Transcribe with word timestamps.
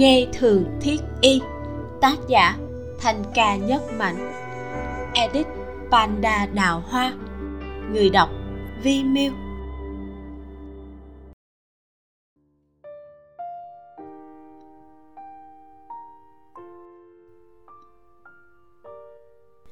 nghe 0.00 0.26
thường 0.32 0.78
thiết 0.80 1.00
y, 1.20 1.40
tác 2.00 2.16
giả 2.28 2.56
thành 3.00 3.22
ca 3.34 3.56
nhất 3.56 3.82
mạnh 3.98 4.32
edit 5.14 5.46
panda 5.90 6.46
đào 6.46 6.82
hoa. 6.86 7.12
Người 7.92 8.10
đọc 8.10 8.30
vi 8.82 9.04
miêu. 9.04 9.32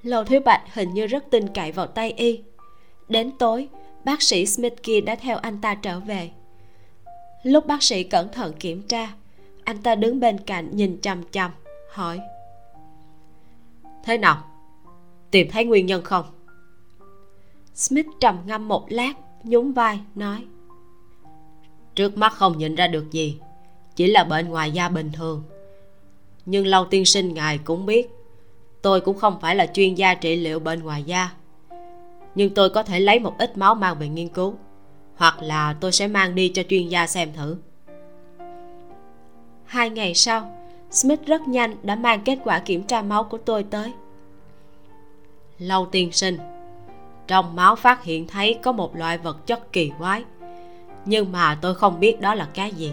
Lầu 0.03 0.25
Thiếu 0.25 0.41
Bạch 0.45 0.75
hình 0.75 0.95
như 0.95 1.07
rất 1.07 1.31
tin 1.31 1.49
cậy 1.55 1.73
vào 1.73 1.87
tay 1.87 2.13
y. 2.17 2.41
Đến 3.09 3.31
tối, 3.39 3.69
Bác 4.05 4.23
sĩ 4.23 4.47
Smith 4.47 4.83
kia 4.83 5.01
đã 5.01 5.15
theo 5.15 5.37
anh 5.37 5.61
ta 5.61 5.75
trở 5.75 6.01
về. 6.01 6.31
Lúc 7.43 7.67
bác 7.67 7.83
sĩ 7.83 8.03
cẩn 8.05 8.29
thận 8.33 8.53
kiểm 8.59 8.83
tra 8.83 9.13
anh 9.69 9.83
ta 9.83 9.95
đứng 9.95 10.21
bên 10.21 10.39
cạnh 10.39 10.77
nhìn 10.77 11.01
chằm 11.01 11.23
chằm, 11.31 11.51
Hỏi. 11.91 12.21
Thế 14.05 14.19
nào? 14.19 14.45
Tìm 15.31 15.49
thấy 15.51 15.65
nguyên 15.65 15.87
nhân 15.87 16.03
không? 16.05 16.25
Smith 17.75 18.07
trầm 18.21 18.39
ngâm 18.47 18.69
một 18.69 18.87
lát, 18.89 19.13
Nhún 19.45 19.73
vai, 19.73 20.01
nói. 20.15 20.45
Trước 21.95 22.19
mắt 22.19 22.33
không 22.33 22.59
nhìn 22.59 22.75
ra 22.75 22.87
được 22.87 23.11
gì, 23.11 23.41
Chỉ 23.97 24.07
là 24.07 24.25
bệnh 24.25 24.49
ngoài 24.49 24.71
da 24.71 24.89
bình 24.89 25.11
thường. 25.13 25.43
Nhưng 26.47 26.67
lâu 26.67 26.85
tiên 26.85 27.05
sinh 27.05 27.35
ngài 27.35 27.59
cũng 27.59 27.87
biết, 27.87 28.09
tôi 28.83 29.01
cũng 29.01 29.19
không 29.19 29.41
phải 29.41 29.57
là 29.57 29.67
chuyên 29.67 29.95
gia 29.95 30.15
trị 30.15 30.37
liệu 30.37 30.61
bệnh 30.61 30.83
ngoài 30.83 31.03
da. 31.03 31.33
Nhưng 32.35 32.55
tôi 32.55 32.71
có 32.71 32.83
thể 32.83 33.01
lấy 33.01 33.19
một 33.21 33.35
ít 33.39 33.59
máu 33.59 33.75
mang 33.75 33.99
về 33.99 34.09
nghiên 34.09 34.29
cứu, 34.29 34.55
hoặc 35.17 35.43
là 35.43 35.77
tôi 35.81 35.93
sẽ 35.93 36.09
mang 36.09 36.35
đi 36.35 36.49
cho 36.49 36.63
chuyên 36.69 36.89
gia 36.89 37.07
xem 37.07 37.33
thử 37.33 37.57
hai 39.69 39.91
ngày 39.91 40.15
sau, 40.15 40.53
smith 40.91 41.27
rất 41.27 41.49
nhanh 41.49 41.77
đã 41.83 41.97
mang 41.97 42.21
kết 42.25 42.39
quả 42.45 42.59
kiểm 42.59 42.83
tra 42.83 43.03
máu 43.03 43.25
của 43.25 43.39
tôi 43.39 43.63
tới. 43.63 43.93
Lâu 45.59 45.87
tiên 45.87 46.13
sinh, 46.13 46.39
trong 47.27 47.57
máu 47.57 47.77
phát 47.77 48.05
hiện 48.05 48.27
thấy 48.27 48.59
có 48.63 48.73
một 48.73 48.97
loại 48.97 49.19
vật 49.19 49.47
chất 49.47 49.73
kỳ 49.73 49.91
quái, 49.99 50.25
nhưng 51.05 51.33
mà 51.33 51.59
tôi 51.63 51.75
không 51.75 52.01
biết 52.01 52.21
đó 52.21 52.35
là 52.35 52.49
cái 52.55 52.73
gì. 52.73 52.93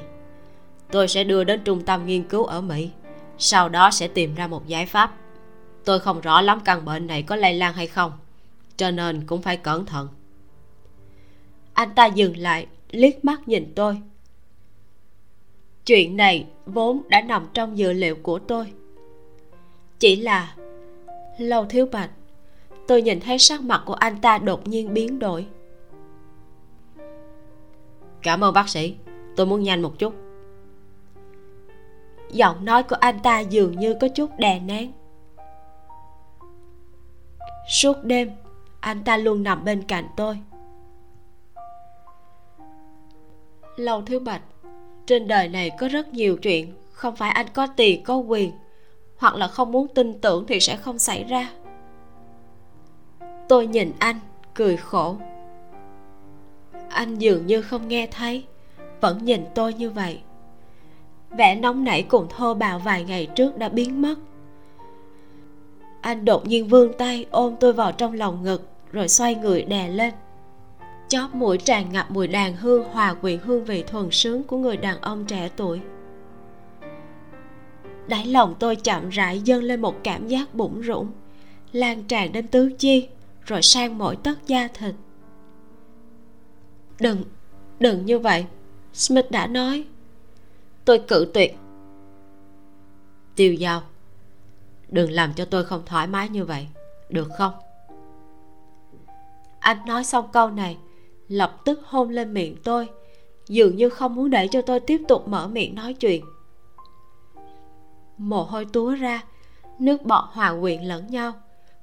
Tôi 0.91 1.07
sẽ 1.07 1.23
đưa 1.23 1.43
đến 1.43 1.61
trung 1.63 1.81
tâm 1.81 2.05
nghiên 2.05 2.23
cứu 2.23 2.43
ở 2.45 2.61
mỹ, 2.61 2.89
sau 3.37 3.69
đó 3.69 3.91
sẽ 3.91 4.07
tìm 4.07 4.35
ra 4.35 4.47
một 4.47 4.67
giải 4.67 4.85
pháp. 4.85 5.15
Tôi 5.85 5.99
không 5.99 6.21
rõ 6.21 6.41
lắm 6.41 6.59
căn 6.65 6.85
bệnh 6.85 7.07
này 7.07 7.23
có 7.23 7.35
lây 7.35 7.53
lan 7.53 7.73
hay 7.73 7.87
không, 7.87 8.11
cho 8.77 8.91
nên 8.91 9.25
cũng 9.25 9.41
phải 9.41 9.57
cẩn 9.57 9.85
thận. 9.85 10.07
Anh 11.73 11.95
ta 11.95 12.05
dừng 12.05 12.37
lại, 12.37 12.67
liếc 12.91 13.25
mắt 13.25 13.47
nhìn 13.47 13.73
tôi 13.75 13.97
chuyện 15.85 16.17
này 16.17 16.47
vốn 16.65 17.01
đã 17.07 17.21
nằm 17.21 17.47
trong 17.53 17.77
dự 17.77 17.93
liệu 17.93 18.15
của 18.15 18.39
tôi. 18.39 18.73
Chỉ 19.99 20.15
là, 20.15 20.55
lâu 21.37 21.65
thiếu 21.65 21.85
bạch, 21.91 22.09
tôi 22.87 23.01
nhìn 23.01 23.19
thấy 23.19 23.39
sắc 23.39 23.61
mặt 23.61 23.83
của 23.85 23.93
anh 23.93 24.21
ta 24.21 24.37
đột 24.37 24.67
nhiên 24.67 24.93
biến 24.93 25.19
đổi. 25.19 25.47
Cảm 28.21 28.43
ơn 28.43 28.53
bác 28.53 28.69
sĩ, 28.69 28.95
tôi 29.35 29.45
muốn 29.45 29.63
nhanh 29.63 29.81
một 29.81 29.99
chút. 29.99 30.13
Giọng 32.31 32.65
nói 32.65 32.83
của 32.83 32.95
anh 32.95 33.19
ta 33.23 33.39
dường 33.39 33.79
như 33.79 33.95
có 34.01 34.07
chút 34.07 34.29
đè 34.37 34.59
nén. 34.59 34.91
Suốt 37.69 38.03
đêm, 38.03 38.31
anh 38.79 39.03
ta 39.03 39.17
luôn 39.17 39.43
nằm 39.43 39.65
bên 39.65 39.83
cạnh 39.83 40.07
tôi. 40.17 40.39
Lâu 43.75 44.01
thiếu 44.01 44.19
bạch 44.19 44.41
trên 45.05 45.27
đời 45.27 45.47
này 45.47 45.71
có 45.79 45.87
rất 45.87 46.13
nhiều 46.13 46.37
chuyện, 46.37 46.73
không 46.91 47.15
phải 47.15 47.29
anh 47.31 47.45
có 47.53 47.67
tiền, 47.67 48.03
có 48.03 48.15
quyền, 48.15 48.51
hoặc 49.17 49.35
là 49.35 49.47
không 49.47 49.71
muốn 49.71 49.87
tin 49.87 50.19
tưởng 50.19 50.45
thì 50.47 50.59
sẽ 50.59 50.75
không 50.75 50.99
xảy 50.99 51.23
ra. 51.23 51.51
Tôi 53.49 53.67
nhìn 53.67 53.91
anh, 53.99 54.19
cười 54.53 54.77
khổ. 54.77 55.15
Anh 56.89 57.15
dường 57.15 57.45
như 57.45 57.61
không 57.61 57.87
nghe 57.87 58.07
thấy, 58.07 58.43
vẫn 59.01 59.25
nhìn 59.25 59.45
tôi 59.55 59.73
như 59.73 59.89
vậy. 59.89 60.19
Vẻ 61.37 61.55
nóng 61.55 61.83
nảy 61.83 62.03
cùng 62.03 62.27
thô 62.29 62.53
bạo 62.53 62.79
vài 62.79 63.03
ngày 63.03 63.25
trước 63.25 63.57
đã 63.57 63.69
biến 63.69 64.01
mất. 64.01 64.15
Anh 66.01 66.25
đột 66.25 66.47
nhiên 66.47 66.67
vươn 66.67 66.93
tay 66.97 67.25
ôm 67.31 67.55
tôi 67.59 67.73
vào 67.73 67.91
trong 67.91 68.13
lòng 68.13 68.43
ngực, 68.43 68.69
rồi 68.91 69.07
xoay 69.07 69.35
người 69.35 69.63
đè 69.63 69.87
lên 69.87 70.13
chóp 71.07 71.35
mũi 71.35 71.57
tràn 71.57 71.91
ngập 71.91 72.11
mùi 72.11 72.27
đàn 72.27 72.55
hương, 72.55 72.83
hòa 72.83 73.13
quyện 73.13 73.39
hương 73.39 73.65
vị 73.65 73.83
thuần 73.83 74.11
sướng 74.11 74.43
của 74.43 74.57
người 74.57 74.77
đàn 74.77 75.01
ông 75.01 75.25
trẻ 75.25 75.49
tuổi. 75.55 75.81
Đáy 78.07 78.25
lòng 78.25 78.55
tôi 78.59 78.75
chậm 78.75 79.09
rãi 79.09 79.39
dâng 79.39 79.63
lên 79.63 79.81
một 79.81 79.95
cảm 80.03 80.27
giác 80.27 80.55
bủng 80.55 80.83
rủng. 80.83 81.11
Lan 81.71 82.03
tràn 82.03 82.31
đến 82.31 82.47
tứ 82.47 82.71
chi, 82.77 83.07
rồi 83.45 83.61
sang 83.61 83.97
mỗi 83.97 84.15
tấc 84.15 84.47
da 84.47 84.67
thịt. 84.67 84.95
Đừng 86.99 87.23
đừng 87.79 88.05
như 88.05 88.19
vậy, 88.19 88.45
smith 88.93 89.31
đã 89.31 89.47
nói. 89.47 89.85
Tôi 90.85 90.99
cự 90.99 91.31
tuyệt. 91.33 91.57
Tiêu 93.35 93.55
dao 93.61 93.81
đừng 94.89 95.11
làm 95.11 95.33
cho 95.33 95.45
tôi 95.45 95.63
không 95.63 95.81
thoải 95.85 96.07
mái 96.07 96.29
như 96.29 96.45
vậy, 96.45 96.67
được 97.09 97.27
không? 97.37 97.53
Anh 99.59 99.77
nói 99.85 100.03
xong 100.03 100.29
câu 100.33 100.49
này 100.49 100.77
lập 101.27 101.61
tức 101.65 101.81
hôn 101.85 102.09
lên 102.09 102.33
miệng 102.33 102.55
tôi. 102.63 102.89
Dường 103.47 103.75
như 103.75 103.89
không 103.89 104.15
muốn 104.15 104.29
để 104.29 104.47
cho 104.47 104.61
tôi 104.61 104.79
tiếp 104.79 105.01
tục 105.07 105.27
mở 105.27 105.47
miệng 105.47 105.75
nói 105.75 105.93
chuyện. 105.93 106.25
Mồ 108.17 108.43
hôi 108.43 108.65
túa 108.65 108.95
ra, 108.95 109.23
nước 109.79 110.05
bọt 110.05 110.23
hòa 110.31 110.55
quyện 110.61 110.83
lẫn 110.83 111.07
nhau. 111.07 111.33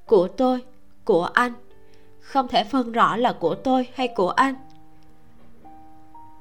Của 0.06 0.28
tôi, 0.28 0.60
của 1.04 1.24
anh. 1.24 1.52
Không 2.20 2.48
thể 2.48 2.64
phân 2.64 2.92
rõ 2.92 3.16
là 3.16 3.32
của 3.32 3.54
tôi 3.54 3.88
hay 3.94 4.08
của 4.08 4.30
anh. 4.30 4.54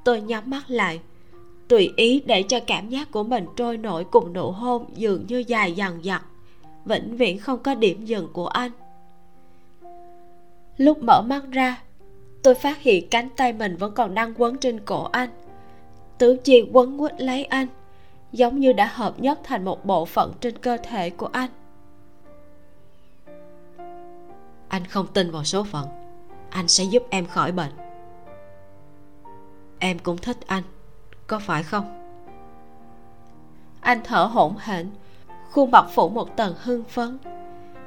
Tôi 0.04 0.22
nhắm 0.22 0.44
mắt 0.50 0.64
lại, 0.68 1.00
tùy 1.68 1.94
ý 1.96 2.24
để 2.26 2.44
cho 2.44 2.60
cảm 2.68 2.90
giác 2.90 3.12
của 3.12 3.24
mình 3.24 3.46
trôi 3.56 3.78
nổi 3.78 4.04
cùng 4.12 4.34
nụ 4.34 4.52
hôn 4.52 4.86
dường 4.96 5.26
như 5.28 5.44
dài 5.48 5.72
dằng 5.72 6.02
dặc, 6.04 6.26
vĩnh 6.86 7.18
viễn 7.18 7.40
không 7.40 7.60
có 7.64 7.76
điểm 7.76 8.06
dừng 8.06 8.28
của 8.34 8.48
anh. 8.48 8.72
Lúc 10.78 11.04
mở 11.04 11.22
mắt 11.22 11.44
ra 11.52 11.82
tôi 12.44 12.56
phát 12.56 12.80
hiện 12.80 13.10
cánh 13.10 13.30
tay 13.30 13.54
mình 13.54 13.78
vẫn 13.78 13.94
còn 13.96 14.16
đang 14.16 14.34
quấn 14.38 14.58
trên 14.58 14.80
cổ 14.80 15.04
anh. 15.04 15.30
Tứ 16.18 16.38
chi 16.44 16.70
quấn 16.74 16.98
quýt 16.98 17.22
lấy 17.22 17.46
anh, 17.46 17.68
giống 18.32 18.60
như 18.60 18.74
đã 18.74 18.86
hợp 18.86 19.20
nhất 19.20 19.40
thành 19.44 19.66
một 19.66 19.86
bộ 19.86 20.06
phận 20.06 20.34
trên 20.40 20.58
cơ 20.58 20.78
thể 20.84 21.10
của 21.10 21.30
anh. 21.32 21.50
Anh 24.68 24.86
không 24.86 25.08
tin 25.14 25.32
vào 25.32 25.44
số 25.44 25.64
phận. 25.64 25.88
Anh 26.50 26.68
sẽ 26.68 26.84
giúp 26.84 27.04
em 27.10 27.26
khỏi 27.26 27.52
bệnh. 27.52 27.72
Em 29.80 30.00
cũng 30.00 30.18
thích 30.18 30.38
anh, 30.48 30.64
có 31.28 31.40
phải 31.40 31.64
không? 31.64 31.98
Anh 33.82 34.02
thở 34.04 34.24
hổn 34.24 34.56
hển, 34.60 34.90
khuôn 35.52 35.72
mặt 35.72 35.86
phủ 35.94 36.10
một 36.10 36.38
tầng 36.38 36.56
hưng 36.64 36.84
phấn 36.84 37.18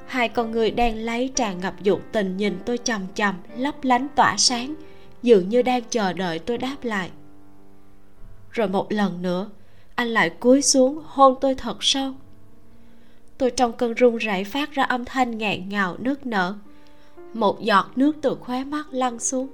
hai 0.06 0.28
con 0.28 0.50
người 0.50 0.70
đang 0.70 0.96
lấy 0.96 1.32
tràn 1.34 1.60
ngập 1.60 1.82
dục 1.82 2.00
tình 2.12 2.36
nhìn 2.36 2.58
tôi 2.66 2.78
chằm 2.84 3.02
chằm, 3.14 3.34
lấp 3.56 3.74
lánh 3.82 4.08
tỏa 4.16 4.36
sáng, 4.36 4.74
dường 5.22 5.48
như 5.48 5.62
đang 5.62 5.82
chờ 5.90 6.12
đợi 6.12 6.38
tôi 6.38 6.58
đáp 6.58 6.76
lại. 6.82 7.10
Rồi 8.50 8.68
một 8.68 8.92
lần 8.92 9.22
nữa, 9.22 9.50
anh 9.94 10.08
lại 10.08 10.30
cúi 10.30 10.62
xuống 10.62 11.02
hôn 11.04 11.34
tôi 11.40 11.54
thật 11.54 11.76
sâu. 11.80 12.12
Tôi 13.38 13.50
trong 13.50 13.72
cơn 13.72 13.94
run 13.94 14.16
rẩy 14.16 14.44
phát 14.44 14.72
ra 14.72 14.82
âm 14.82 15.04
thanh 15.04 15.38
nghẹn 15.38 15.68
ngào, 15.68 15.96
nức 15.98 16.26
nở. 16.26 16.54
Một 17.32 17.60
giọt 17.60 17.90
nước 17.96 18.16
từ 18.22 18.34
khóe 18.40 18.64
mắt 18.64 18.86
lăn 18.90 19.18
xuống. 19.18 19.48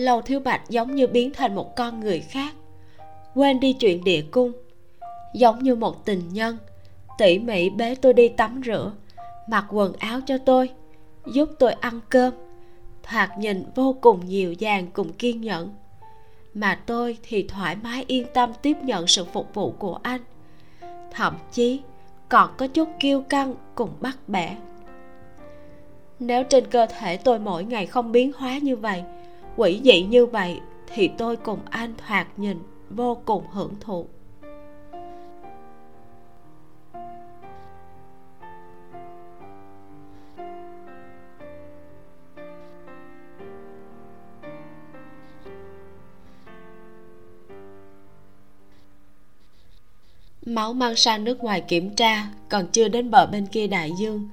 Lầu 0.00 0.22
thiếu 0.22 0.40
bạch 0.40 0.62
giống 0.68 0.94
như 0.94 1.06
biến 1.06 1.30
thành 1.34 1.54
một 1.54 1.76
con 1.76 2.00
người 2.00 2.20
khác. 2.20 2.54
Quên 3.34 3.60
đi 3.60 3.72
chuyện 3.72 4.04
địa 4.04 4.22
cung. 4.30 4.52
Giống 5.34 5.58
như 5.58 5.74
một 5.74 6.04
tình 6.04 6.22
nhân. 6.32 6.56
Tỉ 7.18 7.38
mỉ 7.38 7.70
bế 7.70 7.94
tôi 7.94 8.12
đi 8.12 8.28
tắm 8.28 8.60
rửa. 8.64 8.92
Mặc 9.48 9.64
quần 9.70 9.92
áo 9.92 10.20
cho 10.26 10.38
tôi. 10.38 10.70
Giúp 11.26 11.50
tôi 11.58 11.72
ăn 11.72 12.00
cơm. 12.08 12.34
Thoạt 13.02 13.38
nhìn 13.38 13.64
vô 13.74 13.96
cùng 14.00 14.28
dịu 14.28 14.52
dàng 14.52 14.86
cùng 14.92 15.12
kiên 15.12 15.40
nhẫn. 15.40 15.74
Mà 16.54 16.80
tôi 16.86 17.18
thì 17.22 17.46
thoải 17.48 17.76
mái 17.76 18.04
yên 18.06 18.26
tâm 18.34 18.52
tiếp 18.62 18.76
nhận 18.82 19.06
sự 19.06 19.24
phục 19.24 19.54
vụ 19.54 19.70
của 19.78 19.98
anh. 20.02 20.20
Thậm 21.10 21.36
chí 21.52 21.80
còn 22.28 22.50
có 22.56 22.66
chút 22.66 22.88
kiêu 23.00 23.20
căng 23.20 23.54
cùng 23.74 23.90
bắt 24.00 24.18
bẻ. 24.28 24.56
Nếu 26.18 26.44
trên 26.44 26.66
cơ 26.70 26.86
thể 26.86 27.16
tôi 27.16 27.38
mỗi 27.38 27.64
ngày 27.64 27.86
không 27.86 28.12
biến 28.12 28.32
hóa 28.36 28.58
như 28.58 28.76
vậy 28.76 29.02
quỷ 29.56 29.80
dị 29.84 30.02
như 30.02 30.26
vậy 30.26 30.60
thì 30.86 31.10
tôi 31.18 31.36
cùng 31.36 31.60
an 31.70 31.94
thoạt 32.06 32.26
nhìn 32.36 32.58
vô 32.90 33.22
cùng 33.24 33.44
hưởng 33.52 33.74
thụ. 33.80 34.06
Máu 50.46 50.72
mang 50.72 50.96
sang 50.96 51.24
nước 51.24 51.40
ngoài 51.40 51.60
kiểm 51.60 51.94
tra, 51.94 52.26
còn 52.48 52.66
chưa 52.72 52.88
đến 52.88 53.10
bờ 53.10 53.26
bên 53.26 53.46
kia 53.46 53.66
đại 53.66 53.92
dương, 53.98 54.28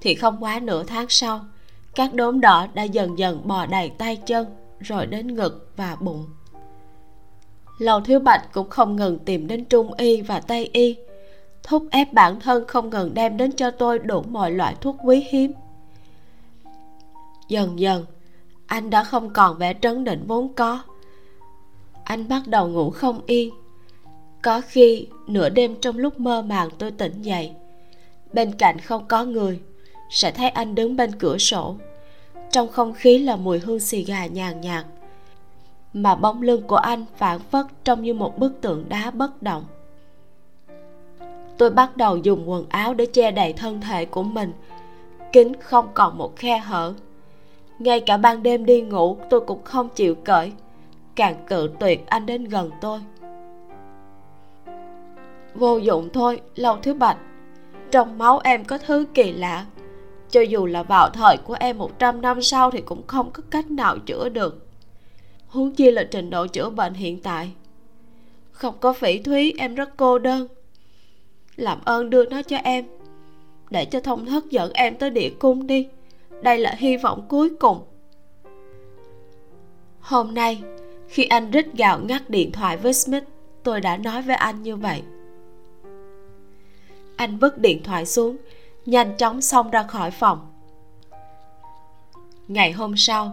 thì 0.00 0.14
không 0.14 0.36
quá 0.44 0.60
nửa 0.62 0.84
tháng 0.84 1.06
sau 1.08 1.40
các 1.98 2.14
đốm 2.14 2.40
đỏ 2.40 2.66
đã 2.74 2.82
dần 2.82 3.18
dần 3.18 3.40
bò 3.44 3.66
đầy 3.66 3.90
tay 3.90 4.16
chân, 4.16 4.46
rồi 4.80 5.06
đến 5.06 5.34
ngực 5.34 5.72
và 5.76 5.96
bụng. 6.00 6.26
Lầu 7.78 8.00
thiếu 8.00 8.20
bạch 8.20 8.52
cũng 8.52 8.68
không 8.70 8.96
ngừng 8.96 9.18
tìm 9.18 9.46
đến 9.46 9.64
trung 9.64 9.94
y 9.94 10.22
và 10.22 10.40
tây 10.40 10.70
y. 10.72 10.96
Thúc 11.62 11.82
ép 11.90 12.12
bản 12.12 12.40
thân 12.40 12.66
không 12.66 12.90
ngừng 12.90 13.14
đem 13.14 13.36
đến 13.36 13.52
cho 13.52 13.70
tôi 13.70 13.98
đủ 13.98 14.22
mọi 14.22 14.50
loại 14.50 14.74
thuốc 14.80 14.96
quý 15.04 15.26
hiếm. 15.30 15.52
Dần 17.48 17.80
dần, 17.80 18.04
anh 18.66 18.90
đã 18.90 19.04
không 19.04 19.32
còn 19.32 19.58
vẻ 19.58 19.74
trấn 19.74 20.04
định 20.04 20.24
vốn 20.26 20.54
có. 20.54 20.82
Anh 22.04 22.28
bắt 22.28 22.42
đầu 22.46 22.68
ngủ 22.68 22.90
không 22.90 23.20
yên. 23.26 23.50
Có 24.42 24.60
khi, 24.68 25.06
nửa 25.26 25.48
đêm 25.48 25.76
trong 25.80 25.98
lúc 25.98 26.20
mơ 26.20 26.42
màng 26.42 26.68
tôi 26.78 26.90
tỉnh 26.90 27.22
dậy. 27.22 27.52
Bên 28.32 28.52
cạnh 28.52 28.78
không 28.78 29.04
có 29.08 29.24
người 29.24 29.60
sẽ 30.10 30.30
thấy 30.30 30.48
anh 30.48 30.74
đứng 30.74 30.96
bên 30.96 31.12
cửa 31.18 31.38
sổ. 31.38 31.76
Trong 32.50 32.68
không 32.68 32.92
khí 32.92 33.18
là 33.18 33.36
mùi 33.36 33.58
hương 33.58 33.80
xì 33.80 34.04
gà 34.04 34.26
nhàn 34.26 34.60
nhạt, 34.60 34.84
mà 35.92 36.14
bóng 36.14 36.42
lưng 36.42 36.62
của 36.66 36.76
anh 36.76 37.04
phản 37.16 37.38
phất 37.38 37.66
trông 37.84 38.02
như 38.02 38.14
một 38.14 38.38
bức 38.38 38.60
tượng 38.60 38.88
đá 38.88 39.10
bất 39.10 39.42
động. 39.42 39.64
Tôi 41.58 41.70
bắt 41.70 41.96
đầu 41.96 42.16
dùng 42.16 42.50
quần 42.50 42.66
áo 42.68 42.94
để 42.94 43.06
che 43.06 43.30
đậy 43.30 43.52
thân 43.52 43.80
thể 43.80 44.04
của 44.04 44.22
mình 44.22 44.52
kính 45.32 45.52
không 45.60 45.88
còn 45.94 46.18
một 46.18 46.36
khe 46.36 46.58
hở. 46.58 46.94
Ngay 47.78 48.00
cả 48.00 48.16
ban 48.16 48.42
đêm 48.42 48.66
đi 48.66 48.80
ngủ, 48.80 49.16
tôi 49.30 49.40
cũng 49.40 49.64
không 49.64 49.88
chịu 49.88 50.14
cởi, 50.14 50.52
càng 51.16 51.34
cự 51.46 51.70
tuyệt 51.80 52.06
anh 52.06 52.26
đến 52.26 52.44
gần 52.44 52.70
tôi. 52.80 53.00
Vô 55.54 55.76
dụng 55.76 56.08
thôi, 56.12 56.40
lâu 56.54 56.76
thứ 56.82 56.94
bạch, 56.94 57.16
trong 57.90 58.18
máu 58.18 58.40
em 58.44 58.64
có 58.64 58.78
thứ 58.78 59.06
kỳ 59.14 59.32
lạ 59.32 59.66
cho 60.30 60.40
dù 60.40 60.66
là 60.66 60.82
vào 60.82 61.10
thời 61.10 61.36
của 61.36 61.56
em 61.60 61.78
100 61.78 62.22
năm 62.22 62.42
sau 62.42 62.70
thì 62.70 62.80
cũng 62.80 63.06
không 63.06 63.30
có 63.30 63.42
cách 63.50 63.70
nào 63.70 63.98
chữa 64.06 64.28
được. 64.28 64.66
Huống 65.48 65.74
chi 65.74 65.90
là 65.90 66.04
trình 66.04 66.30
độ 66.30 66.46
chữa 66.46 66.70
bệnh 66.70 66.94
hiện 66.94 67.20
tại. 67.20 67.50
Không 68.50 68.74
có 68.80 68.92
phỉ 68.92 69.18
thúy, 69.18 69.54
em 69.58 69.74
rất 69.74 69.96
cô 69.96 70.18
đơn. 70.18 70.48
Làm 71.56 71.78
ơn 71.84 72.10
đưa 72.10 72.24
nó 72.24 72.42
cho 72.42 72.56
em. 72.56 72.84
Để 73.70 73.84
cho 73.84 74.00
thông 74.00 74.26
thất 74.26 74.50
dẫn 74.50 74.72
em 74.72 74.96
tới 74.96 75.10
địa 75.10 75.30
cung 75.38 75.66
đi. 75.66 75.88
Đây 76.42 76.58
là 76.58 76.74
hy 76.78 76.96
vọng 76.96 77.26
cuối 77.28 77.50
cùng. 77.60 77.78
Hôm 80.00 80.34
nay, 80.34 80.62
khi 81.08 81.24
anh 81.24 81.50
rít 81.50 81.66
gào 81.74 82.00
ngắt 82.00 82.30
điện 82.30 82.52
thoại 82.52 82.76
với 82.76 82.92
smith, 82.92 83.24
tôi 83.62 83.80
đã 83.80 83.96
nói 83.96 84.22
với 84.22 84.36
anh 84.36 84.62
như 84.62 84.76
vậy. 84.76 85.02
Anh 87.16 87.38
vứt 87.38 87.58
điện 87.58 87.82
thoại 87.82 88.06
xuống 88.06 88.36
nhanh 88.88 89.16
chóng 89.16 89.40
xông 89.40 89.70
ra 89.70 89.82
khỏi 89.82 90.10
phòng. 90.10 90.52
Ngày 92.48 92.72
hôm 92.72 92.96
sau 92.96 93.32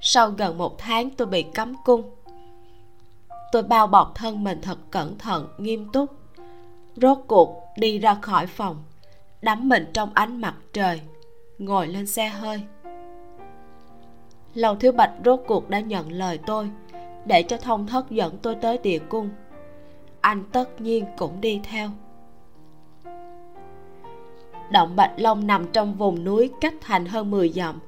sau 0.00 0.30
gần 0.30 0.58
một 0.58 0.78
tháng 0.78 1.10
tôi 1.10 1.26
bị 1.26 1.42
cấm 1.42 1.74
cung, 1.84 2.10
tôi 3.52 3.62
bao 3.62 3.86
bọc 3.86 4.12
thân 4.14 4.44
mình 4.44 4.60
thật 4.62 4.78
cẩn 4.90 5.18
thận, 5.18 5.48
nghiêm 5.58 5.88
túc, 5.92 6.10
rốt 6.96 7.18
cuộc 7.26 7.64
đi 7.76 7.98
ra 7.98 8.14
khỏi 8.14 8.46
phòng, 8.46 8.82
đắm 9.42 9.68
mình 9.68 9.90
trong 9.92 10.10
ánh 10.14 10.40
mặt 10.40 10.54
trời, 10.72 11.00
ngồi 11.58 11.86
lên 11.86 12.06
xe 12.06 12.28
hơi. 12.28 12.62
Lầu 14.54 14.76
thiếu 14.76 14.92
bạch 14.92 15.12
rốt 15.24 15.40
cuộc 15.46 15.70
đã 15.70 15.80
nhận 15.80 16.12
lời 16.12 16.38
tôi 16.46 16.70
để 17.26 17.42
cho 17.42 17.56
thông 17.56 17.86
thất 17.86 18.10
dẫn 18.10 18.38
tôi 18.42 18.54
tới 18.54 18.78
địa 18.78 18.98
cung. 18.98 19.30
Anh 20.20 20.44
tất 20.52 20.80
nhiên 20.80 21.04
cũng 21.16 21.40
đi 21.40 21.60
theo 21.64 21.90
động 24.70 24.96
bạch 24.96 25.12
long 25.16 25.46
nằm 25.46 25.66
trong 25.72 25.94
vùng 25.94 26.24
núi 26.24 26.50
cách 26.60 26.74
thành 26.80 27.06
hơn 27.06 27.30
10 27.30 27.48
dặm. 27.48 27.78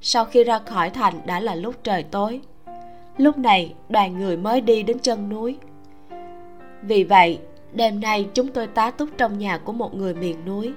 Sau 0.00 0.24
khi 0.24 0.44
ra 0.44 0.58
khỏi 0.58 0.90
thành 0.90 1.20
đã 1.26 1.40
là 1.40 1.54
lúc 1.54 1.74
trời 1.84 2.02
tối. 2.02 2.40
Lúc 3.16 3.38
này, 3.38 3.74
đoàn 3.88 4.18
người 4.18 4.36
mới 4.36 4.60
đi 4.60 4.82
đến 4.82 4.98
chân 4.98 5.28
núi. 5.28 5.56
Vì 6.82 7.04
vậy, 7.04 7.38
đêm 7.72 8.00
nay 8.00 8.28
chúng 8.34 8.48
tôi 8.48 8.66
tá 8.66 8.90
túc 8.90 9.08
trong 9.18 9.38
nhà 9.38 9.58
của 9.58 9.72
một 9.72 9.94
người 9.94 10.14
miền 10.14 10.44
núi. 10.44 10.72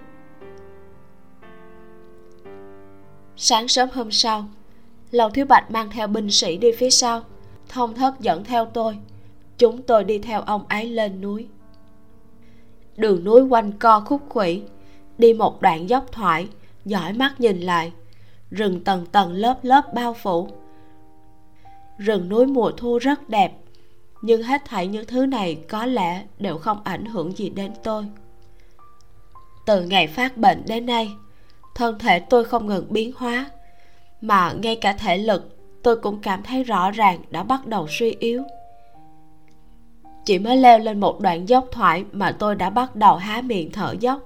Sáng 3.36 3.68
sớm 3.68 3.90
hôm 3.94 4.12
sau, 4.12 4.46
lầu 5.12 5.30
thiếu 5.30 5.46
bạch 5.46 5.72
mang 5.72 5.90
theo 5.90 6.08
binh 6.08 6.32
sĩ 6.32 6.58
đi 6.58 6.72
phía 6.78 6.90
sau, 6.90 7.22
thông 7.70 7.94
thất 7.94 8.20
dẫn 8.20 8.44
theo 8.44 8.66
tôi. 8.66 8.98
Chúng 9.58 9.82
tôi 9.82 10.04
đi 10.04 10.20
theo 10.20 10.42
ông 10.42 10.66
ấy 10.68 10.86
lên 10.86 11.22
núi. 11.22 11.48
Đường 12.98 13.24
núi 13.24 13.42
quanh 13.42 13.72
co 13.72 14.00
khúc 14.00 14.22
khuỷu 14.30 14.60
đi 15.22 15.34
một 15.34 15.62
đoạn 15.62 15.90
dốc 15.90 16.06
thoải, 16.12 16.48
dõi 16.86 17.14
mắt 17.14 17.40
nhìn 17.40 17.60
lại. 17.60 17.92
Rừng 18.52 18.84
tầng 18.84 19.06
tầng 19.06 19.34
lớp 19.34 19.60
lớp 19.62 19.94
bao 19.94 20.14
phủ. 20.14 20.48
Rừng 21.98 22.30
núi 22.30 22.46
mùa 22.46 22.72
thu 22.72 22.98
rất 22.98 23.30
đẹp, 23.30 23.54
nhưng 24.22 24.44
hết 24.44 24.62
thảy 24.66 24.88
những 24.88 25.06
thứ 25.06 25.26
này 25.26 25.60
có 25.70 25.86
lẽ 25.86 26.24
đều 26.40 26.58
không 26.58 26.82
ảnh 26.84 27.06
hưởng 27.06 27.38
gì 27.38 27.50
đến 27.50 27.72
tôi. 27.84 28.06
Từ 29.66 29.84
ngày 29.84 30.08
phát 30.08 30.38
bệnh 30.38 30.64
đến 30.68 30.86
nay, 30.86 31.12
thân 31.76 32.00
thể 32.00 32.20
tôi 32.20 32.46
không 32.46 32.68
ngừng 32.68 32.86
biến 32.90 33.12
hóa, 33.16 33.52
mà 34.22 34.54
ngay 34.54 34.76
cả 34.76 34.94
thể 34.94 35.18
lực 35.18 35.58
tôi 35.84 35.96
cũng 35.96 36.20
cảm 36.22 36.44
thấy 36.44 36.64
rõ 36.64 36.92
ràng 36.92 37.22
đã 37.30 37.44
bắt 37.44 37.68
đầu 37.68 37.88
suy 37.90 38.16
yếu. 38.20 38.44
Chỉ 40.26 40.40
mới 40.40 40.58
leo 40.58 40.80
lên 40.80 41.00
một 41.00 41.20
đoạn 41.20 41.50
dốc 41.50 41.66
thoải 41.72 42.06
mà 42.12 42.32
tôi 42.32 42.56
đã 42.56 42.70
bắt 42.70 42.96
đầu 42.96 43.16
há 43.16 43.42
miệng 43.42 43.72
thở 43.72 43.96
dốc 44.00 44.22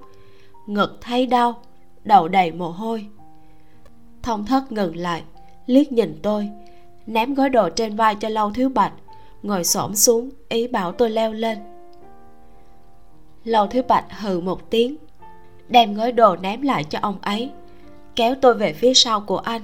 ngực 0.66 0.98
thấy 1.02 1.26
đau, 1.26 1.56
đầu 2.04 2.28
đầy 2.28 2.52
mồ 2.52 2.70
hôi. 2.70 3.08
Thông 4.24 4.46
thất 4.46 4.72
ngừng 4.72 4.96
lại, 4.96 5.24
liếc 5.66 5.92
nhìn 5.92 6.20
tôi, 6.24 6.50
ném 7.06 7.34
gói 7.34 7.50
đồ 7.50 7.70
trên 7.70 7.96
vai 7.96 8.16
cho 8.16 8.30
lâu 8.30 8.52
thiếu 8.52 8.70
bạch, 8.70 8.94
ngồi 9.44 9.64
xổm 9.64 9.96
xuống, 9.96 10.30
ý 10.50 10.68
bảo 10.68 10.92
tôi 10.92 11.10
leo 11.10 11.34
lên. 11.34 11.58
Lâu 13.44 13.68
thiếu 13.68 13.84
bạch 13.88 14.06
hừ 14.20 14.40
một 14.40 14.70
tiếng, 14.70 14.96
đem 15.68 15.94
gói 15.94 16.12
đồ 16.12 16.36
ném 16.36 16.62
lại 16.62 16.84
cho 16.84 17.00
ông 17.02 17.18
ấy, 17.22 17.52
kéo 18.16 18.36
tôi 18.42 18.54
về 18.54 18.74
phía 18.74 18.94
sau 18.94 19.22
của 19.22 19.38
anh. 19.38 19.62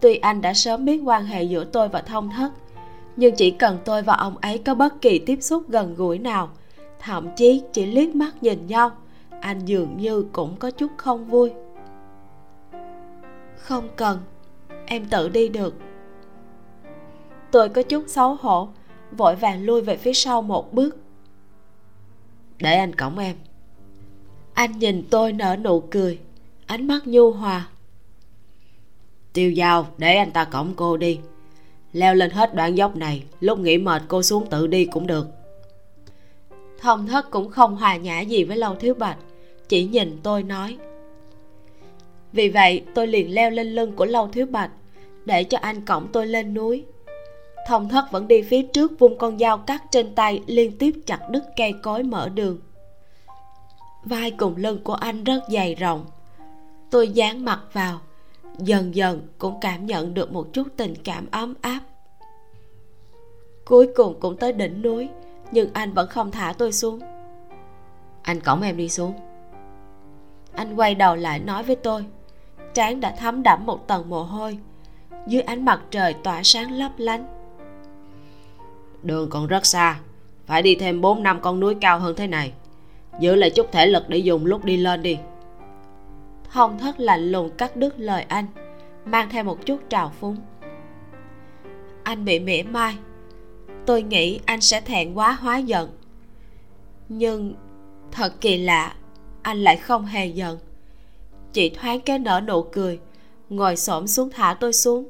Tuy 0.00 0.16
anh 0.16 0.40
đã 0.40 0.54
sớm 0.54 0.84
biết 0.84 1.00
quan 1.04 1.24
hệ 1.26 1.42
giữa 1.42 1.64
tôi 1.64 1.88
và 1.88 2.00
thông 2.00 2.30
thất, 2.30 2.50
nhưng 3.16 3.36
chỉ 3.36 3.50
cần 3.50 3.78
tôi 3.84 4.02
và 4.02 4.14
ông 4.14 4.36
ấy 4.36 4.58
có 4.58 4.74
bất 4.74 5.00
kỳ 5.00 5.18
tiếp 5.18 5.38
xúc 5.40 5.62
gần 5.68 5.94
gũi 5.94 6.18
nào, 6.18 6.48
thậm 6.98 7.28
chí 7.36 7.62
chỉ 7.72 7.86
liếc 7.86 8.14
mắt 8.14 8.42
nhìn 8.42 8.66
nhau 8.66 8.90
anh 9.40 9.64
dường 9.64 9.96
như 9.96 10.26
cũng 10.32 10.56
có 10.56 10.70
chút 10.70 10.90
không 10.96 11.24
vui. 11.24 11.52
Không 13.56 13.88
cần, 13.96 14.18
em 14.86 15.04
tự 15.04 15.28
đi 15.28 15.48
được. 15.48 15.74
Tôi 17.50 17.68
có 17.68 17.82
chút 17.82 18.04
xấu 18.06 18.34
hổ, 18.34 18.68
vội 19.16 19.36
vàng 19.36 19.64
lui 19.64 19.80
về 19.80 19.96
phía 19.96 20.12
sau 20.12 20.42
một 20.42 20.72
bước. 20.72 20.96
Để 22.58 22.74
anh 22.74 22.94
cõng 22.94 23.18
em. 23.18 23.36
Anh 24.54 24.78
nhìn 24.78 25.02
tôi 25.10 25.32
nở 25.32 25.56
nụ 25.56 25.80
cười, 25.80 26.18
ánh 26.66 26.86
mắt 26.86 27.06
nhu 27.06 27.30
hòa. 27.30 27.68
Tiêu 29.32 29.54
dao 29.56 29.86
để 29.98 30.16
anh 30.16 30.30
ta 30.30 30.44
cõng 30.44 30.72
cô 30.76 30.96
đi. 30.96 31.20
Leo 31.92 32.14
lên 32.14 32.30
hết 32.30 32.54
đoạn 32.54 32.76
dốc 32.76 32.96
này, 32.96 33.24
lúc 33.40 33.58
nghỉ 33.58 33.78
mệt 33.78 34.02
cô 34.08 34.22
xuống 34.22 34.46
tự 34.50 34.66
đi 34.66 34.84
cũng 34.84 35.06
được. 35.06 35.26
Thông 36.80 37.06
thất 37.06 37.30
cũng 37.30 37.50
không 37.50 37.76
hòa 37.76 37.96
nhã 37.96 38.20
gì 38.20 38.44
với 38.44 38.56
lâu 38.56 38.74
thiếu 38.74 38.94
bạch 38.94 39.18
chỉ 39.68 39.84
nhìn 39.84 40.18
tôi 40.22 40.42
nói. 40.42 40.78
Vì 42.32 42.48
vậy, 42.48 42.84
tôi 42.94 43.06
liền 43.06 43.34
leo 43.34 43.50
lên 43.50 43.74
lưng 43.74 43.92
của 43.96 44.04
lâu 44.04 44.28
thiếu 44.28 44.46
bạch, 44.46 44.70
để 45.24 45.44
cho 45.44 45.58
anh 45.58 45.84
cõng 45.84 46.08
tôi 46.12 46.26
lên 46.26 46.54
núi. 46.54 46.84
Thông 47.66 47.88
thất 47.88 48.04
vẫn 48.10 48.28
đi 48.28 48.42
phía 48.42 48.62
trước 48.62 48.98
vung 48.98 49.18
con 49.18 49.38
dao 49.38 49.58
cắt 49.58 49.82
trên 49.90 50.14
tay, 50.14 50.42
liên 50.46 50.78
tiếp 50.78 50.94
chặt 51.06 51.20
đứt 51.30 51.44
cây 51.56 51.74
cối 51.82 52.02
mở 52.02 52.28
đường. 52.28 52.58
Vai 54.04 54.30
cùng 54.30 54.56
lưng 54.56 54.78
của 54.84 54.94
anh 54.94 55.24
rất 55.24 55.40
dày 55.48 55.74
rộng. 55.74 56.06
Tôi 56.90 57.08
dán 57.08 57.44
mặt 57.44 57.60
vào, 57.72 58.00
dần 58.58 58.94
dần 58.94 59.28
cũng 59.38 59.54
cảm 59.60 59.86
nhận 59.86 60.14
được 60.14 60.32
một 60.32 60.52
chút 60.52 60.68
tình 60.76 60.94
cảm 61.04 61.26
ấm 61.30 61.54
áp. 61.60 61.80
Cuối 63.64 63.88
cùng 63.96 64.20
cũng 64.20 64.36
tới 64.36 64.52
đỉnh 64.52 64.82
núi, 64.82 65.08
nhưng 65.52 65.70
anh 65.72 65.92
vẫn 65.92 66.08
không 66.08 66.30
thả 66.30 66.54
tôi 66.58 66.72
xuống. 66.72 67.00
Anh 68.22 68.40
cõng 68.40 68.62
em 68.62 68.76
đi 68.76 68.88
xuống 68.88 69.12
anh 70.58 70.74
quay 70.74 70.94
đầu 70.94 71.16
lại 71.16 71.40
nói 71.40 71.62
với 71.62 71.76
tôi 71.76 72.04
trán 72.74 73.00
đã 73.00 73.14
thấm 73.18 73.42
đẫm 73.42 73.66
một 73.66 73.86
tầng 73.86 74.10
mồ 74.10 74.22
hôi 74.22 74.58
dưới 75.26 75.42
ánh 75.42 75.64
mặt 75.64 75.80
trời 75.90 76.14
tỏa 76.14 76.42
sáng 76.42 76.72
lấp 76.72 76.92
lánh. 76.96 77.26
Đường 79.02 79.30
còn 79.30 79.46
rất 79.46 79.66
xa 79.66 79.98
phải 80.46 80.62
đi 80.62 80.74
thêm 80.74 81.00
4 81.00 81.22
năm 81.22 81.40
con 81.40 81.60
núi 81.60 81.74
cao 81.80 81.98
hơn 81.98 82.16
thế 82.16 82.26
này. 82.26 82.52
Giữ 83.20 83.34
lại 83.34 83.50
chút 83.50 83.72
thể 83.72 83.86
lực 83.86 84.08
để 84.08 84.18
dùng 84.18 84.46
lúc 84.46 84.64
đi 84.64 84.76
lên 84.76 85.02
đi. 85.02 85.18
Hồng 86.48 86.78
thất 86.78 87.00
lạnh 87.00 87.32
lùng 87.32 87.50
cắt 87.50 87.76
đứt 87.76 87.94
lời 87.98 88.24
anh 88.28 88.46
mang 89.04 89.30
theo 89.30 89.44
một 89.44 89.66
chút 89.66 89.80
trào 89.88 90.12
phúng. 90.20 90.36
Anh 92.02 92.24
bị 92.24 92.40
mỉa 92.40 92.62
mai 92.62 92.96
tôi 93.86 94.02
nghĩ 94.02 94.40
anh 94.46 94.60
sẽ 94.60 94.80
thẹn 94.80 95.14
quá 95.14 95.32
hóa 95.32 95.58
giận. 95.58 95.90
Nhưng 97.08 97.54
thật 98.12 98.40
kỳ 98.40 98.58
lạ 98.58 98.94
anh 99.48 99.62
lại 99.62 99.76
không 99.76 100.06
hề 100.06 100.26
giận. 100.26 100.58
Chỉ 101.52 101.70
thoáng 101.70 102.00
cái 102.00 102.18
nở 102.18 102.40
nụ 102.46 102.62
cười, 102.62 103.00
ngồi 103.48 103.76
xổm 103.76 104.06
xuống 104.06 104.30
thả 104.30 104.56
tôi 104.60 104.72
xuống. 104.72 105.08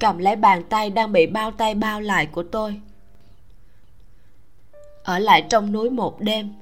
Cầm 0.00 0.18
lấy 0.18 0.36
bàn 0.36 0.62
tay 0.68 0.90
đang 0.90 1.12
bị 1.12 1.26
bao 1.26 1.50
tay 1.50 1.74
bao 1.74 2.00
lại 2.00 2.26
của 2.26 2.42
tôi. 2.42 2.80
Ở 5.04 5.18
lại 5.18 5.42
trong 5.50 5.72
núi 5.72 5.90
một 5.90 6.20
đêm, 6.20 6.54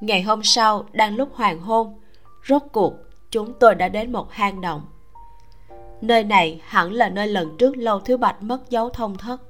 ngày 0.00 0.22
hôm 0.22 0.42
sau 0.42 0.86
đang 0.92 1.16
lúc 1.16 1.28
hoàng 1.34 1.60
hôn, 1.60 1.94
rốt 2.48 2.62
cuộc 2.72 2.94
chúng 3.30 3.52
tôi 3.60 3.74
đã 3.74 3.88
đến 3.88 4.12
một 4.12 4.32
hang 4.32 4.60
động. 4.60 4.82
Nơi 6.00 6.24
này 6.24 6.60
hẳn 6.64 6.92
là 6.92 7.08
nơi 7.08 7.26
lần 7.26 7.56
trước 7.56 7.76
lâu 7.76 8.00
thiếu 8.00 8.16
bạch 8.16 8.42
mất 8.42 8.70
dấu 8.70 8.90
thông 8.90 9.18
thất. 9.18 9.40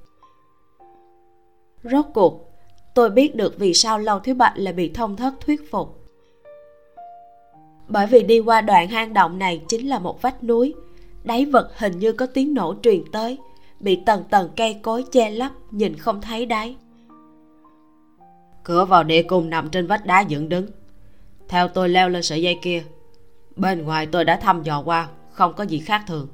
Rốt 1.83 2.05
cuộc, 2.15 2.51
tôi 2.95 3.11
biết 3.11 3.37
được 3.37 3.55
vì 3.59 3.75
sao 3.75 3.99
lâu 3.99 4.21
thiếu 4.21 4.35
bạch 4.35 4.53
lại 4.57 4.73
bị 4.73 4.91
thông 4.95 5.17
thất 5.17 5.35
thuyết 5.41 5.71
phục 5.71 6.04
bởi 7.89 8.07
vì 8.07 8.23
đi 8.23 8.41
qua 8.41 8.61
đoạn 8.61 8.89
hang 8.89 9.15
động 9.15 9.39
này 9.39 9.63
chính 9.69 9.89
là 9.89 9.99
một 9.99 10.23
vách 10.23 10.45
núi. 10.45 10.75
Đáy 11.25 11.45
vật 11.45 11.71
hình 11.79 11.99
như 11.99 12.13
có 12.13 12.27
tiếng 12.27 12.55
nổ 12.55 12.75
truyền 12.83 13.03
tới 13.13 13.39
bị 13.81 13.97
tầng 14.07 14.25
tầng 14.31 14.51
cây 14.57 14.75
cối 14.83 15.05
che 15.13 15.31
lấp 15.31 15.53
nhìn 15.71 15.97
không 15.97 16.21
thấy 16.21 16.47
đáy. 16.47 16.77
Cửa 18.63 18.85
vào 18.85 19.05
địa 19.05 19.23
cung 19.23 19.51
nằm 19.51 19.71
trên 19.71 19.87
vách 19.87 20.07
đá 20.07 20.21
dựng 20.21 20.49
đứng. 20.49 20.67
Theo 21.49 21.69
tôi 21.69 21.89
leo 21.89 22.09
lên 22.09 22.23
sợi 22.23 22.43
dây 22.43 22.59
kia 22.63 22.83
bên 23.57 23.85
ngoài 23.85 24.07
tôi 24.07 24.25
đã 24.25 24.37
thăm 24.37 24.63
dò 24.63 24.83
qua 24.83 25.09
không 25.33 25.55
có 25.55 25.65
gì 25.65 25.79
khác 25.79 26.03
thường. 26.07 26.29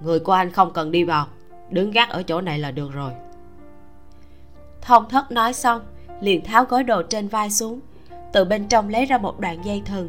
Người 0.00 0.18
của 0.18 0.32
anh 0.32 0.50
không 0.50 0.72
cần 0.72 0.90
đi 0.90 1.04
vào 1.04 1.26
đứng 1.70 1.90
gác 1.90 2.08
ở 2.10 2.22
chỗ 2.22 2.40
này 2.40 2.58
là 2.58 2.70
được 2.70 2.92
rồi. 2.92 3.12
Thông 4.80 5.08
thất 5.08 5.30
nói 5.30 5.52
xong 5.52 5.82
liền 6.20 6.44
tháo 6.44 6.64
gói 6.64 6.84
đồ 6.84 7.02
trên 7.02 7.28
vai 7.28 7.50
xuống. 7.50 7.80
Từ 8.32 8.44
bên 8.44 8.68
trong 8.68 8.88
lấy 8.88 9.06
ra 9.06 9.18
một 9.18 9.40
đoạn 9.40 9.64
dây 9.64 9.82
thừng 9.84 10.08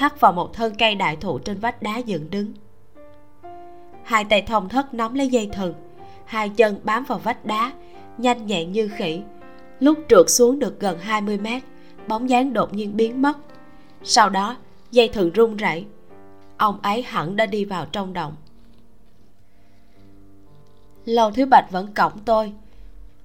thắt 0.00 0.20
vào 0.20 0.32
một 0.32 0.54
thân 0.54 0.74
cây 0.78 0.94
đại 0.94 1.16
thụ 1.16 1.38
trên 1.38 1.58
vách 1.58 1.82
đá 1.82 1.98
dựng 1.98 2.30
đứng. 2.30 2.52
Hai 4.04 4.24
tay 4.24 4.42
thông 4.42 4.68
thất 4.68 4.94
nắm 4.94 5.14
lấy 5.14 5.28
dây 5.28 5.50
thừng 5.52 5.74
hai 6.30 6.48
chân 6.48 6.80
bám 6.84 7.04
vào 7.04 7.18
vách 7.18 7.44
đá, 7.44 7.72
nhanh 8.18 8.46
nhẹn 8.46 8.72
như 8.72 8.88
khỉ. 8.88 9.22
Lúc 9.80 9.98
trượt 10.08 10.30
xuống 10.30 10.58
được 10.58 10.80
gần 10.80 10.98
20 10.98 11.38
mét, 11.38 11.62
bóng 12.08 12.30
dáng 12.30 12.52
đột 12.52 12.74
nhiên 12.74 12.96
biến 12.96 13.22
mất. 13.22 13.38
Sau 14.02 14.30
đó, 14.30 14.56
dây 14.90 15.08
thừng 15.08 15.30
rung 15.36 15.56
rẩy. 15.56 15.86
Ông 16.56 16.78
ấy 16.82 17.02
hẳn 17.02 17.36
đã 17.36 17.46
đi 17.46 17.64
vào 17.64 17.86
trong 17.86 18.12
động. 18.12 18.36
Lâu 21.04 21.30
thiếu 21.30 21.46
bạch 21.46 21.70
vẫn 21.70 21.94
cõng 21.94 22.18
tôi. 22.24 22.52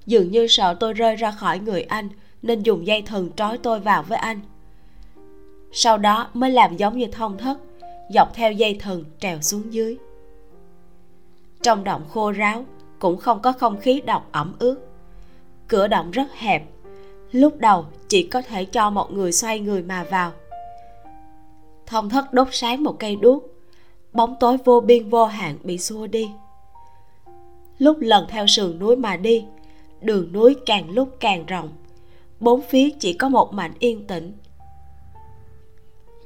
Dường 0.06 0.30
như 0.30 0.46
sợ 0.46 0.76
tôi 0.80 0.92
rơi 0.92 1.16
ra 1.16 1.30
khỏi 1.30 1.58
người 1.58 1.82
anh, 1.82 2.08
nên 2.42 2.62
dùng 2.62 2.86
dây 2.86 3.02
thừng 3.02 3.30
trói 3.36 3.58
tôi 3.58 3.80
vào 3.80 4.02
với 4.02 4.18
anh 4.18 4.40
sau 5.78 5.98
đó 5.98 6.28
mới 6.34 6.50
làm 6.50 6.76
giống 6.76 6.98
như 6.98 7.06
thông 7.06 7.38
thất, 7.38 7.58
dọc 8.10 8.34
theo 8.34 8.52
dây 8.52 8.78
thừng 8.80 9.04
trèo 9.18 9.40
xuống 9.40 9.72
dưới. 9.72 9.96
Trong 11.62 11.84
động 11.84 12.02
khô 12.08 12.30
ráo 12.30 12.64
cũng 12.98 13.16
không 13.16 13.42
có 13.42 13.52
không 13.52 13.80
khí 13.80 14.00
độc 14.06 14.28
ẩm 14.32 14.56
ướt, 14.58 14.88
cửa 15.68 15.86
động 15.88 16.10
rất 16.10 16.34
hẹp, 16.34 16.62
lúc 17.32 17.58
đầu 17.58 17.84
chỉ 18.08 18.22
có 18.22 18.42
thể 18.42 18.64
cho 18.64 18.90
một 18.90 19.12
người 19.12 19.32
xoay 19.32 19.60
người 19.60 19.82
mà 19.82 20.04
vào. 20.10 20.32
Thông 21.86 22.08
thất 22.08 22.32
đốt 22.32 22.48
sáng 22.50 22.84
một 22.84 22.96
cây 22.98 23.16
đuốc, 23.16 23.44
bóng 24.12 24.34
tối 24.40 24.56
vô 24.64 24.80
biên 24.80 25.08
vô 25.08 25.24
hạn 25.24 25.58
bị 25.62 25.78
xua 25.78 26.06
đi. 26.06 26.30
Lúc 27.78 27.96
lần 28.00 28.26
theo 28.28 28.46
sườn 28.46 28.78
núi 28.78 28.96
mà 28.96 29.16
đi, 29.16 29.44
đường 30.00 30.32
núi 30.32 30.56
càng 30.66 30.90
lúc 30.90 31.08
càng 31.20 31.46
rộng, 31.46 31.72
bốn 32.40 32.62
phía 32.62 32.90
chỉ 33.00 33.12
có 33.12 33.28
một 33.28 33.52
mảnh 33.52 33.72
yên 33.78 34.06
tĩnh 34.06 34.32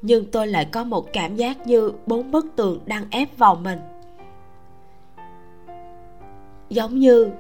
nhưng 0.03 0.31
tôi 0.31 0.47
lại 0.47 0.65
có 0.65 0.85
một 0.85 1.13
cảm 1.13 1.37
giác 1.37 1.67
như 1.67 1.93
bốn 2.07 2.31
bức 2.31 2.47
tường 2.57 2.81
đang 2.87 3.05
ép 3.11 3.39
vào 3.39 3.55
mình. 3.55 3.79
Giống 6.69 6.99
như 6.99 7.31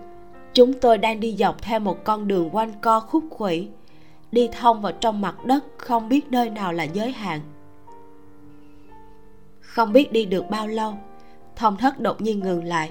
chúng 0.53 0.73
tôi 0.73 0.99
đang 0.99 1.21
đi 1.21 1.37
dọc 1.37 1.63
theo 1.63 1.81
một 1.81 2.05
con 2.05 2.29
đường 2.29 2.51
quanh 2.53 2.73
co 2.81 3.01
khúc 3.01 3.25
khuỷu, 3.31 3.65
đi 4.33 4.49
thông 4.61 4.83
vào 4.83 4.93
trong 4.93 5.21
mặt 5.21 5.45
đất 5.45 5.65
không 5.77 6.09
biết 6.09 6.31
nơi 6.31 6.51
nào 6.51 6.73
là 6.73 6.85
giới 6.85 7.13
hạn. 7.13 7.41
Không 9.61 9.93
biết 9.93 10.13
đi 10.13 10.25
được 10.25 10.51
bao 10.51 10.69
lâu 10.69 10.95
thông 11.61 11.77
thất 11.77 12.01
đột 12.01 12.21
nhiên 12.21 12.41
ngừng 12.41 12.65
lại. 12.65 12.91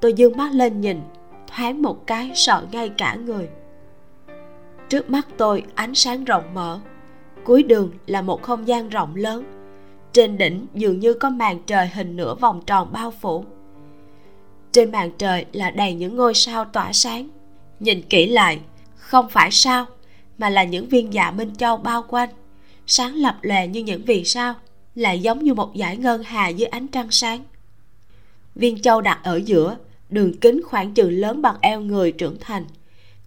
Tôi 0.00 0.12
dương 0.12 0.36
mắt 0.36 0.52
lên 0.52 0.80
nhìn, 0.80 1.00
thoáng 1.46 1.82
một 1.82 2.06
cái 2.06 2.30
sợ 2.34 2.66
ngay 2.72 2.88
cả 2.88 3.14
người. 3.14 3.48
Trước 4.88 5.10
mắt 5.10 5.28
tôi 5.36 5.64
ánh 5.74 5.94
sáng 5.94 6.24
rộng 6.24 6.54
mở 6.54 6.80
cuối 7.44 7.62
đường 7.62 7.90
là 8.06 8.22
một 8.22 8.42
không 8.42 8.68
gian 8.68 8.88
rộng 8.88 9.16
lớn. 9.16 9.44
Trên 10.12 10.38
đỉnh 10.38 10.66
dường 10.74 11.00
như 11.00 11.14
có 11.14 11.30
màn 11.30 11.58
trời 11.66 11.86
hình 11.86 12.16
nửa 12.16 12.34
vòng 12.34 12.62
tròn 12.66 12.92
bao 12.92 13.10
phủ. 13.10 13.44
Trên 14.72 14.92
màn 14.92 15.10
trời 15.18 15.44
là 15.52 15.70
đầy 15.70 15.94
những 15.94 16.16
ngôi 16.16 16.34
sao 16.34 16.64
tỏa 16.64 16.92
sáng. 16.92 17.28
Nhìn 17.80 18.02
kỹ 18.02 18.26
lại, 18.26 18.60
không 18.96 19.28
phải 19.28 19.50
sao, 19.50 19.86
mà 20.38 20.48
là 20.50 20.64
những 20.64 20.88
viên 20.88 21.14
dạ 21.14 21.30
minh 21.30 21.54
châu 21.56 21.76
bao 21.76 22.04
quanh, 22.08 22.28
sáng 22.86 23.14
lập 23.14 23.36
lòe 23.42 23.68
như 23.68 23.80
những 23.80 24.02
vì 24.06 24.24
sao, 24.24 24.54
lại 24.94 25.20
giống 25.20 25.44
như 25.44 25.54
một 25.54 25.72
dải 25.74 25.96
ngân 25.96 26.22
hà 26.22 26.48
dưới 26.48 26.66
ánh 26.66 26.86
trăng 26.88 27.10
sáng. 27.10 27.44
Viên 28.54 28.82
châu 28.82 29.00
đặt 29.00 29.20
ở 29.22 29.36
giữa, 29.44 29.76
đường 30.10 30.38
kính 30.38 30.62
khoảng 30.64 30.94
chừng 30.94 31.12
lớn 31.12 31.42
bằng 31.42 31.56
eo 31.60 31.80
người 31.80 32.12
trưởng 32.12 32.36
thành, 32.40 32.64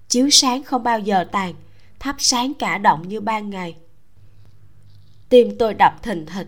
chiếu 0.09 0.29
sáng 0.29 0.63
không 0.63 0.83
bao 0.83 0.99
giờ 0.99 1.23
tàn, 1.31 1.53
thắp 1.99 2.15
sáng 2.19 2.53
cả 2.53 2.77
động 2.77 3.07
như 3.07 3.21
ban 3.21 3.49
ngày 3.49 3.75
tim 5.29 5.57
tôi 5.59 5.73
đập 5.73 6.03
thình 6.03 6.25
thịch. 6.25 6.47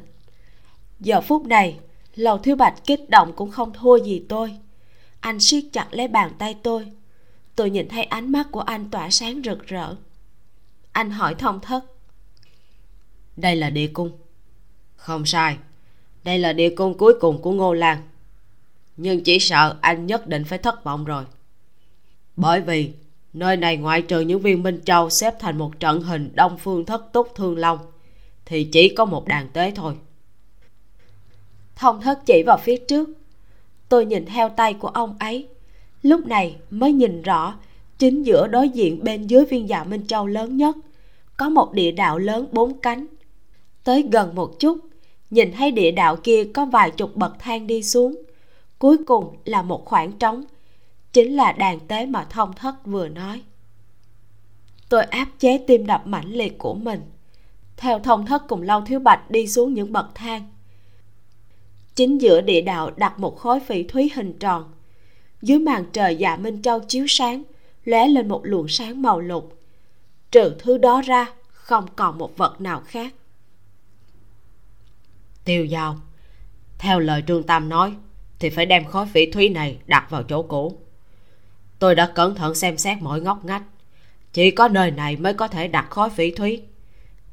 Giờ 0.99 1.21
phút 1.21 1.45
này, 1.45 1.79
lầu 2.15 2.37
thiếu 2.37 2.55
bạch 2.55 2.85
kích 2.85 3.09
động 3.09 3.33
cũng 3.35 3.51
không 3.51 3.73
thua 3.73 3.97
gì 3.97 4.23
tôi. 4.29 4.57
Anh 5.19 5.39
siết 5.39 5.63
chặt 5.73 5.87
lấy 5.91 6.07
bàn 6.07 6.31
tay 6.37 6.55
tôi. 6.63 6.91
Tôi 7.55 7.69
nhìn 7.69 7.87
thấy 7.89 8.03
ánh 8.03 8.31
mắt 8.31 8.47
của 8.51 8.61
anh 8.61 8.89
tỏa 8.89 9.09
sáng 9.09 9.41
rực 9.45 9.67
rỡ. 9.67 9.95
Anh 10.91 11.11
hỏi 11.11 11.35
thông 11.35 11.59
thất. 11.59 11.85
Đây 13.37 13.55
là 13.55 13.69
địa 13.69 13.87
cung. 13.87 14.11
Không 14.95 15.25
sai. 15.25 15.57
Đây 16.23 16.39
là 16.39 16.53
địa 16.53 16.75
cung 16.75 16.97
cuối 16.97 17.13
cùng 17.21 17.41
của 17.41 17.51
ngô 17.51 17.73
lan. 17.73 18.01
Nhưng 18.97 19.23
chỉ 19.23 19.39
sợ 19.39 19.77
anh 19.81 20.05
nhất 20.05 20.27
định 20.27 20.43
phải 20.45 20.57
thất 20.57 20.83
vọng 20.83 21.05
rồi. 21.05 21.23
Bởi 22.35 22.61
vì 22.61 22.93
nơi 23.33 23.57
này 23.57 23.77
ngoại 23.77 24.01
trừ 24.01 24.19
những 24.19 24.39
viên 24.39 24.63
minh 24.63 24.81
châu 24.85 25.09
xếp 25.09 25.33
thành 25.39 25.57
một 25.57 25.79
trận 25.79 26.01
hình 26.01 26.31
đông 26.33 26.57
phương 26.57 26.85
thất 26.85 27.13
túc 27.13 27.31
thương 27.35 27.57
long 27.57 27.79
thì 28.49 28.63
chỉ 28.63 28.89
có 28.89 29.05
một 29.05 29.27
đàn 29.27 29.47
tế 29.49 29.71
thôi. 29.75 29.93
Thông 31.75 32.01
thất 32.01 32.25
chỉ 32.25 32.43
vào 32.45 32.57
phía 32.57 32.77
trước. 32.77 33.09
Tôi 33.89 34.05
nhìn 34.05 34.25
theo 34.25 34.49
tay 34.49 34.73
của 34.73 34.87
ông 34.87 35.15
ấy. 35.19 35.47
Lúc 36.01 36.27
này 36.27 36.55
mới 36.69 36.93
nhìn 36.93 37.21
rõ, 37.21 37.55
chính 37.97 38.23
giữa 38.23 38.47
đối 38.47 38.69
diện 38.69 39.03
bên 39.03 39.27
dưới 39.27 39.45
viên 39.45 39.69
dạ 39.69 39.83
minh 39.83 40.07
châu 40.07 40.27
lớn 40.27 40.57
nhất, 40.57 40.75
có 41.37 41.49
một 41.49 41.73
địa 41.73 41.91
đạo 41.91 42.17
lớn 42.17 42.47
bốn 42.51 42.79
cánh. 42.79 43.05
Tới 43.83 44.07
gần 44.11 44.35
một 44.35 44.59
chút, 44.59 44.77
nhìn 45.29 45.51
thấy 45.51 45.71
địa 45.71 45.91
đạo 45.91 46.15
kia 46.15 46.43
có 46.53 46.65
vài 46.65 46.91
chục 46.91 47.15
bậc 47.15 47.39
thang 47.39 47.67
đi 47.67 47.83
xuống. 47.83 48.15
Cuối 48.79 48.97
cùng 48.97 49.35
là 49.45 49.61
một 49.61 49.85
khoảng 49.85 50.11
trống, 50.11 50.43
chính 51.13 51.35
là 51.35 51.51
đàn 51.51 51.79
tế 51.79 52.05
mà 52.05 52.27
thông 52.29 52.53
thất 52.53 52.85
vừa 52.85 53.07
nói. 53.07 53.41
Tôi 54.89 55.03
áp 55.03 55.27
chế 55.39 55.57
tim 55.67 55.85
đập 55.85 56.01
mãnh 56.07 56.31
liệt 56.31 56.57
của 56.57 56.73
mình 56.73 57.01
theo 57.79 57.99
thông 57.99 58.25
thất 58.25 58.43
cùng 58.47 58.61
lâu 58.61 58.81
thiếu 58.81 58.99
bạch 58.99 59.31
đi 59.31 59.47
xuống 59.47 59.73
những 59.73 59.93
bậc 59.93 60.15
thang. 60.15 60.49
Chính 61.95 62.21
giữa 62.21 62.41
địa 62.41 62.61
đạo 62.61 62.91
đặt 62.97 63.19
một 63.19 63.37
khối 63.37 63.59
phỉ 63.59 63.83
thúy 63.83 64.11
hình 64.15 64.39
tròn. 64.39 64.71
Dưới 65.41 65.59
màn 65.59 65.85
trời 65.93 66.15
dạ 66.15 66.35
minh 66.35 66.61
châu 66.61 66.79
chiếu 66.79 67.05
sáng, 67.07 67.43
lóe 67.85 68.07
lên 68.07 68.27
một 68.27 68.41
luồng 68.43 68.67
sáng 68.67 69.01
màu 69.01 69.19
lục. 69.19 69.57
Trừ 70.31 70.55
thứ 70.59 70.77
đó 70.77 71.01
ra, 71.01 71.25
không 71.51 71.85
còn 71.95 72.17
một 72.17 72.37
vật 72.37 72.61
nào 72.61 72.81
khác. 72.85 73.13
Tiêu 75.45 75.67
dao 75.67 75.97
theo 76.77 76.99
lời 76.99 77.23
trương 77.27 77.43
tam 77.43 77.69
nói, 77.69 77.95
thì 78.39 78.49
phải 78.49 78.65
đem 78.65 78.85
khối 78.85 79.05
phỉ 79.05 79.31
thúy 79.31 79.49
này 79.49 79.77
đặt 79.87 80.09
vào 80.09 80.23
chỗ 80.23 80.41
cũ. 80.41 80.77
Tôi 81.79 81.95
đã 81.95 82.11
cẩn 82.15 82.35
thận 82.35 82.55
xem 82.55 82.77
xét 82.77 82.97
mọi 83.01 83.21
ngóc 83.21 83.45
ngách. 83.45 83.63
Chỉ 84.33 84.51
có 84.51 84.67
nơi 84.67 84.91
này 84.91 85.15
mới 85.15 85.33
có 85.33 85.47
thể 85.47 85.67
đặt 85.67 85.87
khối 85.89 86.09
phỉ 86.09 86.31
thúy 86.31 86.61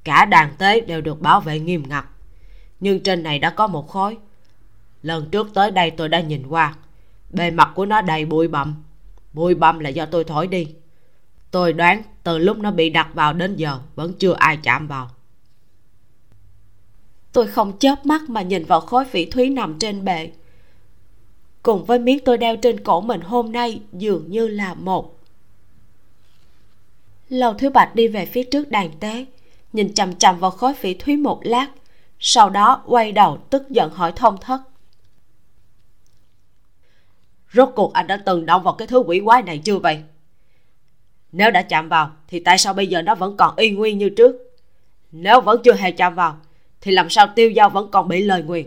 cả 0.07 0.25
đàn 0.25 0.55
tế 0.59 0.81
đều 0.81 1.01
được 1.01 1.21
bảo 1.21 1.41
vệ 1.41 1.61
nghiêm 1.61 1.83
ngặt. 1.89 2.05
Nhưng 2.81 3.01
trên 3.01 3.23
này 3.23 3.39
đã 3.39 3.51
có 3.51 3.67
một 3.67 3.89
khối. 3.89 4.17
Lần 5.03 5.31
trước 5.31 5.49
tới 5.55 5.71
đây 5.71 5.91
tôi 5.91 6.09
đã 6.09 6.21
nhìn 6.21 6.47
qua. 6.49 6.75
Bề 7.31 7.51
mặt 7.51 7.73
của 7.75 7.87
nó 7.87 8.01
đầy 8.01 8.25
bụi 8.25 8.49
bặm. 8.49 8.85
Bụi 9.33 9.55
bặm 9.55 9.79
là 9.79 9.89
do 9.89 10.07
tôi 10.07 10.25
thổi 10.25 10.47
đi. 10.47 10.67
Tôi 11.51 11.73
đoán 11.73 12.03
từ 12.23 12.39
lúc 12.39 12.59
nó 12.59 12.71
bị 12.71 12.91
đặt 12.91 13.09
vào 13.15 13.33
đến 13.33 13.57
giờ 13.57 13.79
vẫn 13.95 14.13
chưa 14.19 14.33
ai 14.33 14.57
chạm 14.57 14.87
vào. 14.87 15.11
Tôi 17.33 17.47
không 17.47 17.79
chớp 17.79 18.07
mắt 18.07 18.23
mà 18.29 18.43
nhìn 18.43 18.65
vào 18.65 18.81
khối 18.81 19.05
phỉ 19.05 19.27
thúy 19.27 19.51
nằm 19.51 19.79
trên 19.79 20.05
bệ. 20.05 20.31
Cùng 21.63 21.85
với 21.85 21.99
miếng 21.99 22.19
tôi 22.25 22.39
đeo 22.39 22.57
trên 22.57 22.85
cổ 22.85 23.01
mình 23.01 23.21
hôm 23.21 23.53
nay 23.53 23.81
dường 23.93 24.31
như 24.31 24.49
là 24.49 24.75
một. 24.75 25.19
Lầu 27.29 27.55
thứ 27.55 27.71
bạch 27.71 27.95
đi 27.95 28.09
về 28.09 28.27
phía 28.27 28.43
trước 28.43 28.71
đàn 28.71 28.99
tế 29.01 29.27
nhìn 29.73 29.95
chằm 29.95 30.15
chằm 30.15 30.39
vào 30.39 30.51
khối 30.51 30.75
phỉ 30.75 30.95
thúy 30.95 31.17
một 31.17 31.41
lát, 31.43 31.69
sau 32.19 32.51
đó 32.51 32.83
quay 32.87 33.13
đầu 33.13 33.39
tức 33.51 33.71
giận 33.71 33.91
hỏi 33.91 34.13
thông 34.17 34.37
thất. 34.41 34.61
Rốt 37.53 37.73
cuộc 37.77 37.93
anh 37.93 38.07
đã 38.07 38.17
từng 38.27 38.47
động 38.47 38.63
vào 38.63 38.75
cái 38.75 38.89
thứ 38.89 38.99
quỷ 38.99 39.21
quái 39.25 39.43
này 39.43 39.59
chưa 39.59 39.79
vậy? 39.79 40.03
Nếu 41.33 41.51
đã 41.51 41.63
chạm 41.63 41.89
vào, 41.89 42.11
thì 42.29 42.41
tại 42.41 42.59
sao 42.59 42.75
bây 42.75 42.87
giờ 42.87 43.03
nó 43.03 43.15
vẫn 43.15 43.37
còn 43.37 43.57
y 43.57 43.71
nguyên 43.71 43.99
như 43.99 44.09
trước? 44.09 44.37
Nếu 45.13 45.41
vẫn 45.41 45.61
chưa 45.65 45.75
hề 45.75 45.91
chạm 45.91 46.15
vào, 46.15 46.37
thì 46.81 46.93
làm 46.93 47.11
sao 47.11 47.27
tiêu 47.37 47.53
dao 47.57 47.71
vẫn 47.71 47.91
còn 47.91 48.09
bị 48.09 48.23
lời 48.23 48.43
nguyền? 48.43 48.67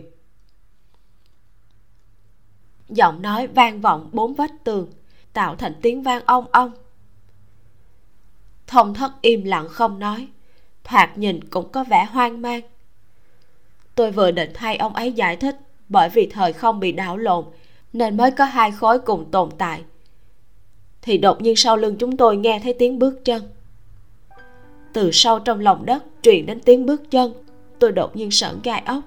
Giọng 2.88 3.22
nói 3.22 3.46
vang 3.46 3.80
vọng 3.80 4.10
bốn 4.12 4.34
vách 4.34 4.64
tường, 4.64 4.92
tạo 5.32 5.56
thành 5.56 5.74
tiếng 5.82 6.02
vang 6.02 6.22
ong 6.26 6.46
ong. 6.52 6.72
Thông 8.66 8.94
thất 8.94 9.12
im 9.20 9.44
lặng 9.44 9.68
không 9.68 9.98
nói 9.98 10.28
thoạt 10.84 11.18
nhìn 11.18 11.40
cũng 11.50 11.68
có 11.72 11.84
vẻ 11.84 12.04
hoang 12.04 12.42
mang. 12.42 12.60
Tôi 13.94 14.10
vừa 14.10 14.30
định 14.30 14.50
thay 14.54 14.76
ông 14.76 14.94
ấy 14.94 15.12
giải 15.12 15.36
thích, 15.36 15.56
bởi 15.88 16.08
vì 16.08 16.26
thời 16.26 16.52
không 16.52 16.80
bị 16.80 16.92
đảo 16.92 17.16
lộn, 17.16 17.44
nên 17.92 18.16
mới 18.16 18.30
có 18.30 18.44
hai 18.44 18.70
khối 18.70 18.98
cùng 18.98 19.30
tồn 19.30 19.48
tại. 19.58 19.82
Thì 21.02 21.18
đột 21.18 21.42
nhiên 21.42 21.56
sau 21.56 21.76
lưng 21.76 21.96
chúng 21.98 22.16
tôi 22.16 22.36
nghe 22.36 22.60
thấy 22.62 22.72
tiếng 22.72 22.98
bước 22.98 23.24
chân. 23.24 23.42
Từ 24.92 25.10
sâu 25.12 25.38
trong 25.38 25.60
lòng 25.60 25.86
đất 25.86 26.04
truyền 26.22 26.46
đến 26.46 26.60
tiếng 26.60 26.86
bước 26.86 27.10
chân, 27.10 27.32
tôi 27.78 27.92
đột 27.92 28.16
nhiên 28.16 28.30
sởn 28.30 28.60
gai 28.62 28.82
ốc. 28.86 29.00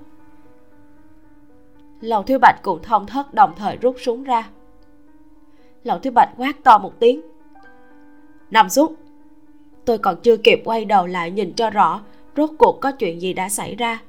Lầu 2.02 2.24
thiếu 2.24 2.40
bạch 2.42 2.60
cùng 2.62 2.80
thông 2.84 3.08
thất 3.08 3.34
đồng 3.34 3.54
thời 3.58 3.78
rút 3.78 3.96
súng 4.00 4.24
ra. 4.24 4.50
Lầu 5.84 6.00
thiếu 6.00 6.14
bạch 6.16 6.30
quát 6.38 6.64
to 6.64 6.78
một 6.78 6.94
tiếng. 7.00 7.22
Nằm 8.52 8.70
xuống 8.70 8.96
tôi 9.86 9.98
còn 9.98 10.16
chưa 10.24 10.38
kịp 10.38 10.62
quay 10.66 10.86
đầu 10.86 11.08
lại 11.08 11.32
nhìn 11.32 11.54
cho 11.54 11.70
rõ 11.70 12.02
rốt 12.38 12.50
cuộc 12.58 12.80
có 12.82 12.92
chuyện 12.92 13.22
gì 13.22 13.34
đã 13.34 13.50
xảy 13.50 13.76
ra 13.76 14.00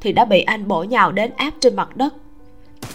thì 0.00 0.12
đã 0.12 0.24
bị 0.24 0.42
anh 0.42 0.68
bổ 0.68 0.82
nhào 0.82 1.12
đến 1.12 1.30
áp 1.36 1.54
trên 1.60 1.76
mặt 1.76 1.96
đất. 1.96 2.14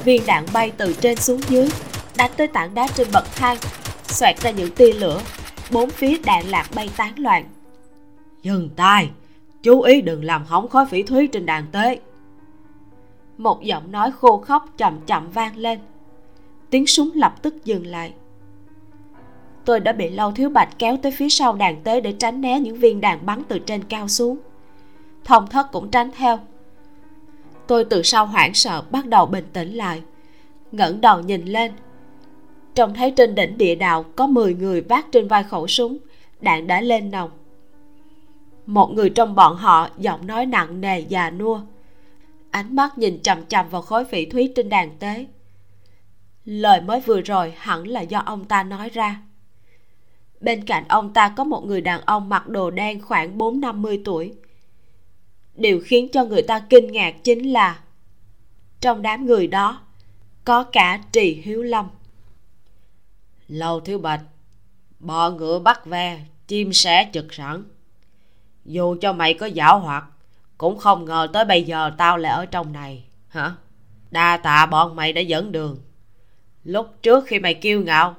Viên 0.04 0.26
đạn 0.26 0.46
bay 0.54 0.72
từ 0.78 0.94
trên 0.94 1.18
xuống 1.18 1.42
dưới 1.50 1.70
đánh 2.18 2.32
tới 2.38 2.48
tảng 2.48 2.74
đá 2.74 2.88
trên 2.88 3.08
bậc 3.14 3.26
thang 3.36 3.58
xoẹt 4.04 4.40
ra 4.42 4.52
những 4.52 4.72
tia 4.72 4.94
lửa. 4.94 5.22
Bốn 5.72 5.90
phía 5.90 6.18
đạn 6.26 6.46
lạc 6.46 6.70
bay 6.76 6.90
tán 6.98 7.20
loạn. 7.20 7.46
Dừng 8.42 8.70
tay 8.76 9.10
chú 9.64 9.82
ý 9.82 10.02
đừng 10.02 10.24
làm 10.24 10.46
hỏng 10.46 10.68
khói 10.68 10.86
phỉ 10.86 11.04
thúy 11.04 11.28
trên 11.28 11.46
đàn 11.46 11.68
tế. 11.72 12.00
Một 13.38 13.64
giọng 13.64 13.92
nói 13.92 14.12
khô 14.12 14.38
khóc 14.38 14.66
chậm 14.78 15.00
chậm 15.06 15.32
vang 15.32 15.58
lên. 15.58 15.80
Tiếng 16.70 16.88
súng 16.88 17.10
lập 17.14 17.36
tức 17.42 17.66
dừng 17.66 17.86
lại 17.86 18.14
tôi 19.70 19.80
đã 19.80 19.94
bị 19.94 20.10
lâu 20.10 20.32
thiếu 20.32 20.50
bạch 20.50 20.80
kéo 20.80 20.98
tới 20.98 21.12
phía 21.12 21.30
sau 21.30 21.54
đàn 21.54 21.84
tế 21.84 22.02
để 22.02 22.12
tránh 22.12 22.42
né 22.42 22.60
những 22.60 22.76
viên 22.76 23.02
đạn 23.02 23.20
bắn 23.26 23.44
từ 23.48 23.60
trên 23.60 23.84
cao 23.84 24.08
xuống. 24.08 24.38
Thông 25.26 25.48
thất 25.48 25.72
cũng 25.72 25.92
tránh 25.92 26.12
theo. 26.18 26.40
Tôi 27.68 27.86
từ 27.86 28.04
sau 28.04 28.26
hoảng 28.26 28.54
sợ 28.54 28.84
bắt 28.92 29.06
đầu 29.06 29.26
bình 29.26 29.46
tĩnh 29.54 29.74
lại, 29.74 30.02
ngẩng 30.72 31.02
đầu 31.02 31.20
nhìn 31.20 31.46
lên. 31.46 31.72
Trông 32.76 32.94
thấy 32.94 33.12
trên 33.12 33.36
đỉnh 33.36 33.58
địa 33.58 33.76
đạo 33.76 34.06
có 34.16 34.28
10 34.28 34.54
người 34.54 34.82
vác 34.82 35.06
trên 35.12 35.28
vai 35.28 35.44
khẩu 35.44 35.68
súng, 35.68 35.98
đạn 36.42 36.68
đã 36.68 36.82
lên 36.82 37.12
nòng. 37.12 37.30
Một 38.66 38.92
người 38.94 39.10
trong 39.10 39.36
bọn 39.36 39.56
họ 39.56 39.90
giọng 39.98 40.28
nói 40.28 40.46
nặng 40.46 40.82
nề 40.82 41.00
già 41.00 41.32
nua, 41.32 41.62
ánh 42.52 42.76
mắt 42.76 42.98
nhìn 42.98 43.22
chằm 43.24 43.46
chằm 43.46 43.70
vào 43.70 43.82
khối 43.82 44.06
phỉ 44.06 44.26
thúy 44.26 44.54
trên 44.56 44.70
đàn 44.70 44.98
tế. 44.98 45.26
Lời 46.46 46.82
mới 46.82 47.02
vừa 47.02 47.22
rồi 47.22 47.54
hẳn 47.58 47.88
là 47.88 48.02
do 48.02 48.20
ông 48.26 48.46
ta 48.46 48.64
nói 48.64 48.90
ra 48.90 49.22
bên 50.42 50.66
cạnh 50.66 50.84
ông 50.88 51.14
ta 51.14 51.34
có 51.38 51.44
một 51.44 51.66
người 51.66 51.82
đàn 51.82 52.02
ông 52.02 52.30
mặc 52.30 52.48
đồ 52.48 52.72
đen 52.72 53.02
khoảng 53.02 53.38
bốn 53.38 53.62
năm 53.62 53.82
mươi 53.82 54.02
tuổi. 54.06 54.34
Điều 55.56 55.82
khiến 55.86 56.08
cho 56.12 56.26
người 56.26 56.42
ta 56.42 56.60
kinh 56.60 56.92
ngạc 56.92 57.16
chính 57.24 57.54
là 57.54 57.80
trong 58.82 59.02
đám 59.02 59.26
người 59.26 59.48
đó 59.48 59.82
có 60.46 60.64
cả 60.64 61.00
trì 61.12 61.42
hiếu 61.44 61.64
lâm. 61.64 61.88
Lâu 63.48 63.80
thiếu 63.80 64.00
bạch 64.00 64.22
bò 65.00 65.30
ngựa 65.30 65.60
bắt 65.60 65.86
ve, 65.86 66.26
chim 66.48 66.74
sẻ 66.74 67.10
trực 67.14 67.34
sẵn. 67.34 67.64
Dù 68.66 68.96
cho 69.02 69.14
mày 69.14 69.34
có 69.34 69.50
giảo 69.56 69.80
hoạt, 69.80 70.04
cũng 70.58 70.78
không 70.78 71.06
ngờ 71.06 71.28
tới 71.34 71.46
bây 71.46 71.64
giờ 71.64 71.92
tao 71.98 72.18
lại 72.18 72.32
ở 72.32 72.46
trong 72.46 72.74
này, 72.74 73.04
hả? 73.28 73.56
Đa 74.12 74.38
tạ 74.38 74.66
bọn 74.66 74.96
mày 74.96 75.14
đã 75.14 75.22
dẫn 75.22 75.52
đường. 75.52 75.80
Lúc 76.64 76.88
trước 77.02 77.26
khi 77.28 77.40
mày 77.40 77.54
kiêu 77.54 77.82
ngạo 77.82 78.16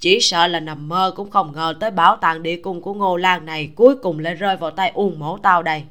chỉ 0.00 0.20
sợ 0.20 0.46
là 0.46 0.60
nằm 0.60 0.88
mơ 0.88 1.12
cũng 1.16 1.30
không 1.30 1.52
ngờ 1.52 1.74
tới 1.80 1.90
bảo 1.90 2.16
tàng 2.16 2.42
địa 2.42 2.56
cung 2.56 2.80
của 2.80 2.94
ngô 2.94 3.16
lan 3.16 3.46
này 3.46 3.70
cuối 3.74 3.96
cùng 3.96 4.18
lại 4.18 4.34
rơi 4.34 4.56
vào 4.56 4.70
tay 4.70 4.90
uông 4.94 5.18
mổ 5.18 5.38
tao 5.38 5.62
đây. 5.62 5.84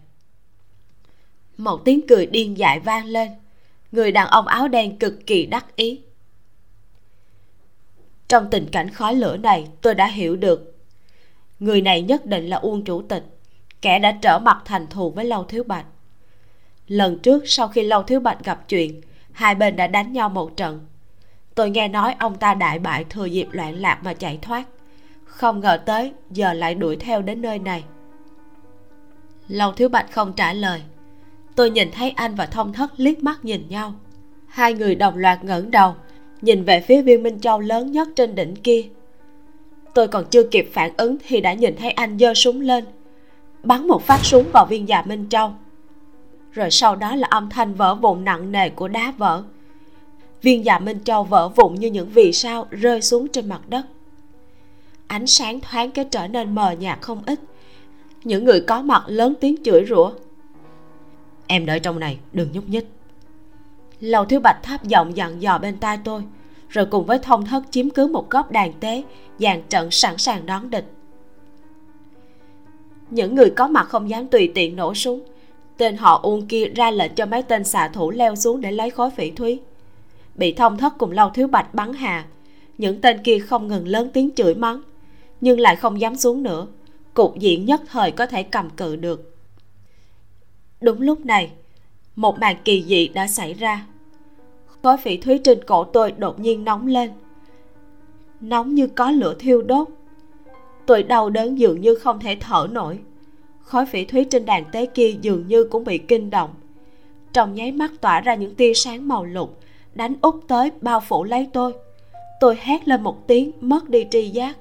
Một 1.57 1.85
tiếng 1.85 2.07
cười 2.07 2.25
điên 2.25 2.57
dại 2.57 2.79
vang 2.79 3.05
lên. 3.05 3.29
Người 3.91 4.11
đàn 4.11 4.27
ông 4.27 4.47
áo 4.47 4.67
đen 4.67 4.97
cực 4.97 5.27
kỳ 5.27 5.45
đắc 5.45 5.75
ý. 5.75 6.01
Trong 8.27 8.49
tình 8.49 8.67
cảnh 8.71 8.89
khói 8.89 9.15
lửa 9.15 9.37
này, 9.37 9.67
tôi 9.81 9.95
đã 9.95 10.07
hiểu 10.07 10.35
được. 10.35 10.75
Người 11.59 11.81
này 11.81 12.01
nhất 12.01 12.25
định 12.25 12.47
là 12.47 12.57
uông 12.57 12.83
chủ 12.83 13.01
tịch, 13.01 13.23
kẻ 13.81 13.99
đã 13.99 14.17
trở 14.21 14.39
mặt 14.39 14.61
thành 14.65 14.87
thù 14.87 15.11
với 15.11 15.25
lâu 15.25 15.43
thiếu 15.43 15.63
bạch. 15.63 15.85
Lần 16.87 17.19
trước, 17.19 17.43
sau 17.45 17.67
khi 17.67 17.83
lâu 17.83 18.03
thiếu 18.03 18.19
bạch 18.19 18.43
gặp 18.43 18.69
chuyện, 18.69 19.01
hai 19.31 19.55
bên 19.55 19.75
đã 19.75 19.87
đánh 19.87 20.13
nhau 20.13 20.29
một 20.29 20.57
trận 20.57 20.85
tôi 21.57 21.69
nghe 21.69 21.87
nói 21.87 22.15
ông 22.19 22.35
ta 22.35 22.53
đại 22.53 22.79
bại 22.79 23.05
thừa 23.09 23.25
dịp 23.25 23.47
loạn 23.51 23.75
lạc 23.75 23.99
mà 24.03 24.13
chạy 24.13 24.39
thoát. 24.41 24.63
Không 25.25 25.59
ngờ 25.59 25.77
tới, 25.85 26.11
giờ 26.31 26.53
lại 26.53 26.75
đuổi 26.75 26.95
theo 26.95 27.21
đến 27.21 27.41
nơi 27.41 27.59
này. 27.59 27.83
Lâu 29.47 29.71
thiếu 29.71 29.89
bạch 29.89 30.11
không 30.11 30.33
trả 30.33 30.53
lời. 30.53 30.81
Tôi 31.55 31.69
nhìn 31.69 31.91
thấy 31.91 32.09
anh 32.09 32.35
và 32.35 32.45
thông 32.45 32.73
thất 32.73 32.91
liếc 32.97 33.23
mắt 33.23 33.45
nhìn 33.45 33.65
nhau. 33.69 33.93
Hai 34.47 34.73
người 34.73 34.95
đồng 34.95 35.17
loạt 35.17 35.43
ngẩng 35.43 35.71
đầu, 35.71 35.95
nhìn 36.41 36.63
về 36.63 36.81
phía 36.81 37.01
viên 37.01 37.23
minh 37.23 37.39
châu 37.39 37.59
lớn 37.59 37.91
nhất 37.91 38.07
trên 38.15 38.35
đỉnh 38.35 38.55
kia. 38.55 38.81
Tôi 39.93 40.07
còn 40.07 40.25
chưa 40.25 40.43
kịp 40.43 40.69
phản 40.73 40.91
ứng 40.97 41.17
thì 41.27 41.41
đã 41.41 41.53
nhìn 41.53 41.75
thấy 41.75 41.91
anh 41.91 42.19
giơ 42.19 42.33
súng 42.33 42.61
lên, 42.61 42.85
bắn 43.63 43.87
một 43.87 44.03
phát 44.03 44.19
súng 44.23 44.45
vào 44.53 44.65
viên 44.65 44.87
già 44.87 45.01
minh 45.01 45.29
châu. 45.29 45.51
Rồi 46.51 46.71
sau 46.71 46.95
đó 46.95 47.15
là 47.15 47.27
âm 47.27 47.49
thanh 47.49 47.73
vỡ 47.73 47.95
vụn 47.95 48.23
nặng 48.23 48.51
nề 48.51 48.69
của 48.69 48.87
đá 48.87 49.13
vỡ 49.17 49.43
viên 50.41 50.65
dạ 50.65 50.79
minh 50.79 50.99
châu 51.03 51.23
vỡ 51.23 51.49
vụn 51.49 51.75
như 51.75 51.87
những 51.87 52.09
vì 52.09 52.33
sao 52.33 52.67
rơi 52.71 53.01
xuống 53.01 53.27
trên 53.27 53.49
mặt 53.49 53.61
đất. 53.69 53.85
Ánh 55.07 55.27
sáng 55.27 55.59
thoáng 55.59 55.91
cái 55.91 56.05
trở 56.05 56.27
nên 56.27 56.55
mờ 56.55 56.71
nhạt 56.71 57.01
không 57.01 57.21
ít. 57.25 57.39
Những 58.23 58.43
người 58.43 58.61
có 58.61 58.81
mặt 58.81 59.03
lớn 59.07 59.33
tiếng 59.41 59.55
chửi 59.63 59.85
rủa. 59.89 60.11
Em 61.47 61.65
đợi 61.65 61.79
trong 61.79 61.99
này, 61.99 62.17
đừng 62.33 62.51
nhúc 62.53 62.69
nhích. 62.69 62.87
Lầu 63.99 64.25
thiếu 64.25 64.39
bạch 64.39 64.63
tháp 64.63 64.83
giọng 64.83 65.17
dặn 65.17 65.41
dò 65.41 65.57
bên 65.57 65.77
tai 65.77 65.99
tôi, 66.03 66.23
rồi 66.69 66.85
cùng 66.85 67.05
với 67.05 67.19
thông 67.19 67.45
thất 67.45 67.63
chiếm 67.71 67.89
cứ 67.89 68.07
một 68.07 68.29
góc 68.29 68.51
đàn 68.51 68.73
tế, 68.73 69.03
dàn 69.39 69.61
trận 69.69 69.91
sẵn 69.91 70.17
sàng 70.17 70.45
đón 70.45 70.69
địch. 70.69 70.85
Những 73.09 73.35
người 73.35 73.49
có 73.49 73.67
mặt 73.67 73.89
không 73.89 74.09
dám 74.09 74.27
tùy 74.27 74.51
tiện 74.55 74.75
nổ 74.75 74.93
súng. 74.93 75.23
Tên 75.77 75.97
họ 75.97 76.19
uông 76.23 76.47
kia 76.47 76.65
ra 76.65 76.91
lệnh 76.91 77.15
cho 77.15 77.25
mấy 77.25 77.43
tên 77.43 77.63
xạ 77.63 77.87
thủ 77.87 78.11
leo 78.11 78.35
xuống 78.35 78.61
để 78.61 78.71
lấy 78.71 78.89
khối 78.89 79.09
phỉ 79.09 79.31
thúy 79.31 79.59
bị 80.37 80.53
thông 80.53 80.77
thất 80.77 80.93
cùng 80.97 81.11
lâu 81.11 81.29
thiếu 81.29 81.47
bạch 81.47 81.73
bắn 81.73 81.93
hà 81.93 82.25
những 82.77 83.01
tên 83.01 83.23
kia 83.23 83.39
không 83.39 83.67
ngừng 83.67 83.87
lớn 83.87 84.09
tiếng 84.13 84.29
chửi 84.35 84.55
mắng, 84.55 84.81
nhưng 85.41 85.59
lại 85.59 85.75
không 85.75 86.01
dám 86.01 86.15
xuống 86.15 86.43
nữa. 86.43 86.67
Cục 87.13 87.39
diện 87.39 87.65
nhất 87.65 87.81
thời 87.87 88.11
có 88.11 88.25
thể 88.25 88.43
cầm 88.43 88.69
cự 88.69 88.95
được. 88.95 89.35
Đúng 90.81 91.01
lúc 91.01 91.25
này, 91.25 91.51
một 92.15 92.39
màn 92.39 92.55
kỳ 92.63 92.83
dị 92.83 93.07
đã 93.07 93.27
xảy 93.27 93.53
ra. 93.53 93.85
Khối 94.83 94.97
phỉ 94.97 95.17
thúy 95.17 95.37
trên 95.37 95.63
cổ 95.63 95.83
tôi 95.83 96.11
đột 96.11 96.39
nhiên 96.39 96.65
nóng 96.65 96.87
lên. 96.87 97.11
Nóng 98.39 98.75
như 98.75 98.87
có 98.87 99.11
lửa 99.11 99.35
thiêu 99.39 99.61
đốt. 99.61 99.87
Tôi 100.85 101.03
đau 101.03 101.29
đớn 101.29 101.59
dường 101.59 101.81
như 101.81 101.95
không 101.95 102.19
thể 102.19 102.37
thở 102.39 102.67
nổi. 102.71 102.99
Khói 103.61 103.85
phỉ 103.85 104.05
thúy 104.05 104.23
trên 104.23 104.45
đàn 104.45 104.63
tế 104.71 104.85
kia 104.85 105.15
dường 105.21 105.47
như 105.47 105.63
cũng 105.63 105.83
bị 105.83 105.97
kinh 105.97 106.29
động. 106.29 106.49
Trong 107.33 107.55
nháy 107.55 107.71
mắt 107.71 107.91
tỏa 108.01 108.21
ra 108.21 108.35
những 108.35 108.55
tia 108.55 108.73
sáng 108.73 109.07
màu 109.07 109.25
lục 109.25 109.59
đánh 109.97 110.15
úp 110.21 110.39
tới 110.47 110.71
bao 110.81 110.99
phủ 110.99 111.23
lấy 111.23 111.49
tôi. 111.53 111.73
Tôi 112.39 112.57
hét 112.61 112.87
lên 112.87 113.03
một 113.03 113.27
tiếng, 113.27 113.51
mất 113.61 113.89
đi 113.89 114.07
tri 114.11 114.29
giác. 114.29 114.57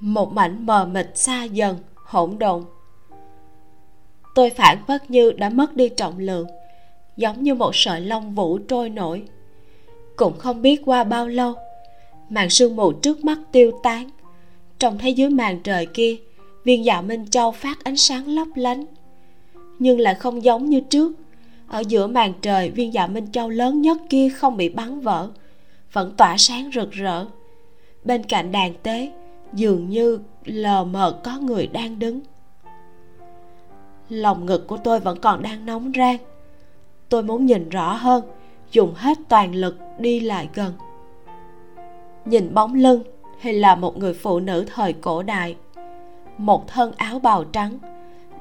Một 0.00 0.32
mảnh 0.32 0.66
mờ 0.66 0.86
mịt 0.86 1.10
xa 1.14 1.44
dần, 1.44 1.76
hỗn 1.94 2.38
độn. 2.38 2.64
Tôi 4.34 4.50
phản 4.50 4.78
phất 4.86 5.10
như 5.10 5.32
đã 5.32 5.48
mất 5.48 5.76
đi 5.76 5.88
trọng 5.88 6.18
lượng, 6.18 6.46
giống 7.16 7.42
như 7.42 7.54
một 7.54 7.70
sợi 7.74 8.00
lông 8.00 8.34
vũ 8.34 8.58
trôi 8.58 8.90
nổi. 8.90 9.22
Cũng 10.16 10.38
không 10.38 10.62
biết 10.62 10.82
qua 10.84 11.04
bao 11.04 11.28
lâu, 11.28 11.54
màn 12.28 12.50
sương 12.50 12.76
mù 12.76 12.92
trước 12.92 13.24
mắt 13.24 13.38
tiêu 13.52 13.72
tán. 13.82 14.10
Trông 14.78 14.98
thấy 14.98 15.14
dưới 15.14 15.30
màn 15.30 15.60
trời 15.62 15.86
kia, 15.86 16.16
viên 16.64 16.84
dạ 16.84 17.00
minh 17.00 17.30
châu 17.30 17.52
phát 17.52 17.84
ánh 17.84 17.96
sáng 17.96 18.28
lấp 18.28 18.48
lánh 18.54 18.84
nhưng 19.78 20.00
lại 20.00 20.14
không 20.14 20.44
giống 20.44 20.66
như 20.66 20.80
trước. 20.80 21.12
Ở 21.68 21.82
giữa 21.88 22.06
màn 22.06 22.32
trời, 22.42 22.70
viên 22.70 22.92
dạ 22.92 23.06
minh 23.06 23.32
châu 23.32 23.48
lớn 23.48 23.82
nhất 23.82 23.98
kia 24.08 24.28
không 24.28 24.56
bị 24.56 24.68
bắn 24.68 25.00
vỡ, 25.00 25.28
vẫn 25.92 26.14
tỏa 26.16 26.36
sáng 26.38 26.70
rực 26.74 26.90
rỡ. 26.90 27.26
Bên 28.04 28.24
cạnh 28.24 28.52
đàn 28.52 28.74
tế, 28.82 29.12
dường 29.52 29.88
như 29.88 30.20
lờ 30.44 30.84
mờ 30.84 31.20
có 31.24 31.38
người 31.38 31.66
đang 31.66 31.98
đứng. 31.98 32.20
Lòng 34.08 34.46
ngực 34.46 34.66
của 34.66 34.76
tôi 34.76 35.00
vẫn 35.00 35.18
còn 35.20 35.42
đang 35.42 35.66
nóng 35.66 35.92
rang. 35.96 36.16
Tôi 37.08 37.22
muốn 37.22 37.46
nhìn 37.46 37.68
rõ 37.68 37.92
hơn, 37.92 38.24
dùng 38.72 38.94
hết 38.96 39.18
toàn 39.28 39.54
lực 39.54 39.76
đi 39.98 40.20
lại 40.20 40.48
gần. 40.54 40.72
Nhìn 42.24 42.54
bóng 42.54 42.74
lưng, 42.74 43.02
hay 43.40 43.52
là 43.52 43.74
một 43.74 43.98
người 43.98 44.14
phụ 44.14 44.40
nữ 44.40 44.64
thời 44.74 44.92
cổ 44.92 45.22
đại. 45.22 45.56
Một 46.38 46.68
thân 46.68 46.92
áo 46.96 47.18
bào 47.18 47.44
trắng 47.44 47.78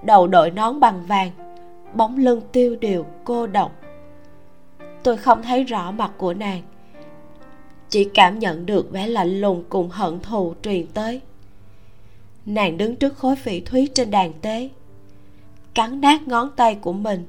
đầu 0.04 0.28
đội 0.28 0.52
nón 0.52 0.80
bằng 0.80 1.06
vàng, 1.08 1.32
bóng 1.94 2.18
lưng 2.18 2.42
tiêu 2.52 2.76
điều 2.76 3.06
cô 3.24 3.48
độc 3.48 3.72
tôi 5.08 5.18
không 5.18 5.44
thấy 5.44 5.64
rõ 5.64 5.92
mặt 5.92 6.12
của 6.18 6.34
nàng, 6.34 6.62
chỉ 7.90 8.04
cảm 8.14 8.40
nhận 8.40 8.66
được 8.66 8.92
vẻ 8.92 9.08
lạnh 9.08 9.42
lùng 9.42 9.64
cùng 9.70 9.90
hận 9.90 10.20
thù 10.20 10.54
truyền 10.64 10.88
tới. 10.88 11.22
Nàng 12.46 12.78
đứng 12.78 12.96
trước 12.96 13.18
khối 13.18 13.36
phỉ 13.36 13.60
thúy 13.60 13.90
trên 13.94 14.12
đàn 14.12 14.34
tế, 14.34 14.70
cắn 15.74 16.02
nát 16.02 16.28
ngón 16.28 16.50
tay 16.56 16.76
của 16.76 16.94
mình, 16.94 17.26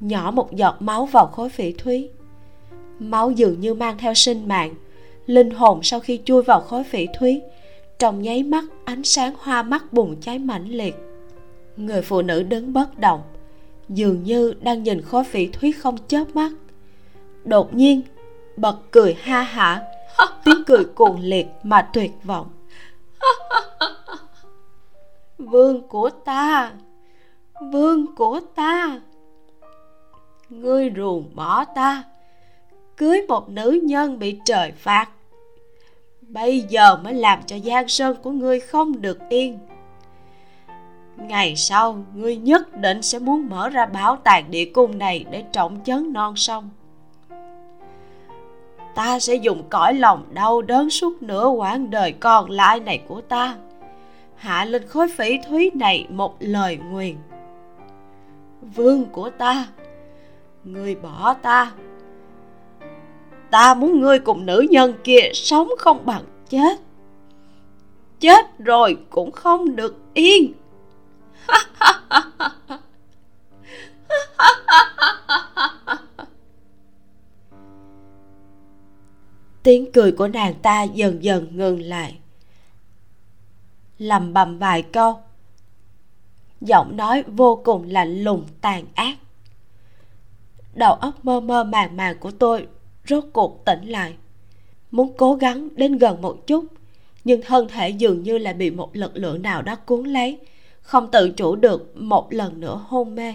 nhỏ 0.00 0.30
một 0.30 0.52
giọt 0.52 0.76
máu 0.80 1.06
vào 1.06 1.26
khối 1.26 1.48
phỉ 1.48 1.72
thúy. 1.72 2.08
Máu 2.98 3.30
dường 3.30 3.60
như 3.60 3.74
mang 3.74 3.98
theo 3.98 4.14
sinh 4.14 4.48
mạng, 4.48 4.74
linh 5.26 5.50
hồn 5.50 5.82
sau 5.82 6.00
khi 6.00 6.20
chui 6.24 6.42
vào 6.42 6.60
khối 6.60 6.84
phỉ 6.84 7.06
thúy, 7.18 7.40
trong 7.98 8.22
nháy 8.22 8.42
mắt 8.42 8.64
ánh 8.84 9.04
sáng 9.04 9.34
hoa 9.38 9.62
mắt 9.62 9.92
bùng 9.92 10.20
cháy 10.20 10.38
mãnh 10.38 10.68
liệt 10.68 10.94
người 11.76 12.02
phụ 12.02 12.22
nữ 12.22 12.42
đứng 12.42 12.72
bất 12.72 12.98
động 12.98 13.22
dường 13.88 14.22
như 14.22 14.54
đang 14.60 14.82
nhìn 14.82 15.02
khối 15.02 15.24
phỉ 15.24 15.46
thúy 15.46 15.72
không 15.72 15.96
chớp 16.08 16.24
mắt. 16.34 16.52
Đột 17.44 17.74
nhiên 17.74 18.02
bật 18.56 18.76
cười 18.90 19.14
ha 19.14 19.42
hả 19.42 19.82
tiếng 20.44 20.64
cười 20.66 20.84
cuồng 20.84 21.20
liệt 21.20 21.46
mà 21.62 21.88
tuyệt 21.92 22.12
vọng. 22.24 22.48
Vương 25.38 25.88
của 25.88 26.10
ta 26.10 26.72
vương 27.60 28.14
của 28.14 28.40
ta 28.54 29.00
ngươi 30.48 30.90
ruồng 30.96 31.30
bỏ 31.34 31.64
ta 31.64 32.04
cưới 32.96 33.22
một 33.28 33.48
nữ 33.48 33.80
nhân 33.82 34.18
bị 34.18 34.38
trời 34.44 34.72
phạt. 34.72 35.08
Bây 36.20 36.60
giờ 36.60 36.96
mới 36.96 37.14
làm 37.14 37.42
cho 37.46 37.58
giang 37.58 37.88
sơn 37.88 38.16
của 38.22 38.30
ngươi 38.30 38.60
không 38.60 39.00
được 39.00 39.18
yên 39.28 39.58
ngày 41.16 41.56
sau, 41.56 42.04
ngươi 42.14 42.36
nhất 42.36 42.76
định 42.76 43.02
sẽ 43.02 43.18
muốn 43.18 43.48
mở 43.48 43.68
ra 43.68 43.86
bảo 43.86 44.16
tàng 44.16 44.50
địa 44.50 44.64
cung 44.64 44.98
này 44.98 45.24
để 45.30 45.44
trọng 45.52 45.78
chấn 45.84 46.12
non 46.12 46.36
sông. 46.36 46.70
Ta 48.94 49.18
sẽ 49.18 49.34
dùng 49.34 49.62
cõi 49.70 49.94
lòng 49.94 50.24
đau 50.30 50.62
đớn 50.62 50.90
suốt 50.90 51.22
nửa 51.22 51.48
quãng 51.48 51.90
đời 51.90 52.12
còn 52.12 52.50
lại 52.50 52.80
này 52.80 53.02
của 53.08 53.20
ta. 53.20 53.56
Hạ 54.36 54.64
lên 54.64 54.86
khối 54.88 55.08
phỉ 55.08 55.38
thúy 55.48 55.70
này 55.74 56.06
một 56.10 56.36
lời 56.38 56.78
nguyền. 56.90 57.16
Vương 58.74 59.04
của 59.04 59.30
ta 59.30 59.66
người 60.64 60.94
bỏ 60.94 61.34
ta. 61.34 61.72
Ta 63.50 63.74
muốn 63.74 64.00
ngươi 64.00 64.18
cùng 64.18 64.46
nữ 64.46 64.66
nhân 64.70 64.94
kia 65.04 65.30
sống 65.34 65.68
không 65.78 66.06
bằng 66.06 66.22
chết. 66.48 66.78
Chết 68.20 68.58
rồi 68.58 68.96
cũng 69.10 69.32
không 69.32 69.76
được 69.76 69.96
yên 70.14 70.52
tiếng 79.66 79.92
cười 79.92 80.12
của 80.12 80.28
nàng 80.28 80.54
ta 80.54 80.82
dần 80.82 81.24
dần 81.24 81.56
ngừng 81.56 81.80
lại. 81.80 82.18
Lầm 83.98 84.32
bầm 84.32 84.58
vài 84.58 84.82
câu. 84.82 85.20
Giọng 86.60 86.96
nói 86.96 87.24
vô 87.26 87.62
cùng 87.64 87.90
lạnh 87.90 88.22
lùng 88.22 88.46
tàn 88.60 88.84
ác. 88.94 89.16
Đầu 90.74 90.94
óc 90.94 91.24
mơ 91.24 91.40
mơ 91.40 91.64
màng 91.64 91.96
màng 91.96 92.18
của 92.18 92.30
tôi 92.30 92.66
rốt 93.08 93.24
cuộc 93.32 93.64
tỉnh 93.64 93.84
lại. 93.84 94.14
Muốn 94.90 95.12
cố 95.16 95.34
gắng 95.34 95.68
đến 95.76 95.98
gần 95.98 96.22
một 96.22 96.46
chút, 96.46 96.64
nhưng 97.24 97.42
thân 97.42 97.68
thể 97.68 97.88
dường 97.88 98.22
như 98.22 98.38
là 98.38 98.52
bị 98.52 98.70
một 98.70 98.96
lực 98.96 99.16
lượng 99.16 99.42
nào 99.42 99.62
đó 99.62 99.74
cuốn 99.74 100.04
lấy 100.04 100.38
không 100.86 101.10
tự 101.10 101.30
chủ 101.30 101.56
được 101.56 101.96
một 101.96 102.32
lần 102.32 102.60
nữa 102.60 102.80
hôn 102.86 103.14
mê. 103.14 103.34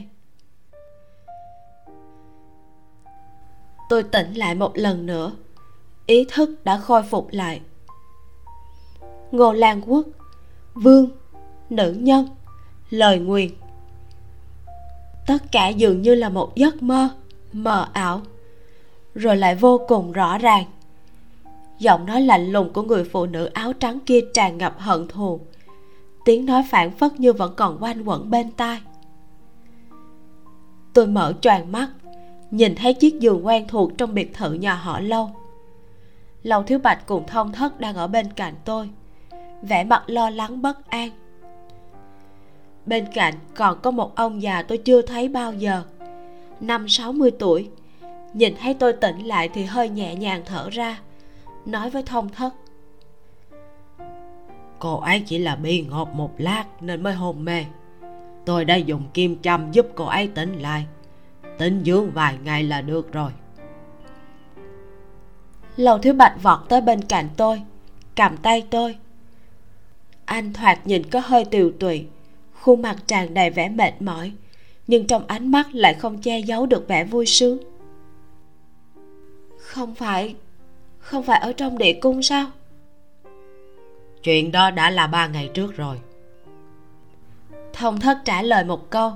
Tôi 3.90 4.04
tỉnh 4.04 4.34
lại 4.34 4.56
một 4.56 4.72
lần 4.76 5.06
nữa, 5.06 5.32
ý 6.06 6.26
thức 6.30 6.50
đã 6.64 6.78
khôi 6.78 7.04
phục 7.04 7.28
lại. 7.32 7.62
Ngô 9.32 9.54
lan 9.54 9.82
quốc, 9.88 10.06
vương, 10.74 11.10
nữ 11.70 11.92
nhân, 11.92 12.28
lời 12.90 13.20
nguyền. 13.20 13.50
Tất 15.28 15.52
cả 15.52 15.68
dường 15.68 16.02
như 16.02 16.16
là 16.16 16.30
một 16.30 16.56
giấc 16.56 16.84
mơ, 16.84 17.10
mờ 17.52 17.88
ảo, 17.94 18.22
rồi 19.16 19.38
lại 19.38 19.56
vô 19.56 19.82
cùng 19.88 20.12
rõ 20.12 20.38
ràng. 20.38 20.66
Giọng 21.80 22.06
nói 22.06 22.22
lạnh 22.22 22.52
lùng 22.52 22.74
của 22.74 22.82
người 22.82 23.04
phụ 23.04 23.26
nữ 23.26 23.46
áo 23.46 23.74
trắng 23.74 24.00
kia 24.06 24.20
tràn 24.34 24.58
ngập 24.58 24.80
hận 24.80 25.08
thù 25.08 25.40
tiếng 26.26 26.46
nói 26.46 26.64
phản 26.70 26.92
phất 26.92 27.20
như 27.20 27.34
vẫn 27.34 27.54
còn 27.58 27.78
quanh 27.84 28.04
quẩn 28.04 28.30
bên 28.30 28.52
tai. 28.52 28.82
Tôi 30.94 31.08
mở 31.08 31.34
choàng 31.42 31.72
mắt, 31.72 31.90
nhìn 32.52 32.76
thấy 32.76 32.94
chiếc 32.94 33.20
giường 33.20 33.46
quen 33.46 33.68
thuộc 33.68 33.98
trong 33.98 34.14
biệt 34.14 34.34
thự 34.34 34.54
nhà 34.54 34.74
họ 34.74 35.00
lâu. 35.00 35.30
Lâu 36.44 36.64
thiếu 36.64 36.80
bạch 36.80 37.08
cùng 37.08 37.28
thông 37.28 37.52
thất 37.52 37.80
đang 37.80 37.96
ở 37.96 38.08
bên 38.08 38.34
cạnh 38.34 38.54
tôi, 38.66 38.90
vẻ 39.62 39.84
mặt 39.84 40.04
lo 40.08 40.30
lắng 40.30 40.62
bất 40.62 40.90
an. 40.90 41.10
Bên 42.86 43.06
cạnh 43.14 43.34
còn 43.56 43.80
có 43.82 43.92
một 43.92 44.16
ông 44.16 44.42
già 44.42 44.64
tôi 44.64 44.78
chưa 44.78 45.02
thấy 45.02 45.30
bao 45.30 45.54
giờ, 45.54 45.84
năm 46.60 46.90
sáu 46.90 47.12
mươi 47.12 47.32
tuổi. 47.32 47.70
Nhìn 48.34 48.56
thấy 48.62 48.74
tôi 48.74 48.94
tỉnh 48.94 49.26
lại 49.26 49.50
thì 49.50 49.64
hơi 49.64 49.90
nhẹ 49.90 50.16
nhàng 50.16 50.42
thở 50.46 50.70
ra, 50.70 51.00
nói 51.66 51.90
với 51.90 52.04
thông 52.04 52.30
thất 52.30 52.54
cô 54.82 55.00
ấy 55.00 55.24
chỉ 55.26 55.38
là 55.38 55.56
bị 55.56 55.82
ngộp 55.82 56.16
một 56.16 56.32
lát 56.38 56.66
nên 56.82 57.04
mới 57.04 57.14
hôn 57.14 57.46
mê. 57.46 57.66
Tôi 58.46 58.66
đã 58.66 58.76
dùng 58.76 59.04
kim 59.14 59.42
châm 59.42 59.72
giúp 59.72 59.88
cô 59.96 60.06
ấy 60.06 60.28
tỉnh 60.28 60.60
lại. 60.62 60.86
Tính 61.58 61.82
dưỡng 61.86 62.12
vài 62.12 62.38
ngày 62.44 62.64
là 62.64 62.82
được 62.82 63.14
rồi. 63.14 63.32
Lầu 65.76 65.98
thứ 65.98 66.14
bạch 66.14 66.44
vọt 66.44 66.60
tới 66.70 66.82
bên 66.82 67.02
cạnh 67.02 67.30
tôi, 67.38 67.62
cầm 68.16 68.38
tay 68.38 68.64
tôi. 68.70 68.98
Anh 70.26 70.54
thoạt 70.54 70.88
nhìn 70.88 71.10
có 71.10 71.20
hơi 71.20 71.46
tiều 71.46 71.72
tụy, 71.80 72.06
khuôn 72.54 72.82
mặt 72.82 72.96
tràn 73.08 73.34
đầy 73.34 73.50
vẻ 73.50 73.70
mệt 73.70 74.02
mỏi, 74.02 74.32
nhưng 74.88 75.08
trong 75.08 75.28
ánh 75.28 75.52
mắt 75.52 75.76
lại 75.76 75.94
không 75.94 76.22
che 76.22 76.40
giấu 76.40 76.66
được 76.66 76.88
vẻ 76.88 77.04
vui 77.04 77.26
sướng. 77.26 77.58
Không 79.58 79.96
phải 79.96 80.36
không 81.00 81.24
phải 81.24 81.40
ở 81.40 81.54
trong 81.54 81.78
địa 81.78 81.94
cung 81.94 82.24
sao? 82.24 82.52
Chuyện 84.24 84.52
đó 84.52 84.72
đã 84.72 84.90
là 84.90 85.08
ba 85.08 85.28
ngày 85.28 85.50
trước 85.54 85.76
rồi. 85.76 86.00
Thông 87.74 88.00
thất 88.00 88.18
trả 88.26 88.42
lời 88.42 88.64
một 88.64 88.90
câu. 88.90 89.12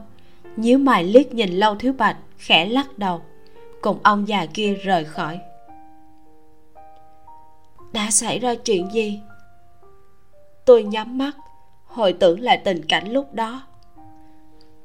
Nhíu 0.56 0.78
mày 0.78 1.04
liếc 1.04 1.34
nhìn 1.34 1.50
lâu 1.50 1.76
thiếu 1.76 1.94
bạch, 1.94 2.18
khẽ 2.38 2.66
lắc 2.66 2.98
đầu. 2.98 3.22
Cùng 3.82 4.00
ông 4.04 4.28
già 4.28 4.46
kia 4.46 4.74
rời 4.74 5.06
khỏi. 5.06 5.40
Đã 7.94 8.12
xảy 8.12 8.40
ra 8.40 8.56
chuyện 8.56 8.92
gì? 8.92 9.20
Tôi 10.66 10.84
nhắm 10.84 11.18
mắt, 11.18 11.32
hồi 11.86 12.14
tưởng 12.14 12.40
lại 12.40 12.58
tình 12.58 12.86
cảnh 12.88 13.12
lúc 13.12 13.34
đó. 13.34 13.62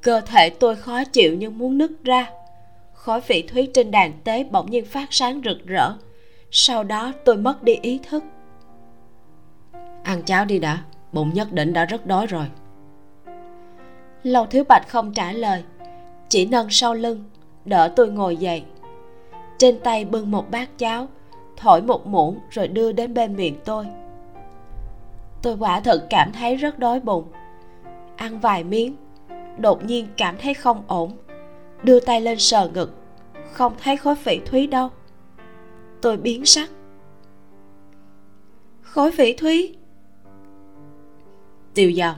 Cơ 0.01 0.21
thể 0.21 0.51
tôi 0.51 0.77
khó 0.77 1.05
chịu 1.05 1.35
như 1.35 1.51
muốn 1.51 1.79
nứt 1.79 1.91
ra. 2.05 2.31
Khói 2.93 3.21
vị 3.27 3.43
thúy 3.43 3.69
trên 3.75 3.91
đàn 3.91 4.13
tế 4.25 4.45
bỗng 4.45 4.71
nhiên 4.71 4.85
phát 4.85 5.09
sáng 5.11 5.41
rực 5.45 5.67
rỡ. 5.67 5.93
Sau 6.51 6.85
đó 6.85 7.13
tôi 7.25 7.37
mất 7.37 7.63
đi 7.63 7.75
ý 7.83 8.01
thức 8.09 8.25
ăn 10.03 10.23
cháo 10.23 10.45
đi 10.45 10.59
đã, 10.59 10.79
bụng 11.13 11.31
nhất 11.35 11.53
định 11.53 11.73
đã 11.73 11.85
rất 11.85 12.07
đói 12.07 12.27
rồi. 12.27 12.47
Lâu 14.23 14.47
thiếu 14.47 14.65
bạch 14.69 14.89
không 14.89 15.13
trả 15.13 15.33
lời, 15.33 15.65
chỉ 16.29 16.47
nâng 16.47 16.71
sau 16.71 16.95
lưng, 16.95 17.25
đỡ 17.65 17.93
tôi 17.97 18.11
ngồi 18.11 18.37
dậy. 18.37 18.65
Trên 19.59 19.79
tay 19.79 20.05
bưng 20.05 20.31
một 20.31 20.51
bát 20.51 20.79
cháo, 20.79 21.09
thổi 21.57 21.83
một 21.83 22.07
muỗng 22.07 22.39
rồi 22.51 22.69
đưa 22.69 22.93
đến 22.93 23.15
bên 23.15 23.37
miệng 23.37 23.57
tôi. 23.65 23.87
Tôi 25.43 25.57
quả 25.59 25.81
thật 25.81 26.07
cảm 26.11 26.33
thấy 26.33 26.57
rất 26.57 26.79
đói 26.79 27.01
bụng. 27.01 27.25
Ăn 28.17 28.41
vài 28.41 28.65
miếng, 28.65 28.97
đột 29.59 29.85
nhiên 29.85 30.09
cảm 30.17 30.37
thấy 30.39 30.55
không 30.55 30.83
ổn. 30.87 31.17
Đưa 31.83 32.01
tay 32.01 32.21
lên 32.21 32.39
sờ 32.39 32.69
ngực, 32.69 32.95
không 33.53 33.73
thấy 33.83 33.97
khối 33.97 34.15
phỉ 34.15 34.39
thúy 34.47 34.67
đâu. 34.67 34.89
Tôi 36.03 36.17
biến 36.17 36.45
sắc. 36.45 36.71
Khối 38.83 39.11
phỉ 39.11 39.33
thúy? 39.33 39.77
Tiêu 41.81 41.91
giao. 41.91 42.17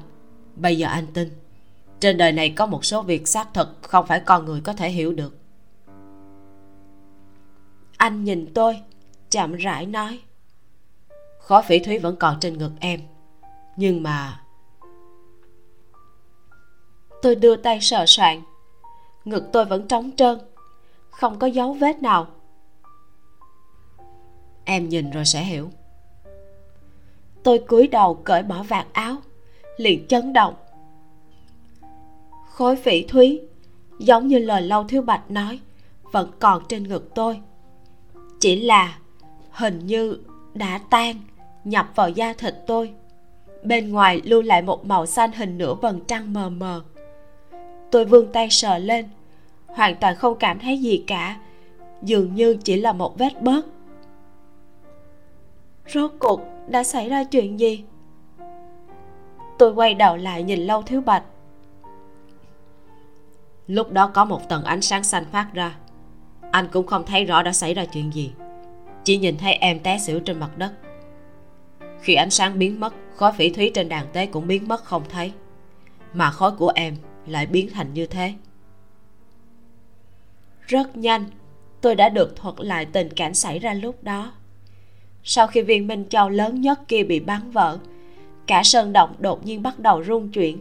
Bây 0.56 0.78
giờ 0.78 0.88
anh 0.88 1.06
tin, 1.14 1.30
trên 2.00 2.16
đời 2.16 2.32
này 2.32 2.50
có 2.50 2.66
một 2.66 2.84
số 2.84 3.02
việc 3.02 3.28
xác 3.28 3.54
thực 3.54 3.68
không 3.82 4.06
phải 4.06 4.20
con 4.20 4.44
người 4.44 4.60
có 4.60 4.72
thể 4.72 4.90
hiểu 4.90 5.12
được. 5.12 5.36
Anh 7.96 8.24
nhìn 8.24 8.54
tôi, 8.54 8.80
chậm 9.30 9.54
rãi 9.54 9.86
nói 9.86 10.20
khó 11.38 11.62
phỉ 11.62 11.78
thúy 11.78 11.98
vẫn 11.98 12.16
còn 12.16 12.40
trên 12.40 12.58
ngực 12.58 12.72
em, 12.80 13.00
nhưng 13.76 14.02
mà 14.02 14.42
tôi 17.22 17.34
đưa 17.34 17.56
tay 17.56 17.80
sờ 17.80 18.06
soạn 18.06 18.42
ngực 19.24 19.44
tôi 19.52 19.64
vẫn 19.64 19.88
trống 19.88 20.10
trơn, 20.16 20.38
không 21.10 21.38
có 21.38 21.46
dấu 21.46 21.72
vết 21.72 22.02
nào. 22.02 22.26
Em 24.64 24.88
nhìn 24.88 25.10
rồi 25.10 25.24
sẽ 25.24 25.44
hiểu. 25.44 25.70
Tôi 27.42 27.58
cúi 27.58 27.88
đầu 27.88 28.14
cởi 28.14 28.42
bỏ 28.42 28.62
vạt 28.62 28.86
áo 28.92 29.16
liền 29.76 30.06
chấn 30.06 30.32
động. 30.32 30.54
Khối 32.48 32.76
phỉ 32.76 33.02
thúy, 33.02 33.40
giống 33.98 34.28
như 34.28 34.38
lời 34.38 34.62
lâu 34.62 34.84
thiếu 34.84 35.02
bạch 35.02 35.30
nói, 35.30 35.60
vẫn 36.02 36.30
còn 36.38 36.62
trên 36.68 36.88
ngực 36.88 37.14
tôi. 37.14 37.40
Chỉ 38.40 38.60
là 38.60 38.98
hình 39.50 39.86
như 39.86 40.18
đã 40.54 40.80
tan, 40.90 41.16
nhập 41.64 41.88
vào 41.94 42.08
da 42.08 42.32
thịt 42.32 42.54
tôi. 42.66 42.92
Bên 43.62 43.90
ngoài 43.90 44.20
lưu 44.24 44.42
lại 44.42 44.62
một 44.62 44.86
màu 44.86 45.06
xanh 45.06 45.32
hình 45.32 45.58
nửa 45.58 45.74
vầng 45.74 46.00
trăng 46.06 46.32
mờ 46.32 46.50
mờ. 46.50 46.82
Tôi 47.90 48.04
vươn 48.04 48.32
tay 48.32 48.50
sờ 48.50 48.78
lên, 48.78 49.08
hoàn 49.66 49.96
toàn 49.96 50.16
không 50.16 50.38
cảm 50.38 50.58
thấy 50.58 50.78
gì 50.78 51.04
cả, 51.06 51.36
dường 52.02 52.34
như 52.34 52.56
chỉ 52.64 52.76
là 52.76 52.92
một 52.92 53.18
vết 53.18 53.42
bớt. 53.42 53.66
Rốt 55.94 56.10
cuộc 56.18 56.40
đã 56.68 56.84
xảy 56.84 57.08
ra 57.08 57.24
chuyện 57.24 57.60
gì? 57.60 57.84
Tôi 59.62 59.72
quay 59.72 59.94
đầu 59.94 60.16
lại 60.16 60.42
nhìn 60.42 60.60
lâu 60.60 60.82
thiếu 60.82 61.00
bạch. 61.00 61.22
Lúc 63.66 63.92
đó 63.92 64.10
có 64.14 64.24
một 64.24 64.48
tầng 64.48 64.64
ánh 64.64 64.82
sáng 64.82 65.04
xanh 65.04 65.24
phát 65.32 65.48
ra. 65.54 65.76
Anh 66.50 66.68
cũng 66.72 66.86
không 66.86 67.06
thấy 67.06 67.24
rõ 67.24 67.42
đã 67.42 67.52
xảy 67.52 67.74
ra 67.74 67.84
chuyện 67.84 68.14
gì. 68.14 68.32
Chỉ 69.04 69.18
nhìn 69.18 69.38
thấy 69.38 69.52
em 69.52 69.80
té 69.80 69.98
xỉu 69.98 70.20
trên 70.20 70.40
mặt 70.40 70.58
đất. 70.58 70.72
Khi 72.00 72.14
ánh 72.14 72.30
sáng 72.30 72.58
biến 72.58 72.80
mất 72.80 72.94
khói 73.16 73.32
phỉ 73.32 73.50
thúy 73.50 73.70
trên 73.74 73.88
đàn 73.88 74.06
tế 74.12 74.26
cũng 74.26 74.46
biến 74.46 74.68
mất 74.68 74.84
không 74.84 75.02
thấy. 75.08 75.32
Mà 76.12 76.30
khói 76.30 76.52
của 76.52 76.72
em 76.74 76.96
lại 77.26 77.46
biến 77.46 77.68
thành 77.74 77.94
như 77.94 78.06
thế. 78.06 78.34
Rất 80.66 80.96
nhanh 80.96 81.24
tôi 81.80 81.94
đã 81.94 82.08
được 82.08 82.36
thuật 82.36 82.54
lại 82.58 82.86
tình 82.86 83.10
cảnh 83.10 83.34
xảy 83.34 83.58
ra 83.58 83.74
lúc 83.74 84.04
đó. 84.04 84.32
Sau 85.24 85.46
khi 85.46 85.62
viên 85.62 85.86
minh 85.86 86.08
châu 86.08 86.28
lớn 86.28 86.60
nhất 86.60 86.80
kia 86.88 87.02
bị 87.02 87.20
bắn 87.20 87.50
vỡ 87.50 87.78
cả 88.52 88.62
sơn 88.64 88.92
động 88.92 89.14
đột 89.18 89.46
nhiên 89.46 89.62
bắt 89.62 89.78
đầu 89.78 90.04
rung 90.04 90.28
chuyển. 90.28 90.58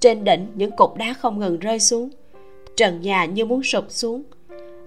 Trên 0.00 0.24
đỉnh, 0.24 0.46
những 0.54 0.70
cục 0.76 0.96
đá 0.96 1.12
không 1.12 1.38
ngừng 1.38 1.58
rơi 1.58 1.80
xuống. 1.80 2.10
Trần 2.76 3.00
nhà 3.00 3.24
như 3.24 3.44
muốn 3.44 3.62
sụp 3.62 3.84
xuống. 3.88 4.22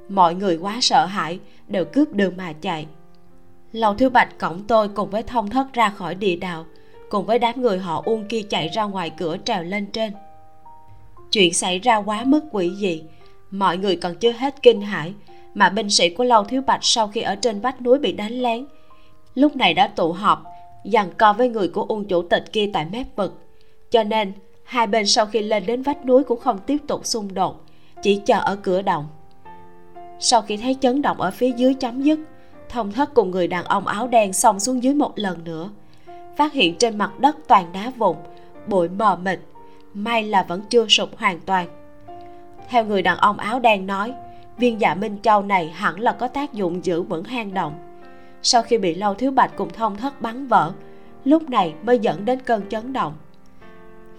Mọi 0.09 0.35
người 0.35 0.57
quá 0.57 0.77
sợ 0.81 1.05
hãi, 1.05 1.39
đều 1.67 1.85
cướp 1.85 2.13
đường 2.13 2.37
mà 2.37 2.53
chạy. 2.53 2.85
Lầu 3.71 3.95
thiếu 3.95 4.09
bạch 4.09 4.39
cổng 4.39 4.63
tôi 4.67 4.89
cùng 4.89 5.09
với 5.09 5.23
thông 5.23 5.49
thất 5.49 5.73
ra 5.73 5.89
khỏi 5.89 6.15
địa 6.15 6.35
đạo, 6.35 6.65
cùng 7.09 7.25
với 7.25 7.39
đám 7.39 7.61
người 7.61 7.79
họ 7.79 8.01
uông 8.05 8.25
kia 8.27 8.41
chạy 8.49 8.67
ra 8.67 8.83
ngoài 8.83 9.09
cửa 9.09 9.37
trèo 9.45 9.63
lên 9.63 9.85
trên. 9.85 10.13
Chuyện 11.31 11.53
xảy 11.53 11.79
ra 11.79 11.97
quá 11.97 12.23
mức 12.25 12.41
quỷ 12.51 12.71
dị, 12.79 13.03
mọi 13.51 13.77
người 13.77 13.95
còn 13.95 14.15
chưa 14.15 14.31
hết 14.31 14.55
kinh 14.63 14.81
hãi, 14.81 15.13
mà 15.53 15.69
binh 15.69 15.89
sĩ 15.89 16.09
của 16.09 16.23
lâu 16.23 16.43
thiếu 16.43 16.61
bạch 16.61 16.83
sau 16.83 17.07
khi 17.07 17.21
ở 17.21 17.35
trên 17.35 17.61
vách 17.61 17.81
núi 17.81 17.99
bị 17.99 18.11
đánh 18.11 18.41
lén, 18.41 18.65
lúc 19.35 19.55
này 19.55 19.73
đã 19.73 19.87
tụ 19.87 20.11
họp 20.11 20.43
giằng 20.91 21.09
co 21.17 21.33
với 21.33 21.49
người 21.49 21.67
của 21.67 21.83
ung 21.83 22.05
chủ 22.05 22.21
tịch 22.21 22.43
kia 22.53 22.69
tại 22.73 22.85
mép 22.91 23.15
vực. 23.15 23.33
Cho 23.91 24.03
nên, 24.03 24.33
hai 24.63 24.87
bên 24.87 25.07
sau 25.07 25.25
khi 25.25 25.41
lên 25.41 25.65
đến 25.65 25.81
vách 25.81 26.05
núi 26.05 26.23
cũng 26.23 26.39
không 26.39 26.59
tiếp 26.65 26.77
tục 26.87 27.05
xung 27.05 27.33
đột, 27.33 27.61
chỉ 28.01 28.21
chờ 28.25 28.39
ở 28.39 28.55
cửa 28.55 28.81
động. 28.81 29.07
Sau 30.19 30.41
khi 30.41 30.57
thấy 30.57 30.75
chấn 30.81 31.01
động 31.01 31.21
ở 31.21 31.31
phía 31.31 31.51
dưới 31.51 31.73
chấm 31.73 32.01
dứt, 32.01 32.19
thông 32.69 32.91
thất 32.91 33.13
cùng 33.13 33.31
người 33.31 33.47
đàn 33.47 33.65
ông 33.65 33.87
áo 33.87 34.07
đen 34.07 34.33
xông 34.33 34.59
xuống 34.59 34.83
dưới 34.83 34.93
một 34.93 35.19
lần 35.19 35.43
nữa. 35.43 35.69
Phát 36.37 36.53
hiện 36.53 36.75
trên 36.75 36.97
mặt 36.97 37.19
đất 37.19 37.37
toàn 37.47 37.65
đá 37.73 37.91
vụn, 37.97 38.15
bụi 38.67 38.89
mờ 38.89 39.15
mịt, 39.15 39.39
may 39.93 40.23
là 40.23 40.43
vẫn 40.43 40.61
chưa 40.69 40.87
sụp 40.87 41.17
hoàn 41.17 41.39
toàn. 41.39 41.67
Theo 42.69 42.85
người 42.85 43.01
đàn 43.01 43.17
ông 43.17 43.37
áo 43.37 43.59
đen 43.59 43.87
nói, 43.87 44.13
viên 44.57 44.81
dạ 44.81 44.95
minh 44.95 45.17
châu 45.21 45.41
này 45.41 45.69
hẳn 45.69 45.99
là 45.99 46.11
có 46.11 46.27
tác 46.27 46.53
dụng 46.53 46.85
giữ 46.85 47.01
vững 47.01 47.23
hang 47.23 47.53
động 47.53 47.86
sau 48.41 48.63
khi 48.63 48.77
bị 48.77 48.95
lâu 48.95 49.13
thiếu 49.13 49.31
bạch 49.31 49.51
cùng 49.55 49.69
thông 49.73 49.95
thất 49.95 50.21
bắn 50.21 50.47
vỡ, 50.47 50.73
lúc 51.23 51.49
này 51.49 51.73
mới 51.83 51.99
dẫn 51.99 52.25
đến 52.25 52.39
cơn 52.41 52.69
chấn 52.69 52.93
động. 52.93 53.13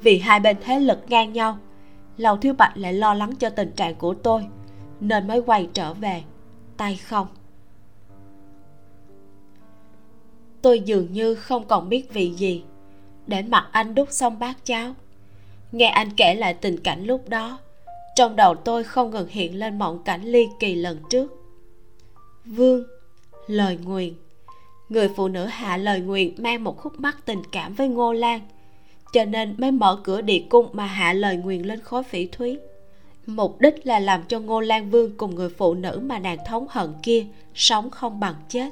Vì 0.03 0.19
hai 0.19 0.41
bên 0.41 0.57
thế 0.61 0.81
lực 0.81 0.99
ngang 1.09 1.33
nhau, 1.33 1.59
lâu 2.17 2.37
thiếu 2.37 2.55
bạch 2.55 2.77
lại 2.77 2.93
lo 2.93 3.15
lắng 3.15 3.35
cho 3.37 3.51
tình 3.51 3.73
trạng 3.73 3.95
của 3.95 4.15
tôi, 4.15 4.47
nên 5.01 5.29
mới 5.29 5.43
quay 5.43 5.69
trở 5.73 5.95
về. 5.95 6.23
Tay 6.77 6.97
không. 6.97 7.27
Tôi 10.63 10.81
dường 10.81 11.13
như 11.13 11.35
không 11.35 11.67
còn 11.69 11.89
biết 11.89 12.13
vì 12.13 12.31
gì, 12.31 12.65
để 13.27 13.43
mặc 13.43 13.69
anh 13.73 13.95
đút 13.95 14.13
xong 14.13 14.39
bát 14.39 14.65
cháo. 14.65 14.95
Nghe 15.73 15.87
anh 15.87 16.11
kể 16.17 16.35
lại 16.35 16.55
tình 16.55 16.81
cảnh 16.81 17.05
lúc 17.05 17.29
đó, 17.29 17.59
trong 18.15 18.37
đầu 18.37 18.55
tôi 18.55 18.85
không 18.85 19.11
ngừng 19.11 19.29
hiện 19.29 19.59
lên 19.59 19.79
mộng 19.79 20.03
cảnh 20.05 20.23
ly 20.23 20.49
kỳ 20.61 20.75
lần 20.75 20.99
trước. 21.11 21.33
Vương 22.45 22.85
lời 23.49 23.79
nguyền. 23.85 24.15
Người 24.89 25.09
phụ 25.17 25.29
nữ 25.29 25.45
hạ 25.45 25.77
lời 25.77 26.01
nguyện 26.01 26.35
mang 26.39 26.65
một 26.65 26.79
khúc 26.79 27.01
mắc 27.01 27.17
tình 27.25 27.43
cảm 27.53 27.75
với 27.75 27.89
ngô 27.89 28.13
lan, 28.13 28.41
cho 29.13 29.25
nên 29.25 29.55
mới 29.59 29.71
mở 29.71 30.01
cửa 30.05 30.21
địa 30.21 30.43
cung 30.49 30.69
mà 30.73 30.87
hạ 30.87 31.13
lời 31.13 31.37
nguyện 31.37 31.67
lên 31.67 31.81
khối 31.81 32.03
phỉ 32.03 32.27
thúy. 32.27 32.59
Mục 33.27 33.61
đích 33.61 33.87
là 33.87 33.99
làm 33.99 34.23
cho 34.29 34.41
ngô 34.41 34.61
lan 34.61 34.91
vương 34.91 35.17
cùng 35.17 35.35
người 35.35 35.49
phụ 35.49 35.75
nữ 35.75 36.01
mà 36.05 36.19
nàng 36.19 36.39
thống 36.47 36.67
hận 36.71 36.93
kia 37.03 37.27
sống 37.55 37.91
không 37.91 38.21
bằng 38.21 38.35
chết. 38.49 38.71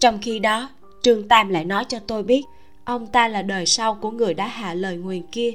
Trong 0.00 0.18
khi 0.22 0.38
đó, 0.38 0.68
trương 1.02 1.28
tam 1.28 1.48
lại 1.48 1.64
nói 1.64 1.84
cho 1.88 1.98
tôi 1.98 2.22
biết, 2.22 2.42
ông 2.84 3.06
ta 3.06 3.28
là 3.28 3.42
đời 3.42 3.66
sau 3.66 3.94
của 3.94 4.10
người 4.10 4.34
đã 4.34 4.46
hạ 4.46 4.74
lời 4.74 4.96
nguyền 4.96 5.22
kia. 5.22 5.52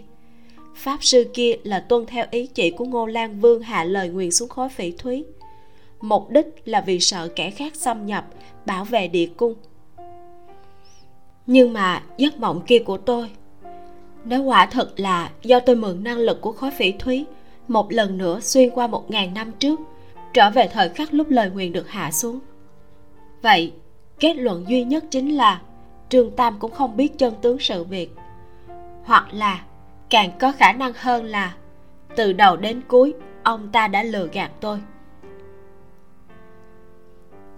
Pháp 0.76 0.98
sư 1.04 1.32
kia 1.34 1.56
là 1.64 1.80
tuân 1.80 2.06
theo 2.06 2.26
ý 2.32 2.48
chỉ 2.48 2.72
của 2.72 2.86
ngô 2.86 3.06
lan 3.06 3.40
vương 3.40 3.62
hạ 3.62 3.84
lời 3.84 4.10
nguyền 4.10 4.32
xuống 4.32 4.50
khối 4.50 4.70
phỉ 4.70 4.92
thúy 4.92 5.26
mục 6.02 6.30
đích 6.30 6.62
là 6.66 6.82
vì 6.82 7.00
sợ 7.00 7.28
kẻ 7.36 7.52
khác 7.52 7.76
xâm 7.76 8.06
nhập, 8.06 8.26
bảo 8.66 8.84
vệ 8.84 9.08
địa 9.08 9.30
cung. 9.38 9.54
Nhưng 11.48 11.74
mà 11.74 12.04
giấc 12.18 12.40
mộng 12.40 12.62
kia 12.68 12.80
của 12.80 12.98
tôi, 12.98 13.32
nếu 14.26 14.44
quả 14.44 14.66
thật 14.66 15.00
là 15.00 15.32
do 15.42 15.60
tôi 15.60 15.76
mượn 15.76 16.04
năng 16.04 16.18
lực 16.18 16.42
của 16.42 16.52
khối 16.52 16.72
phỉ 16.72 16.92
thúy, 16.92 17.26
một 17.68 17.92
lần 17.92 18.18
nữa 18.18 18.40
xuyên 18.40 18.70
qua 18.70 18.88
một 18.88 19.12
ngàn 19.12 19.34
năm 19.34 19.52
trước, 19.60 19.80
trở 20.34 20.50
về 20.50 20.70
thời 20.74 20.90
khắc 20.90 21.14
lúc 21.14 21.30
lời 21.30 21.50
nguyền 21.50 21.74
được 21.74 21.90
hạ 21.90 22.12
xuống. 22.12 22.40
Vậy, 23.42 23.74
kết 24.20 24.34
luận 24.34 24.66
duy 24.68 24.84
nhất 24.84 25.04
chính 25.10 25.36
là 25.36 25.62
trương 26.10 26.32
tam 26.32 26.60
cũng 26.60 26.72
không 26.72 26.98
biết 26.98 27.18
chân 27.18 27.34
tướng 27.42 27.60
sự 27.60 27.84
việc. 27.84 28.16
Hoặc 29.04 29.28
là 29.32 29.62
càng 30.10 30.32
có 30.40 30.52
khả 30.52 30.72
năng 30.72 30.94
hơn 30.96 31.26
là 31.26 31.56
từ 32.16 32.34
đầu 32.34 32.58
đến 32.58 32.82
cuối, 32.88 33.14
ông 33.44 33.70
ta 33.72 33.88
đã 33.88 34.04
lừa 34.04 34.28
gạt 34.32 34.52
tôi 34.62 34.80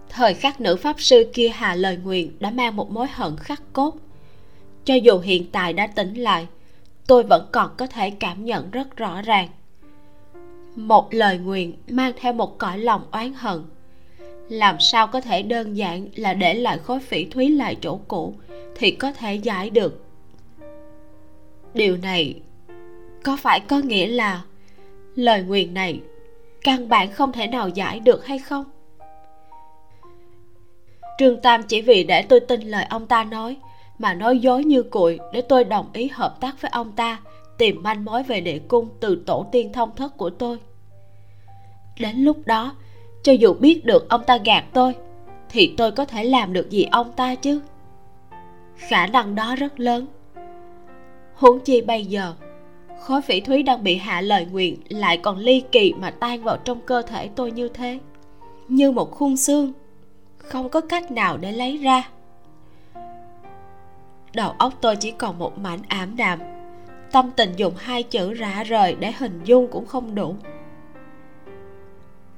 thời 0.10 0.34
khắc 0.34 0.62
nữ 0.62 0.76
pháp 0.76 1.02
sư 1.02 1.32
kia 1.34 1.50
hạ 1.50 1.76
lời 1.76 1.98
nguyện 2.04 2.32
đã 2.40 2.52
mang 2.52 2.76
một 2.76 2.92
mối 2.92 3.08
hận 3.12 3.38
khắc 3.38 3.62
cốt. 3.74 3.96
Cho 4.86 4.96
dù 4.96 5.20
hiện 5.20 5.52
tại 5.52 5.74
đã 5.74 5.88
tỉnh 5.88 6.14
lại, 6.14 6.48
tôi 7.08 7.24
vẫn 7.24 7.48
còn 7.52 7.72
có 7.78 7.88
thể 7.88 8.10
cảm 8.10 8.46
nhận 8.46 8.72
rất 8.72 8.98
rõ 8.98 9.22
ràng. 9.22 9.50
Một 10.76 11.14
lời 11.14 11.38
nguyện 11.38 11.74
mang 11.90 12.12
theo 12.20 12.34
một 12.34 12.58
cõi 12.58 12.78
lòng 12.78 13.02
oán 13.12 13.34
hận. 13.34 13.64
Làm 14.50 14.76
sao 14.80 15.08
có 15.08 15.22
thể 15.22 15.42
đơn 15.42 15.78
giản 15.78 16.08
là 16.16 16.34
để 16.34 16.54
lại 16.54 16.78
khối 16.78 17.00
phỉ 17.00 17.26
thúy 17.26 17.50
lại 17.50 17.78
chỗ 17.82 18.00
cũ 18.08 18.36
thì 18.76 18.92
có 18.92 19.12
thể 19.12 19.36
giải 19.36 19.70
được? 19.70 20.04
Điều 21.74 21.98
này 21.98 22.40
có 23.24 23.38
phải 23.38 23.60
có 23.60 23.80
nghĩa 23.80 24.08
là 24.08 24.42
lời 25.16 25.42
nguyện 25.42 25.74
này 25.74 26.00
căn 26.64 26.90
bản 26.90 27.12
không 27.12 27.32
thể 27.32 27.48
nào 27.48 27.70
giải 27.70 28.00
được 28.00 28.26
hay 28.26 28.40
không? 28.40 28.66
Trương 31.18 31.42
tam 31.42 31.64
chỉ 31.64 31.82
vì 31.82 32.04
để 32.04 32.22
tôi 32.22 32.40
tin 32.40 32.62
lời 32.62 32.86
ông 32.90 33.08
ta 33.08 33.24
nói, 33.24 33.58
mà 34.00 34.14
nói 34.14 34.40
dối 34.40 34.64
như 34.64 34.84
cụi 34.84 35.20
để 35.34 35.42
tôi 35.42 35.64
đồng 35.64 35.86
ý 35.94 36.08
hợp 36.08 36.42
tác 36.42 36.62
với 36.62 36.72
ông 36.72 36.92
ta, 36.92 37.20
tìm 37.58 37.84
manh 37.84 38.06
mối 38.06 38.24
về 38.24 38.42
địa 38.42 38.60
cung 38.68 38.90
từ 39.00 39.24
tổ 39.26 39.46
tiên 39.52 39.74
thông 39.74 39.96
thất 39.96 40.18
của 40.18 40.30
tôi. 40.30 40.58
Đến 42.00 42.18
lúc 42.18 42.38
đó, 42.46 42.76
cho 43.24 43.32
dù 43.32 43.54
biết 43.54 43.86
được 43.86 44.10
ông 44.10 44.24
ta 44.24 44.38
gạt 44.38 44.64
tôi, 44.74 44.96
thì 45.50 45.74
tôi 45.78 45.92
có 45.92 46.06
thể 46.06 46.24
làm 46.24 46.54
được 46.54 46.70
gì 46.70 46.88
ông 46.92 47.12
ta 47.12 47.36
chứ? 47.36 47.62
Khả 48.76 49.08
năng 49.08 49.36
đó 49.36 49.56
rất 49.56 49.80
lớn. 49.80 50.06
Huống 51.36 51.60
chi 51.60 51.82
bây 51.82 52.06
giờ, 52.06 52.34
khối 53.00 53.22
phỉ 53.22 53.42
thúy 53.42 53.64
đang 53.64 53.84
bị 53.84 53.96
hạ 53.96 54.22
lời 54.22 54.48
nguyện 54.52 54.78
lại 54.90 55.18
còn 55.18 55.38
ly 55.38 55.64
kỳ 55.72 55.94
mà 55.94 56.12
tan 56.12 56.44
vào 56.44 56.58
trong 56.58 56.80
cơ 56.86 57.02
thể 57.02 57.30
tôi 57.36 57.52
như 57.52 57.70
thế. 57.70 58.00
Như 58.68 58.92
một 58.92 59.12
khung 59.12 59.38
xương 59.38 59.74
không 60.50 60.70
có 60.70 60.82
cách 60.82 61.12
nào 61.12 61.38
để 61.38 61.52
lấy 61.52 61.78
ra. 61.78 62.10
Đầu 64.34 64.52
óc 64.58 64.74
tôi 64.82 64.96
chỉ 64.96 65.12
còn 65.12 65.40
một 65.40 65.58
mảnh 65.58 65.80
ảm 65.88 66.18
đạm. 66.18 66.40
Tâm 67.12 67.32
tình 67.36 67.54
dùng 67.56 67.74
hai 67.78 68.04
chữ 68.04 68.34
rã 68.34 68.64
rời 68.64 68.96
để 69.00 69.12
hình 69.12 69.42
dung 69.44 69.68
cũng 69.72 69.86
không 69.86 70.16
đủ. 70.16 70.36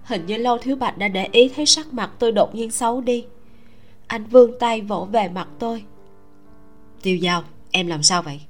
Hình 0.03 0.25
như 0.25 0.37
lâu 0.37 0.57
thiếu 0.57 0.75
bạch 0.75 0.97
đã 0.97 1.07
để 1.07 1.29
ý 1.31 1.49
thấy 1.55 1.65
sắc 1.65 1.93
mặt 1.93 2.11
tôi 2.19 2.31
đột 2.31 2.55
nhiên 2.55 2.71
xấu 2.71 3.01
đi. 3.01 3.25
Anh 4.07 4.23
vươn 4.23 4.51
tay 4.59 4.81
vỗ 4.81 5.07
về 5.11 5.29
mặt 5.29 5.47
tôi. 5.59 5.83
Tiêu 7.01 7.17
dao 7.21 7.43
em 7.71 7.87
làm 7.87 8.03
sao 8.03 8.21
vậy? 8.21 8.41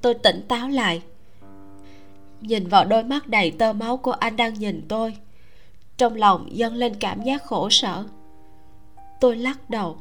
Tôi 0.00 0.14
tỉnh 0.14 0.42
táo 0.48 0.68
lại. 0.68 1.02
Nhìn 2.40 2.68
vào 2.68 2.84
đôi 2.84 3.02
mắt 3.04 3.28
đầy 3.28 3.50
tơ 3.50 3.72
máu 3.72 3.96
của 3.96 4.12
anh 4.12 4.36
đang 4.36 4.54
nhìn 4.54 4.82
tôi 4.88 5.16
trong 5.96 6.16
lòng 6.16 6.48
dâng 6.50 6.74
lên 6.74 6.94
cảm 7.00 7.22
giác 7.22 7.44
khổ 7.44 7.70
sở. 7.70 8.04
Tôi 9.20 9.36
lắc 9.36 9.70
đầu. 9.70 9.96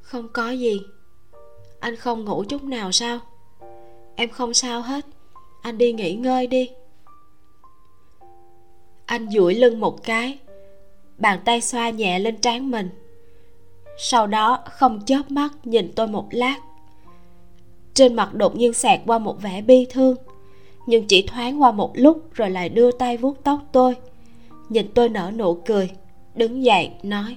Không 0.00 0.28
có 0.32 0.50
gì. 0.50 0.80
Anh 1.80 1.96
không 1.96 2.24
ngủ 2.24 2.44
chút 2.48 2.64
nào 2.64 2.92
sao? 2.92 3.18
Em 4.16 4.28
không 4.28 4.54
sao 4.54 4.82
hết. 4.82 5.06
Anh 5.62 5.78
đi 5.78 5.92
nghỉ 5.92 6.14
ngơi 6.14 6.46
đi. 6.46 6.70
Anh 9.06 9.30
duỗi 9.30 9.54
lưng 9.54 9.80
một 9.80 10.02
cái. 10.02 10.38
Bàn 11.18 11.40
tay 11.44 11.60
xoa 11.60 11.90
nhẹ 11.90 12.18
lên 12.18 12.36
trán 12.40 12.70
mình. 12.70 12.90
Sau 13.98 14.26
đó 14.26 14.58
không 14.70 15.00
chớp 15.06 15.30
mắt 15.30 15.48
nhìn 15.64 15.92
tôi 15.96 16.06
một 16.06 16.26
lát. 16.30 16.56
Trên 17.94 18.14
mặt 18.14 18.34
đột 18.34 18.56
nhiên 18.56 18.72
xẹt 18.72 19.00
qua 19.06 19.18
một 19.18 19.42
vẻ 19.42 19.62
bi 19.62 19.86
thương. 19.90 20.16
Nhưng 20.86 21.06
chỉ 21.06 21.26
thoáng 21.26 21.62
qua 21.62 21.72
một 21.72 21.90
lúc 21.94 22.34
rồi 22.34 22.50
lại 22.50 22.68
đưa 22.68 22.92
tay 22.92 23.16
vuốt 23.16 23.44
tóc 23.44 23.60
tôi 23.72 23.96
nhìn 24.72 24.86
tôi 24.94 25.08
nở 25.08 25.32
nụ 25.36 25.54
cười, 25.54 25.90
đứng 26.34 26.64
dậy, 26.64 26.90
nói. 27.02 27.36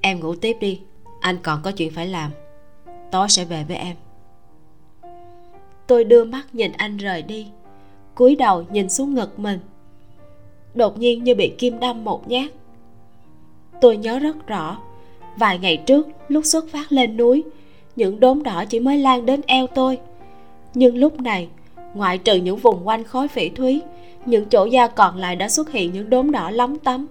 Em 0.00 0.20
ngủ 0.20 0.34
tiếp 0.34 0.56
đi, 0.60 0.80
anh 1.20 1.38
còn 1.42 1.60
có 1.62 1.72
chuyện 1.72 1.90
phải 1.90 2.06
làm 2.06 2.30
tối 3.14 3.28
sẽ 3.28 3.44
về 3.44 3.64
với 3.68 3.76
em. 3.76 3.96
Tôi 5.86 6.04
đưa 6.04 6.24
mắt 6.24 6.42
nhìn 6.52 6.72
anh 6.72 6.96
rời 6.96 7.22
đi, 7.22 7.46
cúi 8.14 8.36
đầu 8.36 8.64
nhìn 8.70 8.88
xuống 8.88 9.14
ngực 9.14 9.38
mình. 9.38 9.58
Đột 10.74 10.98
nhiên 10.98 11.24
như 11.24 11.34
bị 11.34 11.52
kim 11.58 11.80
đâm 11.80 12.04
một 12.04 12.28
nhát. 12.28 12.50
Tôi 13.80 13.96
nhớ 13.96 14.18
rất 14.18 14.46
rõ, 14.46 14.78
vài 15.36 15.58
ngày 15.58 15.76
trước 15.76 16.08
lúc 16.28 16.44
xuất 16.44 16.64
phát 16.72 16.92
lên 16.92 17.16
núi, 17.16 17.44
những 17.96 18.20
đốm 18.20 18.42
đỏ 18.42 18.64
chỉ 18.68 18.80
mới 18.80 18.98
lan 18.98 19.26
đến 19.26 19.40
eo 19.46 19.66
tôi. 19.66 19.98
Nhưng 20.74 20.96
lúc 20.96 21.20
này, 21.20 21.48
ngoại 21.94 22.18
trừ 22.18 22.34
những 22.34 22.56
vùng 22.56 22.88
quanh 22.88 23.04
khói 23.04 23.28
phỉ 23.28 23.48
thúy 23.48 23.82
những 24.26 24.48
chỗ 24.48 24.64
da 24.64 24.88
còn 24.88 25.16
lại 25.16 25.36
đã 25.36 25.48
xuất 25.48 25.70
hiện 25.70 25.92
những 25.92 26.10
đốm 26.10 26.30
đỏ 26.30 26.50
lóng 26.50 26.78
tấm. 26.78 27.06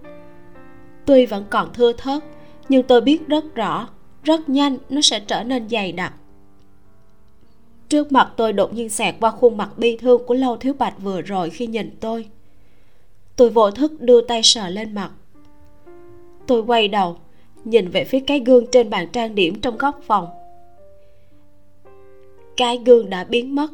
Tuy 1.06 1.26
vẫn 1.26 1.45
còn 1.49 1.73
thưa 1.73 1.93
thớt, 1.93 2.23
nhưng 2.69 2.84
tôi 2.84 3.02
biết 3.02 3.28
rất 3.28 3.56
rõ, 3.56 3.88
rất 4.23 4.49
nhanh 4.49 4.78
nó 4.89 5.02
sẽ 5.02 5.19
trở 5.19 5.43
nên 5.43 5.69
dày 5.69 5.91
đặc. 5.91 6.13
Trước 7.89 8.12
mặt 8.12 8.34
tôi 8.38 8.54
đột 8.54 8.73
nhiên 8.73 8.89
xẹt 8.89 9.15
qua 9.19 9.32
khuôn 9.32 9.58
mặt 9.58 9.69
bi 9.78 9.97
thương 9.97 10.26
của 10.26 10.34
lâu 10.34 10.58
thiếu 10.58 10.73
bạch 10.73 10.93
vừa 10.99 11.21
rồi 11.21 11.49
khi 11.49 11.67
nhìn 11.67 11.97
tôi. 11.99 12.26
Tôi 13.36 13.49
vô 13.49 13.71
thức 13.71 14.02
đưa 14.02 14.21
tay 14.21 14.43
sờ 14.43 14.69
lên 14.69 14.95
mặt. 14.95 15.12
Tôi 16.47 16.62
quay 16.62 16.88
đầu, 16.88 17.17
nhìn 17.63 17.89
về 17.89 18.04
phía 18.04 18.19
cái 18.19 18.39
gương 18.39 18.65
trên 18.71 18.89
bàn 18.89 19.08
trang 19.13 19.36
điểm 19.36 19.62
trong 19.62 19.78
góc 19.78 19.99
phòng. 20.04 20.28
Cái 22.58 22.80
gương 22.86 23.10
đã 23.10 23.23
biến 23.23 23.56
mất. 23.56 23.71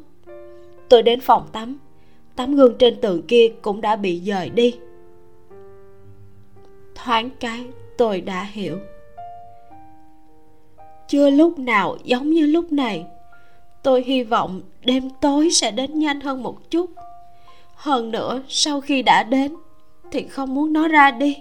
Tôi 0.89 1.03
đến 1.03 1.19
phòng 1.19 1.47
tắm 1.51 1.77
tấm 2.39 2.55
gương 2.55 2.77
trên 2.77 3.01
tường 3.01 3.21
kia 3.27 3.51
cũng 3.61 3.81
đã 3.81 3.95
bị 3.95 4.21
dời 4.25 4.49
đi. 4.49 4.75
Thoáng 6.95 7.29
cái, 7.39 7.65
tôi 7.97 8.21
đã 8.21 8.43
hiểu. 8.43 8.77
Chưa 11.07 11.29
lúc 11.29 11.59
nào 11.59 11.97
giống 12.03 12.29
như 12.29 12.45
lúc 12.45 12.71
này, 12.71 13.05
tôi 13.83 14.03
hy 14.03 14.23
vọng 14.23 14.61
đêm 14.85 15.09
tối 15.21 15.49
sẽ 15.51 15.71
đến 15.71 15.99
nhanh 15.99 16.21
hơn 16.21 16.43
một 16.43 16.71
chút. 16.71 16.89
Hơn 17.75 18.11
nữa, 18.11 18.41
sau 18.47 18.81
khi 18.81 19.01
đã 19.01 19.23
đến, 19.23 19.55
thì 20.11 20.27
không 20.27 20.55
muốn 20.55 20.73
nó 20.73 20.87
ra 20.87 21.11
đi. 21.11 21.37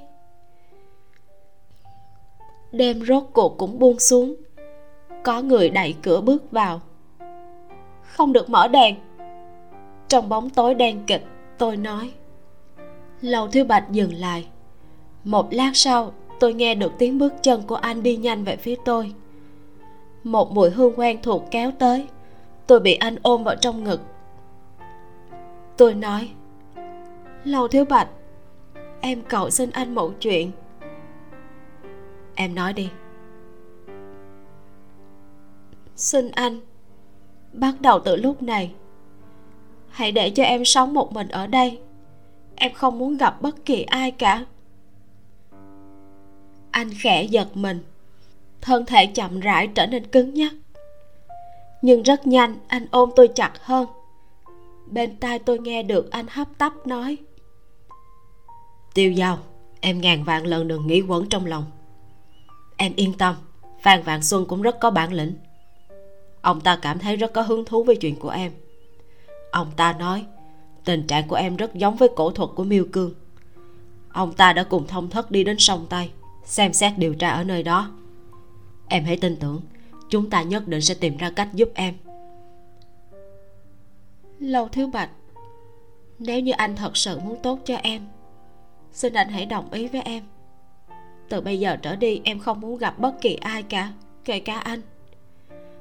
Đêm 2.73 3.05
rốt 3.05 3.25
cuộc 3.33 3.59
cũng 3.59 3.79
buông 3.79 3.99
xuống. 3.99 4.35
Có 5.25 5.43
người 5.43 5.71
đẩy 5.71 5.95
cửa 6.03 6.21
bước 6.21 6.51
vào. 6.51 6.81
Không 8.03 8.33
được 8.33 8.51
mở 8.51 8.69
đèn 8.69 9.08
trong 10.09 10.29
bóng 10.29 10.51
tối 10.51 10.75
đen 10.75 11.03
kịch, 11.07 11.25
tôi 11.59 11.77
nói. 11.77 12.13
Lầu 13.21 13.49
thiếu 13.49 13.65
bạch 13.65 13.91
dừng 13.91 14.15
lại. 14.15 14.49
Một 15.25 15.47
lát 15.51 15.71
sau, 15.75 16.13
tôi 16.41 16.55
nghe 16.55 16.75
được 16.75 16.93
tiếng 16.99 17.19
bước 17.19 17.33
chân 17.43 17.63
của 17.67 17.75
anh 17.75 18.03
đi 18.03 18.17
nhanh 18.17 18.45
về 18.45 18.57
phía 18.57 18.75
tôi. 18.85 19.15
Một 20.25 20.53
mùi 20.53 20.71
hương 20.71 20.93
quen 20.97 21.19
thuộc 21.23 21.45
kéo 21.51 21.71
tới. 21.79 22.07
Tôi 22.67 22.81
bị 22.81 22.95
anh 22.95 23.17
ôm 23.23 23.45
vào 23.45 23.57
trong 23.57 23.85
ngực. 23.85 24.01
Tôi 25.77 25.95
nói, 25.95 26.31
lầu 27.45 27.69
thiếu 27.69 27.85
bạch, 27.85 28.09
em 29.01 29.23
cầu 29.23 29.51
xin 29.51 29.71
anh 29.71 29.95
một 29.95 30.13
chuyện. 30.21 30.51
Em 32.35 32.55
nói 32.55 32.73
đi. 32.73 32.91
Xin 35.97 36.31
anh. 36.31 36.61
Bắt 37.53 37.75
đầu 37.81 38.01
từ 38.01 38.17
lúc 38.17 38.43
này 38.43 38.75
hãy 39.99 40.13
để 40.13 40.31
cho 40.31 40.43
em 40.43 40.65
sống 40.65 40.95
một 40.95 41.13
mình 41.13 41.29
ở 41.29 41.47
đây. 41.47 41.79
Em 42.57 42.73
không 42.73 42.99
muốn 42.99 43.17
gặp 43.17 43.43
bất 43.43 43.65
kỳ 43.65 43.83
ai 43.83 44.11
cả. 44.11 44.45
Anh 46.71 46.91
khẽ 46.99 47.23
giật 47.23 47.57
mình. 47.57 47.85
Thân 48.61 48.87
thể 48.87 49.07
chậm 49.07 49.41
rãi 49.41 49.67
trở 49.67 49.87
nên 49.87 50.07
cứng 50.07 50.35
nhắc. 50.35 50.53
Nhưng 51.83 52.03
rất 52.03 52.27
nhanh, 52.27 52.57
anh 52.69 52.87
ôm 52.91 53.11
tôi 53.17 53.29
chặt 53.29 53.53
hơn. 53.61 53.87
Bên 54.87 55.17
tai 55.17 55.39
tôi 55.39 55.59
nghe 55.59 55.83
được 55.83 56.11
anh 56.11 56.27
hấp 56.31 56.49
tấp 56.59 56.73
nói. 56.87 57.17
Tiêu 58.95 59.15
dao 59.15 59.39
em 59.81 60.01
ngàn 60.01 60.25
vạn 60.25 60.47
lần 60.47 60.69
đừng 60.69 60.87
nghĩ 60.87 61.01
quẩn 61.01 61.29
trong 61.29 61.47
lòng. 61.47 61.65
Em 62.77 62.93
yên 62.97 63.13
tâm 63.19 63.35
phan 63.83 64.03
vạn 64.03 64.23
xuân 64.23 64.47
cũng 64.49 64.63
rất 64.63 64.81
có 64.81 64.91
bản 64.91 65.13
lĩnh. 65.13 65.33
Ông 66.43 66.61
ta 66.61 66.79
cảm 66.83 66.99
thấy 66.99 67.17
rất 67.17 67.33
có 67.33 67.43
hứng 67.43 67.65
thú 67.65 67.85
với 67.85 67.97
chuyện 67.97 68.17
của 68.17 68.31
em 68.31 68.53
ông 69.51 69.71
ta 69.77 69.93
nói, 69.93 70.27
tình 70.85 71.07
trạng 71.07 71.29
của 71.29 71.37
em 71.37 71.57
rất 71.57 71.75
giống 71.75 71.97
với 71.97 72.09
cổ 72.17 72.31
thuật 72.31 72.51
của 72.57 72.65
miêu 72.65 72.85
cương. 72.93 73.15
Ông 74.13 74.33
ta 74.33 74.53
đã 74.53 74.65
cùng 74.65 74.87
thông 74.87 75.11
thất 75.11 75.31
đi 75.31 75.45
đến 75.45 75.59
sông 75.59 75.87
tây, 75.89 76.11
xem 76.45 76.73
xét 76.73 76.99
điều 76.99 77.15
tra 77.15 77.31
ở 77.31 77.45
nơi 77.45 77.63
đó. 77.63 77.91
Em 78.89 79.05
hãy 79.05 79.17
tin 79.17 79.37
tưởng, 79.37 79.61
chúng 80.09 80.31
ta 80.31 80.43
nhất 80.43 80.69
định 80.69 80.81
sẽ 80.81 80.95
tìm 80.95 81.17
ra 81.17 81.31
cách 81.31 81.49
giúp 81.55 81.69
em. 81.75 81.95
Lâu 84.39 84.69
thiếu 84.69 84.87
bạch, 84.87 85.11
nếu 86.19 86.41
như 86.41 86.53
anh 86.53 86.77
thật 86.77 86.97
sự 86.97 87.19
muốn 87.19 87.39
tốt 87.43 87.59
cho 87.65 87.77
em, 87.77 88.03
xin 88.93 89.13
anh 89.13 89.29
hãy 89.29 89.47
đồng 89.47 89.73
ý 89.73 89.89
với 89.89 90.01
em. 90.01 90.23
Từ 91.29 91.41
bây 91.41 91.61
giờ 91.61 91.77
trở 91.83 91.97
đi, 91.97 92.21
em 92.25 92.39
không 92.39 92.61
muốn 92.61 92.79
gặp 92.79 92.99
bất 92.99 93.21
kỳ 93.21 93.35
ai 93.35 93.63
cả, 93.63 93.93
kể 94.25 94.41
cả 94.41 94.59
anh. 94.59 94.81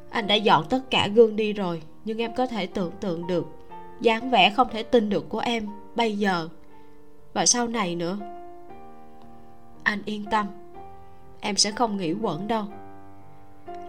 Anh 0.09 0.27
đã 0.27 0.35
dọn 0.35 0.65
tất 0.69 0.79
cả 0.89 1.07
gương 1.07 1.35
đi 1.35 1.53
rồi, 1.53 1.81
nhưng 2.05 2.17
em 2.17 2.35
có 2.35 2.47
thể 2.47 2.65
tưởng 2.65 2.91
tượng 2.99 3.27
được 3.27 3.56
dáng 4.01 4.29
vẻ 4.29 4.49
không 4.49 4.67
thể 4.71 4.83
tin 4.83 5.09
được 5.09 5.29
của 5.29 5.39
em 5.39 5.67
bây 5.95 6.17
giờ. 6.17 6.49
Và 7.33 7.45
sau 7.45 7.67
này 7.67 7.95
nữa. 7.95 8.17
Anh 9.83 10.01
yên 10.05 10.25
tâm. 10.31 10.47
Em 11.39 11.57
sẽ 11.57 11.71
không 11.71 11.97
nghĩ 11.97 12.13
quẩn 12.13 12.47
đâu. 12.47 12.65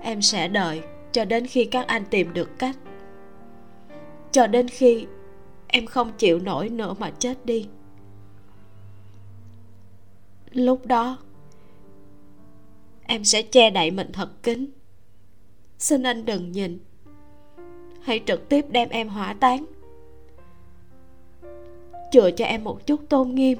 Em 0.03 0.23
sẽ 0.23 0.49
đợi 0.49 0.83
cho 1.13 1.25
đến 1.25 1.47
khi 1.47 1.65
các 1.65 1.87
anh 1.87 2.05
tìm 2.11 2.33
được 2.33 2.59
cách. 2.59 2.77
Cho 4.33 4.47
đến 4.47 4.69
khi 4.69 5.07
em 5.67 5.87
không 5.87 6.13
chịu 6.19 6.39
nổi 6.39 6.69
nữa 6.69 6.95
mà 6.99 7.11
chết 7.19 7.47
đi. 7.47 7.69
Lúc 10.51 10.87
đó, 10.87 11.19
em 13.07 13.25
sẽ 13.25 13.43
che 13.43 13.71
đậy 13.71 13.91
mình 13.91 14.13
thật 14.13 14.43
kín. 14.43 14.71
Xin 15.79 16.03
anh 16.03 16.25
đừng 16.25 16.53
nhìn. 16.53 16.79
Hãy 18.03 18.21
trực 18.27 18.49
tiếp 18.49 18.67
đem 18.71 18.89
em 18.89 19.09
hỏa 19.09 19.33
táng 19.33 19.67
chừa 22.11 22.31
cho 22.31 22.45
em 22.45 22.65
một 22.65 22.87
chút 22.87 23.01
tôn 23.09 23.35
nghiêm. 23.35 23.59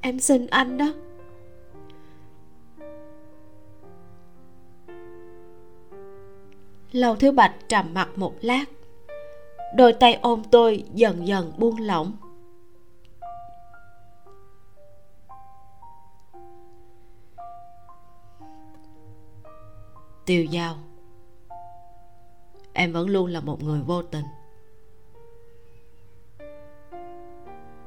Em 0.00 0.20
xin 0.20 0.46
anh 0.46 0.78
đó. 0.78 0.92
Lầu 6.92 7.16
thứ 7.16 7.32
bạch 7.32 7.54
trầm 7.68 7.94
mặt 7.94 8.08
một 8.16 8.34
lát. 8.40 8.64
Đôi 9.76 9.92
tay 9.92 10.18
ôm 10.22 10.42
tôi 10.50 10.84
dần 10.94 11.26
dần 11.26 11.52
buông 11.58 11.80
lỏng. 11.80 12.12
Tiêu 20.26 20.46
dao 20.52 20.76
em 22.72 22.92
vẫn 22.92 23.08
luôn 23.08 23.26
là 23.26 23.40
một 23.40 23.62
người 23.62 23.80
vô 23.80 24.02
tình. 24.02 24.24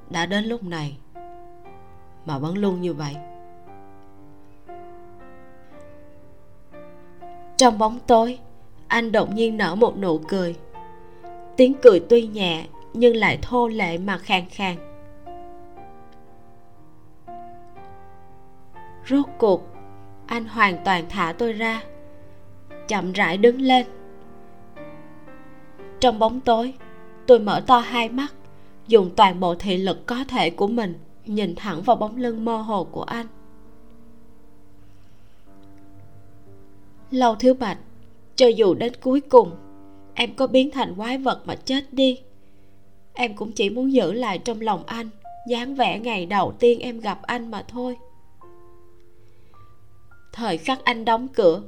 Đã 0.09 0.25
đến 0.25 0.45
lúc 0.45 0.63
này 0.63 0.97
mà 2.25 2.37
vẫn 2.37 2.57
luôn 2.57 2.81
như 2.81 2.93
vậy. 2.93 3.15
Trong 7.57 7.77
bóng 7.77 7.99
tối, 8.07 8.39
anh 8.87 9.11
đột 9.11 9.33
nhiên 9.33 9.57
nở 9.57 9.75
một 9.75 9.97
nụ 9.97 10.17
cười. 10.27 10.55
Tiếng 11.57 11.73
cười 11.81 11.99
tuy 12.09 12.27
nhẹ 12.27 12.67
nhưng 12.93 13.15
lại 13.15 13.39
thô 13.41 13.67
lệ 13.67 13.97
mà 13.97 14.17
khàn 14.17 14.45
khàn. 14.49 14.75
Rốt 19.07 19.25
cuộc, 19.37 19.67
anh 20.27 20.45
hoàn 20.45 20.77
toàn 20.85 21.05
thả 21.09 21.33
tôi 21.37 21.53
ra, 21.53 21.81
chậm 22.87 23.11
rãi 23.11 23.37
đứng 23.37 23.61
lên. 23.61 23.85
Trong 25.99 26.19
bóng 26.19 26.39
tối, 26.39 26.73
tôi 27.27 27.39
mở 27.39 27.61
to 27.67 27.79
hai 27.79 28.09
mắt 28.09 28.33
dùng 28.87 29.09
toàn 29.15 29.39
bộ 29.39 29.55
thị 29.55 29.77
lực 29.77 30.05
có 30.05 30.23
thể 30.27 30.49
của 30.49 30.67
mình, 30.67 30.93
nhìn 31.25 31.55
thẳng 31.55 31.81
vào 31.81 31.95
bóng 31.95 32.17
lưng 32.17 32.45
mơ 32.45 32.57
hồ 32.57 32.83
của 32.83 33.03
anh. 33.03 33.27
Lâu 37.11 37.35
thiếu 37.35 37.53
bạch, 37.53 37.77
cho 38.35 38.47
dù 38.47 38.73
đến 38.73 38.93
cuối 39.01 39.21
cùng, 39.21 39.51
em 40.13 40.33
có 40.33 40.47
biến 40.47 40.71
thành 40.71 40.95
quái 40.95 41.17
vật 41.17 41.41
mà 41.45 41.55
chết 41.55 41.93
đi. 41.93 42.19
Em 43.13 43.35
cũng 43.35 43.51
chỉ 43.51 43.69
muốn 43.69 43.93
giữ 43.93 44.11
lại 44.13 44.39
trong 44.39 44.61
lòng 44.61 44.83
anh, 44.85 45.09
dáng 45.49 45.75
vẻ 45.75 45.99
ngày 45.99 46.25
đầu 46.25 46.53
tiên 46.59 46.79
em 46.79 46.99
gặp 46.99 47.19
anh 47.21 47.51
mà 47.51 47.65
thôi. 47.67 47.97
Thời 50.33 50.57
khắc 50.57 50.83
anh 50.83 51.05
đóng 51.05 51.27
cửa, 51.27 51.61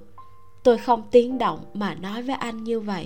tôi 0.63 0.77
không 0.77 1.03
tiếng 1.11 1.37
động 1.37 1.59
mà 1.73 1.95
nói 1.95 2.21
với 2.21 2.35
anh 2.35 2.63
như 2.63 2.79
vậy. 2.79 3.05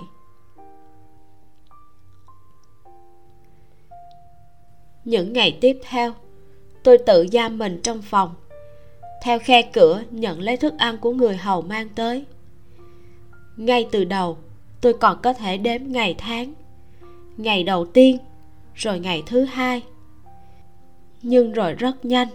Những 5.04 5.32
ngày 5.32 5.58
tiếp 5.60 5.78
theo. 5.82 6.12
Tôi 6.82 6.98
tự 6.98 7.26
giam 7.32 7.58
mình 7.58 7.80
trong 7.82 8.02
phòng, 8.02 8.34
theo 9.22 9.38
khe 9.38 9.62
cửa 9.62 10.02
nhận 10.10 10.40
lấy 10.40 10.56
thức 10.56 10.74
ăn 10.78 10.98
của 10.98 11.12
người 11.12 11.36
hầu 11.36 11.62
mang 11.62 11.88
tới. 11.94 12.24
Ngay 13.56 13.88
từ 13.92 14.04
đầu, 14.04 14.38
tôi 14.80 14.92
còn 14.92 15.18
có 15.22 15.32
thể 15.32 15.56
đếm 15.56 15.80
ngày 15.86 16.14
tháng, 16.18 16.54
ngày 17.36 17.64
đầu 17.64 17.86
tiên, 17.86 18.18
rồi 18.74 19.00
ngày 19.00 19.22
thứ 19.26 19.44
hai. 19.44 19.82
Nhưng 21.22 21.52
rồi 21.52 21.72
rất 21.72 22.04
nhanh, 22.04 22.28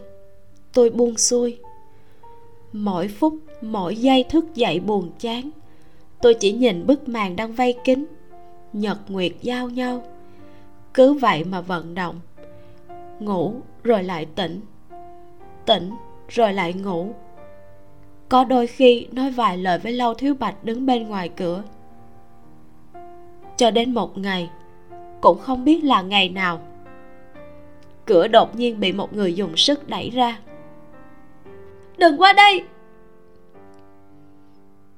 tôi 0.74 0.89
buông 0.89 1.17
xuôi. 1.17 1.57
Mỗi 2.72 3.07
phút, 3.07 3.34
mỗi 3.61 3.95
giây 3.95 4.24
thức 4.24 4.45
dậy 4.55 4.80
buồn 4.80 5.11
chán, 5.20 5.49
tôi 6.22 6.34
chỉ 6.34 6.51
nhìn 6.51 6.86
bức 6.86 7.09
màn 7.09 7.36
đang 7.36 7.53
vây 7.53 7.76
kín, 7.84 8.05
nhật 8.74 8.97
nguyệt 9.07 9.32
giao 9.41 9.70
nhau. 9.70 10.03
Cứ 10.93 11.13
vậy 11.13 11.43
mà 11.43 11.61
vận 11.61 11.95
động 11.95 12.20
ngủ, 13.20 13.53
rồi 13.84 14.03
lại 14.03 14.26
tỉnh. 14.26 14.61
Tỉnh, 15.65 15.91
rồi 16.30 16.53
lại 16.53 16.74
ngủ. 16.74 17.13
Có 18.30 18.43
đôi 18.43 18.67
khi 18.67 19.07
nói 19.11 19.32
vài 19.32 19.57
lời 19.57 19.80
với 19.80 19.91
lâu 19.91 20.13
thiếu 20.13 20.36
bạch 20.39 20.63
đứng 20.63 20.86
bên 20.86 21.07
ngoài 21.07 21.30
cửa. 21.30 21.63
Cho 23.57 23.72
đến 23.72 23.93
một 23.93 24.17
ngày, 24.17 24.49
cũng 25.22 25.39
không 25.39 25.65
biết 25.65 25.84
là 25.84 26.01
ngày 26.01 26.30
nào, 26.30 26.61
cửa 28.05 28.28
đột 28.28 28.55
nhiên 28.55 28.80
bị 28.80 28.91
một 28.91 29.13
người 29.13 29.34
dùng 29.34 29.57
sức 29.57 29.88
đẩy 29.88 30.09
ra. 30.09 30.39
Đừng 31.97 32.22
qua 32.22 32.34
đây! 32.34 32.63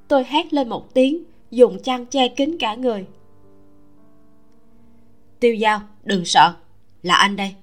Tôi 0.08 0.24
hét 0.28 0.54
lên 0.54 0.68
một 0.68 0.94
tiếng, 0.94 1.24
dùng 1.50 1.78
chăn 1.82 2.06
che 2.06 2.28
kín 2.28 2.56
cả 2.58 2.74
người. 2.74 3.06
Tiêu 5.40 5.56
dao 5.60 5.80
đừng 6.04 6.24
sợ, 6.24 6.54
là 7.02 7.14
anh 7.14 7.36
đây 7.36 7.54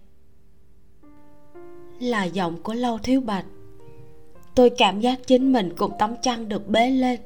là 2.00 2.24
giọng 2.24 2.64
của 2.64 2.74
lâu 2.74 2.98
thiếu 2.98 3.22
bạch. 3.22 3.46
Tôi 4.56 4.70
cảm 4.70 5.00
giác 5.00 5.20
chính 5.28 5.54
mình 5.54 5.74
cùng 5.78 5.92
tấm 6.00 6.16
chăn 6.22 6.50
được 6.50 6.68
bế 6.68 6.90
lên. 6.90 7.20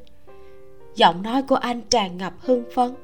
Giọng 0.96 1.22
nói 1.22 1.44
của 1.44 1.56
anh 1.56 1.82
tràn 1.82 2.18
ngập 2.18 2.34
hưng 2.40 2.64
phấn. 2.76 2.96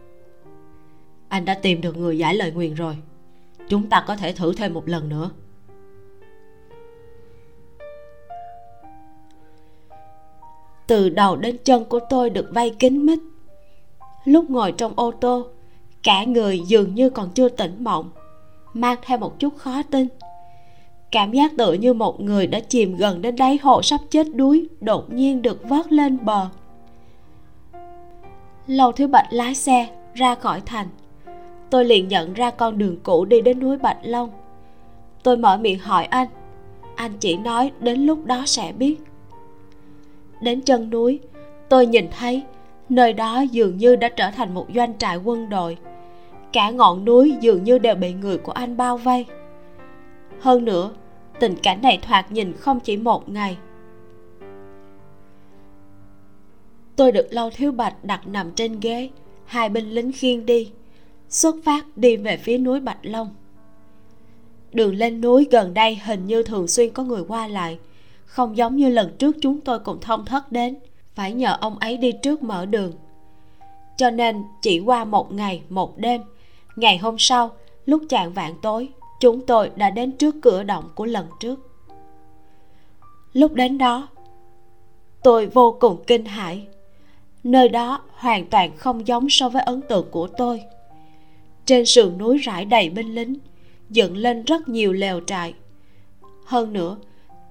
Anh 1.27 1.45
đã 1.45 1.53
tìm 1.53 1.81
được 1.81 1.97
người 1.97 2.17
giải 2.17 2.35
lời 2.35 2.51
nguyền 2.51 2.73
rồi. 2.73 2.97
Chúng 3.69 3.89
ta 3.89 4.03
có 4.07 4.15
thể 4.15 4.33
thử 4.33 4.53
thêm 4.53 4.73
một 4.73 4.87
lần 4.87 5.09
nữa. 5.09 5.31
Từ 10.87 11.09
đầu 11.09 11.35
đến 11.35 11.57
chân 11.63 11.85
của 11.85 11.99
tôi 12.09 12.29
được 12.29 12.49
vây 12.53 12.75
kín 12.79 13.05
mít. 13.05 13.19
Lúc 14.25 14.49
ngồi 14.49 14.71
trong 14.71 14.93
ô 14.95 15.11
tô, 15.11 15.47
cả 16.03 16.23
người 16.23 16.59
dường 16.59 16.95
như 16.95 17.09
còn 17.09 17.31
chưa 17.31 17.49
tỉnh 17.49 17.83
mộng, 17.83 18.09
mang 18.73 18.97
theo 19.01 19.17
một 19.17 19.39
chút 19.39 19.57
khó 19.57 19.83
tin 19.91 20.07
cảm 21.11 21.31
giác 21.31 21.51
tựa 21.57 21.73
như 21.73 21.93
một 21.93 22.21
người 22.21 22.47
đã 22.47 22.59
chìm 22.59 22.95
gần 22.95 23.21
đến 23.21 23.35
đáy 23.35 23.59
hồ 23.61 23.81
sắp 23.81 24.01
chết 24.09 24.27
đuối, 24.35 24.67
đột 24.81 25.13
nhiên 25.13 25.41
được 25.41 25.69
vớt 25.69 25.91
lên 25.91 26.17
bờ. 26.25 26.49
Lâu 28.67 28.91
thiếu 28.91 29.07
bạch 29.07 29.27
lái 29.31 29.55
xe 29.55 29.87
ra 30.13 30.35
khỏi 30.35 30.61
thành. 30.65 30.87
Tôi 31.69 31.85
liền 31.85 32.07
nhận 32.07 32.33
ra 32.33 32.51
con 32.51 32.77
đường 32.77 32.97
cũ 33.03 33.25
đi 33.25 33.41
đến 33.41 33.59
núi 33.59 33.77
bạch 33.77 33.97
long. 34.03 34.29
Tôi 35.23 35.37
mở 35.37 35.57
miệng 35.57 35.79
hỏi 35.79 36.05
anh. 36.05 36.27
Anh 36.95 37.11
chỉ 37.19 37.37
nói 37.37 37.71
đến 37.79 38.05
lúc 38.05 38.25
đó 38.25 38.43
sẽ 38.45 38.71
biết. 38.71 38.95
Đến 40.41 40.61
chân 40.61 40.89
núi, 40.89 41.19
tôi 41.69 41.85
nhìn 41.85 42.07
thấy 42.19 42.43
nơi 42.89 43.13
đó 43.13 43.41
dường 43.51 43.77
như 43.77 43.95
đã 43.95 44.09
trở 44.09 44.31
thành 44.31 44.53
một 44.53 44.65
doanh 44.75 44.97
trại 44.97 45.17
quân 45.17 45.49
đội. 45.49 45.77
Cả 46.53 46.69
ngọn 46.69 47.05
núi 47.05 47.35
dường 47.41 47.63
như 47.63 47.77
đều 47.77 47.95
bị 47.95 48.13
người 48.13 48.37
của 48.37 48.51
anh 48.51 48.77
bao 48.77 48.97
vây 48.97 49.25
hơn 50.39 50.65
nữa, 50.65 50.91
tình 51.39 51.55
cảnh 51.63 51.81
này 51.81 51.99
thoạt 52.01 52.31
nhìn 52.31 52.53
không 52.53 52.79
chỉ 52.79 52.97
một 52.97 53.29
ngày. 53.29 53.57
Tôi 56.95 57.11
được 57.11 57.27
lâu 57.29 57.49
thiếu 57.49 57.71
bạch 57.71 58.03
đặt 58.03 58.27
nằm 58.27 58.51
trên 58.51 58.79
ghế, 58.79 59.09
hai 59.45 59.69
binh 59.69 59.89
lính 59.89 60.11
khiêng 60.11 60.45
đi, 60.45 60.71
xuất 61.29 61.55
phát 61.65 61.85
đi 61.97 62.17
về 62.17 62.37
phía 62.37 62.57
núi 62.57 62.79
bạch 62.79 62.99
long. 63.01 63.35
Đường 64.73 64.95
lên 64.95 65.21
núi 65.21 65.47
gần 65.51 65.73
đây 65.73 65.95
hình 65.95 66.25
như 66.25 66.43
thường 66.43 66.67
xuyên 66.67 66.93
có 66.93 67.03
người 67.03 67.23
qua 67.27 67.47
lại, 67.47 67.79
không 68.25 68.57
giống 68.57 68.75
như 68.75 68.89
lần 68.89 69.15
trước 69.17 69.35
chúng 69.41 69.61
tôi 69.61 69.79
cùng 69.79 69.99
thông 70.01 70.25
thất 70.25 70.51
đến, 70.51 70.75
phải 71.15 71.33
nhờ 71.33 71.57
ông 71.61 71.79
ấy 71.79 71.97
đi 71.97 72.11
trước 72.11 72.43
mở 72.43 72.65
đường. 72.65 72.93
Cho 73.97 74.09
nên 74.09 74.43
chỉ 74.61 74.79
qua 74.79 75.05
một 75.05 75.33
ngày, 75.33 75.61
một 75.69 75.97
đêm, 75.97 76.21
ngày 76.75 76.97
hôm 76.97 77.15
sau, 77.19 77.51
lúc 77.85 78.03
chạng 78.09 78.33
vạn 78.33 78.53
tối 78.61 78.89
chúng 79.19 79.45
tôi 79.45 79.71
đã 79.75 79.89
đến 79.89 80.11
trước 80.11 80.35
cửa 80.41 80.63
động 80.63 80.89
của 80.95 81.05
lần 81.05 81.25
trước. 81.39 81.59
Lúc 83.33 83.53
đến 83.53 83.77
đó, 83.77 84.07
tôi 85.23 85.45
vô 85.45 85.77
cùng 85.79 86.03
kinh 86.07 86.25
hãi. 86.25 86.67
Nơi 87.43 87.69
đó 87.69 88.01
hoàn 88.11 88.45
toàn 88.45 88.77
không 88.77 89.07
giống 89.07 89.29
so 89.29 89.49
với 89.49 89.61
ấn 89.61 89.81
tượng 89.81 90.07
của 90.11 90.27
tôi. 90.27 90.61
Trên 91.65 91.85
sườn 91.85 92.17
núi 92.17 92.37
rải 92.37 92.65
đầy 92.65 92.89
binh 92.89 93.15
lính, 93.15 93.35
dựng 93.89 94.17
lên 94.17 94.43
rất 94.43 94.69
nhiều 94.69 94.93
lều 94.93 95.19
trại. 95.27 95.53
Hơn 96.45 96.73
nữa, 96.73 96.97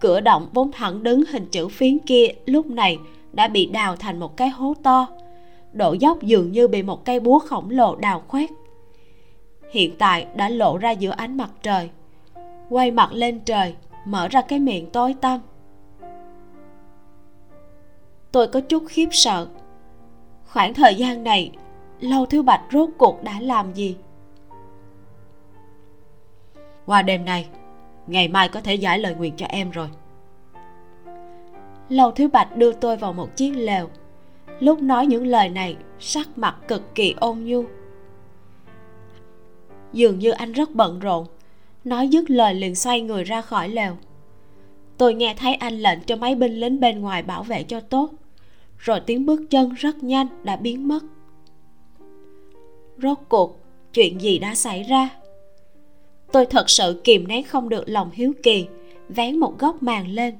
cửa 0.00 0.20
động 0.20 0.48
vốn 0.52 0.72
thẳng 0.72 1.02
đứng 1.02 1.24
hình 1.28 1.46
chữ 1.50 1.68
phiến 1.68 1.98
kia 1.98 2.28
lúc 2.46 2.66
này 2.66 2.98
đã 3.32 3.48
bị 3.48 3.66
đào 3.66 3.96
thành 3.96 4.20
một 4.20 4.36
cái 4.36 4.48
hố 4.48 4.74
to. 4.82 5.06
Độ 5.72 5.92
dốc 5.92 6.22
dường 6.22 6.52
như 6.52 6.68
bị 6.68 6.82
một 6.82 7.04
cây 7.04 7.20
búa 7.20 7.38
khổng 7.38 7.70
lồ 7.70 7.96
đào 7.96 8.22
khoét 8.28 8.50
hiện 9.70 9.96
tại 9.98 10.26
đã 10.36 10.48
lộ 10.48 10.78
ra 10.78 10.90
giữa 10.90 11.10
ánh 11.10 11.36
mặt 11.36 11.50
trời. 11.62 11.90
Quay 12.68 12.90
mặt 12.90 13.12
lên 13.12 13.40
trời, 13.40 13.74
mở 14.04 14.28
ra 14.28 14.40
cái 14.40 14.58
miệng 14.58 14.90
tối 14.90 15.14
tăm. 15.20 15.40
Tôi 18.32 18.48
có 18.48 18.60
chút 18.60 18.82
khiếp 18.88 19.08
sợ. 19.12 19.48
Khoảng 20.46 20.74
thời 20.74 20.94
gian 20.94 21.24
này, 21.24 21.50
lâu 22.00 22.26
thứ 22.26 22.42
bạch 22.42 22.62
rốt 22.72 22.88
cuộc 22.98 23.22
đã 23.22 23.40
làm 23.40 23.74
gì? 23.74 23.96
Qua 26.86 27.02
đêm 27.02 27.24
nay, 27.24 27.46
ngày 28.06 28.28
mai 28.28 28.48
có 28.48 28.60
thể 28.60 28.74
giải 28.74 28.98
lời 28.98 29.14
nguyện 29.14 29.34
cho 29.36 29.46
em 29.46 29.70
rồi. 29.70 29.88
Lâu 31.88 32.10
thứ 32.10 32.28
bạch 32.28 32.56
đưa 32.56 32.72
tôi 32.72 32.96
vào 32.96 33.12
một 33.12 33.36
chiếc 33.36 33.50
lều. 33.50 33.88
Lúc 34.60 34.82
nói 34.82 35.06
những 35.06 35.26
lời 35.26 35.48
này, 35.48 35.76
sắc 35.98 36.38
mặt 36.38 36.56
cực 36.68 36.94
kỳ 36.94 37.14
ôn 37.20 37.38
nhu 37.38 37.64
dường 39.92 40.18
như 40.18 40.30
anh 40.30 40.52
rất 40.52 40.74
bận 40.74 40.98
rộn. 40.98 41.26
Nói 41.84 42.08
dứt 42.08 42.30
lời 42.30 42.54
liền 42.54 42.74
xoay 42.74 43.00
người 43.00 43.24
ra 43.24 43.40
khỏi 43.40 43.68
lều. 43.68 43.96
Tôi 44.98 45.14
nghe 45.14 45.34
thấy 45.38 45.54
anh 45.54 45.78
lệnh 45.78 45.98
cho 46.06 46.16
mấy 46.16 46.34
binh 46.34 46.60
lính 46.60 46.80
bên 46.80 47.00
ngoài 47.00 47.22
bảo 47.22 47.42
vệ 47.42 47.62
cho 47.62 47.80
tốt. 47.80 48.10
Rồi 48.78 49.00
tiếng 49.00 49.26
bước 49.26 49.40
chân 49.50 49.74
rất 49.74 50.02
nhanh 50.02 50.26
đã 50.44 50.56
biến 50.56 50.88
mất. 50.88 51.04
Rốt 53.02 53.18
cuộc, 53.28 53.60
chuyện 53.92 54.20
gì 54.20 54.38
đã 54.38 54.54
xảy 54.54 54.82
ra? 54.82 55.08
Tôi 56.32 56.46
thật 56.46 56.70
sự 56.70 57.00
kìm 57.04 57.28
nén 57.28 57.44
không 57.44 57.68
được 57.68 57.88
lòng 57.88 58.10
hiếu 58.12 58.32
kỳ, 58.42 58.66
vén 59.08 59.38
một 59.38 59.58
góc 59.58 59.82
màn 59.82 60.08
lên. 60.08 60.34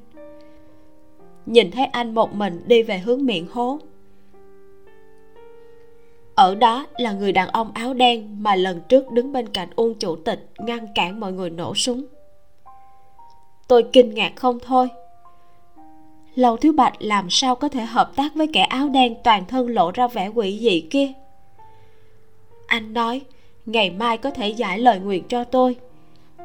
Nhìn 1.47 1.71
thấy 1.71 1.85
anh 1.85 2.15
một 2.15 2.35
mình 2.35 2.63
đi 2.67 2.83
về 2.83 2.99
hướng 2.99 3.27
miệng 3.27 3.47
hố 3.51 3.79
ở 6.39 6.55
đó 6.55 6.87
là 6.97 7.13
người 7.13 7.33
đàn 7.33 7.49
ông 7.49 7.71
áo 7.75 7.95
đen 7.95 8.43
mà 8.43 8.55
lần 8.55 8.81
trước 8.89 9.13
đứng 9.13 9.33
bên 9.33 9.49
cạnh 9.49 9.69
uông 9.77 9.95
chủ 9.95 10.17
tịch 10.17 10.51
ngăn 10.59 10.87
cản 10.95 11.21
mọi 11.21 11.33
người 11.33 11.51
nổ 11.51 11.75
súng. 11.75 12.05
Tôi 13.69 13.85
kinh 13.93 14.15
ngạc 14.15 14.33
không 14.37 14.59
thôi. 14.59 14.89
Lầu 16.35 16.57
thiếu 16.57 16.73
bạch 16.73 16.93
làm 16.99 17.31
sao 17.31 17.55
có 17.55 17.69
thể 17.69 17.85
hợp 17.85 18.13
tác 18.17 18.35
với 18.35 18.47
kẻ 18.53 18.63
áo 18.63 18.89
đen 18.89 19.15
toàn 19.25 19.45
thân 19.45 19.69
lộ 19.69 19.91
ra 19.91 20.09
vẻ 20.09 20.29
quỷ 20.29 20.59
dị 20.63 20.81
kia? 20.81 21.13
Anh 22.67 22.95
nói, 22.95 23.21
ngày 23.67 23.91
mai 23.91 24.19
có 24.19 24.31
thể 24.31 24.49
giải 24.49 24.79
lời 24.79 25.01
nguyện 25.01 25.25
cho 25.29 25.45
tôi. 25.45 25.77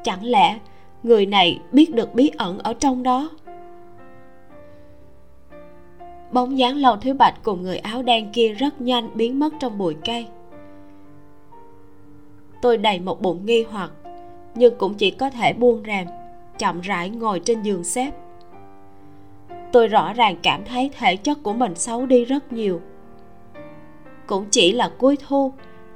Chẳng 0.03 0.25
lẽ 0.25 0.59
người 1.03 1.25
này 1.25 1.59
biết 1.71 1.95
được 1.95 2.13
bí 2.13 2.31
ẩn 2.37 2.59
ở 2.59 2.73
trong 2.73 3.03
đó? 3.03 3.29
Bóng 6.33 6.57
dáng 6.57 6.77
lầu 6.77 6.97
thứ 6.97 7.13
bạch 7.13 7.43
cùng 7.43 7.61
người 7.63 7.77
áo 7.77 8.03
đen 8.03 8.31
kia 8.33 8.53
rất 8.53 8.81
nhanh 8.81 9.09
biến 9.13 9.39
mất 9.39 9.53
trong 9.59 9.77
bụi 9.77 9.95
cây. 10.05 10.27
Tôi 12.61 12.77
đầy 12.77 12.99
một 12.99 13.21
bụng 13.21 13.45
nghi 13.45 13.65
hoặc, 13.69 13.91
nhưng 14.55 14.77
cũng 14.77 14.93
chỉ 14.93 15.11
có 15.11 15.29
thể 15.29 15.53
buông 15.53 15.83
rèm, 15.85 16.07
chậm 16.57 16.81
rãi 16.81 17.09
ngồi 17.09 17.39
trên 17.39 17.61
giường 17.61 17.83
xếp. 17.83 18.11
Tôi 19.71 19.87
rõ 19.87 20.13
ràng 20.13 20.35
cảm 20.43 20.63
thấy 20.65 20.89
thể 20.99 21.15
chất 21.15 21.43
của 21.43 21.53
mình 21.53 21.75
xấu 21.75 22.05
đi 22.05 22.25
rất 22.25 22.53
nhiều. 22.53 22.81
Cũng 24.27 24.45
chỉ 24.51 24.71
là 24.71 24.91
cuối 24.97 25.17
thu, 25.27 25.53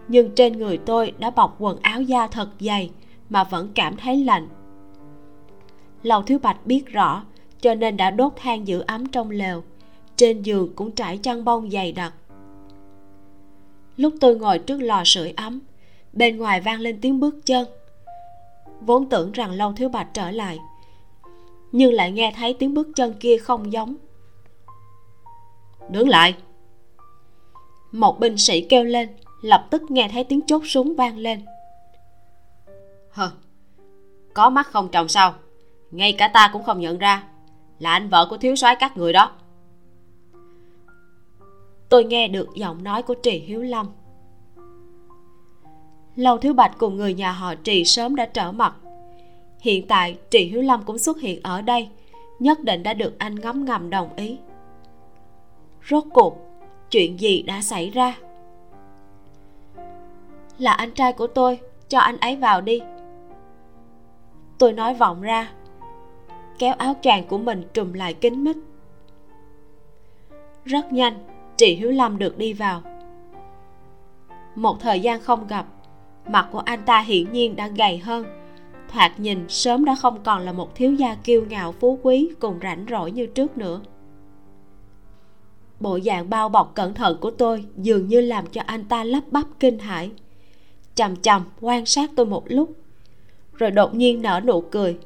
nhưng 0.07 0.35
trên 0.35 0.57
người 0.57 0.77
tôi 0.77 1.13
đã 1.17 1.29
bọc 1.29 1.55
quần 1.59 1.77
áo 1.81 2.01
da 2.01 2.27
thật 2.27 2.49
dày 2.59 2.91
mà 3.29 3.43
vẫn 3.43 3.69
cảm 3.75 3.97
thấy 3.97 4.23
lạnh. 4.23 4.47
Lầu 6.03 6.21
thứ 6.21 6.39
bạch 6.39 6.65
biết 6.65 6.85
rõ, 6.85 7.23
cho 7.61 7.75
nên 7.75 7.97
đã 7.97 8.11
đốt 8.11 8.33
than 8.35 8.67
giữ 8.67 8.83
ấm 8.87 9.05
trong 9.05 9.31
lều 9.31 9.63
trên 10.17 10.41
giường 10.41 10.73
cũng 10.75 10.91
trải 10.91 11.17
chăn 11.17 11.45
bông 11.45 11.69
dày 11.69 11.91
đặc. 11.91 12.13
Lúc 13.97 14.13
tôi 14.21 14.35
ngồi 14.35 14.59
trước 14.59 14.77
lò 14.81 15.01
sưởi 15.05 15.33
ấm, 15.37 15.59
bên 16.13 16.37
ngoài 16.37 16.61
vang 16.61 16.79
lên 16.79 17.01
tiếng 17.01 17.19
bước 17.19 17.35
chân. 17.45 17.67
Vốn 18.81 19.09
tưởng 19.09 19.31
rằng 19.31 19.51
lâu 19.51 19.73
thiếu 19.73 19.89
bạch 19.89 20.07
trở 20.13 20.31
lại, 20.31 20.59
nhưng 21.71 21.93
lại 21.93 22.11
nghe 22.11 22.33
thấy 22.35 22.53
tiếng 22.53 22.73
bước 22.73 22.87
chân 22.95 23.13
kia 23.19 23.37
không 23.37 23.71
giống. 23.71 23.95
Đứng 25.89 26.09
lại. 26.09 26.35
Một 27.91 28.19
binh 28.19 28.37
sĩ 28.37 28.61
kêu 28.61 28.83
lên, 28.83 29.09
lập 29.41 29.67
tức 29.69 29.91
nghe 29.91 30.09
thấy 30.11 30.23
tiếng 30.23 30.41
chốt 30.41 30.61
súng 30.65 30.95
vang 30.95 31.17
lên. 31.17 31.45
Hờ 33.11 33.31
có 34.33 34.49
mắt 34.49 34.67
không 34.67 34.89
trồng 34.89 35.07
sao? 35.07 35.33
Ngay 35.91 36.13
cả 36.13 36.27
ta 36.27 36.49
cũng 36.53 36.63
không 36.63 36.79
nhận 36.79 36.97
ra, 36.97 37.23
là 37.79 37.91
anh 37.91 38.09
vợ 38.09 38.27
của 38.29 38.37
thiếu 38.37 38.55
soái 38.55 38.75
các 38.75 38.97
người 38.97 39.13
đó 39.13 39.31
tôi 41.89 42.03
nghe 42.03 42.27
được 42.27 42.47
giọng 42.55 42.83
nói 42.83 43.03
của 43.03 43.13
trì 43.13 43.39
hiếu 43.39 43.61
lâm. 43.61 43.87
Lâu 46.15 46.37
thiếu 46.37 46.53
bạch 46.53 46.77
cùng 46.77 46.95
người 46.95 47.13
nhà 47.13 47.31
họ 47.31 47.55
trì 47.55 47.85
sớm 47.85 48.15
đã 48.15 48.25
trở 48.25 48.51
mặt. 48.51 48.75
Hiện 49.59 49.87
tại, 49.87 50.17
trì 50.29 50.45
hiếu 50.45 50.61
lâm 50.61 50.83
cũng 50.83 50.97
xuất 50.97 51.21
hiện 51.21 51.39
ở 51.43 51.61
đây, 51.61 51.89
nhất 52.39 52.63
định 52.63 52.83
đã 52.83 52.93
được 52.93 53.19
anh 53.19 53.35
ngấm 53.35 53.65
ngầm 53.65 53.89
đồng 53.89 54.09
ý. 54.15 54.37
Rốt 55.89 56.03
cuộc, 56.13 56.37
chuyện 56.91 57.19
gì 57.19 57.41
đã 57.41 57.61
xảy 57.61 57.89
ra? 57.89 58.17
Là 60.57 60.71
anh 60.71 60.91
trai 60.91 61.13
của 61.13 61.27
tôi, 61.27 61.59
cho 61.89 61.99
anh 61.99 62.17
ấy 62.17 62.35
vào 62.35 62.61
đi. 62.61 62.81
Tôi 64.57 64.73
nói 64.73 64.93
vọng 64.93 65.21
ra, 65.21 65.51
kéo 66.59 66.73
áo 66.77 66.95
choàng 67.01 67.27
của 67.27 67.37
mình 67.37 67.63
trùm 67.73 67.93
lại 67.93 68.13
kín 68.13 68.43
mít. 68.43 68.57
Rất 70.65 70.93
nhanh 70.93 71.36
chị 71.57 71.75
hiếu 71.75 71.91
lâm 71.91 72.17
được 72.17 72.37
đi 72.37 72.53
vào. 72.53 72.81
Một 74.55 74.79
thời 74.79 74.99
gian 74.99 75.21
không 75.21 75.47
gặp, 75.47 75.65
mặt 76.27 76.49
của 76.51 76.59
anh 76.59 76.83
ta 76.85 76.99
hiển 76.99 77.31
nhiên 77.31 77.55
đã 77.55 77.67
gầy 77.67 77.97
hơn. 77.97 78.25
Thoạt 78.91 79.19
nhìn 79.19 79.45
sớm 79.49 79.85
đã 79.85 79.95
không 79.95 80.23
còn 80.23 80.41
là 80.41 80.51
một 80.51 80.75
thiếu 80.75 80.93
gia 80.93 81.15
kiêu 81.15 81.45
ngạo 81.49 81.71
phú 81.71 81.99
quý 82.03 82.29
cùng 82.39 82.59
rảnh 82.63 82.85
rỗi 82.89 83.11
như 83.11 83.25
trước 83.25 83.57
nữa. 83.57 83.81
Bộ 85.79 85.99
dạng 85.99 86.29
bao 86.29 86.49
bọc 86.49 86.71
cẩn 86.75 86.93
thận 86.93 87.17
của 87.21 87.31
tôi 87.31 87.65
dường 87.77 88.07
như 88.07 88.21
làm 88.21 88.47
cho 88.47 88.61
anh 88.65 88.85
ta 88.85 89.03
lắp 89.03 89.23
bắp 89.31 89.45
kinh 89.59 89.79
hãi. 89.79 90.11
Chầm 90.95 91.15
chầm 91.15 91.43
quan 91.61 91.85
sát 91.85 92.11
tôi 92.15 92.25
một 92.25 92.43
lúc, 92.47 92.71
rồi 93.53 93.71
đột 93.71 93.95
nhiên 93.95 94.21
nở 94.21 94.41
nụ 94.45 94.61
cười. 94.61 94.97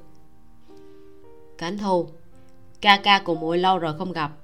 Cảnh 1.57 1.77
thù, 1.77 2.07
ca 2.81 2.97
ca 3.03 3.19
cùng 3.19 3.39
muội 3.39 3.57
lâu 3.57 3.79
rồi 3.79 3.93
không 3.97 4.11
gặp 4.11 4.40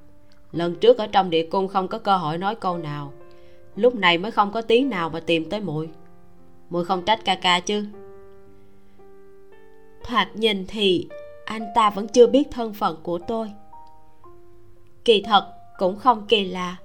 lần 0.52 0.76
trước 0.76 0.98
ở 0.98 1.08
trong 1.08 1.30
địa 1.30 1.48
cung 1.52 1.68
không 1.68 1.88
có 1.88 2.00
cơ 2.00 2.18
hội 2.18 2.38
nói 2.38 2.56
câu 2.56 2.78
nào. 2.78 3.14
Lúc 3.76 3.95
này 3.95 4.18
mới 4.18 4.32
không 4.32 4.52
có 4.52 4.62
tiếng 4.62 4.89
nào 4.89 5.10
mà 5.10 5.20
tìm 5.20 5.50
tới 5.50 5.62
muội. 5.62 5.89
Muội 6.70 6.86
không 6.86 7.06
trách 7.06 7.26
ca 7.26 7.36
ca 7.36 7.60
chứ? 7.60 7.86
Thoạt 10.04 10.36
nhìn 10.36 10.66
thì 10.68 11.08
anh 11.45 11.68
ta 11.76 11.89
vẫn 11.89 12.08
chưa 12.08 12.28
biết 12.28 12.48
thân 12.52 12.74
phận 12.74 12.98
của 13.04 13.18
tôi. 13.18 13.52
Kỳ 15.06 15.22
thật 15.22 15.54
cũng 15.78 15.95
không 15.95 16.26
kỳ 16.28 16.45
lạ. 16.45 16.76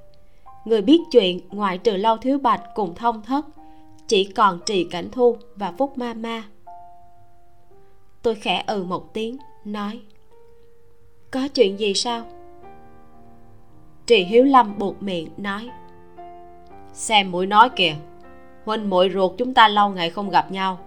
Người 0.65 0.83
biết 0.83 1.01
chuyện 1.11 1.41
ngoại 1.49 1.79
trừ 1.79 1.97
lâu 1.97 2.17
thiếu 2.17 2.39
bạch 2.39 2.63
cùng 2.75 2.95
thông 2.95 3.23
thất, 3.23 3.47
chỉ 4.09 4.25
còn 4.25 4.61
trì 4.67 4.85
cảnh 4.85 5.09
thu 5.13 5.37
và 5.57 5.73
phúc 5.79 5.99
ma 5.99 6.15
ma. 6.15 6.43
Tôi 8.23 8.35
khẽ 8.35 8.65
ừ 8.67 8.85
một 8.85 9.15
tiếng, 9.15 9.37
nói, 9.65 10.01
có 11.31 11.49
chuyện 11.49 11.79
gì 11.79 11.95
sao? 11.95 12.25
Trì 14.07 14.25
hiếu 14.25 14.45
lâm 14.45 14.79
buộc 14.79 15.03
miệng 15.03 15.29
nói, 15.37 15.71
xem 16.93 17.31
mũi 17.31 17.47
nói 17.47 17.69
kìa, 17.77 17.95
huynh 18.65 18.91
muội 18.91 19.11
ruột 19.15 19.33
chúng 19.39 19.55
ta 19.55 19.69
lâu 19.69 19.91
ngày 19.91 20.11
không 20.11 20.31
gặp 20.31 20.51
nhau. 20.51 20.79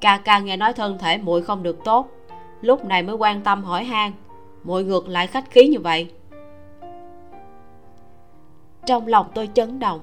Ca 0.00 0.18
ca 0.18 0.38
nghe 0.38 0.56
nói 0.56 0.72
thân 0.72 0.98
thể 0.98 1.18
muội 1.18 1.42
không 1.42 1.62
được 1.62 1.78
tốt, 1.84 2.08
lúc 2.60 2.84
này 2.84 3.02
mới 3.02 3.16
quan 3.16 3.40
tâm 3.40 3.64
hỏi 3.64 3.84
han, 3.84 4.12
muội 4.64 4.84
ngược 4.84 5.08
lại 5.08 5.26
khách 5.26 5.50
khí 5.50 5.68
như 5.68 5.80
vậy. 5.80 6.10
Trong 8.86 9.06
lòng 9.06 9.26
tôi 9.34 9.48
chấn 9.54 9.78
động. 9.78 10.00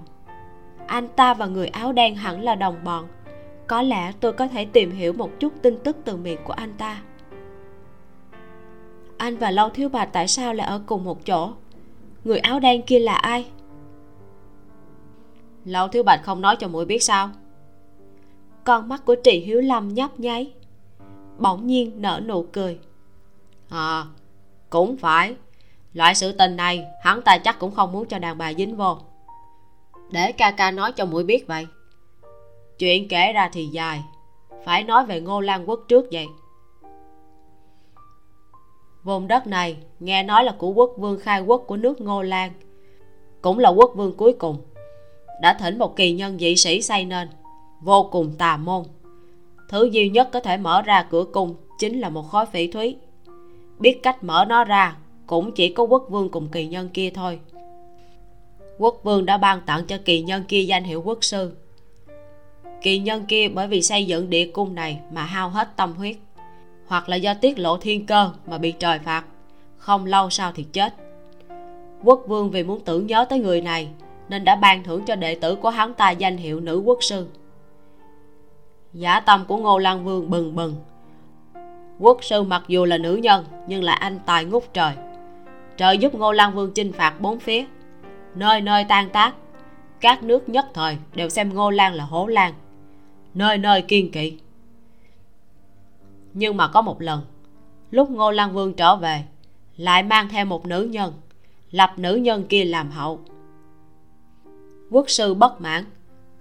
Anh 0.88 1.08
ta 1.08 1.34
và 1.34 1.45
người 1.45 1.68
áo 1.68 1.93
đen 1.93 2.16
hẳn 2.16 2.41
là 2.41 2.56
đồng 2.56 2.76
bọn. 2.84 3.08
Có 3.68 3.82
lẽ 3.82 4.12
tôi 4.20 4.34
có 4.34 4.47
thể 4.47 4.66
tìm 4.66 4.91
hiểu 4.91 5.14
một 5.14 5.39
chút 5.39 5.54
tin 5.62 5.78
tức 5.84 5.97
từ 6.06 6.18
miệng 6.18 6.39
của 6.43 6.54
anh 6.54 6.74
ta. 6.78 7.02
Anh 9.18 9.38
và 9.38 9.52
lâu 9.52 9.70
thiếu 9.70 9.89
bạch 9.89 10.10
tại 10.14 10.28
sao 10.28 10.54
lại 10.54 10.68
ở 10.68 10.82
cùng 10.86 11.04
một 11.04 11.26
chỗ? 11.26 11.52
Người 12.24 12.39
áo 12.39 12.59
đen 12.59 12.82
kia 12.82 12.99
là 12.99 13.15
ai? 13.15 13.45
Lâu 15.65 15.88
thiếu 15.88 16.03
bạch 16.03 16.24
không 16.24 16.41
nói 16.41 16.55
cho 16.55 16.67
muội 16.67 16.86
biết 16.86 17.03
sao? 17.03 17.30
Con 18.63 18.89
mắt 18.89 19.05
của 19.05 19.15
trị 19.15 19.39
hiếu 19.39 19.61
lâm 19.61 19.93
nhấp 19.93 20.19
nháy, 20.19 20.53
bỗng 21.38 21.67
nhiên 21.67 22.01
nở 22.01 22.22
nụ 22.28 22.45
cười. 22.51 22.80
À 23.69 24.05
cũng 24.72 24.97
phải. 24.97 25.36
Loại 25.93 26.15
sự 26.15 26.32
tình 26.32 26.55
này, 26.55 26.86
hắn 27.03 27.22
ta 27.22 27.38
chắc 27.38 27.59
cũng 27.59 27.72
không 27.72 27.91
muốn 27.91 28.05
cho 28.05 28.19
đàn 28.19 28.38
bà 28.38 28.53
dính 28.53 28.78
vô. 28.78 28.97
Để 30.11 30.32
ca 30.32 30.51
ca 30.51 30.72
nói 30.72 30.91
cho 30.91 31.05
muội 31.05 31.24
biết 31.24 31.47
vậy. 31.47 31.67
Chuyện 32.80 33.07
kể 33.07 33.34
ra 33.34 33.49
thì 33.53 33.65
dài. 33.65 34.03
Phải 34.65 34.84
nói 34.84 35.05
về 35.05 35.22
ngô 35.22 35.41
lan 35.41 35.69
quốc 35.69 35.80
trước 35.88 36.05
vậy 36.11 36.28
vùng 39.04 39.28
đất 39.28 39.47
này, 39.47 39.78
nghe 39.99 40.24
nói 40.24 40.43
là 40.43 40.52
của 40.52 40.70
quốc 40.70 40.93
vương 40.97 41.20
khai 41.20 41.41
quốc 41.41 41.64
của 41.68 41.78
nước 41.78 42.02
ngô 42.02 42.22
lan. 42.22 42.52
Cũng 43.41 43.60
là 43.60 43.70
quốc 43.70 43.91
vương 43.95 44.18
cuối 44.18 44.34
cùng. 44.34 44.58
Đã 45.41 45.54
thỉnh 45.54 45.78
một 45.78 45.95
kỳ 45.95 46.12
nhân 46.12 46.39
dị 46.39 46.56
sĩ 46.56 46.82
xây 46.82 47.06
nên. 47.06 47.28
Vô 47.82 48.10
cùng 48.12 48.36
tà 48.38 48.58
môn. 48.58 48.84
Thứ 49.70 49.89
duy 49.91 50.10
nhất 50.10 50.30
có 50.32 50.39
thể 50.39 50.58
mở 50.58 50.82
ra 50.82 51.04
cửa 51.04 51.24
cung 51.34 51.56
chính 51.80 51.99
là 51.99 52.10
một 52.10 52.22
khối 52.22 52.45
phỉ 52.45 52.68
thúy. 52.68 52.95
Biết 53.80 54.04
cách 54.04 54.24
mở 54.24 54.45
nó 54.47 54.64
ra, 54.64 54.97
cũng 55.28 55.52
chỉ 55.52 55.70
có 55.70 55.84
quốc 55.84 56.06
vương 56.10 56.30
cùng 56.30 56.47
kỳ 56.47 56.68
nhân 56.68 56.89
kia 56.89 57.10
thôi. 57.10 57.39
Quốc 58.78 58.99
vương 59.04 59.26
đã 59.26 59.38
ban 59.38 59.62
tặng 59.62 59.86
cho 59.86 59.97
kỳ 60.06 60.22
nhân 60.22 60.43
kia 60.47 60.62
danh 60.62 60.84
hiệu 60.84 61.02
quốc 61.02 61.18
sư. 61.22 61.56
Kỳ 62.82 62.99
nhân 62.99 63.26
kia 63.28 63.47
bởi 63.47 63.68
vì 63.68 63.82
xây 63.82 64.06
dựng 64.06 64.30
địa 64.30 64.52
cung 64.54 64.76
này 64.76 64.99
mà 65.12 65.24
hao 65.24 65.49
hết 65.49 65.68
tâm 65.76 65.93
huyết 65.93 66.16
hoặc 66.91 67.09
là 67.09 67.15
do 67.15 67.33
tiết 67.33 67.59
lộ 67.59 67.77
thiên 67.77 68.05
cơ 68.05 68.31
mà 68.47 68.57
bị 68.57 68.71
trời 68.71 68.99
phạt. 68.99 69.23
Không 69.77 70.05
lâu 70.05 70.29
sau 70.29 70.51
thì 70.55 70.63
chết. 70.63 70.93
Quốc 72.03 72.23
vương 72.27 72.51
vì 72.51 72.63
muốn 72.63 72.79
tưởng 72.85 73.07
nhớ 73.07 73.25
tới 73.29 73.39
người 73.39 73.61
này 73.61 73.87
nên 74.29 74.43
đã 74.43 74.55
ban 74.55 74.83
thưởng 74.83 75.03
cho 75.05 75.15
đệ 75.15 75.35
tử 75.35 75.55
của 75.55 75.69
hắn 75.69 75.93
ta 75.93 76.09
danh 76.11 76.37
hiệu 76.37 76.59
nữ 76.59 76.81
quốc 76.85 76.97
sư. 77.01 77.27
Giả 78.93 79.19
tâm 79.19 79.45
của 79.47 79.57
ngô 79.57 79.77
lan 79.77 80.05
vương 80.05 80.29
bừng 80.29 80.55
bừng. 80.55 80.75
Quốc 81.99 82.23
sư 82.23 82.43
mặc 82.43 82.63
dù 82.67 82.85
là 82.85 82.97
nữ 82.97 83.15
nhân, 83.15 83.45
nhưng 83.67 83.83
là 83.83 83.93
anh 83.93 84.19
tài 84.25 84.45
ngút 84.45 84.63
trời. 84.73 84.93
Trời 85.77 85.97
giúp 85.97 86.15
ngô 86.15 86.31
lan 86.31 86.53
vương 86.55 86.71
chinh 86.73 86.93
phạt 86.93 87.21
bốn 87.21 87.39
phía. 87.39 87.65
Nơi 88.35 88.61
nơi 88.61 88.83
tan 88.83 89.09
tác, 89.09 89.33
các 89.99 90.23
nước 90.23 90.49
nhất 90.49 90.65
thời 90.73 90.97
đều 91.15 91.29
xem 91.29 91.53
ngô 91.53 91.69
lan 91.69 91.93
là 91.93 92.03
hổ 92.03 92.27
lan. 92.27 92.53
Nơi 93.33 93.57
nơi 93.57 93.81
kiên 93.81 94.11
kỵ 94.11 94.37
nhưng 96.34 96.57
mà 96.57 96.67
có 96.67 96.82
một 96.82 97.01
lần, 97.01 97.21
lúc 97.91 98.09
ngô 98.09 98.32
lan 98.32 98.53
vương 98.53 98.73
trở 98.73 98.95
về, 98.95 99.23
lại 99.77 100.03
mang 100.03 100.29
theo 100.29 100.45
một 100.45 100.65
nữ 100.65 100.84
nhân, 100.84 101.13
lập 101.71 101.93
nữ 101.97 102.15
nhân 102.15 102.43
kia 102.49 102.65
làm 102.65 102.91
hậu. 102.91 103.19
Quốc 104.91 105.09
sư 105.09 105.34
bất 105.34 105.61
mãn, 105.61 105.84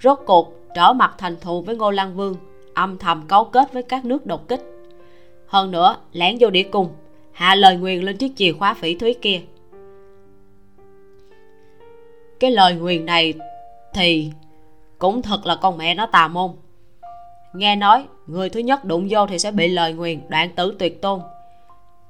rốt 0.03 0.19
cuộc 0.27 0.55
trở 0.75 0.93
mặt 0.93 1.15
thành 1.19 1.37
thù 1.41 1.63
với 1.63 1.77
ngô 1.77 1.91
lan 1.91 2.17
vương, 2.17 2.35
âm 2.75 2.99
thầm 2.99 3.23
cấu 3.29 3.45
kết 3.45 3.73
với 3.73 3.83
các 3.83 4.05
nước 4.05 4.27
đột 4.27 4.49
kích. 4.49 4.61
Hơn 5.47 5.71
nữa 5.71 5.97
lẻn 6.13 6.37
vô 6.41 6.51
địa 6.51 6.63
cung, 6.63 6.89
hạ 7.33 7.55
lời 7.55 7.77
nguyền 7.77 8.03
lên 8.03 8.17
chiếc 8.17 8.33
chìa 8.37 8.53
khóa 8.53 8.75
phỉ 8.75 8.95
thúy 8.95 9.15
kia. 9.23 9.41
Cái 12.41 12.51
lời 12.51 12.75
nguyền 12.75 13.07
này 13.07 13.35
thì 13.95 14.31
cũng 14.99 15.23
thật 15.23 15.47
là 15.47 15.57
con 15.57 15.79
mẹ 15.79 15.95
nó 15.95 16.07
tà 16.07 16.29
môn. 16.29 16.51
Nghe 17.55 17.77
nói 17.77 18.05
người 18.31 18.49
thứ 18.49 18.61
nhất 18.61 18.85
đụng 18.85 19.07
vô 19.11 19.27
thì 19.27 19.39
sẽ 19.39 19.51
bị 19.51 19.69
lời 19.69 19.93
nguyền, 19.93 20.21
đoạn 20.29 20.51
tử 20.57 20.77
tuyệt 20.79 21.03
tôn. 21.03 21.21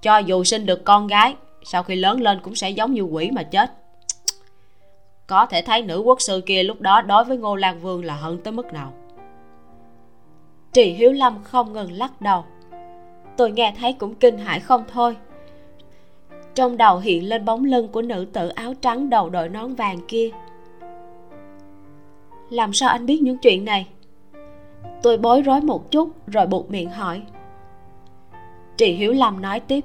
Cho 0.02 0.18
dù 0.18 0.44
sinh 0.44 0.66
được 0.66 0.84
con 0.84 1.06
gái, 1.06 1.34
sau 1.62 1.82
khi 1.82 1.96
lớn 1.96 2.20
lên 2.20 2.40
cũng 2.42 2.54
sẽ 2.54 2.70
giống 2.70 2.94
như 2.94 3.02
quỷ 3.02 3.30
mà 3.30 3.42
chết. 3.42 3.70
Có 5.26 5.46
thể 5.46 5.62
thấy 5.62 5.82
nữ 5.82 6.00
quốc 6.00 6.20
sư 6.20 6.42
kia 6.46 6.62
lúc 6.62 6.80
đó 6.80 7.02
đối 7.02 7.24
với 7.24 7.36
ngô 7.36 7.56
lan 7.56 7.80
vương 7.80 8.04
là 8.04 8.14
hận 8.14 8.38
tới 8.38 8.52
mức 8.52 8.72
nào. 8.72 8.92
Trì 10.72 10.92
hiếu 10.92 11.12
lâm 11.12 11.42
không 11.44 11.72
ngừng 11.72 11.92
lắc 11.92 12.20
đầu. 12.20 12.44
Tôi 13.36 13.50
nghe 13.50 13.74
thấy 13.78 13.92
cũng 13.92 14.14
kinh 14.14 14.38
hãi 14.38 14.60
không 14.60 14.84
thôi. 14.92 15.16
Trong 16.54 16.76
đầu 16.76 16.98
hiện 16.98 17.28
lên 17.28 17.44
bóng 17.44 17.64
lưng 17.64 17.88
của 17.88 18.02
nữ 18.02 18.26
tử 18.32 18.48
áo 18.48 18.74
trắng 18.80 19.10
đầu 19.10 19.30
đội 19.30 19.48
nón 19.48 19.74
vàng 19.74 19.98
kia. 20.08 20.30
Làm 22.50 22.72
sao 22.72 22.88
anh 22.88 23.06
biết 23.06 23.22
những 23.22 23.38
chuyện 23.38 23.64
này? 23.64 23.86
Tôi 25.02 25.18
bối 25.18 25.42
rối 25.42 25.60
một 25.60 25.90
chút 25.90 26.10
rồi 26.26 26.46
buộc 26.46 26.70
miệng 26.70 26.90
hỏi. 26.90 27.22
Trì 28.76 28.92
hiếu 28.92 29.12
lâm 29.12 29.42
nói 29.42 29.60
tiếp. 29.60 29.84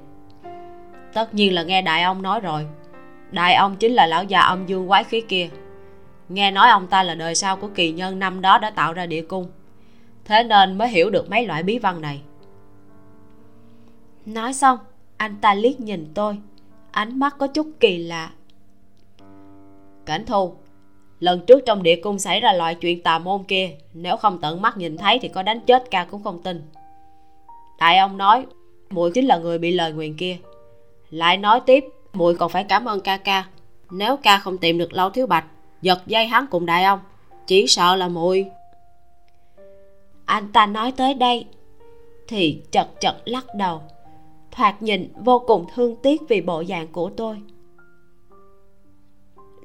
Tất 1.13 1.33
nhiên 1.33 1.53
là 1.53 1.63
nghe 1.63 1.81
đại 1.81 2.03
ông 2.03 2.21
nói 2.21 2.39
rồi. 2.39 2.67
Đại 3.31 3.55
ông 3.55 3.75
chính 3.75 3.93
là 3.93 4.05
lão 4.05 4.23
già 4.23 4.39
âm 4.39 4.65
dương 4.65 4.87
quái 4.87 5.03
khí 5.03 5.21
kia. 5.21 5.49
Nghe 6.29 6.51
nói 6.51 6.69
ông 6.69 6.87
ta 6.87 7.03
là 7.03 7.15
đời 7.15 7.35
sau 7.35 7.57
của 7.57 7.67
kỳ 7.67 7.91
nhân 7.91 8.19
năm 8.19 8.41
đó 8.41 8.57
đã 8.57 8.69
tạo 8.69 8.93
ra 8.93 9.05
địa 9.05 9.21
cung. 9.21 9.47
Thế 10.25 10.43
nên 10.43 10.77
mới 10.77 10.87
hiểu 10.87 11.09
được 11.09 11.29
mấy 11.29 11.45
loại 11.45 11.63
bí 11.63 11.79
văn 11.79 12.01
này. 12.01 12.21
Nói 14.25 14.53
xong, 14.53 14.79
anh 15.17 15.35
ta 15.41 15.53
liếc 15.53 15.79
nhìn 15.79 16.11
tôi. 16.13 16.37
Ánh 16.91 17.19
mắt 17.19 17.35
có 17.39 17.47
chút 17.47 17.67
kỳ 17.79 17.97
lạ. 17.97 18.29
Cảnh 20.05 20.25
thu 20.25 20.53
lần 21.25 21.45
trước 21.45 21.63
trong 21.65 21.83
địa 21.83 21.95
cung 21.95 22.19
xảy 22.19 22.39
ra 22.39 22.53
loại 22.53 22.75
chuyện 22.75 23.01
tà 23.01 23.19
môn 23.19 23.43
kia, 23.43 23.69
nếu 23.93 24.17
không 24.17 24.41
tận 24.41 24.61
mắt 24.61 24.77
nhìn 24.77 24.97
thấy 24.97 25.19
thì 25.19 25.27
có 25.27 25.43
đánh 25.43 25.59
chết 25.59 25.91
ca 25.91 26.05
cũng 26.05 26.23
không 26.23 26.41
tin. 26.41 26.61
Đại 27.79 27.97
ông 27.97 28.17
nói, 28.17 28.45
muội 28.89 29.11
chính 29.13 29.25
là 29.25 29.37
người 29.37 29.57
bị 29.57 29.71
lời 29.71 29.93
nguyền 29.93 30.17
kia. 30.17 30.37
Lại 31.09 31.37
nói 31.37 31.59
tiếp, 31.65 31.85
muội 32.13 32.35
còn 32.35 32.51
phải 32.51 32.63
cảm 32.63 32.85
ơn 32.85 33.01
ca 33.01 33.17
ca. 33.17 33.45
Nếu 33.91 34.17
ca 34.17 34.37
không 34.37 34.57
tìm 34.57 34.77
được 34.77 34.93
lâu 34.93 35.09
thiếu 35.09 35.27
bạch, 35.27 35.45
giật 35.81 36.01
dây 36.05 36.25
hắn 36.25 36.45
cùng 36.51 36.65
đại 36.65 36.83
ông, 36.83 36.99
chỉ 37.47 37.67
sợ 37.67 37.95
là 37.95 38.07
muội. 38.07 38.45
Anh 40.25 40.51
ta 40.51 40.65
nói 40.65 40.91
tới 40.91 41.13
đây, 41.13 41.45
thì 42.27 42.61
chật 42.71 42.87
chật 43.01 43.15
lắc 43.25 43.45
đầu. 43.55 43.81
Thoạt 44.51 44.81
nhìn 44.81 45.13
vô 45.23 45.43
cùng 45.47 45.65
thương 45.75 45.95
tiếc 45.95 46.21
vì 46.29 46.41
bộ 46.41 46.63
dạng 46.63 46.87
của 46.87 47.09
tôi 47.17 47.37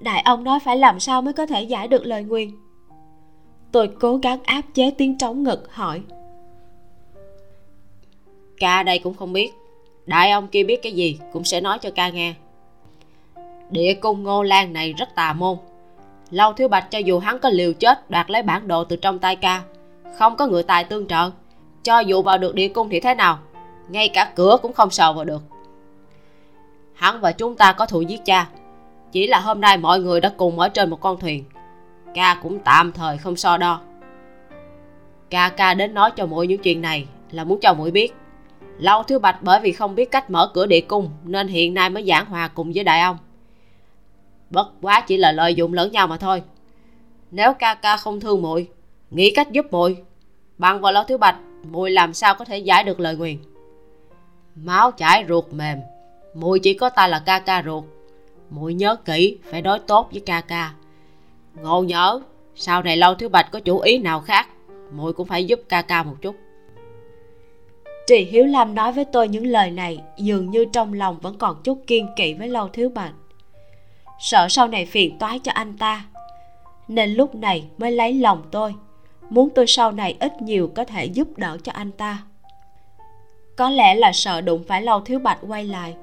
đại 0.00 0.22
ông 0.22 0.44
nói 0.44 0.60
phải 0.60 0.76
làm 0.76 1.00
sao 1.00 1.22
mới 1.22 1.32
có 1.32 1.46
thể 1.46 1.62
giải 1.62 1.88
được 1.88 2.06
lời 2.06 2.22
nguyền? 2.22 2.50
Tôi 3.72 3.90
cố 4.00 4.16
gắng 4.16 4.40
áp 4.44 4.62
chế 4.74 4.90
tiếng 4.90 5.18
trống 5.18 5.42
ngực, 5.42 5.74
hỏi. 5.74 6.02
Ca 8.58 8.82
đây 8.82 8.98
cũng 8.98 9.14
không 9.14 9.32
biết. 9.32 9.52
Đại 10.06 10.30
ông 10.30 10.48
kia 10.48 10.64
biết 10.64 10.82
cái 10.82 10.92
gì 10.92 11.18
cũng 11.32 11.44
sẽ 11.44 11.60
nói 11.60 11.78
cho 11.78 11.90
ca 11.90 12.08
nghe. 12.08 12.34
Địa 13.70 13.94
cung 13.94 14.22
ngô 14.22 14.42
lan 14.42 14.72
này 14.72 14.92
rất 14.92 15.14
tà 15.14 15.32
môn. 15.32 15.56
Lâu 16.30 16.52
thiếu 16.52 16.68
bạch 16.68 16.90
cho 16.90 16.98
dù 16.98 17.18
hắn 17.18 17.38
có 17.38 17.48
liều 17.48 17.72
chết 17.72 18.10
đoạt 18.10 18.30
lấy 18.30 18.42
bản 18.42 18.68
đồ 18.68 18.84
từ 18.84 18.96
trong 18.96 19.18
tay 19.18 19.36
ca, 19.36 19.62
không 20.18 20.36
có 20.36 20.46
người 20.46 20.62
tài 20.62 20.84
tương 20.84 21.06
trợ, 21.06 21.30
cho 21.82 21.98
dù 21.98 22.22
vào 22.22 22.38
được 22.38 22.54
địa 22.54 22.68
cung 22.68 22.88
thì 22.88 23.00
thế 23.00 23.14
nào, 23.14 23.38
ngay 23.88 24.08
cả 24.08 24.32
cửa 24.36 24.56
cũng 24.62 24.72
không 24.72 24.90
sờ 24.90 25.12
vào 25.12 25.24
được. 25.24 25.42
Hắn 26.94 27.20
và 27.20 27.32
chúng 27.32 27.56
ta 27.56 27.72
có 27.72 27.86
thù 27.86 28.00
giết 28.00 28.20
cha 28.24 28.48
chỉ 29.12 29.26
là 29.26 29.40
hôm 29.40 29.60
nay 29.60 29.76
mọi 29.76 30.00
người 30.00 30.20
đã 30.20 30.32
cùng 30.36 30.58
ở 30.58 30.68
trên 30.68 30.90
một 30.90 31.00
con 31.00 31.20
thuyền. 31.20 31.44
Ca 32.14 32.38
cũng 32.42 32.58
tạm 32.58 32.92
thời 32.92 33.18
không 33.18 33.36
so 33.36 33.56
đo. 33.56 33.80
Ca 35.30 35.48
ca 35.48 35.74
đến 35.74 35.94
nói 35.94 36.10
cho 36.16 36.26
muội 36.26 36.46
những 36.46 36.62
chuyện 36.62 36.82
này 36.82 37.06
là 37.30 37.44
muốn 37.44 37.60
cho 37.60 37.74
muội 37.74 37.90
biết. 37.90 38.14
Lâu 38.78 39.02
thiếu 39.02 39.18
bạch 39.18 39.42
bởi 39.42 39.60
vì 39.60 39.72
không 39.72 39.94
biết 39.94 40.10
cách 40.10 40.30
mở 40.30 40.50
cửa 40.54 40.66
địa 40.66 40.80
cung 40.80 41.10
nên 41.24 41.48
hiện 41.48 41.74
nay 41.74 41.90
mới 41.90 42.04
giảng 42.06 42.26
hòa 42.26 42.48
cùng 42.48 42.72
với 42.74 42.84
đại 42.84 43.00
ông. 43.00 43.16
Bất 44.50 44.68
quá 44.82 45.00
chỉ 45.06 45.16
là 45.16 45.32
lợi 45.32 45.54
dụng 45.54 45.72
lẫn 45.72 45.92
nhau 45.92 46.06
mà 46.06 46.16
thôi. 46.16 46.42
Nếu 47.30 47.54
ca 47.54 47.74
ca 47.74 47.96
không 47.96 48.20
thương 48.20 48.42
muội 48.42 48.68
nghĩ 49.10 49.30
cách 49.30 49.52
giúp 49.52 49.66
muội 49.70 49.96
bằng 50.58 50.80
vào 50.80 50.92
lâu 50.92 51.04
thiếu 51.04 51.18
bạch 51.18 51.36
muội 51.70 51.90
làm 51.90 52.14
sao 52.14 52.34
có 52.34 52.44
thể 52.44 52.58
giải 52.58 52.84
được 52.84 53.00
lời 53.00 53.16
nguyền? 53.16 53.36
Máu 54.54 54.90
chảy 54.90 55.24
ruột 55.28 55.44
mềm 55.52 55.78
muội 56.34 56.58
chỉ 56.58 56.74
có 56.74 56.90
ta 56.90 57.08
là 57.08 57.22
ca 57.26 57.38
ca 57.38 57.62
ruột 57.62 57.84
muội 58.50 58.74
nhớ 58.74 58.96
kỹ, 58.96 59.38
phải 59.50 59.62
đối 59.62 59.78
tốt 59.78 60.08
với 60.12 60.22
ca 60.26 60.40
ca. 60.40 60.72
Ngộ 61.62 61.82
nhớ 61.82 62.20
sau 62.54 62.82
này 62.82 62.96
lâu 62.96 63.14
thiếu 63.14 63.28
bạch 63.28 63.50
có 63.52 63.60
chủ 63.60 63.78
ý 63.78 63.98
nào 63.98 64.20
khác 64.20 64.48
muội 64.92 65.12
cũng 65.12 65.26
phải 65.26 65.44
giúp 65.44 65.60
ca 65.68 65.82
ca 65.82 66.02
một 66.02 66.14
chút. 66.20 66.36
Trì 68.06 68.24
hiếu 68.24 68.44
lam 68.44 68.74
nói 68.74 68.92
với 68.92 69.04
tôi 69.04 69.28
những 69.28 69.46
lời 69.46 69.70
này, 69.70 70.00
dường 70.16 70.50
như 70.50 70.64
trong 70.64 70.92
lòng 70.92 71.18
vẫn 71.22 71.38
còn 71.38 71.62
chút 71.64 71.78
kiên 71.86 72.08
kỵ 72.16 72.34
với 72.34 72.48
lâu 72.48 72.68
thiếu 72.68 72.88
bạch. 72.88 73.12
Sợ 74.20 74.46
sau 74.50 74.68
này 74.68 74.86
phiền 74.86 75.18
toái 75.18 75.38
cho 75.38 75.52
anh 75.52 75.78
ta, 75.78 76.04
nên 76.88 77.14
lúc 77.14 77.34
này 77.34 77.64
mới 77.78 77.92
lấy 77.92 78.14
lòng 78.14 78.42
tôi. 78.50 78.74
Muốn 79.30 79.50
tôi 79.54 79.66
sau 79.66 79.92
này 79.92 80.16
ít 80.20 80.42
nhiều 80.42 80.70
có 80.74 80.84
thể 80.84 81.04
giúp 81.04 81.28
đỡ 81.36 81.58
cho 81.62 81.72
anh 81.72 81.92
ta. 81.92 82.22
Có 83.56 83.70
lẽ 83.70 83.94
là 83.94 84.12
sợ 84.12 84.40
đụng 84.40 84.64
phải 84.68 84.82
lâu 84.82 85.00
thiếu 85.00 85.18
bạch 85.18 85.38
quay 85.48 85.64
lại 85.64 85.94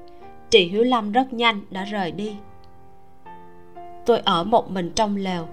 Chị 0.50 0.64
hiếu 0.64 0.84
lâm 0.84 1.12
rất 1.12 1.32
nhanh 1.32 1.60
đã 1.70 1.84
rời 1.84 2.12
đi. 2.12 2.36
Tôi 4.06 4.18
ở 4.18 4.44
một 4.44 4.70
mình 4.70 4.92
trong 4.94 5.16
lều. 5.16 5.46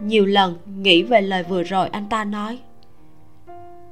Nhiều 0.00 0.26
lần 0.26 0.56
nghĩ 0.66 1.02
về 1.02 1.20
lời 1.20 1.42
vừa 1.42 1.62
rồi 1.62 1.88
anh 1.88 2.08
ta 2.08 2.24
nói. 2.24 2.58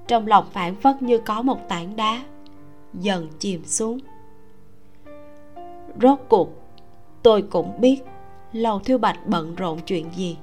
Trong 0.09 0.27
lòng 0.27 0.47
phản 0.53 0.75
phất 0.75 1.03
như 1.03 1.19
có 1.19 1.43
một 1.43 1.69
tảng 1.69 1.97
đá, 1.97 2.23
dần 2.95 3.29
chìm 3.39 3.65
xuống. 3.65 3.99
Rốt 6.03 6.19
cuộc, 6.29 6.49
tôi 7.23 7.43
cũng 7.43 7.81
biết 7.81 8.03
lầu 8.53 8.79
thiêu 8.79 8.99
bạch 8.99 9.27
bận 9.27 9.55
rộn 9.55 9.79
chuyện 9.87 10.07
gì. 10.17 10.37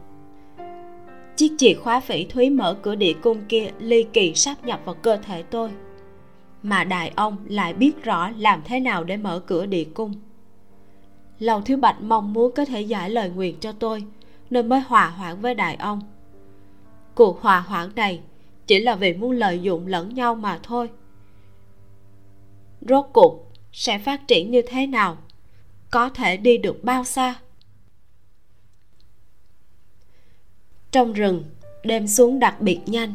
Chiếc 1.36 1.52
chìa 1.58 1.74
khóa 1.74 2.00
phỉ 2.00 2.26
thúy 2.26 2.50
mở 2.50 2.78
cửa 2.82 2.96
địa 2.96 3.14
cung 3.14 3.42
kia 3.50 3.70
ly 3.80 4.04
kỳ 4.14 4.34
sắp 4.34 4.66
nhập 4.66 4.82
vào 4.86 4.96
cơ 4.96 5.18
thể 5.18 5.44
tôi 5.44 5.70
mà 6.64 6.84
đại 6.84 7.12
ông 7.16 7.38
lại 7.48 7.74
biết 7.74 8.04
rõ 8.04 8.30
làm 8.30 8.62
thế 8.66 8.80
nào 8.80 9.04
để 9.04 9.18
mở 9.18 9.40
cửa 9.40 9.66
địa 9.66 9.84
cung. 9.84 10.14
Lầu 11.40 11.62
thiếu 11.62 11.78
bạch 11.78 12.02
mong 12.02 12.34
muốn 12.34 12.52
có 12.56 12.66
thể 12.66 12.82
giải 12.82 13.10
lời 13.10 13.30
nguyện 13.30 13.58
cho 13.60 13.72
tôi, 13.72 14.04
nên 14.50 14.70
mới 14.70 14.80
hòa 14.80 15.08
hoãn 15.08 15.42
với 15.42 15.56
đại 15.56 15.76
ông. 15.76 16.02
Cuộc 17.16 17.42
hòa 17.42 17.60
hoãn 17.60 17.96
này 17.96 18.22
chỉ 18.68 18.80
là 18.80 18.96
vì 18.96 19.14
muốn 19.14 19.32
lợi 19.32 19.60
dụng 19.62 19.88
lẫn 19.88 20.14
nhau 20.14 20.36
mà 20.36 20.60
thôi. 20.64 20.90
Rốt 22.82 23.06
cuộc 23.14 23.52
sẽ 23.72 24.00
phát 24.00 24.28
triển 24.28 24.52
như 24.52 24.62
thế 24.68 24.88
nào? 24.88 25.18
Có 25.92 26.10
thể 26.10 26.38
đi 26.38 26.58
được 26.58 26.84
bao 26.84 27.04
xa? 27.04 27.36
Trong 30.92 31.14
rừng, 31.14 31.44
đêm 31.84 32.08
xuống 32.08 32.40
đặc 32.40 32.62
biệt 32.62 32.80
nhanh 32.86 33.14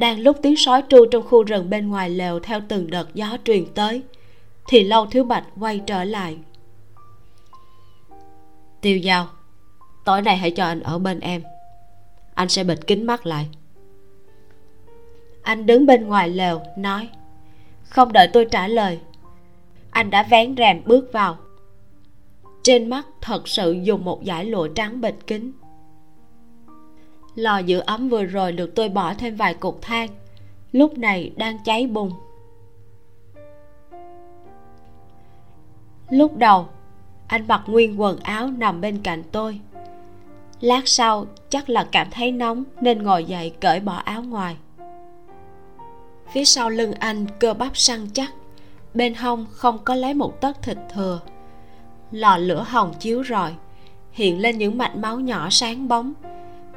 đang 0.00 0.20
lúc 0.20 0.36
tiếng 0.42 0.56
sói 0.56 0.82
tru 0.88 1.06
trong 1.10 1.22
khu 1.22 1.42
rừng 1.42 1.70
bên 1.70 1.88
ngoài 1.88 2.10
lều 2.10 2.40
theo 2.40 2.60
từng 2.68 2.90
đợt 2.90 3.14
gió 3.14 3.36
truyền 3.44 3.66
tới 3.74 4.02
thì 4.68 4.84
lâu 4.84 5.06
thiếu 5.06 5.24
bạch 5.24 5.44
quay 5.60 5.80
trở 5.86 6.04
lại. 6.04 6.38
Tiêu 8.80 8.98
giao 8.98 9.28
tối 10.04 10.22
nay 10.22 10.36
hãy 10.36 10.50
cho 10.50 10.64
anh 10.64 10.80
ở 10.80 10.98
bên 10.98 11.20
em. 11.20 11.42
Anh 12.34 12.48
sẽ 12.48 12.64
bịt 12.64 12.78
kính 12.86 13.06
mắt 13.06 13.26
lại. 13.26 13.48
Anh 15.42 15.66
đứng 15.66 15.86
bên 15.86 16.06
ngoài 16.06 16.28
lều 16.28 16.60
nói 16.76 17.08
không 17.82 18.12
đợi 18.12 18.28
tôi 18.32 18.46
trả 18.50 18.68
lời 18.68 18.98
anh 19.90 20.10
đã 20.10 20.22
vén 20.22 20.54
rèm 20.56 20.82
bước 20.84 21.12
vào. 21.12 21.38
Trên 22.62 22.90
mắt 22.90 23.06
thật 23.20 23.48
sự 23.48 23.72
dùng 23.82 24.04
một 24.04 24.20
dải 24.26 24.44
lụa 24.44 24.68
trắng 24.68 25.00
bịt 25.00 25.14
kính 25.26 25.52
lò 27.40 27.58
giữ 27.58 27.78
ấm 27.78 28.08
vừa 28.08 28.24
rồi 28.24 28.52
được 28.52 28.74
tôi 28.74 28.88
bỏ 28.88 29.14
thêm 29.14 29.36
vài 29.36 29.54
cục 29.54 29.82
than. 29.82 30.08
Lúc 30.72 30.98
này 30.98 31.32
đang 31.36 31.58
cháy 31.64 31.86
bùng. 31.86 32.12
Lúc 36.10 36.36
đầu, 36.36 36.68
anh 37.26 37.48
mặc 37.48 37.62
nguyên 37.66 38.00
quần 38.00 38.18
áo 38.20 38.50
nằm 38.58 38.80
bên 38.80 39.02
cạnh 39.02 39.22
tôi. 39.32 39.60
Lát 40.60 40.88
sau, 40.88 41.26
chắc 41.48 41.68
là 41.68 41.88
cảm 41.92 42.06
thấy 42.10 42.32
nóng 42.32 42.64
nên 42.80 43.02
ngồi 43.02 43.24
dậy 43.24 43.52
cởi 43.60 43.80
bỏ 43.80 43.94
áo 43.94 44.22
ngoài. 44.22 44.56
Phía 46.32 46.44
sau 46.44 46.70
lưng 46.70 46.92
anh 46.92 47.26
cơ 47.38 47.54
bắp 47.54 47.76
săn 47.76 48.08
chắc, 48.12 48.30
bên 48.94 49.14
hông 49.14 49.46
không 49.50 49.78
có 49.84 49.94
lấy 49.94 50.14
một 50.14 50.40
tấc 50.40 50.62
thịt 50.62 50.78
thừa. 50.94 51.20
Lò 52.10 52.36
lửa 52.36 52.64
hồng 52.68 52.94
chiếu 52.98 53.24
rọi, 53.24 53.52
hiện 54.12 54.40
lên 54.40 54.58
những 54.58 54.78
mạch 54.78 54.96
máu 54.96 55.20
nhỏ 55.20 55.48
sáng 55.50 55.88
bóng 55.88 56.12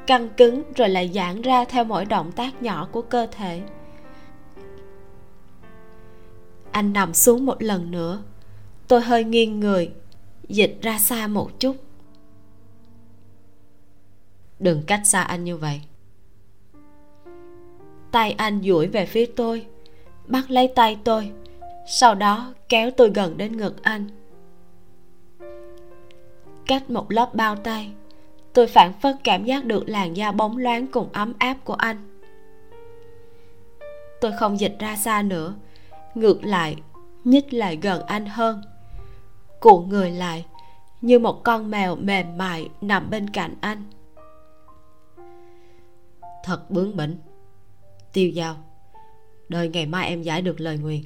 căng 0.07 0.29
cứng 0.37 0.63
rồi 0.75 0.89
lại 0.89 1.11
giãn 1.13 1.41
ra 1.41 1.65
theo 1.65 1.83
mỗi 1.83 2.05
động 2.05 2.31
tác 2.31 2.61
nhỏ 2.61 2.87
của 2.91 3.01
cơ 3.01 3.27
thể. 3.31 3.61
Anh 6.71 6.93
nằm 6.93 7.13
xuống 7.13 7.45
một 7.45 7.63
lần 7.63 7.91
nữa. 7.91 8.23
Tôi 8.87 9.01
hơi 9.01 9.23
nghiêng 9.23 9.59
người 9.59 9.91
dịch 10.47 10.77
ra 10.81 10.99
xa 10.99 11.27
một 11.27 11.59
chút. 11.59 11.75
Đừng 14.59 14.83
cách 14.87 15.01
xa 15.03 15.21
anh 15.21 15.43
như 15.43 15.57
vậy. 15.57 15.81
Tay 18.11 18.31
anh 18.31 18.61
duỗi 18.63 18.87
về 18.87 19.05
phía 19.05 19.25
tôi 19.25 19.65
bắt 20.27 20.51
lấy 20.51 20.67
tay 20.75 20.97
tôi 21.03 21.31
sau 21.87 22.15
đó 22.15 22.53
kéo 22.69 22.91
tôi 22.91 23.11
gần 23.15 23.37
đến 23.37 23.57
ngực 23.57 23.83
anh. 23.83 24.07
Cách 26.65 26.89
một 26.89 27.11
lớp 27.11 27.35
bao 27.35 27.55
tay 27.55 27.91
tôi 28.53 28.67
phản 28.67 28.93
phất 28.93 29.15
cảm 29.23 29.45
giác 29.45 29.65
được 29.65 29.83
làn 29.87 30.17
da 30.17 30.31
bóng 30.31 30.57
loáng 30.57 30.87
cùng 30.87 31.09
ấm 31.13 31.33
áp 31.37 31.57
của 31.63 31.73
anh. 31.73 32.19
Tôi 34.21 34.31
không 34.39 34.59
dịch 34.59 34.75
ra 34.79 34.95
xa 34.95 35.21
nữa. 35.21 35.53
Ngược 36.15 36.43
lại, 36.43 36.75
nhích 37.23 37.53
lại 37.53 37.79
gần 37.81 38.05
anh 38.05 38.25
hơn. 38.25 38.61
Cuộn 39.59 39.89
người 39.89 40.11
lại, 40.11 40.45
như 41.01 41.19
một 41.19 41.43
con 41.43 41.71
mèo 41.71 41.95
mềm 41.95 42.37
mại 42.37 42.69
nằm 42.81 43.09
bên 43.09 43.29
cạnh 43.29 43.55
anh. 43.61 43.83
Thật 46.43 46.71
bướng 46.71 46.97
bỉnh. 46.97 47.17
Tiêu 48.13 48.31
dao 48.35 48.55
đợi 49.49 49.69
ngày 49.69 49.85
mai 49.85 50.07
em 50.07 50.21
giải 50.21 50.41
được 50.41 50.59
lời 50.59 50.77
nguyền. 50.77 51.01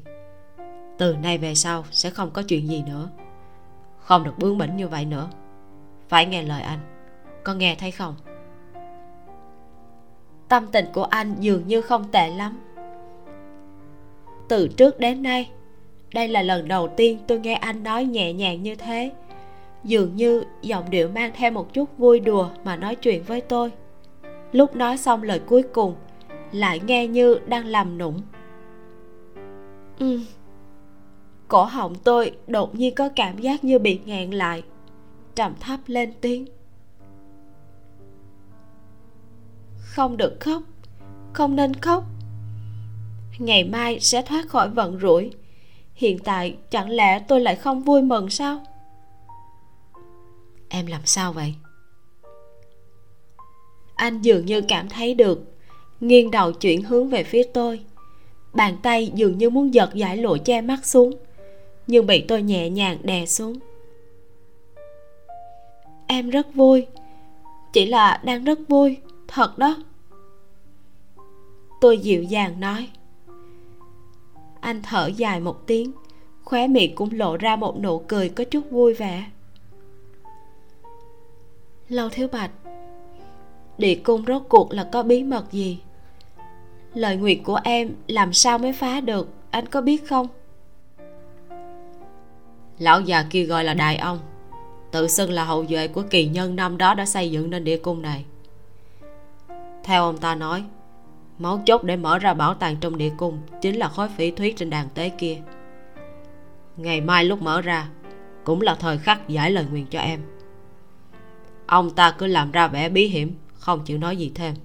Từ 0.98 1.16
nay 1.16 1.38
về 1.38 1.56
sau 1.56 1.86
sẽ 1.92 2.10
không 2.10 2.32
có 2.32 2.44
chuyện 2.44 2.68
gì 2.68 2.84
nữa. 2.88 3.10
Không 4.00 4.24
được 4.24 4.38
bướng 4.38 4.58
bỉnh 4.58 4.76
như 4.76 4.88
vậy 4.88 5.06
nữa. 5.06 5.30
Phải 6.10 6.26
nghe 6.26 6.44
lời 6.44 6.62
anh 6.62 6.97
có 7.48 7.54
nghe 7.54 7.76
thấy 7.76 7.92
không? 7.92 8.16
Tâm 10.48 10.68
tình 10.72 10.86
của 10.94 11.04
anh 11.04 11.36
dường 11.40 11.68
như 11.68 11.82
không 11.82 12.12
tệ 12.12 12.30
lắm. 12.30 12.60
Từ 14.50 14.68
trước 14.68 15.00
đến 15.00 15.24
nay, 15.24 15.50
đây 16.14 16.28
là 16.28 16.42
lần 16.42 16.68
đầu 16.68 16.88
tiên 16.88 17.20
tôi 17.28 17.40
nghe 17.40 17.54
anh 17.54 17.84
nói 17.84 18.06
nhẹ 18.06 18.34
nhàng 18.34 18.64
như 18.64 18.76
thế. 18.76 19.12
Dường 19.84 20.16
như 20.16 20.44
giọng 20.62 20.90
điệu 20.90 21.10
mang 21.10 21.32
theo 21.36 21.52
một 21.52 21.74
chút 21.74 21.98
vui 21.98 22.20
đùa 22.20 22.50
mà 22.64 22.76
nói 22.76 22.96
chuyện 22.96 23.24
với 23.24 23.42
tôi. 23.42 23.72
Lúc 24.52 24.76
nói 24.76 24.98
xong 24.98 25.24
lời 25.24 25.42
cuối 25.46 25.64
cùng, 25.74 25.96
lại 26.52 26.82
nghe 26.86 27.08
như 27.08 27.40
đang 27.48 27.66
làm 27.66 27.98
nũng. 27.98 28.22
Ừ 30.00 30.20
cổ 31.48 31.64
họng 31.64 31.96
tôi 31.96 32.32
đột 32.48 32.76
nhiên 32.76 32.96
có 32.96 33.10
cảm 33.16 33.38
giác 33.38 33.64
như 33.64 33.80
bị 33.80 34.00
nghẹn 34.06 34.32
lại, 34.32 34.64
trầm 35.36 35.54
thấp 35.60 35.80
lên 35.88 36.14
tiếng. 36.22 36.46
Không 39.98 40.18
được 40.18 40.38
khóc 40.40 40.62
không 41.34 41.56
nên 41.56 41.74
khóc. 41.74 42.04
Ngày 43.40 43.64
mai 43.64 44.00
sẽ 44.00 44.22
thoát 44.22 44.48
khỏi 44.48 44.70
vận 44.70 45.00
rủi. 45.00 45.32
Hiện 45.96 46.20
tại 46.20 46.58
chẳng 46.70 46.90
lẽ 46.90 47.20
tôi 47.20 47.42
lại 47.42 47.56
không 47.56 47.84
vui 47.84 48.02
mừng 48.02 48.30
sao? 48.30 48.66
Em 50.70 50.86
làm 50.86 51.02
sao 51.06 51.34
vậy? 51.34 51.54
Anh 53.96 54.22
dường 54.22 54.46
như 54.46 54.62
cảm 54.62 54.90
thấy 54.90 55.14
được 55.14 55.40
nghiêng 56.00 56.32
đầu 56.32 56.52
chuyển 56.52 56.84
hướng 56.84 57.10
về 57.10 57.24
phía 57.24 57.44
tôi. 57.54 57.80
Bàn 58.54 58.78
tay 58.84 59.12
dường 59.16 59.38
như 59.38 59.50
muốn 59.50 59.74
giật 59.74 59.90
giải 59.94 60.18
lụa 60.18 60.38
che 60.38 60.62
mắt 60.62 60.86
xuống 60.86 61.12
nhưng 61.88 62.08
bị 62.08 62.22
tôi 62.22 62.42
nhẹ 62.42 62.70
nhàng 62.70 62.98
đè 63.04 63.26
xuống. 63.26 63.60
Em 66.08 66.30
rất 66.30 66.56
vui 66.56 66.88
chỉ 67.74 67.86
là 67.86 68.22
đang 68.24 68.44
rất 68.44 68.60
vui 68.68 68.98
thật 69.28 69.58
đó. 69.58 69.76
Tôi 71.82 71.98
dịu 71.98 72.24
dàng 72.24 72.60
nói. 72.60 72.90
Anh 74.60 74.82
thở 74.82 75.08
dài 75.08 75.40
một 75.40 75.68
tiếng, 75.68 75.92
khóe 76.44 76.68
miệng 76.68 76.96
cũng 76.96 77.10
lộ 77.14 77.38
ra 77.38 77.56
một 77.56 77.80
nụ 77.80 78.00
cười 78.00 78.30
có 78.30 78.44
chút 78.44 78.72
vui 78.72 78.94
vẻ. 78.94 79.26
Lâu 81.90 82.10
thiếu 82.10 82.28
bạch, 82.28 82.52
địa 83.78 83.96
cung 83.96 84.24
rốt 84.28 84.42
cuộc 84.50 84.74
là 84.74 84.90
có 84.92 85.04
bí 85.04 85.24
mật 85.24 85.52
gì? 85.52 85.80
Lời 86.94 87.18
nguyện 87.18 87.44
của 87.44 87.60
em 87.64 87.96
làm 88.08 88.34
sao 88.34 88.58
mới 88.58 88.74
phá 88.74 89.02
được, 89.02 89.30
anh 89.52 89.66
có 89.66 89.82
biết 89.82 90.08
không? 90.08 90.28
Lão 92.80 93.02
già 93.02 93.26
kia 93.30 93.44
gọi 93.44 93.64
là 93.64 93.74
đại 93.74 93.98
ông, 93.98 94.20
tự 94.92 95.08
xưng 95.08 95.32
là 95.32 95.44
hậu 95.44 95.66
duệ 95.70 95.88
của 95.88 96.04
kỳ 96.10 96.28
nhân 96.28 96.56
năm 96.56 96.78
đó 96.78 96.94
đã 96.94 97.06
xây 97.06 97.32
dựng 97.32 97.50
nên 97.50 97.64
địa 97.64 97.78
cung 97.78 98.02
này 98.02 98.26
theo 99.88 100.04
ông 100.04 100.18
ta 100.18 100.36
nói 100.36 100.64
máu 101.40 101.62
chốt 101.66 101.84
để 101.84 101.96
mở 101.96 102.20
ra 102.20 102.34
bảo 102.34 102.54
tàng 102.54 102.76
trong 102.76 102.98
địa 102.98 103.12
cung 103.18 103.42
chính 103.62 103.76
là 103.76 103.88
khối 103.88 104.10
phỉ 104.10 104.32
thuyết 104.32 104.58
trên 104.58 104.70
đàn 104.70 104.90
tế 104.90 105.10
kia. 105.10 105.38
Ngày 106.78 107.02
mai 107.02 107.24
lúc 107.26 107.42
mở 107.42 107.62
ra, 107.62 107.90
cũng 108.44 108.62
là 108.62 108.76
thời 108.76 108.98
khắc 108.98 109.28
giải 109.28 109.52
lời 109.52 109.66
nguyện 109.72 109.86
cho 109.90 110.00
em. 110.00 110.22
Ông 111.66 111.90
ta 111.90 112.12
cứ 112.12 112.28
làm 112.28 112.52
ra 112.52 112.68
vẻ 112.68 112.90
bí 112.90 113.08
hiểm, 113.08 113.36
không 113.54 113.86
chịu 113.86 113.98
nói 113.98 114.18
gì 114.18 114.32
thêm. 114.36 114.56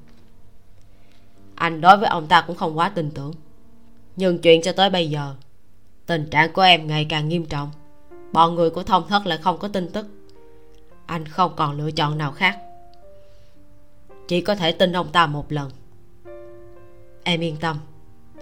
Anh 1.54 1.80
đối 1.80 1.96
với 1.96 2.08
ông 2.08 2.26
ta 2.26 2.44
cũng 2.46 2.56
không 2.56 2.78
quá 2.78 2.88
tin 2.88 3.10
tưởng. 3.10 3.32
Nhưng 4.16 4.38
chuyện 4.38 4.62
cho 4.62 4.72
tới 4.72 4.90
bây 4.90 5.10
giờ, 5.10 5.34
tình 6.06 6.30
trạng 6.30 6.52
của 6.52 6.62
em 6.62 6.86
ngày 6.86 7.06
càng 7.08 7.28
nghiêm 7.28 7.46
trọng. 7.46 7.70
Bọn 8.32 8.54
người 8.54 8.70
của 8.70 8.82
thông 8.82 9.08
thất 9.08 9.26
lại 9.26 9.38
không 9.38 9.58
có 9.58 9.68
tin 9.68 9.90
tức. 9.92 10.06
Anh 11.06 11.26
không 11.26 11.52
còn 11.56 11.78
lựa 11.78 11.90
chọn 11.90 12.18
nào 12.18 12.32
khác 12.32 12.58
chỉ 14.32 14.40
có 14.40 14.54
thể 14.54 14.72
tin 14.72 14.92
ông 14.92 15.12
ta 15.12 15.26
một 15.26 15.52
lần. 15.52 15.70
Em 17.24 17.40
yên 17.40 17.56
tâm. 17.60 17.76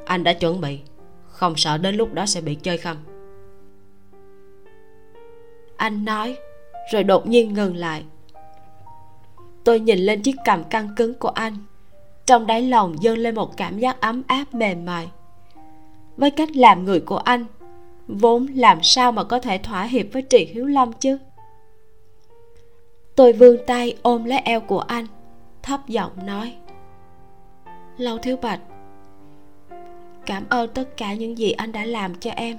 Anh 0.05 0.25
đã 0.25 0.33
chuẩn 0.33 0.61
bị. 0.61 0.79
Không 1.29 1.57
sợ 1.57 1.79
đến 1.79 1.95
lúc 1.95 2.15
đó 2.15 2.27
sẽ 2.27 2.41
bị 2.41 2.55
chơi 2.55 2.79
khăm 2.79 2.97
anh 5.77 6.05
nói, 6.05 6.37
rồi 6.93 7.05
đột 7.05 7.27
nhiên 7.27 7.55
ngừng 7.55 7.77
lại. 7.77 8.05
Tôi 9.65 9.81
nhìn 9.81 9.99
lên 9.99 10.23
chiếc 10.23 10.37
cằm 10.45 10.65
căng 10.65 10.89
cứng 10.97 11.15
của 11.15 11.29
anh. 11.29 11.57
Trong 12.27 12.47
đáy 12.47 12.63
lòng 12.63 13.03
dâng 13.03 13.19
lên 13.19 13.35
một 13.35 13.57
cảm 13.57 13.79
giác 13.79 14.01
ấm 14.01 14.23
áp 14.27 14.55
mềm 14.55 14.85
mại. 14.85 15.09
Với 16.17 16.31
cách 16.31 16.57
làm 16.57 16.85
người 16.85 17.01
của 17.01 17.19
anh, 17.19 17.45
vốn 18.09 18.47
làm 18.55 18.79
sao 18.83 19.13
mà 19.13 19.25
có 19.25 19.39
thể 19.39 19.59
thỏa 19.59 19.83
hiệp 19.83 20.07
với 20.13 20.23
trì 20.23 20.45
hiếu 20.45 20.67
lâm 20.67 20.93
chứ? 20.93 21.19
Tôi 23.17 23.33
vươn 23.33 23.57
tay 23.67 23.97
ôm 24.03 24.25
lấy 24.25 24.39
eo 24.39 24.61
của 24.61 24.81
anh 24.81 25.07
thấp 25.63 25.89
giọng 25.89 26.27
nói, 26.27 26.57
lâu 27.99 28.19
thiếu 28.19 28.37
bạch, 28.37 28.61
cảm 30.27 30.45
ơn 30.49 30.71
tất 30.75 30.97
cả 30.97 31.15
những 31.15 31.39
gì 31.39 31.53
anh 31.53 31.73
đã 31.73 31.85
làm 31.85 32.15
cho 32.15 32.31
em. 32.31 32.59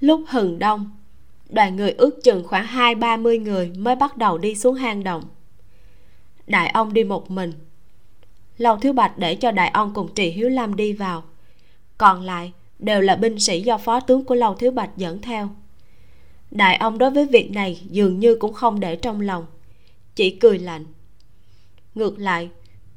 Lúc 0.00 0.20
hừng 0.28 0.58
đông, 0.58 0.90
đoàn 1.48 1.76
người 1.76 1.90
ước 1.90 2.22
chừng 2.22 2.44
khoảng 2.48 2.66
hai, 2.66 2.94
ba 2.94 3.16
mươi 3.16 3.38
người 3.38 3.72
mới 3.76 3.96
bắt 3.96 4.16
đầu 4.16 4.38
đi 4.38 4.54
xuống 4.54 4.74
hang 4.74 5.04
động. 5.04 5.24
Đại 6.46 6.68
ông 6.68 6.92
đi 6.92 7.04
một 7.04 7.30
mình. 7.30 7.52
Lâu 8.58 8.76
thiếu 8.76 8.92
bạch 8.92 9.18
để 9.18 9.34
cho 9.34 9.50
đại 9.50 9.68
ông 9.68 9.94
cùng 9.94 10.14
trì 10.14 10.30
hiếu 10.30 10.48
lâm 10.48 10.76
đi 10.76 10.92
vào. 10.92 11.22
Còn 11.98 12.22
lại 12.22 12.52
đều 12.82 13.00
là 13.00 13.16
binh 13.16 13.38
sĩ 13.38 13.62
do 13.62 13.78
phó 13.78 14.00
tướng 14.00 14.24
của 14.24 14.34
lâu 14.34 14.54
thiếu 14.54 14.70
bạch 14.70 14.96
dẫn 14.96 15.20
theo. 15.20 15.48
Đại 16.50 16.76
ông 16.76 16.98
đối 16.98 17.10
với 17.10 17.26
việc 17.26 17.50
này 17.50 17.80
dường 17.90 18.18
như 18.18 18.34
cũng 18.34 18.52
không 18.52 18.80
để 18.80 18.96
trong 18.96 19.20
lòng, 19.20 19.46
chỉ 20.14 20.30
cười 20.30 20.58
lạnh. 20.58 20.84
Ngược 21.94 22.18
lại, 22.18 22.48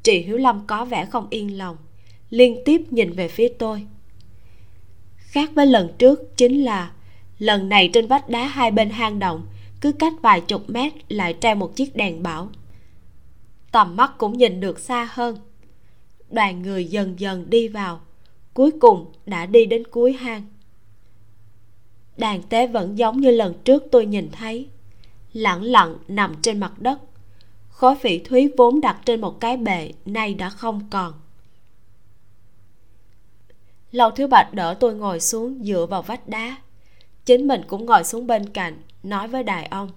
trì 0.03 0.19
hiếu 0.19 0.37
lâm 0.37 0.67
có 0.67 0.85
vẻ 0.85 1.05
không 1.05 1.27
yên 1.29 1.57
lòng, 1.57 1.77
liên 2.29 2.61
tiếp 2.65 2.81
nhìn 2.89 3.11
về 3.11 3.27
phía 3.27 3.47
tôi. 3.59 3.87
Khác 5.17 5.49
với 5.55 5.65
lần 5.65 5.93
trước 5.97 6.37
chính 6.37 6.63
là, 6.63 6.91
lần 7.39 7.69
này 7.69 7.89
trên 7.93 8.07
vách 8.07 8.29
đá 8.29 8.47
hai 8.47 8.71
bên 8.71 8.89
hang 8.89 9.19
động, 9.19 9.45
cứ 9.81 9.91
cách 9.91 10.13
vài 10.21 10.41
chục 10.41 10.69
mét 10.69 10.93
lại 11.09 11.35
treo 11.41 11.55
một 11.55 11.75
chiếc 11.75 11.95
đèn 11.95 12.23
bảo. 12.23 12.49
Tầm 13.71 13.95
mắt 13.95 14.11
cũng 14.17 14.37
nhìn 14.37 14.59
được 14.59 14.79
xa 14.79 15.09
hơn. 15.11 15.37
Đoàn 16.29 16.61
người 16.61 16.85
dần 16.85 17.19
dần 17.19 17.49
đi 17.49 17.67
vào 17.67 18.01
cuối 18.55 18.71
cùng 18.79 19.11
đã 19.25 19.45
đi 19.45 19.65
đến 19.65 19.83
cuối 19.91 20.13
hang. 20.13 20.43
Đàn 22.17 22.43
tế 22.43 22.67
vẫn 22.67 22.97
giống 22.97 23.21
như 23.21 23.31
lần 23.31 23.53
trước 23.63 23.83
tôi 23.91 24.05
nhìn 24.05 24.29
thấy. 24.31 24.67
Lẳng 25.33 25.63
lặng 25.63 25.95
nằm 26.07 26.35
trên 26.41 26.59
mặt 26.59 26.73
đất. 26.79 26.99
Khối 27.69 27.95
phỉ 27.95 28.19
thúy 28.19 28.51
vốn 28.57 28.81
đặt 28.81 29.01
trên 29.05 29.21
một 29.21 29.39
cái 29.39 29.57
bệ 29.57 29.91
nay 30.05 30.33
đã 30.33 30.49
không 30.49 30.87
còn. 30.89 31.13
Lâu 33.91 34.11
thứ 34.11 34.27
bạch 34.27 34.53
đỡ 34.53 34.77
tôi 34.79 34.95
ngồi 34.95 35.19
xuống 35.19 35.63
dựa 35.63 35.85
vào 35.85 36.01
vách 36.01 36.27
đá. 36.27 36.57
Chính 37.25 37.47
mình 37.47 37.61
cũng 37.67 37.85
ngồi 37.85 38.03
xuống 38.03 38.27
bên 38.27 38.49
cạnh, 38.49 38.81
nói 39.03 39.27
với 39.27 39.43
đại 39.43 39.65
ông. 39.65 39.89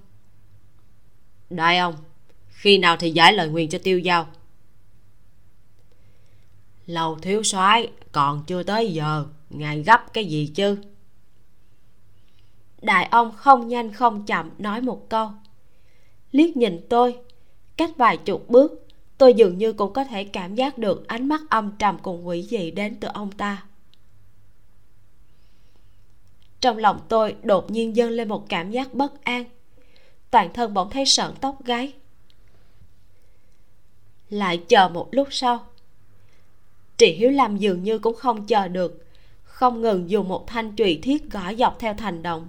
Đại 1.50 1.78
ông, 1.78 1.94
khi 2.48 2.78
nào 2.78 2.96
thì 2.96 3.10
giải 3.10 3.32
lời 3.32 3.48
nguyền 3.48 3.68
cho 3.68 3.78
tiêu 3.78 3.98
giao? 3.98 4.26
Lầu 6.88 7.18
thiếu 7.18 7.42
soái, 7.42 7.90
còn 8.12 8.44
chưa 8.46 8.62
tới 8.62 8.92
giờ, 8.92 9.26
ngài 9.50 9.82
gấp 9.82 10.12
cái 10.12 10.24
gì 10.24 10.52
chứ? 10.54 10.78
Đại 12.82 13.08
ông 13.10 13.32
không 13.36 13.68
nhanh 13.68 13.92
không 13.92 14.26
chậm 14.26 14.50
nói 14.58 14.80
một 14.80 15.08
câu. 15.08 15.30
Liếc 16.32 16.56
nhìn 16.56 16.80
tôi, 16.88 17.18
cách 17.76 17.90
vài 17.96 18.16
chục 18.16 18.48
bước, 18.48 18.86
tôi 19.18 19.34
dường 19.34 19.58
như 19.58 19.72
cũng 19.72 19.92
có 19.92 20.04
thể 20.04 20.24
cảm 20.24 20.54
giác 20.54 20.78
được 20.78 21.08
ánh 21.08 21.28
mắt 21.28 21.40
âm 21.50 21.72
trầm 21.78 21.98
cùng 22.02 22.26
quỷ 22.26 22.42
dị 22.42 22.70
đến 22.70 22.96
từ 23.00 23.08
ông 23.14 23.32
ta. 23.32 23.64
Trong 26.60 26.76
lòng 26.76 27.00
tôi 27.08 27.36
đột 27.42 27.70
nhiên 27.70 27.96
dâng 27.96 28.10
lên 28.10 28.28
một 28.28 28.48
cảm 28.48 28.70
giác 28.70 28.94
bất 28.94 29.24
an. 29.24 29.44
Toàn 30.30 30.52
thân 30.52 30.74
bỗng 30.74 30.90
thấy 30.90 31.06
sợn 31.06 31.34
tóc 31.40 31.64
gáy. 31.64 31.92
Lại 34.30 34.62
chờ 34.68 34.88
một 34.88 35.08
lúc 35.12 35.28
sau 35.30 35.66
trị 36.98 37.12
hiếu 37.12 37.30
Lam 37.30 37.56
dường 37.56 37.82
như 37.82 37.98
cũng 37.98 38.16
không 38.16 38.46
chờ 38.46 38.68
được. 38.68 39.04
Không 39.42 39.80
ngừng 39.80 40.10
dùng 40.10 40.28
một 40.28 40.46
thanh 40.46 40.76
trụy 40.76 40.98
thiết 41.02 41.30
gõ 41.30 41.54
dọc 41.54 41.78
theo 41.78 41.94
thành 41.94 42.22
động 42.22 42.48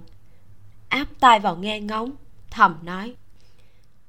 áp 0.90 1.08
tai 1.20 1.40
vào 1.40 1.56
nghe 1.56 1.80
ngóng, 1.80 2.10
thầm 2.50 2.78
nói. 2.82 3.14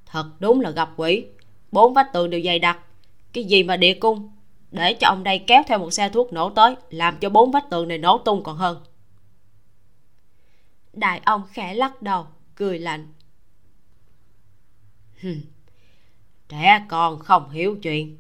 Thật 0.06 0.26
đúng 0.40 0.62
là 0.62 0.70
gặp 0.70 0.90
quỷ. 0.98 1.26
Bốn 1.72 1.94
vách 1.94 2.14
tường 2.14 2.30
đều 2.30 2.42
dày 2.46 2.60
đặc. 2.60 2.80
Cái 3.34 3.44
gì 3.44 3.64
mà 3.64 3.78
địa 3.78 3.94
cung? 3.94 4.32
Để 4.72 4.94
cho 4.94 5.08
ông 5.08 5.24
đây 5.24 5.44
kéo 5.48 5.64
theo 5.68 5.80
một 5.80 5.92
xe 5.92 6.10
thuốc 6.10 6.34
nổ 6.34 6.50
tới, 6.50 6.76
làm 6.90 7.18
cho 7.18 7.30
bốn 7.30 7.52
vách 7.52 7.70
tường 7.70 7.88
này 7.88 7.98
nổ 7.98 8.18
tung 8.18 8.44
còn 8.44 8.58
hơn. 8.58 8.84
Đại 10.94 11.22
ông 11.26 11.44
khẽ 11.52 11.74
lắc 11.74 12.02
đầu, 12.02 12.28
cười 12.56 12.80
lạnh. 12.80 13.14
Trẻ 16.50 16.86
con 16.90 17.20
không 17.20 17.50
hiểu 17.50 17.78
chuyện 17.82 18.18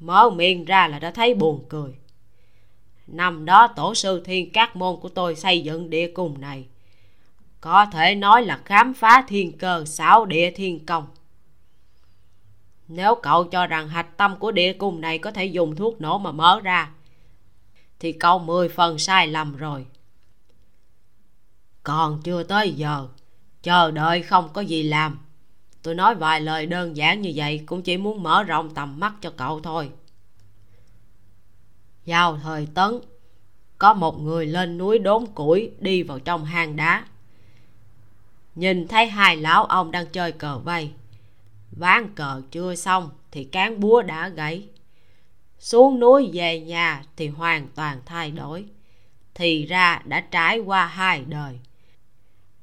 mở 0.00 0.30
miệng 0.30 0.64
ra 0.64 0.88
là 0.88 0.98
đã 0.98 1.10
thấy 1.10 1.34
buồn 1.34 1.64
cười. 1.68 1.92
Năm 3.06 3.44
đó 3.44 3.66
tổ 3.76 3.94
sư 3.94 4.22
thiên 4.24 4.52
các 4.52 4.76
môn 4.76 5.00
của 5.00 5.08
tôi 5.08 5.36
xây 5.36 5.60
dựng 5.60 5.90
địa 5.90 6.12
cung 6.14 6.40
này. 6.40 6.66
Có 7.60 7.86
thể 7.86 8.14
nói 8.14 8.42
là 8.42 8.60
khám 8.64 8.94
phá 8.94 9.24
thiên 9.28 9.58
cơ, 9.58 9.84
xảo 9.84 10.24
địa 10.24 10.50
thiên 10.50 10.86
công. 10.86 11.06
Nếu 12.88 13.14
cậu 13.22 13.44
cho 13.44 13.66
rằng 13.66 13.88
hạch 13.88 14.16
tâm 14.16 14.36
của 14.36 14.50
địa 14.50 14.72
cung 14.72 15.00
này 15.00 15.18
có 15.18 15.30
thể 15.30 15.44
dùng 15.44 15.76
thuốc 15.76 16.00
nổ 16.00 16.18
mà 16.18 16.32
mở 16.32 16.60
ra, 16.60 16.90
thì 17.98 18.12
cậu 18.12 18.38
mười 18.38 18.68
phần 18.68 18.98
sai 18.98 19.26
lầm 19.26 19.56
rồi. 19.56 19.86
Còn 21.82 22.20
chưa 22.22 22.42
tới 22.42 22.72
giờ, 22.72 23.08
chờ 23.62 23.90
đợi 23.90 24.22
không 24.22 24.48
có 24.52 24.60
gì 24.60 24.82
làm 24.82 25.18
tôi 25.82 25.94
nói 25.94 26.14
vài 26.14 26.40
lời 26.40 26.66
đơn 26.66 26.96
giản 26.96 27.20
như 27.20 27.32
vậy, 27.34 27.62
cũng 27.66 27.82
chỉ 27.82 27.96
muốn 27.96 28.22
mở 28.22 28.42
rộng 28.42 28.74
tầm 28.74 29.00
mắt 29.00 29.14
cho 29.20 29.30
cậu 29.36 29.60
thôi. 29.60 29.90
Vào 32.06 32.38
thời 32.42 32.68
tấn, 32.74 33.00
có 33.78 33.94
một 33.94 34.20
người 34.20 34.46
lên 34.46 34.78
núi 34.78 34.98
đốn 34.98 35.26
củi 35.26 35.70
đi 35.78 36.02
vào 36.02 36.18
trong 36.18 36.44
hang 36.44 36.76
đá. 36.76 37.04
Nhìn 38.54 38.88
thấy 38.88 39.06
hai 39.06 39.36
lão 39.36 39.64
ông 39.64 39.90
đang 39.90 40.06
chơi 40.06 40.32
cờ 40.32 40.58
vây. 40.58 40.90
Ván 41.70 42.14
cờ 42.14 42.42
chưa 42.50 42.74
xong 42.74 43.10
thì 43.30 43.44
cán 43.44 43.80
búa 43.80 44.02
đã 44.02 44.28
gãy. 44.28 44.68
Xuống 45.58 46.00
núi 46.00 46.30
về 46.32 46.60
nhà 46.60 47.02
thì 47.16 47.28
hoàn 47.28 47.68
toàn 47.74 48.00
thay 48.06 48.30
đổi. 48.30 48.64
Thì 49.34 49.66
ra 49.66 50.02
đã 50.04 50.20
trải 50.20 50.58
qua 50.58 50.86
hai 50.86 51.24
đời. 51.28 51.58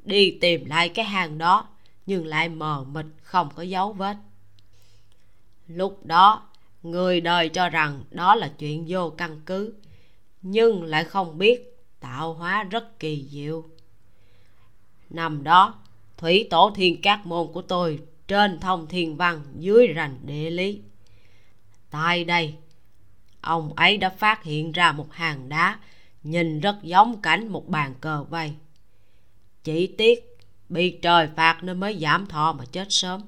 Đi 0.03 0.37
tìm 0.41 0.65
lại 0.65 0.89
cái 0.89 1.05
hang 1.05 1.37
đó 1.37 1.67
nhưng 2.07 2.25
lại 2.25 2.49
mờ 2.49 2.83
mịt, 2.83 3.05
không 3.21 3.49
có 3.55 3.63
dấu 3.63 3.93
vết. 3.93 4.17
Lúc 5.67 6.05
đó, 6.05 6.49
người 6.83 7.21
đời 7.21 7.49
cho 7.49 7.69
rằng 7.69 8.03
đó 8.11 8.35
là 8.35 8.47
chuyện 8.59 8.85
vô 8.87 9.09
căn 9.09 9.41
cứ, 9.45 9.73
nhưng 10.41 10.83
lại 10.83 11.03
không 11.03 11.37
biết 11.37 11.85
tạo 11.99 12.33
hóa 12.33 12.63
rất 12.63 12.99
kỳ 12.99 13.27
diệu. 13.29 13.63
Năm 15.09 15.43
đó, 15.43 15.73
thủy 16.17 16.47
tổ 16.49 16.71
thiên 16.75 17.01
các 17.01 17.25
môn 17.25 17.47
của 17.53 17.61
tôi 17.61 17.99
trên 18.27 18.59
thông 18.59 18.87
thiên 18.87 19.17
văn 19.17 19.41
dưới 19.55 19.87
rành 19.87 20.17
địa 20.23 20.49
lý. 20.49 20.81
Tại 21.89 22.23
đây, 22.23 22.55
ông 23.41 23.73
ấy 23.73 23.97
đã 23.97 24.09
phát 24.09 24.43
hiện 24.43 24.71
ra 24.71 24.91
một 24.91 25.13
hàng 25.13 25.49
đá 25.49 25.79
nhìn 26.23 26.59
rất 26.59 26.75
giống 26.83 27.21
cảnh 27.21 27.47
một 27.47 27.67
bàn 27.67 27.93
cờ 28.01 28.23
vây. 28.23 28.53
Chỉ 29.63 29.87
tiếc 29.87 30.26
bị 30.69 30.99
trời 31.01 31.29
phạt 31.35 31.63
nên 31.63 31.79
mới 31.79 31.97
giảm 31.99 32.25
thọ 32.25 32.53
mà 32.53 32.65
chết 32.71 32.87
sớm. 32.89 33.21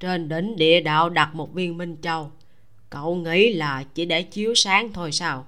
Trên 0.00 0.28
đỉnh 0.28 0.56
địa 0.56 0.80
đạo 0.80 1.10
đặt 1.10 1.34
một 1.34 1.54
viên 1.54 1.78
minh 1.78 1.96
châu. 2.02 2.32
Cậu 2.90 3.16
nghĩ 3.16 3.52
là 3.52 3.84
chỉ 3.94 4.04
để 4.04 4.22
chiếu 4.22 4.54
sáng 4.54 4.92
thôi 4.92 5.12
sao? 5.12 5.46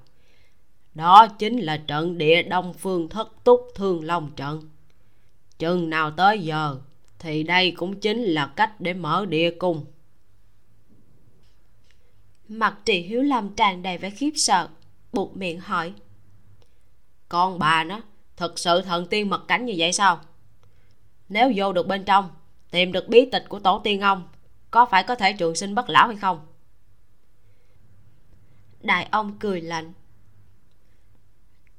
Đó 0.95 1.27
chính 1.39 1.59
là 1.59 1.77
trận 1.77 2.19
địa 2.19 2.43
đông 2.43 2.73
phương 2.75 3.09
thất 3.09 3.45
túc 3.45 3.61
thương 3.75 4.05
long 4.05 4.31
trận. 4.37 4.71
Chừng 5.59 5.91
nào 5.91 6.11
tới 6.11 6.39
giờ 6.39 6.81
thì 7.19 7.43
đây 7.43 7.71
cũng 7.71 8.01
chính 8.01 8.23
là 8.23 8.47
cách 8.57 8.81
để 8.81 8.95
mở 8.95 9.27
địa 9.27 9.51
cung. 9.51 9.85
Mặt 12.49 12.79
trì 12.85 13.01
hiếu 13.01 13.23
lâm 13.23 13.55
tràn 13.55 13.83
đầy 13.83 13.99
vẻ 13.99 14.11
khiếp 14.11 14.33
sợ 14.37 14.69
buộc 15.13 15.37
miệng 15.37 15.61
hỏi. 15.61 15.93
Con 17.29 17.59
bà 17.59 17.85
nó 17.85 18.01
thật 18.41 18.59
sự 18.59 18.83
thần 18.83 19.07
tiên 19.07 19.31
mật 19.31 19.49
cảnh 19.49 19.65
như 19.67 19.75
vậy 19.77 19.93
sao? 19.93 20.21
Nếu 21.29 21.53
vô 21.57 21.73
được 21.73 21.87
bên 21.87 22.05
trong, 22.05 22.31
tìm 22.71 22.93
được 22.93 23.09
bí 23.09 23.29
tịch 23.33 23.45
của 23.49 23.59
tổ 23.59 23.81
tiên 23.85 24.01
ông, 24.01 24.29
có 24.71 24.87
phải 24.87 25.03
có 25.03 25.15
thể 25.15 25.33
trường 25.33 25.55
sinh 25.55 25.75
bất 25.75 25.91
lão 25.91 26.07
hay 26.07 26.17
không? 26.17 26.47
Đại 28.81 29.09
ông 29.11 29.39
cười 29.39 29.61
lạnh. 29.61 29.93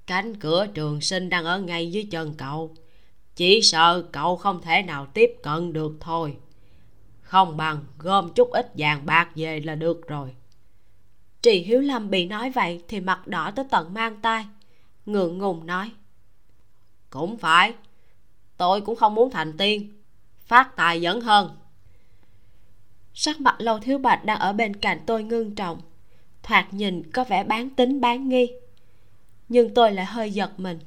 Cánh 0.07 0.35
cửa 0.35 0.67
trường 0.73 1.01
sinh 1.01 1.29
đang 1.29 1.45
ở 1.45 1.59
ngay 1.59 1.91
dưới 1.91 2.07
chân 2.11 2.33
cậu. 2.37 2.75
Chỉ 3.35 3.61
sợ 3.61 4.05
cậu 4.11 4.35
không 4.35 4.61
thể 4.61 4.81
nào 4.81 5.05
tiếp 5.05 5.31
cận 5.43 5.73
được 5.73 5.91
thôi. 5.99 6.37
Không 7.21 7.57
bằng 7.57 7.85
gom 7.97 8.33
chút 8.33 8.51
ít 8.51 8.71
vàng 8.77 9.05
bạc 9.05 9.29
về 9.35 9.59
là 9.59 9.75
được 9.75 10.07
rồi. 10.07 10.35
Trì 11.41 11.63
hiếu 11.63 11.81
lâm 11.81 12.09
bị 12.09 12.25
nói 12.25 12.49
vậy 12.49 12.83
thì 12.87 12.99
mặt 12.99 13.27
đỏ 13.27 13.51
tới 13.55 13.65
tận 13.71 13.93
mang 13.93 14.21
tay 14.21 14.45
ngượng 15.05 15.37
ngùng 15.37 15.65
nói 15.65 15.91
cũng 17.11 17.37
phải. 17.37 17.73
Tôi 18.57 18.81
cũng 18.81 18.95
không 18.95 19.15
muốn 19.15 19.31
thành 19.31 19.57
tiên. 19.57 20.01
Phát 20.45 20.75
tài 20.75 21.03
vẫn 21.03 21.21
hơn. 21.21 21.57
Sắc 23.13 23.41
mặt 23.41 23.55
lâu 23.61 23.79
thiếu 23.79 23.97
bạch 23.97 24.25
đang 24.25 24.39
ở 24.39 24.53
bên 24.53 24.75
cạnh 24.75 24.99
tôi 25.05 25.23
ngưng 25.23 25.55
trọng. 25.55 25.81
Thoạt 26.43 26.73
nhìn 26.73 27.11
có 27.11 27.23
vẻ 27.23 27.43
bán 27.43 27.69
tính 27.69 28.01
bán 28.01 28.29
nghi. 28.29 28.51
Nhưng 29.49 29.73
tôi 29.73 29.91
lại 29.91 30.05
hơi 30.05 30.31
giật 30.31 30.59
mình. 30.59 30.79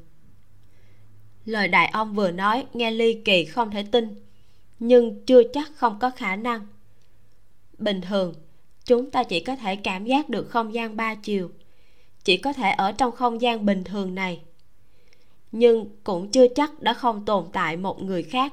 Lời 1.45 1.69
đại 1.69 1.87
ông 1.87 2.15
vừa 2.15 2.31
nói 2.31 2.67
nghe 2.73 2.91
ly 2.91 3.23
kỳ 3.25 3.45
không 3.45 3.71
thể 3.71 3.83
tin, 3.83 4.15
nhưng 4.79 5.25
chưa 5.27 5.43
chắc 5.53 5.71
không 5.75 5.99
có 5.99 6.11
khả 6.11 6.37
năng. 6.37 6.67
Bình 7.79 8.01
thường, 8.01 8.35
chúng 8.85 9.11
ta 9.11 9.25
chỉ 9.25 9.41
có 9.41 9.57
thể 9.57 9.77
cảm 9.77 10.05
giác 10.05 10.29
được 10.29 10.51
không 10.51 10.75
gian 10.75 10.97
ba 10.97 11.15
chiều, 11.15 11.51
chỉ 12.25 12.37
có 12.37 12.53
thể 12.53 12.71
ở 12.71 12.93
trong 12.93 13.13
không 13.13 13.41
gian 13.41 13.67
bình 13.67 13.85
thường 13.85 14.15
này 14.15 14.43
nhưng 15.57 15.87
cũng 16.05 16.31
chưa 16.31 16.47
chắc 16.55 16.83
đã 16.83 16.95
không 16.95 17.25
tồn 17.25 17.47
tại 17.53 17.77
một 17.77 18.03
người 18.03 18.23
khác 18.23 18.53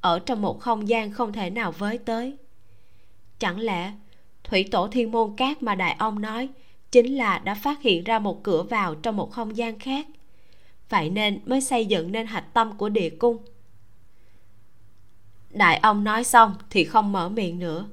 ở 0.00 0.18
trong 0.18 0.42
một 0.42 0.60
không 0.60 0.88
gian 0.88 1.12
không 1.12 1.32
thể 1.32 1.50
nào 1.50 1.72
với 1.72 1.98
tới. 1.98 2.36
Chẳng 3.38 3.58
lẽ 3.60 3.92
thủy 4.44 4.68
tổ 4.70 4.88
thiên 4.88 5.10
môn 5.10 5.36
cát 5.36 5.62
mà 5.62 5.74
đại 5.74 5.96
ông 5.98 6.20
nói 6.20 6.48
chính 6.92 7.16
là 7.16 7.38
đã 7.38 7.54
phát 7.54 7.82
hiện 7.82 8.04
ra 8.04 8.18
một 8.18 8.42
cửa 8.42 8.62
vào 8.62 8.94
trong 8.94 9.16
một 9.16 9.32
không 9.32 9.56
gian 9.56 9.78
khác? 9.78 10.06
Vậy 10.88 11.10
nên 11.10 11.40
mới 11.46 11.60
xây 11.60 11.86
dựng 11.86 12.12
nên 12.12 12.26
hạch 12.26 12.54
tâm 12.54 12.76
của 12.76 12.88
địa 12.88 13.10
cung. 13.10 13.36
Đại 15.50 15.76
ông 15.76 16.04
nói 16.04 16.24
xong 16.24 16.54
thì 16.70 16.84
không 16.84 17.12
mở 17.12 17.28
miệng 17.28 17.58
nữa, 17.58 17.86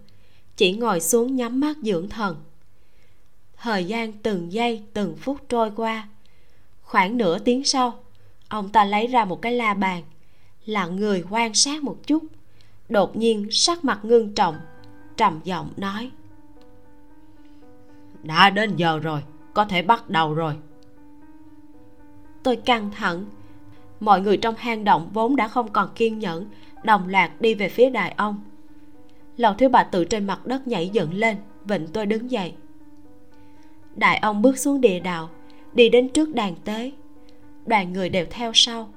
chỉ 0.58 0.72
ngồi 0.72 1.00
xuống 1.00 1.36
nhắm 1.36 1.60
mắt 1.60 1.78
dưỡng 1.82 2.10
thần. 2.10 2.36
Thời 3.58 3.86
gian 3.86 4.14
từng 4.14 4.54
giây, 4.54 4.84
từng 4.94 5.16
phút 5.18 5.38
trôi 5.50 5.72
qua. 5.76 6.08
Khoảng 6.82 7.18
nửa 7.18 7.40
tiếng 7.40 7.64
sau 7.64 8.01
ông 8.52 8.70
ta 8.70 8.86
lấy 8.86 9.08
ra 9.08 9.26
một 9.26 9.42
cái 9.42 9.54
la 9.54 9.74
bàn 9.74 10.04
lặng 10.66 10.96
người 10.96 11.24
quan 11.30 11.54
sát 11.54 11.84
một 11.84 11.98
chút. 12.08 12.24
Đột 12.90 13.16
nhiên 13.16 13.48
sắc 13.52 13.86
mặt 13.86 14.00
ngưng 14.04 14.34
trọng 14.34 14.56
trầm 15.18 15.40
giọng 15.44 15.70
nói. 15.78 16.12
Đã 18.24 18.50
đến 18.50 18.76
giờ 18.76 19.00
rồi 19.00 19.24
có 19.54 19.66
thể 19.66 19.82
bắt 19.82 20.10
đầu 20.10 20.34
rồi. 20.34 20.56
Tôi 22.44 22.56
căng 22.56 22.92
thẳng. 22.92 23.26
Mọi 24.00 24.22
người 24.22 24.38
trong 24.38 24.56
hang 24.58 24.84
động 24.84 25.10
vốn 25.14 25.36
đã 25.36 25.48
không 25.48 25.72
còn 25.72 25.90
kiên 25.96 26.20
nhẫn 26.20 26.46
đồng 26.84 27.08
loạt 27.08 27.32
đi 27.40 27.54
về 27.54 27.70
phía 27.70 27.90
đại 27.90 28.14
ông. 28.18 28.44
Lầu 29.38 29.54
thiếu 29.54 29.70
bà 29.70 29.84
tự 29.84 30.06
trên 30.06 30.28
mặt 30.28 30.46
đất 30.46 30.68
nhảy 30.68 30.90
dựng 30.90 31.14
lên 31.14 31.38
vịnh 31.66 31.88
tôi 31.88 32.06
đứng 32.06 32.32
dậy. 32.32 32.54
Đại 33.96 34.18
ông 34.18 34.42
bước 34.42 34.58
xuống 34.58 34.82
địa 34.82 35.00
đạo 35.00 35.30
đi 35.74 35.90
đến 35.90 36.10
trước 36.10 36.36
đàn 36.36 36.56
tế 36.56 36.92
đoàn 37.72 37.94
người 37.94 38.10
đều 38.10 38.26
theo 38.30 38.52
sau. 38.54 38.90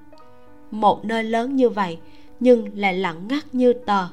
Một 0.70 1.04
nơi 1.04 1.24
lớn 1.24 1.56
như 1.56 1.68
vậy, 1.68 1.98
nhưng 2.40 2.78
lại 2.78 2.94
lặng 2.94 3.28
ngắt 3.28 3.54
như 3.54 3.72
tờ. 3.72 4.08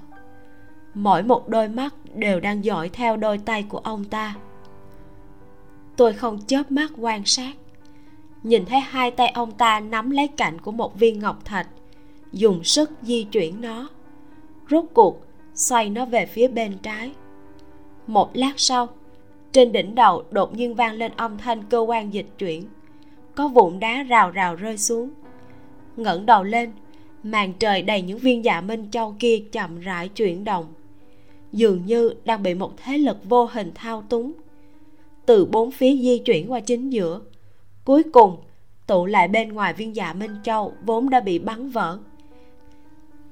Mỗi 0.94 1.24
một 1.24 1.50
đôi 1.50 1.68
mắt 1.68 1.96
đều 2.16 2.40
đang 2.40 2.66
dõi 2.66 2.90
theo 2.90 3.18
đôi 3.18 3.38
tay 3.38 3.66
của 3.70 3.78
ông 3.78 4.04
ta. 4.04 4.36
Tôi 5.98 6.14
không 6.14 6.40
chớp 6.48 6.72
mắt 6.72 6.92
quan 6.98 7.26
sát. 7.26 7.54
Nhìn 8.44 8.66
thấy 8.66 8.80
hai 8.80 9.12
tay 9.12 9.30
ông 9.30 9.52
ta 9.52 9.80
nắm 9.80 10.10
lấy 10.10 10.28
cạnh 10.28 10.60
của 10.62 10.72
một 10.72 11.00
viên 11.00 11.20
ngọc 11.20 11.46
thạch, 11.46 11.68
dùng 12.32 12.64
sức 12.64 12.92
di 13.02 13.24
chuyển 13.24 13.62
nó. 13.62 13.90
Rốt 14.70 14.86
cuộc, 14.94 15.26
xoay 15.54 15.90
nó 15.90 16.06
về 16.06 16.26
phía 16.26 16.48
bên 16.48 16.78
trái. 16.78 17.12
Một 18.08 18.30
lát 18.34 18.54
sau, 18.58 18.88
trên 19.52 19.72
đỉnh 19.72 19.96
đầu 19.96 20.24
đột 20.32 20.56
nhiên 20.56 20.76
vang 20.76 20.94
lên 20.94 21.12
âm 21.16 21.38
thanh 21.38 21.64
cơ 21.64 21.80
quan 21.80 22.14
dịch 22.14 22.28
chuyển 22.38 22.68
có 23.42 23.48
vụn 23.48 23.80
đá 23.80 24.04
rào 24.04 24.32
rào 24.32 24.56
rơi 24.56 24.78
xuống. 24.78 25.10
Ngẩng 25.98 26.26
đầu 26.26 26.44
lên, 26.44 26.72
màn 27.24 27.54
trời 27.60 27.82
đầy 27.82 28.02
những 28.02 28.18
viên 28.20 28.46
dạ 28.46 28.62
minh 28.62 28.88
châu 28.92 29.16
kia 29.20 29.44
chậm 29.52 29.80
rãi 29.80 30.10
chuyển 30.10 30.44
động. 30.44 30.66
Dường 31.52 31.86
như 31.86 32.14
đang 32.26 32.44
bị 32.44 32.54
một 32.54 32.78
thế 32.78 32.98
lực 32.98 33.18
vô 33.24 33.46
hình 33.46 33.72
thao 33.76 34.02
túng. 34.10 34.32
Từ 35.26 35.46
bốn 35.46 35.72
phía 35.72 35.98
di 35.98 36.18
chuyển 36.18 36.52
qua 36.52 36.60
chính 36.60 36.90
giữa, 36.90 37.22
cuối 37.86 38.04
cùng, 38.04 38.38
tụ 38.88 39.06
lại 39.06 39.28
bên 39.28 39.54
ngoài 39.54 39.74
viên 39.74 39.96
dạ 39.96 40.14
minh 40.14 40.36
châu 40.44 40.74
vốn 40.86 41.10
đã 41.10 41.20
bị 41.20 41.40
bắn 41.40 41.70
vỡ. 41.70 42.00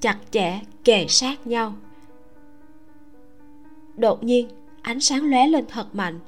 Chặt 0.01 0.17
chẽ, 0.31 0.59
kề 0.83 1.05
sát 1.07 1.47
nhau. 1.47 1.73
Đột 3.97 4.23
nhiên, 4.23 4.47
ánh 4.81 4.99
sáng 4.99 5.29
lóe 5.29 5.47
lên 5.47 5.65
thật 5.69 5.95
mạnh. 5.95 6.19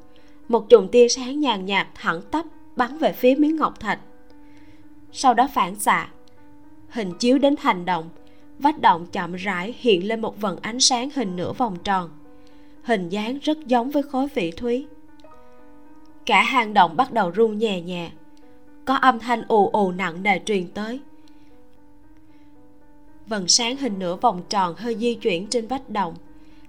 Một 0.48 0.70
chùm 0.70 0.88
tia 0.88 1.08
sáng 1.08 1.40
nhàn 1.40 1.66
nhạt 1.66 1.88
thẳng 1.96 2.22
tắp 2.32 2.46
bắn 2.76 2.98
về 2.98 3.12
phía 3.12 3.36
miếng 3.36 3.56
ngọc 3.56 3.80
thạch. 3.80 4.00
Sau 5.12 5.34
đó 5.34 5.48
phản 5.54 5.76
xạ, 5.76 6.10
hình 6.90 7.14
chiếu 7.20 7.38
đến 7.38 7.56
hành 7.60 7.86
động, 7.86 8.10
vách 8.60 8.80
động 8.80 9.06
chậm 9.12 9.36
rãi 9.36 9.76
hiện 9.80 10.08
lên 10.08 10.22
một 10.22 10.42
vần 10.42 10.58
ánh 10.62 10.80
sáng 10.80 11.10
hình 11.16 11.36
nửa 11.36 11.54
vòng 11.54 11.78
tròn. 11.84 12.10
Hình 12.84 13.10
dáng 13.10 13.40
rất 13.42 13.68
giống 13.68 13.90
với 13.90 14.04
khối 14.04 14.28
vị 14.36 14.52
thúy. 14.52 14.88
Cả 16.26 16.44
hang 16.44 16.74
động 16.74 16.98
bắt 16.98 17.14
đầu 17.14 17.32
rung 17.36 17.58
nhẹ 17.58 17.82
nhẹ, 17.82 18.12
có 18.86 18.96
âm 18.96 19.20
thanh 19.20 19.44
ù 19.48 19.68
ù 19.68 19.92
nặng 19.92 20.24
nề 20.24 20.40
truyền 20.46 20.68
tới. 20.68 21.00
Vần 23.28 23.48
sáng 23.48 23.78
hình 23.78 24.00
nửa 24.00 24.16
vòng 24.16 24.42
tròn 24.50 24.76
hơi 24.78 24.96
di 24.96 25.16
chuyển 25.16 25.48
trên 25.48 25.68
vách 25.68 25.90
động, 25.90 26.16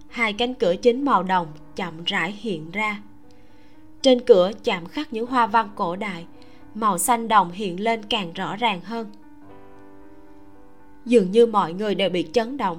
hai 0.09 0.33
cánh 0.33 0.55
cửa 0.55 0.75
chính 0.77 1.05
màu 1.05 1.23
đồng 1.23 1.47
chậm 1.77 2.05
rãi 2.05 2.33
hiện 2.33 2.71
ra 2.71 3.03
trên 4.03 4.21
cửa 4.21 4.51
chạm 4.65 4.87
khắc 4.87 5.13
những 5.13 5.27
hoa 5.27 5.47
văn 5.47 5.71
cổ 5.75 5.97
đại, 5.97 6.27
màu 6.75 6.99
xanh 6.99 7.29
đồng 7.29 7.51
hiện 7.51 7.81
lên 7.81 8.03
càng 8.03 8.33
rõ 8.33 8.57
ràng 8.57 8.81
hơn. 8.81 9.07
Dường 11.05 11.31
như 11.31 11.47
mọi 11.47 11.73
người 11.73 11.95
đều 11.95 12.11
bị 12.11 12.29
chấn 12.33 12.57
động, 12.57 12.79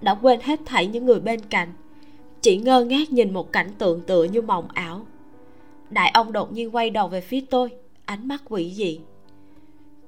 đã 0.00 0.14
quên 0.14 0.40
hết 0.40 0.60
thảy 0.66 0.86
những 0.86 1.06
người 1.06 1.20
bên 1.20 1.40
cạnh. 1.40 1.72
Chỉ 2.40 2.56
ngơ 2.56 2.84
ngác 2.84 3.12
nhìn 3.12 3.32
một 3.32 3.52
cảnh 3.52 3.70
tượng 3.78 4.00
tựa 4.00 4.24
như 4.24 4.42
mộng 4.42 4.68
ảo. 4.74 5.06
Đại 5.90 6.10
ông 6.10 6.32
đột 6.32 6.52
nhiên 6.52 6.74
quay 6.74 6.90
đầu 6.90 7.08
về 7.08 7.20
phía 7.20 7.40
tôi, 7.50 7.70
ánh 8.04 8.28
mắt 8.28 8.42
quỷ 8.48 8.72
dị. 8.74 9.00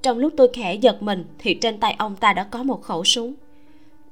Trong 0.02 0.18
lúc 0.18 0.32
tôi 0.36 0.48
khẽ 0.52 0.74
giật 0.74 1.02
mình 1.02 1.24
thì 1.38 1.54
trên 1.54 1.80
tay 1.80 1.94
ông 1.98 2.16
ta 2.16 2.32
đã 2.32 2.44
có 2.44 2.62
một 2.62 2.82
khẩu 2.82 3.04
súng. 3.04 3.34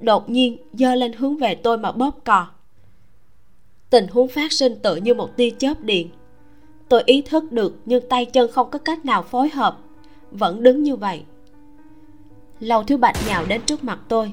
Đột 0.01 0.31
nhiên 0.31 0.57
giơ 0.73 0.95
lên 0.95 1.13
hướng 1.13 1.37
về 1.37 1.55
tôi 1.55 1.79
mà 1.79 1.93
bóp 1.93 2.25
cò. 2.25 2.47
Tình 3.91 4.07
huống 4.09 4.29
phát 4.29 4.53
sinh 4.53 4.77
tự 4.83 4.97
như 4.97 5.15
một 5.15 5.37
tia 5.37 5.51
chớp 5.51 5.81
điện 5.81 6.09
tôi 6.89 7.03
ý 7.07 7.23
thức 7.23 7.53
được 7.53 7.77
nhưng 7.85 8.09
tay 8.09 8.25
chân 8.25 8.53
không 8.53 8.71
có 8.71 8.79
cách 8.79 9.05
nào 9.05 9.23
phối 9.23 9.49
hợp. 9.49 9.79
Vẫn 10.31 10.63
đứng 10.63 10.83
như 10.83 10.97
vậy. 10.97 11.23
Lâu 12.61 12.83
thứ 12.83 12.97
bạch 12.97 13.17
nhào 13.29 13.45
đến 13.49 13.61
trước 13.67 13.85
mặt 13.85 13.99
tôi, 14.09 14.33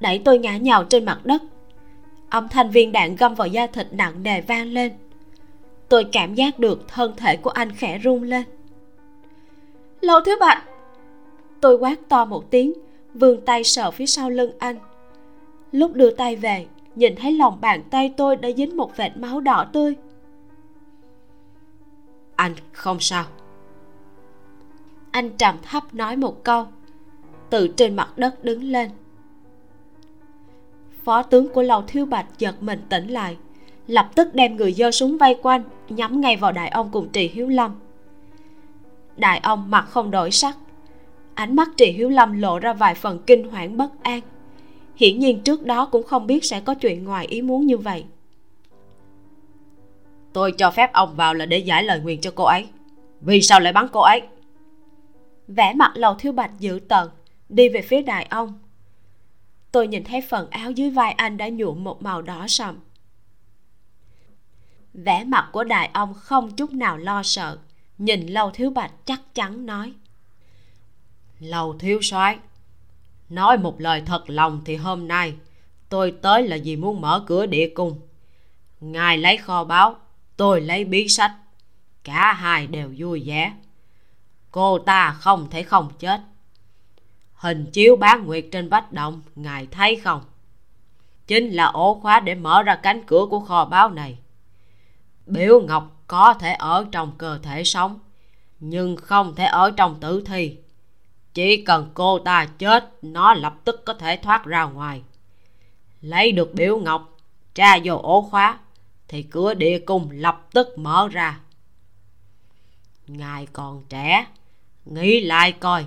đẩy 0.00 0.18
tôi 0.24 0.38
ngã 0.38 0.56
nhào 0.56 0.84
trên 0.84 1.04
mặt 1.04 1.26
đất. 1.26 1.42
Âm 2.28 2.48
thanh 2.48 2.70
viên 2.70 2.92
đạn 2.92 3.16
găm 3.16 3.34
vào 3.34 3.48
da 3.48 3.66
thịt 3.66 3.86
nặng 3.92 4.22
nề 4.22 4.40
vang 4.40 4.72
lên. 4.72 4.92
Tôi 5.88 6.04
cảm 6.04 6.34
giác 6.34 6.58
được 6.58 6.88
thân 6.88 7.12
thể 7.16 7.36
của 7.36 7.50
anh 7.50 7.72
khẽ 7.72 7.98
run 7.98 8.22
lên. 8.22 8.42
Lâu 10.00 10.20
thứ 10.20 10.36
bạch! 10.40 10.64
Tôi 11.60 11.76
quát 11.76 12.08
to 12.08 12.24
một 12.24 12.50
tiếng, 12.50 12.72
vươn 13.14 13.40
tay 13.40 13.64
sờ 13.64 13.90
phía 13.90 14.06
sau 14.06 14.30
lưng 14.30 14.52
anh. 14.58 14.76
Lúc 15.72 15.94
đưa 15.94 16.10
tay 16.10 16.36
về, 16.36 16.66
nhìn 16.94 17.16
thấy 17.16 17.32
lòng 17.32 17.58
bàn 17.60 17.82
tay 17.90 18.14
tôi 18.16 18.36
đã 18.36 18.48
dính 18.56 18.76
một 18.76 18.96
vệt 18.96 19.16
máu 19.16 19.40
đỏ 19.40 19.66
tươi 19.72 19.94
anh 22.38 22.54
không 22.72 23.00
sao. 23.00 23.24
Anh 25.10 25.30
trầm 25.30 25.56
thấp 25.62 25.94
nói 25.94 26.16
một 26.16 26.44
câu, 26.44 26.66
từ 27.50 27.68
trên 27.68 27.96
mặt 27.96 28.18
đất 28.18 28.44
đứng 28.44 28.62
lên. 28.62 28.90
Phó 31.04 31.22
tướng 31.22 31.48
của 31.48 31.62
lầu 31.62 31.82
thiếu 31.82 32.06
bạch 32.06 32.26
giật 32.38 32.62
mình 32.62 32.80
tỉnh 32.88 33.08
lại, 33.08 33.36
lập 33.86 34.10
tức 34.14 34.34
đem 34.34 34.56
người 34.56 34.72
giơ 34.72 34.90
súng 34.90 35.18
vây 35.18 35.36
quanh, 35.42 35.62
nhắm 35.88 36.20
ngay 36.20 36.36
vào 36.36 36.52
đại 36.52 36.68
ông 36.68 36.88
cùng 36.92 37.08
trì 37.08 37.28
hiếu 37.28 37.48
lâm. 37.48 37.74
Đại 39.16 39.38
ông 39.38 39.70
mặt 39.70 39.86
không 39.90 40.10
đổi 40.10 40.30
sắc, 40.30 40.56
ánh 41.34 41.56
mắt 41.56 41.68
trì 41.76 41.90
hiếu 41.90 42.08
lâm 42.08 42.40
lộ 42.40 42.58
ra 42.58 42.72
vài 42.72 42.94
phần 42.94 43.18
kinh 43.26 43.50
hoảng 43.50 43.76
bất 43.76 44.02
an. 44.02 44.20
Hiển 44.96 45.18
nhiên 45.18 45.40
trước 45.40 45.66
đó 45.66 45.86
cũng 45.86 46.02
không 46.02 46.26
biết 46.26 46.44
sẽ 46.44 46.60
có 46.60 46.74
chuyện 46.74 47.04
ngoài 47.04 47.26
ý 47.26 47.42
muốn 47.42 47.66
như 47.66 47.76
vậy 47.78 48.04
tôi 50.32 50.52
cho 50.52 50.70
phép 50.70 50.92
ông 50.92 51.16
vào 51.16 51.34
là 51.34 51.46
để 51.46 51.58
giải 51.58 51.82
lời 51.82 52.00
nguyền 52.00 52.20
cho 52.20 52.30
cô 52.34 52.44
ấy. 52.44 52.66
Vì 53.20 53.42
sao 53.42 53.60
lại 53.60 53.72
bắn 53.72 53.86
cô 53.92 54.00
ấy? 54.00 54.22
Vẻ 55.48 55.74
mặt 55.74 55.92
lầu 55.94 56.14
thiếu 56.14 56.32
bạch 56.32 56.50
dữ 56.58 56.80
tợn 56.88 57.08
đi 57.48 57.68
về 57.68 57.82
phía 57.82 58.02
đại 58.02 58.24
ông. 58.30 58.58
Tôi 59.72 59.86
nhìn 59.88 60.04
thấy 60.04 60.20
phần 60.20 60.50
áo 60.50 60.70
dưới 60.70 60.90
vai 60.90 61.12
anh 61.12 61.36
đã 61.36 61.48
nhuộm 61.48 61.84
một 61.84 62.02
màu 62.02 62.22
đỏ 62.22 62.44
sậm. 62.48 62.78
Vẻ 64.94 65.24
mặt 65.24 65.48
của 65.52 65.64
đại 65.64 65.90
ông 65.92 66.14
không 66.14 66.56
chút 66.56 66.72
nào 66.72 66.96
lo 66.96 67.22
sợ 67.22 67.58
nhìn 67.98 68.26
lâu 68.26 68.50
thiếu 68.50 68.70
bạch 68.70 68.92
chắc 69.04 69.20
chắn 69.34 69.66
nói. 69.66 69.92
Lâu 71.38 71.78
thiếu 71.78 71.98
soái 72.02 72.38
nói 73.28 73.58
một 73.58 73.80
lời 73.80 74.02
thật 74.06 74.24
lòng 74.26 74.62
thì 74.64 74.76
hôm 74.76 75.08
nay 75.08 75.34
tôi 75.88 76.14
tới 76.22 76.48
là 76.48 76.56
vì 76.64 76.76
muốn 76.76 77.00
mở 77.00 77.24
cửa 77.26 77.46
địa 77.46 77.70
cung. 77.74 78.00
Ngài 78.80 79.18
lấy 79.18 79.36
kho 79.36 79.64
báu 79.64 79.96
tôi 80.38 80.60
lấy 80.60 80.84
bí 80.84 81.08
sách. 81.08 81.32
Cả 82.04 82.32
hai 82.32 82.66
đều 82.66 82.90
vui 82.96 83.22
vẻ. 83.26 83.52
Cô 84.50 84.78
ta 84.78 85.16
không 85.20 85.50
thể 85.50 85.62
không 85.62 85.90
chết. 85.98 86.20
Hình 87.34 87.70
chiếu 87.72 87.96
bán 87.96 88.26
nguyệt 88.26 88.44
trên 88.52 88.68
vách 88.68 88.92
động, 88.92 89.22
ngài 89.36 89.66
thấy 89.66 89.96
không? 89.96 90.22
Chính 91.26 91.50
là 91.50 91.64
ổ 91.64 92.00
khóa 92.02 92.20
để 92.20 92.34
mở 92.34 92.62
ra 92.62 92.76
cánh 92.76 93.02
cửa 93.06 93.26
của 93.30 93.40
kho 93.40 93.64
báu 93.64 93.90
này. 93.90 94.18
Biểu 95.26 95.60
ngọc 95.60 96.02
có 96.06 96.34
thể 96.34 96.52
ở 96.52 96.86
trong 96.92 97.12
cơ 97.18 97.38
thể 97.42 97.64
sống, 97.64 97.98
nhưng 98.60 98.96
không 98.96 99.34
thể 99.34 99.44
ở 99.44 99.70
trong 99.70 100.00
tử 100.00 100.22
thi. 100.26 100.56
Chỉ 101.34 101.64
cần 101.64 101.90
cô 101.94 102.18
ta 102.18 102.46
chết, 102.58 102.90
nó 103.02 103.34
lập 103.34 103.54
tức 103.64 103.82
có 103.86 103.94
thể 103.94 104.16
thoát 104.16 104.44
ra 104.44 104.64
ngoài. 104.64 105.02
Lấy 106.00 106.32
được 106.32 106.54
biểu 106.54 106.78
ngọc, 106.78 107.16
tra 107.54 107.78
vô 107.84 107.94
ổ 108.02 108.22
khóa 108.22 108.58
thì 109.08 109.22
cửa 109.22 109.54
địa 109.54 109.78
cung 109.78 110.10
lập 110.10 110.48
tức 110.52 110.78
mở 110.78 111.08
ra. 111.08 111.40
Ngài 113.06 113.46
còn 113.46 113.84
trẻ, 113.88 114.26
nghĩ 114.84 115.20
lại 115.20 115.52
coi. 115.52 115.84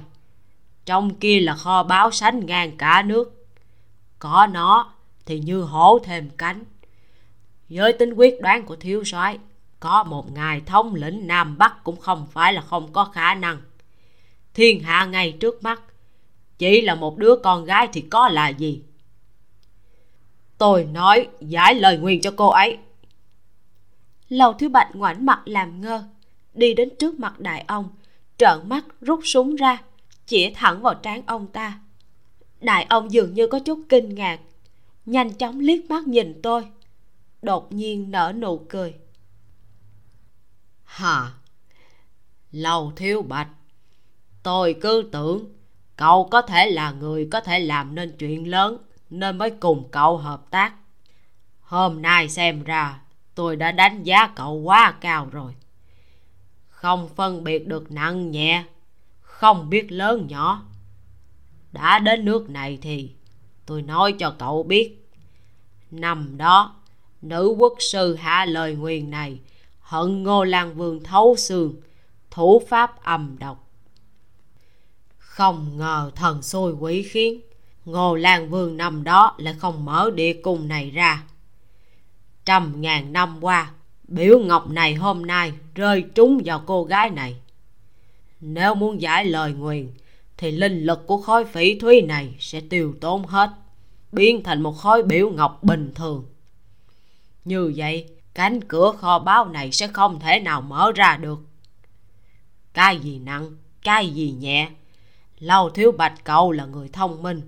Trong 0.85 1.15
kia 1.15 1.39
là 1.39 1.55
kho 1.55 1.83
báo 1.83 2.11
sánh 2.11 2.45
ngang 2.45 2.77
cả 2.77 3.01
nước. 3.01 3.47
Có 4.19 4.47
nó 4.51 4.93
thì 5.25 5.39
như 5.39 5.61
hổ 5.61 5.99
thêm 6.03 6.29
cánh. 6.37 6.63
Với 7.69 7.93
tính 7.93 8.13
quyết 8.13 8.41
đoán 8.41 8.65
của 8.65 8.75
thiếu 8.75 9.03
soái, 9.03 9.39
có 9.79 10.03
một 10.03 10.31
ngài 10.31 10.61
thống 10.61 10.95
lĩnh 10.95 11.27
nam 11.27 11.57
bắc 11.57 11.83
cũng 11.83 11.99
không 11.99 12.27
phải 12.31 12.53
là 12.53 12.61
không 12.61 12.93
có 12.93 13.05
khả 13.05 13.35
năng. 13.35 13.61
Thiên 14.53 14.83
hạ 14.83 15.05
ngay 15.05 15.31
trước 15.31 15.63
mắt, 15.63 15.81
chỉ 16.57 16.81
là 16.81 16.95
một 16.95 17.17
đứa 17.17 17.35
con 17.43 17.65
gái 17.65 17.87
thì 17.93 18.01
có 18.01 18.29
là 18.29 18.49
gì? 18.49 18.81
Tôi 20.57 20.85
nói 20.85 21.27
giải 21.41 21.75
lời 21.75 21.97
nguyền 21.97 22.21
cho 22.21 22.31
cô 22.37 22.47
ấy 22.49 22.77
lầu 24.31 24.53
thứ 24.53 24.69
bạch 24.69 24.95
ngoảnh 24.95 25.25
mặt 25.25 25.41
làm 25.45 25.81
ngơ. 25.81 26.03
Đi 26.53 26.73
đến 26.73 26.89
trước 26.99 27.19
mặt 27.19 27.39
đại 27.39 27.63
ông, 27.67 27.89
trợn 28.37 28.69
mắt 28.69 28.85
rút 29.01 29.19
súng 29.23 29.55
ra, 29.55 29.83
chĩa 30.25 30.51
thẳng 30.55 30.81
vào 30.81 30.93
trán 30.93 31.21
ông 31.25 31.47
ta. 31.47 31.79
Đại 32.59 32.85
ông 32.89 33.11
dường 33.11 33.33
như 33.33 33.47
có 33.47 33.59
chút 33.59 33.79
kinh 33.89 34.15
ngạc, 34.15 34.39
nhanh 35.05 35.33
chóng 35.33 35.59
liếc 35.59 35.85
mắt 35.85 36.07
nhìn 36.07 36.41
tôi. 36.43 36.67
Đột 37.41 37.73
nhiên 37.73 38.11
nở 38.11 38.33
nụ 38.37 38.65
cười. 38.69 38.93
Hả 40.83 41.31
lầu 42.51 42.91
thiếu 42.95 43.21
bạch, 43.21 43.49
tôi 44.43 44.75
cứ 44.81 45.09
tưởng 45.11 45.45
cậu 45.95 46.27
có 46.31 46.41
thể 46.41 46.71
là 46.71 46.91
người 46.91 47.27
có 47.31 47.41
thể 47.41 47.59
làm 47.59 47.95
nên 47.95 48.15
chuyện 48.17 48.47
lớn, 48.47 48.77
nên 49.09 49.37
mới 49.37 49.49
cùng 49.49 49.89
cậu 49.91 50.17
hợp 50.17 50.51
tác. 50.51 50.73
Hôm 51.61 52.01
nay 52.01 52.29
xem 52.29 52.63
ra 52.63 53.01
tôi 53.41 53.55
đã 53.55 53.71
đánh 53.71 54.03
giá 54.03 54.27
cậu 54.27 54.53
quá 54.53 54.93
cao 55.01 55.27
rồi. 55.31 55.53
Không 56.69 57.09
phân 57.15 57.43
biệt 57.43 57.67
được 57.67 57.91
nặng 57.91 58.31
nhẹ, 58.31 58.63
không 59.21 59.69
biết 59.69 59.91
lớn 59.91 60.27
nhỏ. 60.27 60.63
Đã 61.71 61.99
đến 61.99 62.25
nước 62.25 62.49
này 62.49 62.79
thì 62.81 63.11
tôi 63.65 63.81
nói 63.81 64.15
cho 64.19 64.35
cậu 64.39 64.63
biết. 64.63 65.09
Năm 65.91 66.37
đó, 66.37 66.75
nữ 67.21 67.55
quốc 67.59 67.73
sư 67.79 68.15
hạ 68.15 68.45
lời 68.45 68.75
nguyền 68.75 69.11
này 69.11 69.39
hận 69.79 70.23
ngô 70.23 70.43
lan 70.43 70.75
vương 70.75 71.03
thấu 71.03 71.35
xương, 71.37 71.75
thủ 72.31 72.61
pháp 72.69 73.03
âm 73.03 73.39
độc. 73.39 73.69
Không 75.17 75.77
ngờ 75.77 76.11
thần 76.15 76.41
xui 76.41 76.73
quỷ 76.73 77.03
khiến, 77.03 77.41
ngô 77.85 78.15
lan 78.15 78.49
vương 78.49 78.77
năm 78.77 79.03
đó 79.03 79.35
lại 79.37 79.55
không 79.59 79.85
mở 79.85 80.11
địa 80.15 80.33
cung 80.33 80.67
này 80.67 80.91
ra 80.91 81.23
trăm 82.45 82.81
ngàn 82.81 83.13
năm 83.13 83.37
qua. 83.41 83.71
Biểu 84.07 84.39
ngọc 84.39 84.69
này 84.69 84.93
hôm 84.95 85.25
nay 85.25 85.51
rơi 85.75 86.03
trúng 86.15 86.41
vào 86.45 86.63
cô 86.65 86.83
gái 86.83 87.09
này. 87.09 87.35
Nếu 88.39 88.75
muốn 88.75 89.01
giải 89.01 89.25
lời 89.25 89.53
nguyền, 89.53 89.89
thì 90.37 90.51
linh 90.51 90.85
lực 90.85 91.07
của 91.07 91.17
khối 91.17 91.45
phỉ 91.45 91.79
thúy 91.79 92.01
này 92.01 92.35
sẽ 92.39 92.61
tiêu 92.69 92.95
tốn 93.01 93.25
hết, 93.25 93.49
biến 94.11 94.43
thành 94.43 94.61
một 94.61 94.71
khối 94.71 95.03
biểu 95.03 95.29
ngọc 95.29 95.63
bình 95.63 95.91
thường. 95.95 96.25
Như 97.45 97.73
vậy, 97.75 98.07
cánh 98.33 98.61
cửa 98.61 98.93
kho 98.97 99.19
báu 99.19 99.45
này 99.45 99.71
sẽ 99.71 99.87
không 99.87 100.19
thể 100.19 100.39
nào 100.39 100.61
mở 100.61 100.91
ra 100.95 101.17
được. 101.17 101.39
Cái 102.73 102.99
gì 102.99 103.19
nặng, 103.19 103.51
cái 103.83 104.09
gì 104.09 104.31
nhẹ. 104.31 104.69
Lâu 105.39 105.69
thiếu 105.69 105.91
bạch 105.91 106.23
cậu 106.23 106.51
là 106.51 106.65
người 106.65 106.89
thông 106.93 107.23
minh. 107.23 107.41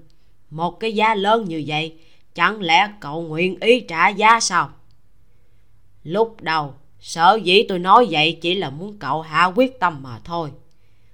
Một 0.50 0.80
cái 0.80 0.96
giá 0.96 1.16
lớn 1.16 1.46
như 1.48 1.64
vậy, 1.68 1.98
chẳng 2.36 2.62
lẽ 2.62 2.92
cậu 3.00 3.22
nguyện 3.22 3.60
ý 3.60 3.80
trả 3.80 4.10
giá 4.10 4.40
sao? 4.40 4.70
Lúc 6.04 6.42
đầu, 6.42 6.74
sở 7.00 7.40
dĩ 7.44 7.66
tôi 7.70 7.80
nói 7.80 8.08
vậy 8.10 8.40
chỉ 8.42 8.56
là 8.56 8.70
muốn 8.70 8.98
cậu 9.00 9.22
hạ 9.22 9.46
quyết 9.56 9.80
tâm 9.80 10.00
mà 10.04 10.20
thôi. 10.24 10.52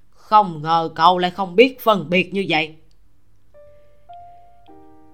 Không 0.09 0.61
ngờ 0.61 0.89
cậu 0.95 1.17
lại 1.17 1.31
không 1.31 1.55
biết 1.55 1.81
phân 1.81 2.09
biệt 2.09 2.33
như 2.33 2.45
vậy. 2.49 2.75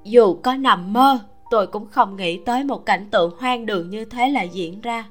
Dù 0.04 0.40
có 0.44 0.56
nằm 0.56 0.94
mơ, 0.94 1.20
tôi 1.50 1.68
cũng 1.68 1.88
không 1.88 2.16
nghĩ 2.16 2.40
tới 2.46 2.64
một 2.64 2.86
cảnh 2.86 3.08
tượng 3.12 3.34
hoang 3.40 3.66
đường 3.66 3.90
như 3.90 4.06
thế 4.06 4.30
lại 4.30 4.50
diễn 4.50 4.82
ra. 4.82 5.06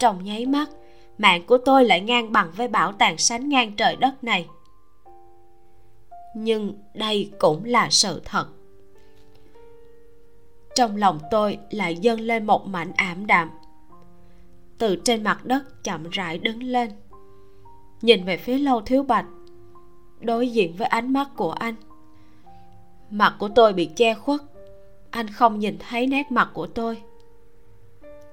Trong 0.00 0.24
nháy 0.24 0.46
mắt, 0.46 0.70
mạng 1.18 1.46
của 1.46 1.58
tôi 1.58 1.84
lại 1.84 2.00
ngang 2.00 2.32
bằng 2.32 2.50
với 2.56 2.68
bảo 2.68 2.92
tàng 2.92 3.18
sánh 3.18 3.48
ngang 3.48 3.72
trời 3.76 3.96
đất 3.96 4.24
này. 4.24 4.46
Nhưng 6.36 6.74
đây 6.94 7.30
cũng 7.38 7.64
là 7.64 7.88
sự 7.90 8.22
thật 8.24 8.46
trong 10.74 10.96
lòng 10.96 11.18
tôi 11.30 11.58
lại 11.70 11.96
dâng 11.96 12.20
lên 12.20 12.46
một 12.46 12.66
mảnh 12.66 12.92
ảm 12.96 13.26
đạm. 13.26 13.50
Từ 14.78 14.96
trên 15.04 15.24
mặt 15.24 15.44
đất 15.44 15.84
chậm 15.84 16.10
rãi 16.10 16.38
đứng 16.38 16.62
lên. 16.62 16.90
Nhìn 18.02 18.24
về 18.24 18.36
phía 18.36 18.58
lâu 18.58 18.80
thiếu 18.80 19.02
bạch, 19.02 19.26
đối 20.20 20.48
diện 20.48 20.76
với 20.76 20.86
ánh 20.86 21.12
mắt 21.12 21.28
của 21.36 21.52
anh. 21.52 21.74
Mặt 23.10 23.36
của 23.38 23.48
tôi 23.48 23.72
bị 23.72 23.90
che 23.96 24.14
khuất, 24.14 24.40
anh 25.10 25.28
không 25.28 25.58
nhìn 25.58 25.76
thấy 25.88 26.06
nét 26.06 26.32
mặt 26.32 26.50
của 26.54 26.66
tôi. 26.66 27.02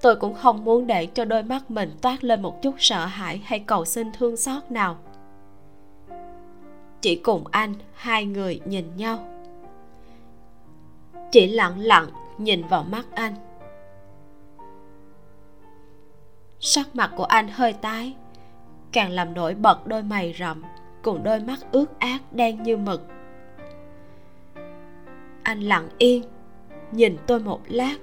Tôi 0.00 0.16
cũng 0.16 0.34
không 0.34 0.64
muốn 0.64 0.86
để 0.86 1.06
cho 1.06 1.24
đôi 1.24 1.42
mắt 1.42 1.70
mình 1.70 1.90
toát 2.00 2.24
lên 2.24 2.42
một 2.42 2.62
chút 2.62 2.74
sợ 2.78 3.06
hãi 3.06 3.40
hay 3.44 3.58
cầu 3.58 3.84
xin 3.84 4.12
thương 4.12 4.36
xót 4.36 4.70
nào. 4.70 4.98
Chỉ 7.00 7.16
cùng 7.16 7.44
anh 7.50 7.74
hai 7.94 8.24
người 8.24 8.60
nhìn 8.64 8.96
nhau. 8.96 9.28
Chỉ 11.32 11.46
lặng 11.46 11.80
lặng 11.80 12.06
nhìn 12.44 12.66
vào 12.66 12.82
mắt 12.82 13.06
anh 13.14 13.34
sắc 16.60 16.96
mặt 16.96 17.10
của 17.16 17.24
anh 17.24 17.48
hơi 17.48 17.72
tái, 17.72 18.14
càng 18.92 19.10
làm 19.10 19.34
nổi 19.34 19.54
bật 19.54 19.86
đôi 19.86 20.02
mày 20.02 20.34
rậm 20.38 20.62
cùng 21.02 21.22
đôi 21.22 21.40
mắt 21.40 21.58
ướt 21.72 21.98
át 21.98 22.32
đen 22.32 22.62
như 22.62 22.76
mực. 22.76 23.06
Anh 25.42 25.60
lặng 25.60 25.88
yên, 25.98 26.24
nhìn 26.92 27.16
tôi 27.26 27.40
một 27.40 27.60
lát. 27.68 27.96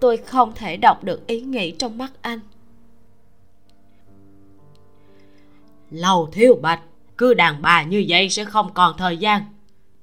Tôi 0.00 0.16
không 0.16 0.52
thể 0.54 0.76
đọc 0.76 1.04
được 1.04 1.26
ý 1.26 1.40
nghĩ 1.40 1.70
trong 1.78 1.98
mắt 1.98 2.12
anh. 2.22 2.40
Lầu 5.90 6.28
thiếu 6.32 6.58
bạch, 6.62 6.80
cứ 7.18 7.34
đàn 7.34 7.62
bà 7.62 7.82
như 7.82 8.04
vậy 8.08 8.28
sẽ 8.30 8.44
không 8.44 8.72
còn 8.74 8.96
thời 8.98 9.16
gian. 9.16 9.42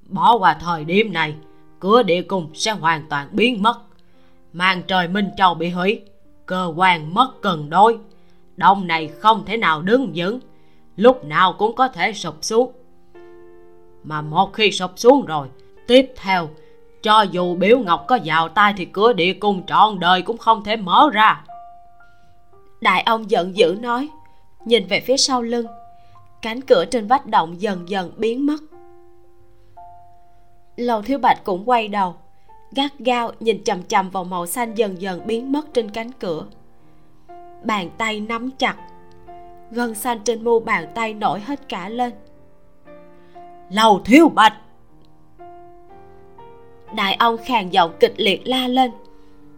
Bỏ 0.08 0.38
qua 0.38 0.58
thời 0.60 0.84
điểm 0.84 1.12
này 1.12 1.34
cửa 1.82 2.02
địa 2.02 2.22
cung 2.22 2.50
sẽ 2.54 2.70
hoàn 2.72 3.06
toàn 3.08 3.28
biến 3.32 3.62
mất. 3.62 3.80
Màn 4.52 4.82
trời 4.82 5.08
minh 5.08 5.30
châu 5.36 5.54
bị 5.54 5.68
hủy, 5.68 6.00
cơ 6.46 6.72
quan 6.76 7.14
mất 7.14 7.32
cân 7.40 7.70
đối. 7.70 7.98
Đông 8.56 8.86
này 8.86 9.08
không 9.08 9.44
thể 9.46 9.56
nào 9.56 9.82
đứng 9.82 10.12
vững, 10.14 10.40
lúc 10.96 11.24
nào 11.24 11.52
cũng 11.52 11.76
có 11.76 11.88
thể 11.88 12.12
sụp 12.12 12.34
xuống. 12.40 12.72
Mà 14.04 14.22
một 14.22 14.52
khi 14.52 14.72
sụp 14.72 14.90
xuống 14.96 15.24
rồi, 15.24 15.48
tiếp 15.86 16.12
theo, 16.16 16.48
cho 17.02 17.22
dù 17.22 17.54
biểu 17.54 17.78
ngọc 17.78 18.04
có 18.08 18.18
vào 18.24 18.48
tay 18.48 18.74
thì 18.76 18.84
cửa 18.84 19.12
địa 19.12 19.32
cung 19.32 19.66
trọn 19.66 20.00
đời 20.00 20.22
cũng 20.22 20.38
không 20.38 20.64
thể 20.64 20.76
mở 20.76 21.10
ra. 21.12 21.44
Đại 22.80 23.02
ông 23.02 23.30
giận 23.30 23.56
dữ 23.56 23.76
nói, 23.80 24.08
nhìn 24.64 24.86
về 24.86 25.00
phía 25.00 25.16
sau 25.16 25.42
lưng, 25.42 25.66
cánh 26.42 26.60
cửa 26.60 26.84
trên 26.84 27.06
vách 27.06 27.26
động 27.26 27.60
dần 27.60 27.88
dần 27.88 28.12
biến 28.16 28.46
mất 28.46 28.71
lầu 30.76 31.02
thiếu 31.02 31.18
bạch 31.18 31.44
cũng 31.44 31.62
quay 31.68 31.88
đầu 31.88 32.14
gắt 32.74 32.98
gao 32.98 33.32
nhìn 33.40 33.64
chằm 33.64 33.82
chằm 33.82 34.10
vào 34.10 34.24
màu 34.24 34.46
xanh 34.46 34.74
dần 34.74 35.02
dần 35.02 35.26
biến 35.26 35.52
mất 35.52 35.74
trên 35.74 35.90
cánh 35.90 36.10
cửa. 36.12 36.46
Bàn 37.64 37.90
tay 37.98 38.20
nắm 38.20 38.50
chặt 38.58 38.76
gân 39.70 39.94
xanh 39.94 40.18
trên 40.24 40.44
mu 40.44 40.60
bàn 40.60 40.86
tay 40.94 41.14
nổi 41.14 41.40
hết 41.40 41.68
cả 41.68 41.88
lên. 41.88 42.12
Lầu 43.70 44.00
thiếu 44.04 44.28
bạch! 44.28 44.54
Đại 46.96 47.14
ông 47.14 47.36
khàn 47.44 47.70
giọng 47.70 47.92
kịch 48.00 48.14
liệt 48.16 48.48
la 48.48 48.68
lên 48.68 48.90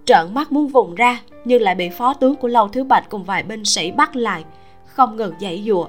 trợn 0.05 0.35
mắt 0.35 0.53
muốn 0.53 0.69
vùng 0.69 0.95
ra 0.95 1.21
nhưng 1.45 1.62
lại 1.62 1.75
bị 1.75 1.89
phó 1.89 2.15
tướng 2.15 2.37
của 2.37 2.49
lâu 2.49 2.69
thiếu 2.69 2.85
bạch 2.85 3.09
cùng 3.09 3.25
vài 3.25 3.43
binh 3.43 3.65
sĩ 3.65 3.91
bắt 3.91 4.17
lại 4.17 4.45
không 4.87 5.17
ngừng 5.17 5.35
dãy 5.41 5.65
dụa 5.67 5.87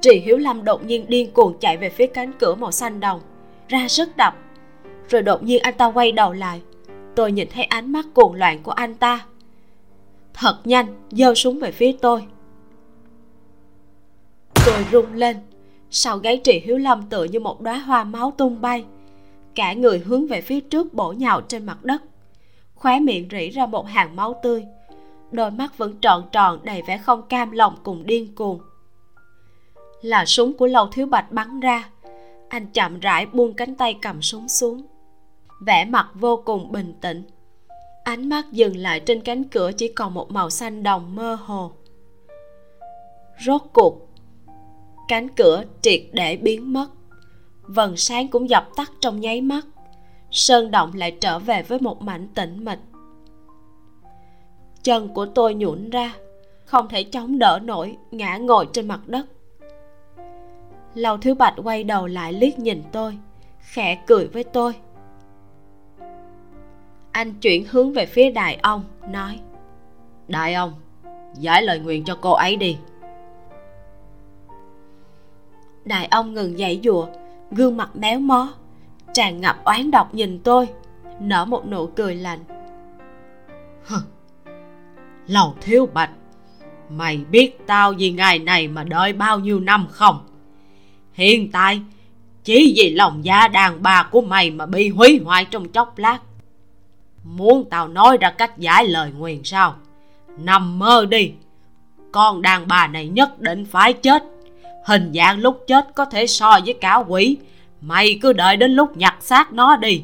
trì 0.00 0.20
hiếu 0.20 0.36
lâm 0.36 0.64
đột 0.64 0.84
nhiên 0.84 1.04
điên 1.08 1.30
cuồng 1.30 1.58
chạy 1.58 1.76
về 1.76 1.90
phía 1.90 2.06
cánh 2.06 2.32
cửa 2.38 2.54
màu 2.54 2.70
xanh 2.70 3.00
đồng 3.00 3.20
ra 3.68 3.88
sức 3.88 4.16
đập. 4.16 4.36
Rồi 5.08 5.22
đột 5.22 5.42
nhiên 5.42 5.62
anh 5.62 5.74
ta 5.74 5.86
quay 5.86 6.12
đầu 6.12 6.32
lại. 6.32 6.62
Tôi 7.16 7.32
nhìn 7.32 7.48
thấy 7.54 7.64
ánh 7.64 7.92
mắt 7.92 8.06
cuồng 8.14 8.34
loạn 8.34 8.62
của 8.62 8.72
anh 8.72 8.94
ta. 8.94 9.26
Thật 10.34 10.58
nhanh, 10.64 10.86
giơ 11.10 11.34
súng 11.34 11.58
về 11.58 11.72
phía 11.72 11.92
tôi. 12.00 12.26
Tôi 14.66 14.84
rung 14.92 15.14
lên. 15.14 15.36
Sau 15.90 16.18
gáy 16.18 16.40
trì 16.44 16.60
hiếu 16.60 16.78
lâm 16.78 17.02
tựa 17.02 17.24
như 17.24 17.40
một 17.40 17.60
đóa 17.60 17.78
hoa 17.78 18.04
máu 18.04 18.32
tung 18.38 18.60
bay. 18.60 18.84
Cả 19.54 19.72
người 19.72 19.98
hướng 19.98 20.26
về 20.26 20.40
phía 20.40 20.60
trước 20.60 20.94
bổ 20.94 21.12
nhào 21.12 21.40
trên 21.40 21.66
mặt 21.66 21.84
đất. 21.84 22.02
Khóe 22.74 23.00
miệng 23.00 23.28
rỉ 23.30 23.50
ra 23.50 23.66
một 23.66 23.86
hàng 23.86 24.16
máu 24.16 24.40
tươi. 24.42 24.64
Đôi 25.32 25.50
mắt 25.50 25.78
vẫn 25.78 25.96
tròn 26.00 26.28
tròn 26.32 26.58
đầy 26.62 26.82
vẻ 26.86 26.98
không 26.98 27.22
cam 27.22 27.50
lòng 27.50 27.76
cùng 27.82 28.06
điên 28.06 28.34
cuồng. 28.34 28.60
Là 30.02 30.24
súng 30.24 30.52
của 30.52 30.66
lầu 30.66 30.88
thiếu 30.92 31.06
bạch 31.06 31.32
bắn 31.32 31.60
ra 31.60 31.88
anh 32.54 32.66
chậm 32.66 33.00
rãi 33.00 33.26
buông 33.26 33.54
cánh 33.54 33.74
tay 33.74 33.98
cầm 34.02 34.22
súng 34.22 34.48
xuống. 34.48 34.82
Vẻ 35.66 35.84
mặt 35.84 36.08
vô 36.14 36.42
cùng 36.44 36.72
bình 36.72 36.94
tĩnh. 37.00 37.22
Ánh 38.04 38.28
mắt 38.28 38.52
dừng 38.52 38.76
lại 38.76 39.00
trên 39.00 39.20
cánh 39.20 39.44
cửa 39.44 39.72
chỉ 39.72 39.88
còn 39.88 40.14
một 40.14 40.30
màu 40.30 40.50
xanh 40.50 40.82
đồng 40.82 41.14
mơ 41.14 41.34
hồ. 41.34 41.72
Rốt 43.46 43.62
cuộc, 43.72 44.08
cánh 45.08 45.28
cửa 45.28 45.64
triệt 45.82 46.00
để 46.12 46.36
biến 46.36 46.72
mất. 46.72 46.86
Vầng 47.62 47.96
sáng 47.96 48.28
cũng 48.28 48.50
dập 48.50 48.68
tắt 48.76 48.92
trong 49.00 49.20
nháy 49.20 49.40
mắt. 49.40 49.66
Sơn 50.30 50.70
động 50.70 50.92
lại 50.94 51.16
trở 51.20 51.38
về 51.38 51.62
với 51.62 51.78
một 51.80 52.02
mảnh 52.02 52.28
tĩnh 52.34 52.64
mịch. 52.64 52.80
Chân 54.82 55.08
của 55.14 55.26
tôi 55.26 55.54
nhũn 55.54 55.90
ra, 55.90 56.14
không 56.64 56.88
thể 56.88 57.02
chống 57.02 57.38
đỡ 57.38 57.58
nổi, 57.62 57.96
ngã 58.10 58.36
ngồi 58.36 58.68
trên 58.72 58.88
mặt 58.88 59.00
đất. 59.06 59.26
Lầu 60.94 61.18
Thiếu 61.18 61.34
Bạch 61.34 61.54
quay 61.64 61.84
đầu 61.84 62.06
lại 62.06 62.32
liếc 62.32 62.58
nhìn 62.58 62.82
tôi 62.92 63.18
Khẽ 63.60 64.02
cười 64.06 64.26
với 64.26 64.44
tôi. 64.44 64.72
Anh 67.12 67.34
chuyển 67.34 67.66
hướng 67.70 67.92
về 67.92 68.06
phía 68.06 68.30
đại 68.30 68.58
ông 68.62 68.84
Nói 69.08 69.40
Đại 70.28 70.54
ông 70.54 70.72
Giải 71.34 71.62
lời 71.62 71.78
nguyện 71.78 72.04
cho 72.04 72.18
cô 72.20 72.32
ấy 72.32 72.56
đi. 72.56 72.78
Đại 75.84 76.06
ông 76.06 76.34
ngừng 76.34 76.56
dãy 76.56 76.80
dùa 76.84 77.06
Gương 77.50 77.76
mặt 77.76 77.96
méo 77.96 78.20
mó 78.20 78.54
Tràn 79.12 79.40
ngập 79.40 79.64
oán 79.64 79.90
độc 79.90 80.14
nhìn 80.14 80.40
tôi 80.44 80.68
Nở 81.20 81.44
một 81.44 81.66
nụ 81.66 81.86
cười 81.86 82.14
lạnh. 82.14 82.44
Lầu 85.26 85.54
Thiếu 85.60 85.88
Bạch 85.94 86.10
Mày 86.90 87.24
biết 87.30 87.66
tao 87.66 87.92
vì 87.98 88.10
ngày 88.10 88.38
này 88.38 88.68
mà 88.68 88.84
đợi 88.84 89.12
bao 89.12 89.38
nhiêu 89.38 89.60
năm 89.60 89.86
không? 89.90 90.33
Hiện 91.14 91.50
tại 91.50 91.80
Chỉ 92.44 92.74
vì 92.76 92.90
lòng 92.90 93.24
da 93.24 93.48
đàn 93.48 93.82
bà 93.82 94.08
của 94.12 94.20
mày 94.20 94.50
mà 94.50 94.66
bị 94.66 94.88
hủy 94.88 95.20
hoại 95.24 95.44
trong 95.44 95.68
chốc 95.68 95.98
lát. 95.98 96.18
Muốn 97.24 97.64
tao 97.70 97.88
nói 97.88 98.18
ra 98.20 98.30
cách 98.30 98.58
giải 98.58 98.86
lời 98.86 99.10
nguyền 99.18 99.44
sao? 99.44 99.74
Nằm 100.38 100.78
mơ 100.78 101.06
đi, 101.10 101.32
Con 102.12 102.42
đàn 102.42 102.68
bà 102.68 102.86
này 102.86 103.08
nhất 103.08 103.40
định 103.40 103.64
phải 103.64 103.92
chết. 103.92 104.24
Hình 104.86 105.12
dạng 105.14 105.38
lúc 105.38 105.64
chết 105.66 105.94
có 105.94 106.04
thể 106.04 106.26
so 106.26 106.60
với 106.64 106.74
cả 106.74 106.96
quỷ, 106.96 107.36
Mày 107.80 108.18
cứ 108.22 108.32
đợi 108.32 108.56
đến 108.56 108.72
lúc 108.72 108.96
nhặt 108.96 109.16
xác 109.20 109.52
nó 109.52 109.76
đi. 109.76 110.02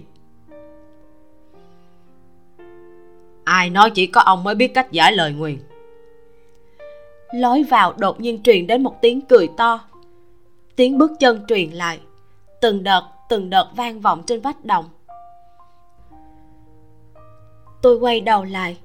Ai 3.45 3.71
nói 3.71 3.91
chỉ 3.91 4.07
có 4.07 4.21
ông 4.21 4.45
mới 4.45 4.55
biết 4.55 4.75
cách 4.75 4.93
giải 4.93 5.13
lời 5.13 5.33
nguyền? 5.33 5.59
Lối 7.33 7.63
vào 7.63 7.95
đột 7.99 8.21
nhiên 8.21 8.43
truyền 8.43 8.67
đến 8.67 8.83
một 8.83 9.03
tiếng 9.03 9.21
cười 9.21 9.49
to 9.57 9.90
tiếng 10.81 10.99
bước 10.99 11.13
chân 11.19 11.45
truyền 11.49 11.71
lại. 11.71 12.01
Từng 12.61 12.83
đợt 12.83 13.03
từng 13.29 13.51
đợt 13.51 13.69
vang 13.77 14.01
vọng 14.01 14.23
trên 14.27 14.41
vách 14.41 14.65
động 14.65 14.85
tôi 17.83 17.97
quay 17.97 18.21
đầu 18.21 18.45
lại, 18.45 18.79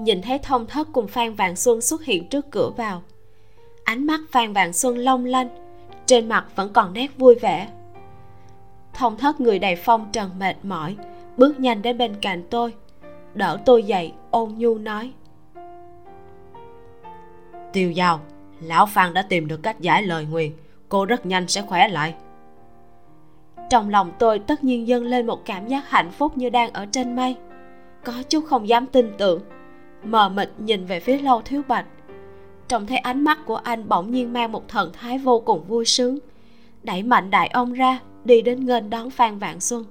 nhìn 0.00 0.22
thấy 0.22 0.38
thông 0.38 0.66
thất 0.66 0.88
cùng 0.92 1.08
phan 1.08 1.34
vạn 1.34 1.56
xuân 1.56 1.80
xuất 1.80 2.04
hiện 2.04 2.28
trước 2.28 2.50
cửa 2.50 2.70
vào. 2.76 3.02
Ánh 3.84 4.06
mắt 4.06 4.20
phan 4.30 4.52
vạn 4.52 4.72
xuân 4.72 4.98
long 4.98 5.24
lanh, 5.24 5.48
trên 6.06 6.28
mặt 6.28 6.46
vẫn 6.56 6.72
còn 6.72 6.92
nét 6.92 7.08
vui 7.16 7.34
vẻ. 7.34 7.68
Thông 8.94 9.16
thất 9.16 9.40
người 9.40 9.58
đầy 9.58 9.76
phong 9.76 10.08
trần 10.12 10.30
mệt 10.38 10.56
mỏi, 10.62 10.96
bước 11.36 11.60
nhanh 11.60 11.82
đến 11.82 11.98
bên 11.98 12.14
cạnh 12.20 12.42
tôi, 12.50 12.74
đỡ 13.34 13.58
tôi 13.64 13.82
dậy, 13.82 14.12
ôn 14.30 14.54
nhu 14.56 14.78
nói. 14.78 15.12
Tiêu 17.72 17.90
giao, 17.90 18.20
lão 18.60 18.86
phan 18.86 19.14
đã 19.14 19.22
tìm 19.22 19.48
được 19.48 19.62
cách 19.62 19.80
giải 19.80 20.02
lời 20.02 20.26
nguyền 20.30 20.52
cô 20.92 21.04
rất 21.04 21.26
nhanh 21.26 21.48
sẽ 21.48 21.62
khỏe 21.62 21.88
lại. 21.88 22.14
Trong 23.70 23.88
lòng 23.88 24.12
tôi 24.18 24.38
tất 24.38 24.64
nhiên 24.64 24.86
dâng 24.86 25.04
lên 25.04 25.26
một 25.26 25.44
cảm 25.44 25.66
giác 25.66 25.90
hạnh 25.90 26.10
phúc 26.10 26.38
như 26.38 26.50
đang 26.50 26.72
ở 26.72 26.86
trên 26.92 27.16
mây. 27.16 27.36
Có 28.04 28.12
chút 28.28 28.44
không 28.46 28.68
dám 28.68 28.86
tin 28.86 29.12
tưởng, 29.18 29.40
mờ 30.04 30.28
mịt 30.28 30.50
nhìn 30.58 30.84
về 30.84 31.00
phía 31.00 31.18
lâu 31.18 31.42
thiếu 31.42 31.62
bạch. 31.68 31.86
Trông 32.68 32.86
thấy 32.86 32.98
ánh 32.98 33.24
mắt 33.24 33.38
của 33.46 33.56
anh 33.56 33.88
bỗng 33.88 34.10
nhiên 34.10 34.32
mang 34.32 34.52
một 34.52 34.68
thần 34.68 34.90
thái 34.92 35.18
vô 35.18 35.40
cùng 35.40 35.64
vui 35.64 35.84
sướng, 35.84 36.18
đẩy 36.82 37.02
mạnh 37.02 37.30
đại 37.30 37.48
ông 37.48 37.72
ra, 37.72 38.00
đi 38.24 38.42
đến 38.42 38.66
nghênh 38.66 38.90
đón 38.90 39.10
phan 39.10 39.38
vạn 39.38 39.60
xuân. 39.60 39.84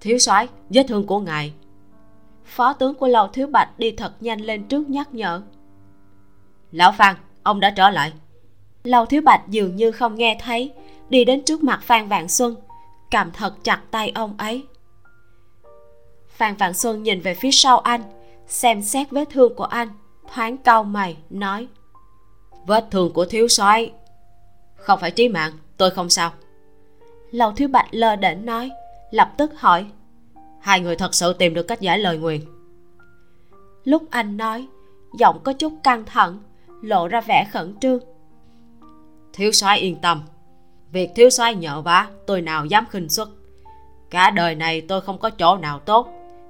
Thiếu 0.00 0.18
soái, 0.18 0.48
vết 0.70 0.82
thương 0.88 1.06
của 1.06 1.20
ngài. 1.20 1.52
Phó 2.44 2.72
tướng 2.72 2.94
của 2.94 3.08
lầu 3.08 3.28
thiếu 3.28 3.46
bạch 3.46 3.78
đi 3.78 3.90
thật 3.90 4.12
nhanh 4.20 4.40
lên 4.40 4.64
trước 4.68 4.90
nhắc 4.90 5.14
nhở. 5.14 5.42
Lão 6.72 6.92
phan, 6.92 7.16
ông 7.42 7.60
đã 7.60 7.70
trở 7.70 7.90
lại 7.90 8.12
lầu 8.86 9.06
thiếu 9.06 9.22
bạch 9.22 9.48
dường 9.48 9.76
như 9.76 9.92
không 9.92 10.14
nghe 10.14 10.38
thấy 10.40 10.72
đi 11.08 11.24
đến 11.24 11.42
trước 11.44 11.62
mặt 11.62 11.80
phan 11.82 12.08
vạn 12.08 12.28
xuân 12.28 12.56
cầm 13.10 13.30
thật 13.30 13.54
chặt 13.62 13.80
tay 13.90 14.12
ông 14.14 14.34
ấy. 14.38 14.64
Phan 16.28 16.56
vạn 16.56 16.74
xuân 16.74 17.02
nhìn 17.02 17.20
về 17.20 17.34
phía 17.34 17.50
sau 17.52 17.78
anh 17.78 18.02
xem 18.46 18.82
xét 18.82 19.10
vết 19.10 19.28
thương 19.30 19.54
của 19.54 19.64
anh 19.64 19.88
thoáng 20.34 20.56
cau 20.56 20.84
mày 20.84 21.16
nói 21.30 21.68
vết 22.66 22.86
thương 22.90 23.12
của 23.12 23.24
thiếu 23.24 23.48
soái 23.48 23.92
không 24.76 25.00
phải 25.00 25.10
trí 25.10 25.28
mạng 25.28 25.52
tôi 25.76 25.90
không 25.90 26.10
sao. 26.10 26.32
Lầu 27.30 27.52
thiếu 27.52 27.68
bạch 27.68 27.86
lơ 27.90 28.16
đễnh 28.16 28.46
nói 28.46 28.70
lập 29.10 29.32
tức 29.36 29.60
hỏi 29.60 29.86
hai 30.60 30.80
người 30.80 30.96
thật 30.96 31.14
sự 31.14 31.32
tìm 31.32 31.54
được 31.54 31.62
cách 31.62 31.80
giải 31.80 31.98
lời 31.98 32.18
nguyền. 32.18 32.40
Lúc 33.84 34.02
anh 34.10 34.36
nói 34.36 34.66
giọng 35.18 35.40
có 35.44 35.52
chút 35.52 35.72
căng 35.82 36.04
thẳng 36.04 36.38
lộ 36.82 37.08
ra 37.08 37.20
vẻ 37.20 37.48
khẩn 37.52 37.74
trương 37.80 38.00
thiếu 39.36 39.52
soái 39.52 39.78
yên 39.78 39.96
tâm. 39.96 40.22
Việc 40.92 41.10
thiếu 41.14 41.30
soái 41.30 41.54
nhờ 41.54 41.80
vả, 41.80 42.08
tôi 42.26 42.42
nào 42.42 42.64
dám 42.64 42.86
khinh 42.90 43.08
xuất 43.08 43.28
cả 44.10 44.30
đời 44.30 44.54
này 44.54 44.80
tôi 44.80 45.00
không 45.00 45.18
có 45.18 45.30
chỗ 45.30 45.56
nào 45.56 45.78
tốt, 45.78 46.08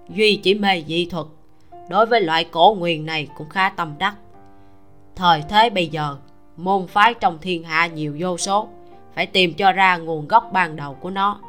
duy 0.09 0.37
chỉ 0.37 0.55
mê 0.55 0.83
dị 0.87 1.07
thuật. 1.07 1.27
Đối 1.89 2.07
với 2.07 2.21
loại 2.21 2.45
cổ 2.45 2.77
nguyền 2.79 3.07
này 3.07 3.29
cũng 3.37 3.49
khá 3.49 3.71
tâm 3.71 3.95
đắc. 3.99 4.15
Thời 5.17 5.43
thế 5.49 5.71
bây 5.71 5.87
giờ, 5.87 6.17
môn 6.57 6.87
phái 6.87 7.15
trong 7.15 7.39
thiên 7.39 7.65
hạ 7.65 7.87
nhiều 7.87 8.17
vô 8.19 8.39
số, 8.39 8.69
phải 9.15 9.27
tìm 9.27 9.55
cho 9.55 9.73
ra 9.73 9.97
nguồn 9.97 10.29
gốc 10.29 10.51
ban 10.53 10.77
đầu 10.77 10.95
của 10.95 11.11
nó. 11.11 11.41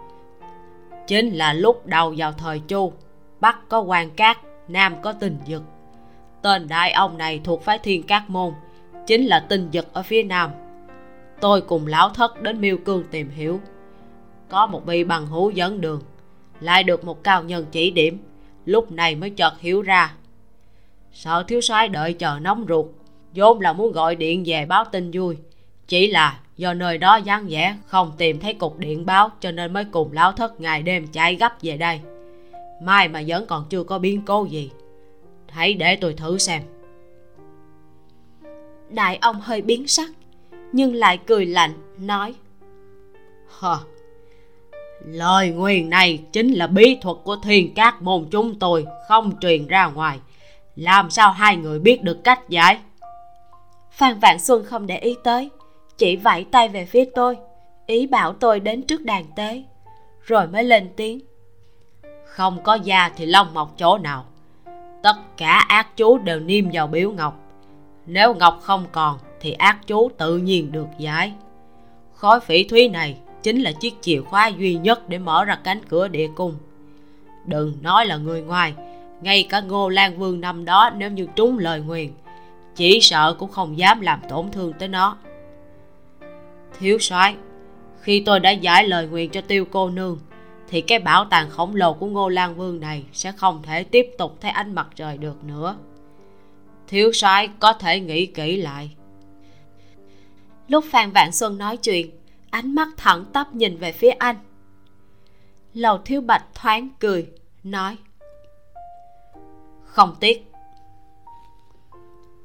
Chính 1.08 1.30
là 1.30 1.54
lúc 1.54 1.86
đầu 1.86 2.14
vào 2.18 2.32
thời 2.32 2.60
chu, 2.60 2.94
bắc 3.40 3.70
có 3.70 3.80
quan 3.80 4.10
cát, 4.10 4.38
nam 4.68 4.96
có 5.02 5.14
tình 5.14 5.38
dực 5.48 5.64
tên 6.42 6.68
đại 6.68 6.92
ông 6.92 7.18
này 7.18 7.42
thuộc 7.44 7.64
phái 7.64 7.80
thiên 7.80 8.04
cát 8.04 8.30
môn, 8.30 8.54
chính 9.08 9.26
là 9.26 9.46
tinh 9.50 9.70
dực 9.74 9.94
ở 9.94 10.04
phía 10.04 10.24
nam 10.24 10.52
tôi 11.42 11.62
cùng 11.62 11.88
lão 11.88 12.10
thất 12.10 12.42
đến 12.42 12.62
miêu 12.62 12.78
cương 12.78 13.04
tìm 13.12 13.30
hiểu. 13.30 13.60
Có 14.50 14.66
một 14.66 14.86
vị 14.86 15.04
bằng 15.04 15.28
hữu 15.28 15.50
dẫn 15.50 15.82
đường, 15.82 16.02
lại 16.60 16.84
được 16.84 17.06
một 17.06 17.24
cao 17.24 17.44
nhân 17.44 17.66
chỉ 17.72 17.92
điểm, 17.92 18.18
lúc 18.66 18.92
này 18.92 19.16
mới 19.16 19.30
chợt 19.30 19.54
hiểu 19.60 19.82
ra. 19.82 20.14
Sợ 21.14 21.44
thiếu 21.48 21.62
soái 21.62 21.88
đợi 21.88 22.14
chờ 22.14 22.40
nóng 22.42 22.66
ruột, 22.70 22.86
vốn 23.36 23.62
là 23.62 23.74
muốn 23.74 23.92
gọi 23.92 24.16
điện 24.16 24.44
về 24.46 24.66
báo 24.66 24.86
tin 24.86 25.12
vui, 25.14 25.38
chỉ 25.88 26.08
là 26.08 26.40
do 26.58 26.74
nơi 26.74 26.98
đó 26.98 27.20
vắng 27.26 27.46
vẻ, 27.50 27.78
không 27.86 28.12
tìm 28.18 28.40
thấy 28.40 28.54
cục 28.54 28.78
điện 28.78 29.06
báo, 29.06 29.30
cho 29.40 29.52
nên 29.52 29.74
mới 29.74 29.86
cùng 29.86 30.14
lão 30.14 30.32
thất 30.32 30.62
ngày 30.62 30.84
đêm 30.84 31.08
chạy 31.08 31.36
gấp 31.36 31.54
về 31.62 31.78
đây. 31.78 32.00
Mai 32.82 33.08
mà 33.08 33.22
vẫn 33.28 33.46
còn 33.46 33.66
chưa 33.70 33.84
có 33.84 34.00
biến 34.00 34.22
cố 34.26 34.46
gì, 34.46 34.72
hãy 35.50 35.74
để 35.74 35.96
tôi 35.96 36.14
thử 36.14 36.38
xem. 36.38 36.62
Đại 38.90 39.18
ông 39.22 39.42
hơi 39.42 39.62
biến 39.62 39.88
sắc 39.88 40.10
nhưng 40.72 40.94
lại 40.94 41.20
cười 41.28 41.46
lạnh, 41.46 41.74
nói, 41.98 42.36
hờ, 43.48 43.78
lời 45.06 45.50
nguyền 45.50 45.90
này 45.90 46.20
chính 46.32 46.54
là 46.54 46.68
bí 46.68 46.98
thuật 47.02 47.18
của 47.24 47.36
thiên 47.44 47.74
các 47.74 48.02
môn 48.02 48.28
chúng 48.32 48.60
tôi 48.60 48.86
không 49.08 49.40
truyền 49.42 49.68
ra 49.68 49.88
ngoài. 49.88 50.20
Làm 50.76 51.10
sao 51.10 51.32
hai 51.32 51.56
người 51.56 51.80
biết 51.80 52.04
được 52.04 52.24
cách 52.24 52.50
giải? 52.50 52.80
Phan 53.92 54.20
vạn 54.20 54.40
xuân 54.40 54.66
không 54.66 54.88
để 54.88 54.98
ý 54.98 55.16
tới, 55.24 55.50
chỉ 55.98 56.16
vẫy 56.16 56.46
tay 56.52 56.70
về 56.70 56.86
phía 56.86 57.06
tôi, 57.16 57.38
ý 57.86 58.08
bảo 58.08 58.34
tôi 58.34 58.60
đến 58.60 58.82
trước 58.82 59.02
đàn 59.06 59.24
tế, 59.36 59.64
rồi 60.22 60.48
mới 60.48 60.64
lên 60.64 60.90
tiếng, 60.96 61.20
không 62.26 62.64
có 62.64 62.76
da 62.76 63.12
thì 63.16 63.26
lông 63.26 63.54
mọc 63.54 63.74
chỗ 63.78 63.98
nào, 63.98 64.26
tất 65.04 65.16
cả 65.38 65.66
ác 65.68 65.98
chú 65.98 66.18
đều 66.18 66.40
niêm 66.40 66.66
vào 66.74 66.88
biểu 66.88 67.12
ngọc. 67.12 67.40
Nếu 68.06 68.34
ngọc 68.34 68.60
không 68.62 68.86
còn 68.92 69.18
thì 69.42 69.52
ác 69.52 69.88
chú 69.88 70.10
tự 70.18 70.38
nhiên 70.38 70.72
được 70.72 70.88
giải. 70.98 71.34
Khói 72.14 72.40
phỉ 72.40 72.64
thúy 72.64 72.90
này 72.90 73.18
chính 73.44 73.62
là 73.62 73.72
chiếc 73.72 73.94
chìa 74.02 74.22
khóa 74.22 74.48
duy 74.48 74.76
nhất 74.76 75.10
để 75.10 75.18
mở 75.18 75.46
ra 75.46 75.60
cánh 75.64 75.82
cửa 75.90 76.08
địa 76.08 76.28
cung. 76.36 76.56
Đừng 77.46 77.74
nói 77.82 78.06
là 78.06 78.18
người 78.18 78.42
ngoài, 78.42 78.74
ngay 79.22 79.48
cả 79.50 79.62
ngô 79.62 79.90
lan 79.90 80.18
vương 80.18 80.42
năm 80.42 80.66
đó 80.66 80.92
nếu 80.98 81.12
như 81.12 81.28
trúng 81.36 81.60
lời 81.60 81.82
nguyền, 81.82 82.12
chỉ 82.76 83.00
sợ 83.02 83.36
cũng 83.40 83.52
không 83.52 83.78
dám 83.78 84.02
làm 84.02 84.20
tổn 84.30 84.52
thương 84.52 84.74
tới 84.74 84.88
nó. 84.88 85.18
Thiếu 86.80 87.00
soái, 87.00 87.36
khi 88.02 88.24
tôi 88.26 88.40
đã 88.40 88.52
giải 88.52 88.88
lời 88.88 89.08
nguyện 89.08 89.30
cho 89.30 89.42
tiêu 89.42 89.66
cô 89.72 89.90
nương, 89.90 90.20
thì 90.70 90.82
cái 90.82 91.00
bảo 91.00 91.26
tàng 91.26 91.50
khổng 91.50 91.76
lồ 91.76 91.94
của 91.94 92.06
ngô 92.06 92.30
lan 92.30 92.56
vương 92.56 92.80
này 92.80 93.04
sẽ 93.14 93.32
không 93.32 93.64
thể 93.64 93.84
tiếp 93.84 94.10
tục 94.18 94.38
thấy 94.42 94.52
ánh 94.52 94.76
mặt 94.76 94.88
trời 94.96 95.18
được 95.18 95.44
nữa. 95.44 95.78
Thiếu 96.88 97.12
soái 97.14 97.50
có 97.60 97.74
thể 97.74 98.00
nghĩ 98.00 98.26
kỹ 98.26 98.58
lại 98.58 98.90
lúc 100.68 100.86
phan 100.92 101.12
vạn 101.12 101.32
xuân 101.32 101.58
nói 101.58 101.78
chuyện, 101.78 102.12
ánh 102.50 102.76
mắt 102.76 102.88
thẳng 102.98 103.26
tắp 103.34 103.56
nhìn 103.56 103.78
về 103.78 103.92
phía 103.92 104.10
anh. 104.10 104.36
Lầu 105.74 105.98
thiếu 105.98 106.22
bạch 106.22 106.46
thoáng 106.54 106.90
cười, 107.00 107.28
nói, 107.64 107.98
không 109.84 110.16
tiếc. 110.20 110.52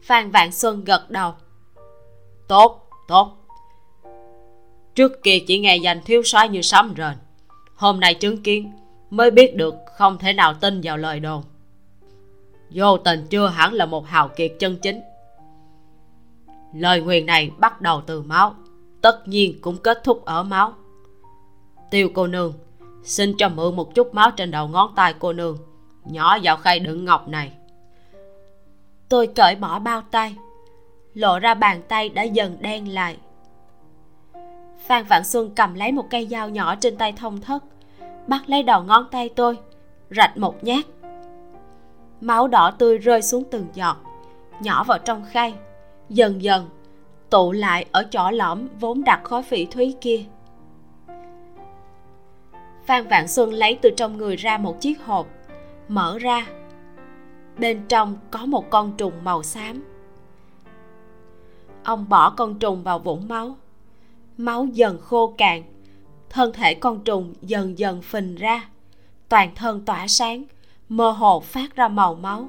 Phan 0.02 0.30
vạn 0.30 0.52
xuân 0.52 0.84
gật 0.84 1.10
đầu, 1.10 1.34
tốt 2.48 2.88
tốt. 3.08 3.36
Trước 4.94 5.22
kia 5.22 5.38
chỉ 5.46 5.58
nghe 5.58 5.76
danh 5.76 6.02
thiếu 6.04 6.22
soái 6.22 6.48
như 6.48 6.62
sấm 6.62 6.94
rền, 6.96 7.16
hôm 7.74 8.00
nay 8.00 8.14
chứng 8.14 8.42
kiến 8.42 8.72
mới 9.10 9.30
biết 9.30 9.56
được 9.56 9.74
không 9.96 10.18
thể 10.18 10.32
nào 10.32 10.54
tin 10.54 10.80
vào 10.84 10.96
lời 10.96 11.20
đồn. 11.20 11.42
Vô 12.70 12.96
tình 12.96 13.26
chưa 13.30 13.48
hẳn 13.48 13.72
là 13.72 13.86
một 13.86 14.06
hào 14.06 14.28
kiệt 14.28 14.52
chân 14.58 14.76
chính 14.82 15.00
lời 16.74 17.00
nguyền 17.00 17.26
này 17.26 17.50
bắt 17.58 17.80
đầu 17.80 18.00
từ 18.06 18.22
máu, 18.22 18.54
tất 19.00 19.28
nhiên 19.28 19.58
cũng 19.60 19.76
kết 19.76 20.04
thúc 20.04 20.24
ở 20.24 20.42
máu. 20.42 20.72
Tiêu 21.90 22.08
cô 22.14 22.26
nương, 22.26 22.52
xin 23.04 23.34
cho 23.38 23.48
mượn 23.48 23.76
một 23.76 23.94
chút 23.94 24.14
máu 24.14 24.30
trên 24.30 24.50
đầu 24.50 24.68
ngón 24.68 24.92
tay 24.96 25.14
cô 25.18 25.32
nương, 25.32 25.58
nhỏ 26.04 26.38
vào 26.42 26.56
khay 26.56 26.78
đựng 26.78 27.04
ngọc 27.04 27.28
này. 27.28 27.52
Tôi 29.08 29.26
cởi 29.26 29.54
bỏ 29.54 29.78
bao 29.78 30.02
tay, 30.10 30.36
lộ 31.14 31.38
ra 31.38 31.54
bàn 31.54 31.82
tay 31.88 32.08
đã 32.08 32.22
dần 32.22 32.56
đen 32.60 32.94
lại. 32.94 33.16
Phan 34.86 35.04
vạn 35.04 35.24
xuân 35.24 35.50
cầm 35.56 35.74
lấy 35.74 35.92
một 35.92 36.06
cây 36.10 36.26
dao 36.26 36.48
nhỏ 36.48 36.74
trên 36.74 36.96
tay 36.96 37.12
thông 37.12 37.40
thất, 37.40 37.64
bắt 38.26 38.42
lấy 38.46 38.62
đầu 38.62 38.82
ngón 38.82 39.06
tay 39.10 39.28
tôi, 39.28 39.58
rạch 40.10 40.36
một 40.36 40.64
nhát. 40.64 40.84
Máu 42.20 42.48
đỏ 42.48 42.70
tươi 42.78 42.98
rơi 42.98 43.22
xuống 43.22 43.44
từng 43.50 43.66
giọt, 43.74 43.96
nhỏ 44.60 44.84
vào 44.84 44.98
trong 44.98 45.24
khay 45.30 45.54
dần 46.12 46.42
dần, 46.42 46.68
tụ 47.30 47.52
lại 47.52 47.86
ở 47.92 48.04
chỗ 48.10 48.30
lõm 48.30 48.68
vốn 48.80 49.04
đặt 49.04 49.20
khối 49.24 49.42
phỉ 49.42 49.66
thúy 49.66 49.94
kia. 50.00 50.24
Phan 52.86 53.08
vạn 53.08 53.28
xuân 53.28 53.52
lấy 53.52 53.78
từ 53.82 53.90
trong 53.96 54.16
người 54.16 54.36
ra 54.36 54.58
một 54.58 54.80
chiếc 54.80 55.00
hộp, 55.04 55.26
mở 55.88 56.18
ra. 56.18 56.46
Bên 57.58 57.82
trong 57.88 58.16
có 58.30 58.46
một 58.46 58.70
con 58.70 58.92
trùng 58.96 59.24
màu 59.24 59.42
xám. 59.42 59.84
Ông 61.84 62.08
bỏ 62.08 62.30
con 62.30 62.58
trùng 62.58 62.82
vào 62.82 62.98
vũng 62.98 63.28
máu. 63.28 63.56
Máu 64.36 64.64
dần 64.64 64.98
khô 65.00 65.34
cạn, 65.38 65.62
thân 66.30 66.52
thể 66.52 66.74
con 66.74 67.04
trùng 67.04 67.34
dần 67.42 67.78
dần 67.78 68.02
phình 68.02 68.34
ra. 68.34 68.68
Toàn 69.28 69.54
thân 69.54 69.84
tỏa 69.84 70.08
sáng, 70.08 70.44
mơ 70.88 71.10
hồ 71.10 71.40
phát 71.40 71.76
ra 71.76 71.88
màu 71.88 72.14
máu. 72.14 72.48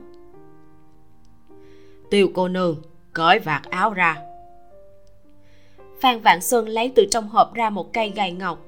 Tiêu 2.10 2.30
cô 2.34 2.48
nương 2.48 2.76
cởi 3.14 3.40
vạt 3.40 3.64
áo 3.70 3.94
ra. 3.94 4.18
Phan 6.02 6.20
vạn 6.20 6.42
xuân 6.42 6.68
lấy 6.68 6.92
từ 6.96 7.06
trong 7.12 7.30
hộp 7.30 7.54
ra 7.54 7.70
một 7.70 7.94
cây 7.94 8.10
gậy 8.16 8.32
ngọc. 8.32 8.60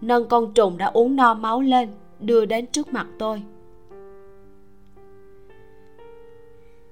Nâng 0.00 0.28
con 0.28 0.54
trùng 0.54 0.78
đã 0.78 0.86
uống 0.86 1.16
no 1.16 1.34
máu 1.34 1.60
lên, 1.60 1.88
đưa 2.20 2.44
đến 2.44 2.66
trước 2.66 2.88
mặt 2.88 3.06
tôi. 3.18 3.42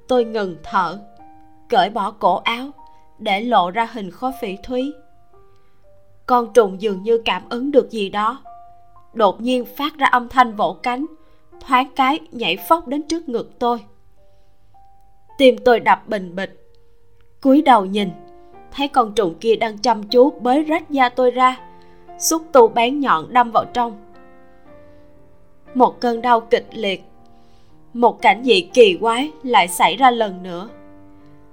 Tôi 0.09 0.25
ngừng 0.25 0.57
thở, 0.63 0.99
cởi 1.69 1.91
bỏ 1.91 2.11
cổ 2.11 2.37
áo, 2.37 2.71
để 3.19 3.41
lộ 3.41 3.71
ra 3.71 3.89
hình 3.93 4.11
khối 4.11 4.33
phỉ 4.41 4.57
thúy. 4.65 4.93
Con 6.27 6.53
trùng 6.53 6.81
dường 6.81 7.03
như 7.03 7.23
cảm 7.25 7.43
ứng 7.49 7.71
được 7.71 7.91
gì 7.91 8.09
đó. 8.09 8.43
Đột 9.13 9.41
nhiên 9.41 9.65
phát 9.65 9.99
ra 9.99 10.07
âm 10.07 10.29
thanh 10.29 10.57
vỗ 10.57 10.77
cánh, 10.83 11.07
thoáng 11.61 11.89
cái 11.97 12.21
nhảy 12.33 12.57
phóc 12.69 12.89
đến 12.89 13.03
trước 13.03 13.29
ngực 13.29 13.59
tôi. 13.59 13.85
Tim 15.39 15.57
tôi 15.65 15.81
đập 15.81 16.09
bình 16.09 16.37
bịch 16.37 16.64
cúi 17.45 17.63
đầu 17.63 17.85
nhìn. 17.85 18.11
Thấy 18.73 18.89
con 18.89 19.13
trùng 19.13 19.35
kia 19.41 19.57
đang 19.57 19.79
chăm 19.79 20.03
chú 20.03 20.31
bới 20.31 20.63
rách 20.63 20.91
da 20.91 21.09
tôi 21.09 21.31
ra, 21.31 21.57
xúc 22.19 22.43
tu 22.53 22.69
bán 22.69 23.01
nhọn 23.01 23.33
đâm 23.33 23.51
vào 23.51 23.65
trong. 23.75 23.97
Một 25.75 26.01
cơn 26.01 26.23
đau 26.23 26.41
kịch 26.41 26.67
liệt, 26.73 27.05
một 27.95 28.23
cảnh 28.23 28.43
dị 28.45 28.61
kỳ 28.61 28.99
quái 29.01 29.31
lại 29.43 29.69
xảy 29.69 29.97
ra 29.97 30.11
lần 30.11 30.43
nữa. 30.43 30.69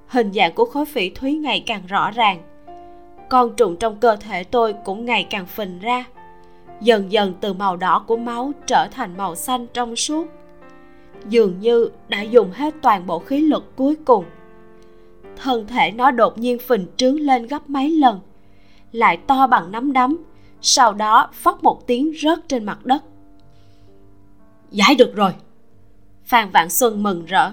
Hình 0.07 0.34
dạng 0.34 0.53
của 0.53 0.65
khối 0.65 0.85
phỉ 0.85 1.09
thúy 1.09 1.34
ngày 1.34 1.63
càng 1.65 1.81
rõ 1.88 2.11
ràng. 2.11 2.41
Con 3.30 3.55
trùng 3.55 3.76
trong 3.76 3.95
cơ 3.95 4.15
thể 4.15 4.43
tôi 4.43 4.76
cũng 4.85 5.05
ngày 5.05 5.27
càng 5.30 5.45
phình 5.45 5.80
ra, 5.80 6.05
dần 6.81 7.11
dần 7.11 7.34
từ 7.41 7.53
màu 7.53 7.77
đỏ 7.77 8.03
của 8.07 8.18
máu 8.18 8.51
trở 8.65 8.88
thành 8.91 9.18
màu 9.18 9.35
xanh 9.35 9.68
trong 9.73 9.95
suốt. 9.95 10.27
Dường 11.30 11.59
như 11.59 11.89
đã 12.07 12.22
dùng 12.22 12.51
hết 12.51 12.73
toàn 12.81 13.07
bộ 13.07 13.19
khí 13.19 13.41
lực 13.41 13.76
cuối 13.76 13.95
cùng 14.05 14.26
thân 15.41 15.68
thể 15.68 15.91
nó 15.91 16.11
đột 16.11 16.38
nhiên 16.38 16.59
phình 16.59 16.85
trướng 16.97 17.19
lên 17.19 17.47
gấp 17.47 17.69
mấy 17.69 17.89
lần. 17.89 18.19
Lại 18.91 19.18
to 19.18 19.47
bằng 19.47 19.72
nắm 19.72 19.93
đấm, 19.93 20.18
sau 20.61 20.93
đó 20.93 21.30
phóc 21.34 21.63
một 21.63 21.88
tiếng 21.88 22.11
rớt 22.22 22.47
trên 22.47 22.63
mặt 22.63 22.85
đất. 22.85 23.03
Giải 24.72 24.95
được 24.95 25.15
rồi. 25.15 25.34
Phan 26.26 26.49
vạn 26.49 26.69
xuân 26.69 27.03
mừng 27.03 27.26
rỡ. 27.26 27.51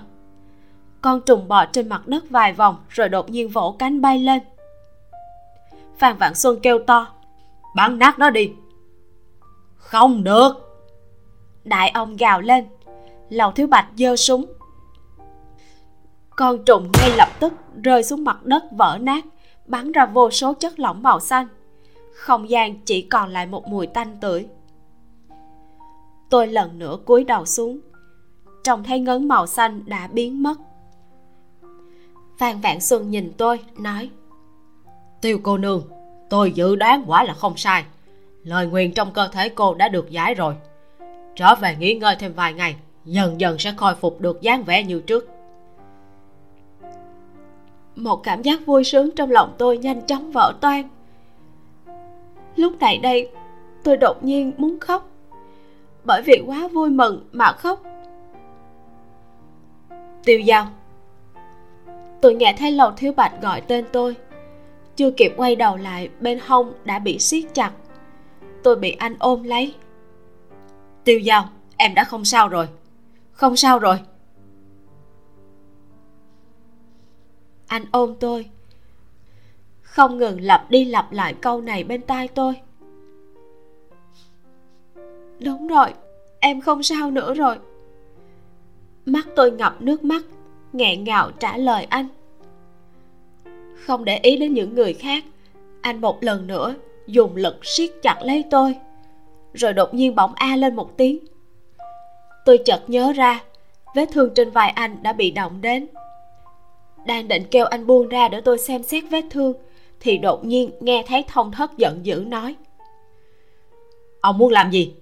Con 1.01 1.21
trùng 1.21 1.49
bò 1.49 1.67
trên 1.67 1.89
mặt 1.89 2.07
đất 2.07 2.31
vài 2.31 2.53
vòng 2.53 2.77
rồi 2.89 3.09
đột 3.09 3.31
nhiên 3.31 3.49
vỗ 3.49 3.77
cánh 3.79 4.01
bay 4.01 4.19
lên. 4.19 4.43
Phan 5.99 6.17
vạn 6.17 6.35
xuân 6.35 6.59
kêu 6.63 6.79
to, 6.87 7.07
bắn 7.77 7.99
nát 7.99 8.19
nó 8.19 8.31
đi. 8.31 8.53
Không 9.77 10.25
được. 10.25 10.53
Đại 11.65 11.91
ông 11.91 12.17
gào 12.17 12.41
lên. 12.41 12.65
Lầu 13.29 13.53
thiếu 13.53 13.67
bạch 13.67 13.89
giơ 13.97 14.17
súng. 14.17 14.47
Con 16.31 16.65
trùng 16.65 16.91
ngay 16.93 17.11
lập 17.17 17.29
tức 17.41 17.53
rơi 17.83 18.03
xuống 18.03 18.25
mặt 18.25 18.45
đất 18.45 18.65
vỡ 18.71 18.99
nát, 19.01 19.25
bắn 19.67 19.93
ra 19.93 20.07
vô 20.07 20.31
số 20.31 20.55
chất 20.55 20.79
lỏng 20.79 21.03
màu 21.03 21.21
xanh. 21.21 21.47
Không 22.15 22.51
gian 22.51 22.81
chỉ 22.85 23.03
còn 23.03 23.31
lại 23.31 23.47
một 23.47 23.69
mùi 23.69 23.87
tanh 23.87 24.17
tưởi. 24.21 24.47
Tôi 26.31 26.47
lần 26.47 26.79
nữa 26.79 26.99
cúi 27.05 27.25
đầu 27.25 27.47
xuống. 27.47 27.81
Trông 28.65 28.85
thấy 28.85 29.01
ngấn 29.01 29.29
màu 29.29 29.47
xanh 29.47 29.83
đã 29.87 30.09
biến 30.13 30.43
mất. 30.43 30.55
Phan 32.39 32.61
vạn 32.61 32.81
xuân 32.81 33.11
nhìn 33.11 33.33
tôi, 33.37 33.61
nói, 33.79 34.11
tiêu 35.21 35.41
cô 35.43 35.59
nương, 35.59 35.83
tôi 36.31 36.53
dự 36.53 36.77
đoán 36.77 37.05
quả 37.07 37.25
là 37.25 37.35
không 37.35 37.57
sai. 37.57 37.85
Lời 38.43 38.67
nguyền 38.67 38.93
trong 38.93 39.13
cơ 39.13 39.29
thể 39.29 39.49
cô 39.49 39.75
đã 39.75 39.89
được 39.89 40.11
giải 40.11 40.35
rồi. 40.35 40.55
Trở 41.37 41.55
về 41.55 41.77
nghỉ 41.77 41.95
ngơi 41.95 42.17
thêm 42.19 42.33
vài 42.33 42.53
ngày, 42.53 42.77
dần 43.05 43.41
dần 43.41 43.59
sẽ 43.59 43.75
khôi 43.77 43.95
phục 43.95 44.21
được 44.21 44.41
dáng 44.41 44.65
vẻ 44.65 44.83
như 44.83 45.01
trước 45.01 45.29
một 48.03 48.17
cảm 48.17 48.43
giác 48.43 48.67
vui 48.67 48.85
sướng 48.85 49.11
trong 49.11 49.31
lòng 49.31 49.55
tôi 49.59 49.79
nhanh 49.79 50.07
chóng 50.07 50.33
vỡ 50.33 50.53
toan 50.61 50.89
lúc 52.59 52.81
này 52.81 52.99
đây, 52.99 53.29
tôi 53.83 53.97
đột 53.97 54.25
nhiên 54.25 54.53
muốn 54.57 54.81
khóc, 54.81 55.11
bởi 56.05 56.23
vì 56.23 56.43
quá 56.47 56.69
vui 56.69 56.91
mừng 56.91 57.29
mà 57.33 57.53
khóc. 57.53 57.83
Tiêu 60.25 60.41
giao, 60.41 60.67
tôi 62.21 62.35
nghe 62.35 62.55
thấy 62.59 62.71
lầu 62.71 62.91
thiếu 62.91 63.13
bạch 63.13 63.33
gọi 63.43 63.61
tên 63.61 63.85
tôi, 63.93 64.17
chưa 64.97 65.11
kịp 65.11 65.35
quay 65.37 65.57
đầu 65.57 65.77
lại, 65.77 66.09
bên 66.21 66.39
hông 66.47 66.73
đã 66.85 66.99
bị 66.99 67.19
siết 67.19 67.45
chặt. 67.55 67.73
Tôi 68.63 68.77
bị 68.77 68.91
anh 68.91 69.17
ôm 69.19 69.43
lấy. 69.43 69.75
Tiêu 71.05 71.19
giao, 71.19 71.49
em 71.77 71.95
đã 71.95 72.05
không 72.05 72.25
sao 72.25 72.49
rồi, 72.49 72.69
không 73.33 73.57
sao 73.57 73.79
rồi. 73.79 73.99
Anh 77.69 77.85
ôm 77.91 78.15
tôi. 78.21 78.51
Không 79.83 80.19
ngừng 80.19 80.41
lặp 80.41 80.71
đi 80.71 80.85
lặp 80.85 81.13
lại 81.13 81.35
câu 81.41 81.61
này 81.61 81.85
bên 81.85 82.01
tai 82.01 82.29
tôi. 82.29 82.55
Đúng 85.41 85.67
rồi, 85.67 85.95
em 86.41 86.61
không 86.61 86.83
sao 86.83 87.11
nữa 87.11 87.35
rồi. 87.35 87.57
Mắt 89.07 89.27
tôi 89.37 89.53
ngập 89.53 89.83
nước 89.83 90.05
mắt, 90.05 90.23
nghẹn 90.73 91.05
ngào 91.05 91.31
trả 91.31 91.57
lời 91.57 91.87
anh. 91.91 92.09
Không 93.87 94.05
để 94.05 94.19
ý 94.23 94.37
đến 94.37 94.55
những 94.55 94.75
người 94.75 94.95
khác, 94.95 95.25
anh 95.81 96.01
một 96.01 96.25
lần 96.25 96.47
nữa 96.47 96.75
dùng 97.07 97.37
lực 97.37 97.67
siết 97.67 97.91
chặt 98.03 98.19
lấy 98.23 98.45
tôi. 98.51 98.75
Rồi 99.55 99.73
đột 99.73 99.95
nhiên 99.95 100.15
bỗng 100.15 100.33
a 100.35 100.57
lên 100.57 100.77
một 100.77 100.97
tiếng. 100.97 101.19
Tôi 102.45 102.59
chợt 102.65 102.81
nhớ 102.87 103.13
ra, 103.13 103.41
vết 103.95 104.09
thương 104.13 104.35
trên 104.35 104.51
vai 104.51 104.71
anh 104.71 105.03
đã 105.03 105.13
bị 105.13 105.31
động 105.31 105.61
đến 105.61 105.87
đang 107.09 107.29
định 107.29 107.45
kêu 107.51 107.67
anh 107.67 107.87
buông 107.87 108.09
ra 108.09 108.29
để 108.29 108.41
tôi 108.41 108.59
xem 108.59 108.83
xét 108.83 109.05
vết 109.11 109.25
thương 109.31 109.53
thì 110.01 110.19
đột 110.19 110.45
nhiên 110.45 110.71
nghe 110.81 111.05
thấy 111.09 111.25
thông 111.29 111.53
thất 111.53 111.79
giận 111.79 112.07
dữ 112.07 112.25
nói. 112.27 112.55
Ông 114.21 114.39
muốn 114.39 114.53
làm 114.53 114.71
gì? 114.71 114.95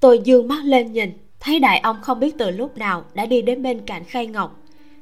Tôi 0.00 0.20
dương 0.24 0.48
mắt 0.48 0.64
lên 0.64 0.92
nhìn 0.92 1.12
thấy 1.40 1.60
đại 1.60 1.78
ông 1.78 1.96
không 2.02 2.20
biết 2.20 2.34
từ 2.38 2.50
lúc 2.50 2.78
nào 2.78 3.04
đã 3.14 3.26
đi 3.26 3.42
đến 3.42 3.62
bên 3.62 3.80
cạnh 3.86 4.04
khay 4.04 4.26
ngọc. 4.26 4.60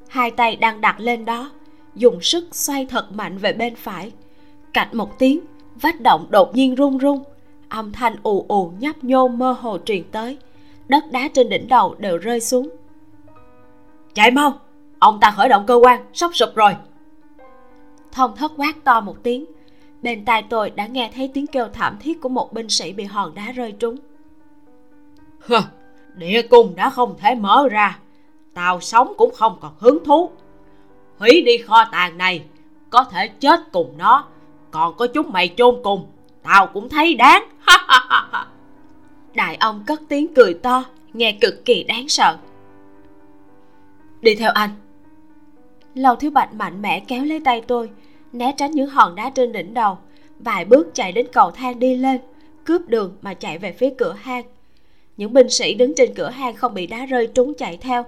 Hai 0.09 0.31
tay 0.31 0.57
đang 0.57 0.81
đặt 0.81 1.01
lên 1.01 1.25
đó 1.25 1.51
dùng 1.95 2.21
sức 2.23 2.55
xoay 2.55 2.87
thật 2.87 3.13
mạnh 3.13 3.39
về 3.39 3.53
bên 3.53 3.75
phải. 3.75 4.13
Cạch 4.73 4.95
một 4.95 5.19
tiếng 5.19 5.41
vách 5.75 6.01
động 6.01 6.27
đột 6.31 6.55
nhiên 6.55 6.77
rung 6.77 6.99
rung 6.99 7.25
âm 7.69 7.93
thanh 7.93 8.17
ù 8.23 8.45
ù 8.49 8.73
nhấp 8.79 9.05
nhô 9.05 9.29
mơ 9.29 9.53
hồ 9.53 9.79
truyền 9.85 10.05
tới 10.05 10.39
đất 10.89 11.05
đá 11.13 11.29
trên 11.35 11.49
đỉnh 11.49 11.69
đầu 11.69 11.95
đều 11.99 12.19
rơi 12.19 12.41
xuống. 12.41 12.69
Chạy 14.15 14.31
mau 14.31 14.61
ông 14.99 15.21
ta 15.21 15.31
khởi 15.31 15.49
động 15.49 15.65
cơ 15.67 15.75
quan 15.75 16.07
sắp 16.13 16.31
sụp 16.35 16.55
rồi. 16.55 16.77
Thông 18.13 18.37
thất 18.37 18.53
quát 18.57 18.73
to 18.85 19.01
một 19.01 19.17
tiếng. 19.23 19.45
Bên 20.03 20.25
tai 20.25 20.43
tôi 20.43 20.71
đã 20.71 20.87
nghe 20.87 21.11
thấy 21.15 21.31
tiếng 21.35 21.47
kêu 21.47 21.69
thảm 21.73 21.97
thiết 22.01 22.21
của 22.21 22.29
một 22.29 22.53
binh 22.53 22.69
sĩ 22.69 22.93
bị 22.93 23.05
hòn 23.05 23.35
đá 23.35 23.53
rơi 23.53 23.73
trúng. 23.73 23.97
Hờ, 25.41 25.63
địa 26.15 26.43
cung 26.43 26.77
đã 26.77 26.91
không 26.91 27.15
thể 27.19 27.35
mở 27.35 27.69
ra. 27.71 27.99
Tao 28.55 28.81
sống 28.81 29.13
cũng 29.19 29.35
không 29.35 29.59
còn 29.61 29.73
hứng 29.79 30.05
thú. 30.05 30.31
Hủy 31.19 31.43
đi 31.47 31.59
kho 31.59 31.85
tàng 31.93 32.19
này 32.19 32.45
có 32.91 33.05
thể 33.05 33.29
chết 33.29 33.61
cùng 33.73 33.95
nó. 33.99 34.25
Còn 34.71 34.95
có 34.97 35.07
chúng 35.07 35.33
mày 35.33 35.55
chôn 35.57 35.75
cùng 35.85 36.07
tao 36.43 36.67
cũng 36.67 36.89
thấy 36.89 37.15
đáng. 37.15 37.45
Đại 39.35 39.57
ông 39.57 39.83
cất 39.87 40.01
tiếng 40.09 40.35
cười 40.35 40.55
to 40.55 40.85
nghe 41.13 41.39
cực 41.41 41.65
kỳ 41.65 41.85
đáng 41.85 42.09
sợ. 42.09 42.37
Đi 44.21 44.35
theo 44.35 44.51
anh 44.51 44.71
lâu 45.97 46.17
thiếu 46.17 46.31
bạch 46.31 46.55
mạnh 46.55 46.83
mẽ 46.83 47.01
kéo 47.01 47.25
lấy 47.25 47.41
tay 47.41 47.61
tôi, 47.61 47.91
né 48.33 48.53
tránh 48.57 48.71
những 48.71 48.89
hòn 48.89 49.15
đá 49.15 49.31
trên 49.31 49.53
đỉnh 49.53 49.75
đầu, 49.75 49.99
vài 50.39 50.65
bước 50.65 50.95
chạy 50.95 51.13
đến 51.13 51.27
cầu 51.33 51.51
thang 51.51 51.79
đi 51.79 51.97
lên, 51.97 52.21
cướp 52.65 52.89
đường 52.89 53.17
mà 53.23 53.35
chạy 53.35 53.59
về 53.59 53.73
phía 53.73 53.91
cửa 53.99 54.13
hang. 54.19 54.45
Những 55.17 55.33
binh 55.33 55.51
sĩ 55.51 55.75
đứng 55.75 55.93
trên 55.97 56.15
cửa 56.15 56.31
hang 56.31 56.55
không 56.55 56.75
bị 56.75 56.87
đá 56.87 57.07
rơi 57.07 57.27
trúng 57.27 57.55
chạy 57.55 57.77
theo, 57.77 58.05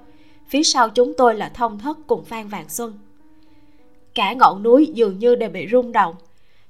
phía 0.48 0.62
sau 0.62 0.88
chúng 0.88 1.12
tôi 1.18 1.34
là 1.34 1.48
thông 1.48 1.78
thất 1.78 1.98
cùng 2.06 2.24
phan 2.24 2.48
vàng 2.48 2.68
xuân. 2.68 2.98
Cả 4.14 4.32
ngọn 4.32 4.62
núi 4.62 4.86
dường 4.94 5.18
như 5.18 5.34
đều 5.34 5.50
bị 5.50 5.68
rung 5.72 5.92
động, 5.92 6.14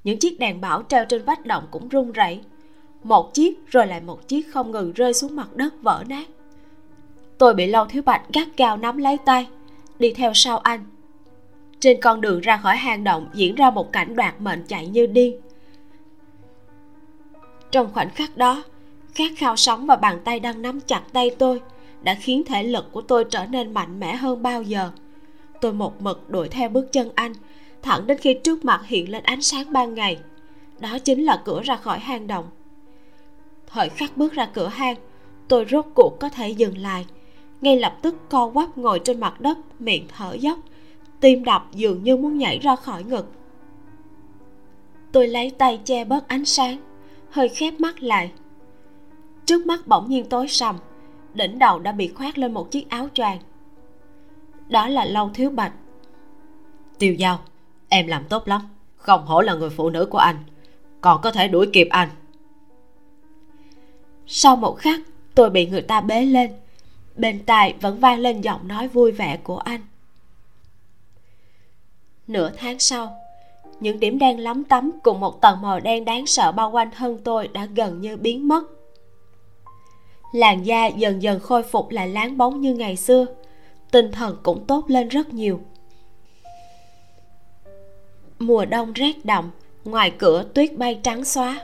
những 0.04 0.18
chiếc 0.18 0.38
đèn 0.38 0.60
bảo 0.60 0.82
treo 0.88 1.04
trên 1.04 1.24
vách 1.24 1.46
động 1.46 1.64
cũng 1.70 1.88
rung 1.92 2.12
rẩy. 2.12 2.40
Một 3.02 3.34
chiếc 3.34 3.70
rồi 3.70 3.86
lại 3.86 4.00
một 4.00 4.28
chiếc 4.28 4.42
không 4.52 4.70
ngừng 4.70 4.92
rơi 4.92 5.14
xuống 5.14 5.36
mặt 5.36 5.56
đất 5.56 5.74
vỡ 5.82 6.04
nát. 6.08 6.28
Tôi 7.38 7.54
bị 7.54 7.66
lâu 7.66 7.86
thiếu 7.86 8.02
bạch 8.02 8.22
gắt 8.32 8.48
gao 8.56 8.76
nắm 8.76 8.96
lấy 8.96 9.16
tay, 9.24 9.46
đi 9.98 10.12
theo 10.12 10.32
sau 10.34 10.58
anh 10.58 10.84
trên 11.80 12.00
con 12.00 12.20
đường 12.20 12.40
ra 12.40 12.56
khỏi 12.56 12.76
hang 12.76 13.04
động 13.04 13.28
diễn 13.32 13.54
ra 13.54 13.70
một 13.70 13.92
cảnh 13.92 14.16
đoạt 14.16 14.40
mệnh 14.40 14.64
chạy 14.68 14.86
như 14.86 15.06
điên. 15.06 15.40
Trong 17.70 17.92
khoảnh 17.92 18.10
khắc 18.10 18.36
đó, 18.36 18.62
khát 19.14 19.32
khao 19.36 19.56
sống 19.56 19.86
và 19.86 19.96
bàn 19.96 20.18
tay 20.24 20.40
đang 20.40 20.62
nắm 20.62 20.80
chặt 20.80 21.02
tay 21.12 21.30
tôi 21.38 21.60
đã 22.02 22.14
khiến 22.14 22.42
thể 22.44 22.62
lực 22.62 22.92
của 22.92 23.00
tôi 23.00 23.24
trở 23.24 23.46
nên 23.46 23.74
mạnh 23.74 24.00
mẽ 24.00 24.16
hơn 24.16 24.42
bao 24.42 24.62
giờ. 24.62 24.90
Tôi 25.60 25.72
một 25.72 26.02
mực 26.02 26.30
đuổi 26.30 26.48
theo 26.48 26.68
bước 26.68 26.92
chân 26.92 27.10
anh, 27.14 27.32
thẳng 27.82 28.06
đến 28.06 28.18
khi 28.18 28.34
trước 28.34 28.64
mặt 28.64 28.80
hiện 28.86 29.10
lên 29.10 29.22
ánh 29.22 29.42
sáng 29.42 29.72
ban 29.72 29.94
ngày. 29.94 30.18
Đó 30.78 30.98
chính 30.98 31.24
là 31.24 31.42
cửa 31.44 31.62
ra 31.62 31.76
khỏi 31.76 31.98
hang 31.98 32.26
động. 32.26 32.50
Thời 33.66 33.88
khắc 33.88 34.16
bước 34.16 34.32
ra 34.32 34.48
cửa 34.54 34.68
hang, 34.68 34.96
tôi 35.48 35.66
rốt 35.70 35.86
cuộc 35.94 36.16
có 36.20 36.28
thể 36.28 36.48
dừng 36.50 36.78
lại, 36.78 37.06
ngay 37.60 37.76
lập 37.76 37.98
tức 38.02 38.14
co 38.28 38.50
quắp 38.50 38.78
ngồi 38.78 38.98
trên 38.98 39.20
mặt 39.20 39.40
đất, 39.40 39.58
miệng 39.78 40.06
thở 40.16 40.32
dốc 40.32 40.58
tim 41.20 41.44
đập 41.44 41.66
dường 41.72 42.02
như 42.02 42.16
muốn 42.16 42.38
nhảy 42.38 42.58
ra 42.58 42.76
khỏi 42.76 43.04
ngực. 43.04 43.32
Tôi 45.12 45.28
lấy 45.28 45.50
tay 45.50 45.80
che 45.84 46.04
bớt 46.04 46.28
ánh 46.28 46.44
sáng 46.44 46.78
hơi 47.30 47.48
khép 47.48 47.80
mắt 47.80 48.02
lại. 48.02 48.32
Trước 49.46 49.66
mắt 49.66 49.86
bỗng 49.86 50.08
nhiên 50.08 50.24
tối 50.28 50.48
sầm 50.48 50.76
đỉnh 51.34 51.58
đầu 51.58 51.78
đã 51.78 51.92
bị 51.92 52.08
khoác 52.08 52.38
lên 52.38 52.54
một 52.54 52.70
chiếc 52.70 52.90
áo 52.90 53.08
choàng. 53.14 53.38
Đó 54.68 54.88
là 54.88 55.04
lâu 55.04 55.30
thiếu 55.34 55.50
bạch. 55.50 55.72
Tiêu 56.98 57.14
giao 57.14 57.38
em 57.88 58.06
làm 58.06 58.24
tốt 58.24 58.48
lắm. 58.48 58.60
Không 58.96 59.26
hổ 59.26 59.40
là 59.40 59.54
người 59.54 59.70
phụ 59.70 59.90
nữ 59.90 60.06
của 60.06 60.18
anh 60.18 60.36
còn 61.00 61.20
có 61.22 61.30
thể 61.30 61.48
đuổi 61.48 61.70
kịp 61.72 61.88
anh. 61.90 62.08
Sau 64.26 64.56
một 64.56 64.78
khắc 64.78 65.00
tôi 65.34 65.50
bị 65.50 65.66
người 65.66 65.82
ta 65.82 66.00
bế 66.00 66.22
lên. 66.22 66.50
Bên 67.16 67.44
tai 67.44 67.74
vẫn 67.80 67.98
vang 68.00 68.18
lên 68.18 68.40
giọng 68.40 68.68
nói 68.68 68.88
vui 68.88 69.12
vẻ 69.12 69.36
của 69.36 69.58
anh 69.58 69.80
nửa 72.28 72.50
tháng 72.56 72.78
sau. 72.78 73.16
Những 73.80 74.00
điểm 74.00 74.18
đen 74.18 74.40
lắm 74.40 74.64
tắm 74.64 74.90
cùng 75.02 75.20
một 75.20 75.40
tầng 75.40 75.62
màu 75.62 75.80
đen 75.80 76.04
đáng 76.04 76.26
sợ 76.26 76.52
bao 76.52 76.70
quanh 76.70 76.90
thân 76.90 77.18
tôi 77.24 77.48
đã 77.48 77.66
gần 77.66 78.00
như 78.00 78.16
biến 78.16 78.48
mất. 78.48 78.62
Làn 80.32 80.62
da 80.62 80.86
dần 80.86 81.22
dần 81.22 81.40
khôi 81.40 81.62
phục 81.62 81.90
lại 81.90 82.08
láng 82.08 82.38
bóng 82.38 82.60
như 82.60 82.74
ngày 82.74 82.96
xưa. 82.96 83.26
Tinh 83.90 84.12
thần 84.12 84.36
cũng 84.42 84.64
tốt 84.66 84.84
lên 84.88 85.08
rất 85.08 85.34
nhiều. 85.34 85.60
Mùa 88.38 88.64
đông 88.64 88.92
rét 88.92 89.24
đậm, 89.24 89.50
ngoài 89.84 90.12
cửa 90.18 90.44
tuyết 90.54 90.76
bay 90.78 91.00
trắng 91.02 91.24
xóa. 91.24 91.60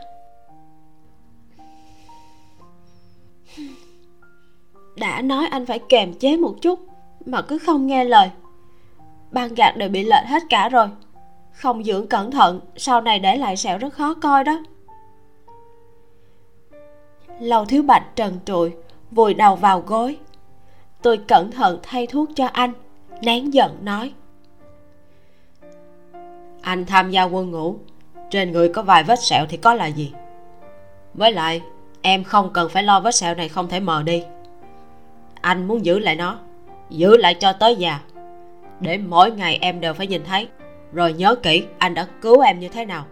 Đã 4.96 5.22
nói 5.22 5.46
anh 5.50 5.66
phải 5.66 5.80
kềm 5.88 6.14
chế 6.14 6.36
một 6.36 6.54
chút, 6.60 6.80
mà 7.26 7.42
cứ 7.42 7.58
không 7.58 7.86
nghe 7.86 8.04
lời 8.04 8.30
băng 9.34 9.54
gạc 9.54 9.76
đều 9.76 9.88
bị 9.88 10.04
lệch 10.04 10.26
hết 10.26 10.42
cả 10.50 10.68
rồi. 10.68 10.88
Không 11.52 11.84
dưỡng 11.84 12.06
cẩn 12.06 12.30
thận, 12.30 12.60
sau 12.76 13.00
này 13.00 13.18
để 13.18 13.36
lại 13.36 13.56
sẹo 13.56 13.78
rất 13.78 13.94
khó 13.94 14.14
coi 14.14 14.44
đó. 14.44 14.62
Lâu 17.40 17.64
thiếu 17.64 17.82
bạch 17.82 18.16
trần 18.16 18.38
trụi, 18.44 18.72
vùi 19.10 19.34
đầu 19.34 19.56
vào 19.56 19.80
gối. 19.80 20.16
Tôi 21.02 21.18
cẩn 21.18 21.50
thận 21.50 21.78
thay 21.82 22.06
thuốc 22.06 22.28
cho 22.36 22.46
anh, 22.46 22.72
nén 23.20 23.54
giận 23.54 23.78
nói. 23.82 24.12
Anh 26.62 26.86
tham 26.86 27.10
gia 27.10 27.22
quân 27.22 27.50
ngũ, 27.50 27.76
trên 28.30 28.52
người 28.52 28.68
có 28.68 28.82
vài 28.82 29.04
vết 29.04 29.22
sẹo 29.22 29.46
thì 29.48 29.56
có 29.56 29.74
là 29.74 29.86
gì? 29.86 30.12
Với 31.14 31.32
lại, 31.32 31.62
em 32.02 32.24
không 32.24 32.50
cần 32.52 32.68
phải 32.68 32.82
lo 32.82 33.00
vết 33.00 33.14
sẹo 33.14 33.34
này 33.34 33.48
không 33.48 33.68
thể 33.68 33.80
mờ 33.80 34.02
đi. 34.02 34.24
Anh 35.40 35.68
muốn 35.68 35.84
giữ 35.84 35.98
lại 35.98 36.16
nó, 36.16 36.38
giữ 36.90 37.16
lại 37.16 37.34
cho 37.34 37.52
tới 37.52 37.76
già 37.76 38.00
để 38.80 38.98
mỗi 38.98 39.30
ngày 39.30 39.58
em 39.60 39.80
đều 39.80 39.94
phải 39.94 40.06
nhìn 40.06 40.24
thấy. 40.24 40.48
Rồi 40.92 41.12
nhớ 41.12 41.34
kỹ 41.34 41.64
anh 41.78 41.94
đã 41.94 42.06
cứu 42.20 42.40
em 42.40 42.60
như 42.60 42.68
thế 42.68 42.84
nào. 42.84 43.06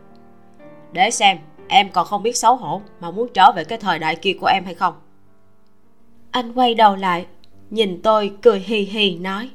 Để 0.93 1.10
xem 1.10 1.39
em 1.68 1.89
còn 1.93 2.06
không 2.06 2.22
biết 2.22 2.36
xấu 2.36 2.56
hổ 2.56 2.82
mà 3.01 3.10
muốn 3.10 3.28
trở 3.34 3.52
về 3.52 3.64
cái 3.64 3.78
thời 3.78 3.98
đại 3.98 4.16
kia 4.16 4.32
của 4.40 4.47
em 4.47 4.64
hay 4.64 4.74
không. 4.74 4.94
Anh 6.30 6.52
quay 6.52 6.74
đầu 6.74 6.97
lại, 6.97 7.26
nhìn 7.70 8.02
tôi 8.02 8.32
cười 8.43 8.60
hì 8.60 8.78
hì 8.78 9.16
nói. 9.16 9.51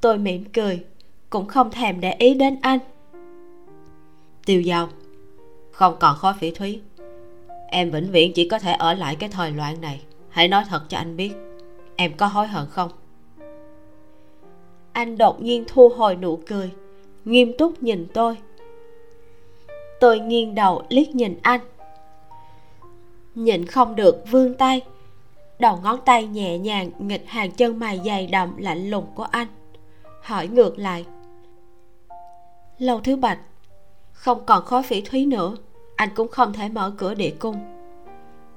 Tôi 0.00 0.18
mỉm 0.18 0.44
cười, 0.44 0.84
cũng 1.30 1.46
không 1.46 1.70
thèm 1.70 2.00
để 2.00 2.12
ý 2.12 2.34
đến 2.34 2.58
anh. 2.62 2.78
Tiêu 4.46 4.62
dao 4.62 4.88
không 5.72 5.96
còn 6.00 6.16
khói 6.16 6.34
phỉ 6.40 6.50
thúy. 6.50 6.80
Em 7.66 7.90
vĩnh 7.90 8.10
viễn 8.10 8.32
chỉ 8.32 8.48
có 8.48 8.58
thể 8.58 8.72
ở 8.72 8.94
lại 8.94 9.16
cái 9.16 9.28
thời 9.28 9.50
loạn 9.50 9.80
này. 9.80 10.00
Hãy 10.28 10.48
nói 10.48 10.64
thật 10.68 10.82
cho 10.88 10.98
anh 10.98 11.16
biết, 11.16 11.32
em 11.96 12.12
có 12.16 12.26
hối 12.26 12.46
hận 12.46 12.66
không? 12.70 12.90
Anh 14.98 15.18
đột 15.18 15.42
nhiên 15.42 15.64
thu 15.68 15.88
hồi 15.88 16.16
nụ 16.16 16.36
cười. 16.36 16.70
Nghiêm 17.24 17.52
túc 17.58 17.82
nhìn 17.82 18.06
tôi. 18.14 18.36
Tôi 20.00 20.18
nghiêng 20.18 20.54
đầu 20.54 20.82
liếc 20.88 21.14
nhìn 21.14 21.38
anh. 21.42 21.60
Nhịn 23.34 23.66
không 23.66 23.96
được 23.96 24.24
vươn 24.30 24.54
tay. 24.54 24.80
Đầu 25.58 25.78
ngón 25.82 26.00
tay 26.04 26.26
nhẹ 26.26 26.58
nhàng 26.58 26.90
nghịch 26.98 27.28
hàng 27.28 27.50
chân 27.50 27.78
mày 27.78 28.00
dày 28.04 28.26
đậm 28.26 28.56
lạnh 28.56 28.90
lùng 28.90 29.06
của 29.14 29.22
anh. 29.22 29.46
Hỏi 30.22 30.48
ngược 30.48 30.78
lại. 30.78 31.04
Lâu 32.78 33.00
thứ 33.00 33.16
bạch, 33.16 33.38
không 34.12 34.46
còn 34.46 34.64
khói 34.64 34.82
phỉ 34.82 35.00
thúy 35.00 35.26
nữa. 35.26 35.56
Anh 35.96 36.08
cũng 36.14 36.28
không 36.28 36.52
thể 36.52 36.68
mở 36.68 36.92
cửa 36.98 37.14
địa 37.14 37.34
cung. 37.38 37.56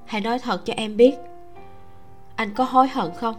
Hãy 0.06 0.20
nói 0.20 0.38
thật 0.38 0.60
cho 0.64 0.74
em 0.76 0.96
biết. 0.96 1.14
Anh 2.36 2.54
có 2.54 2.64
hối 2.64 2.88
hận 2.88 3.10
không? 3.16 3.34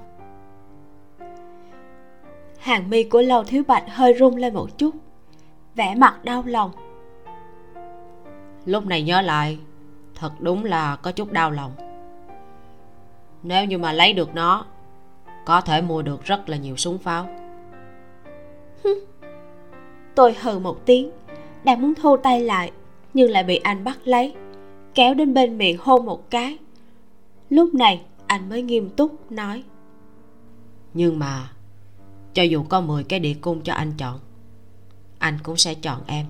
Hàng 2.63 2.89
mi 2.89 3.03
của 3.03 3.21
lâu 3.21 3.43
thiếu 3.43 3.63
bạch 3.67 3.83
hơi 3.89 4.13
rung 4.19 4.35
lên 4.35 4.53
một 4.53 4.77
chút 4.77 4.95
vẻ 5.75 5.95
mặt 5.95 6.23
đau 6.23 6.43
lòng. 6.45 6.71
Lúc 8.65 8.85
này 8.85 9.03
nhớ 9.03 9.21
lại 9.21 9.57
thật 10.15 10.31
đúng 10.39 10.65
là 10.65 10.95
có 10.95 11.11
chút 11.11 11.31
đau 11.31 11.51
lòng. 11.51 11.71
Nếu 13.43 13.65
như 13.65 13.77
mà 13.77 13.93
lấy 13.93 14.13
được 14.13 14.35
nó 14.35 14.65
có 15.45 15.61
thể 15.61 15.81
mua 15.81 16.01
được 16.01 16.25
rất 16.25 16.49
là 16.49 16.57
nhiều 16.57 16.77
súng 16.77 16.97
pháo. 16.97 17.27
Tôi 20.15 20.35
hừ 20.41 20.59
một 20.59 20.85
tiếng 20.85 21.11
đang 21.63 21.81
muốn 21.81 21.93
thu 21.95 22.17
tay 22.17 22.41
lại 22.41 22.71
nhưng 23.13 23.31
lại 23.31 23.43
bị 23.43 23.57
anh 23.57 23.83
bắt 23.83 23.97
lấy 24.03 24.35
kéo 24.95 25.13
đến 25.13 25.33
bên 25.33 25.57
miệng 25.57 25.77
hôn 25.79 26.05
một 26.05 26.29
cái. 26.29 26.57
Lúc 27.49 27.73
này 27.73 28.01
anh 28.27 28.49
mới 28.49 28.61
nghiêm 28.61 28.89
túc 28.89 29.31
nói. 29.31 29.63
Nhưng 30.93 31.19
mà 31.19 31.49
cho 32.33 32.43
dù 32.43 32.63
có 32.69 32.81
10 32.81 33.03
cái 33.03 33.19
địa 33.19 33.35
cung 33.41 33.61
cho 33.61 33.73
anh 33.73 33.93
chọn, 33.97 34.19
anh 35.19 35.37
cũng 35.43 35.57
sẽ 35.57 35.73
chọn 35.73 36.01
em. 36.07 36.25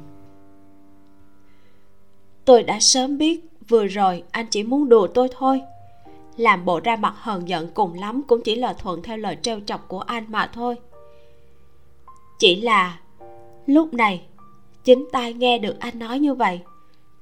Tôi 2.45 2.63
đã 2.63 2.79
sớm 2.79 3.17
biết, 3.17 3.45
vừa 3.69 3.87
rồi 3.87 4.23
anh 4.31 4.45
chỉ 4.49 4.63
muốn 4.63 4.89
đùa 4.89 5.07
tôi 5.07 5.27
thôi. 5.37 5.61
Làm 6.37 6.65
bộ 6.65 6.79
ra 6.79 6.95
mặt 6.95 7.13
hờn 7.17 7.49
giận 7.49 7.69
cùng 7.73 7.93
lắm 7.93 8.21
cũng 8.27 8.41
chỉ 8.43 8.55
là 8.55 8.73
thuận 8.73 9.01
theo 9.01 9.17
lời 9.17 9.37
trêu 9.41 9.59
chọc 9.65 9.87
của 9.87 9.99
anh 9.99 10.25
mà 10.27 10.49
thôi. 10.53 10.75
Chỉ 12.39 12.61
là 12.61 12.99
lúc 13.65 13.93
này, 13.93 14.21
chính 14.83 15.07
tai 15.11 15.33
nghe 15.33 15.57
được 15.57 15.79
anh 15.79 15.99
nói 15.99 16.19
như 16.19 16.33
vậy, 16.33 16.59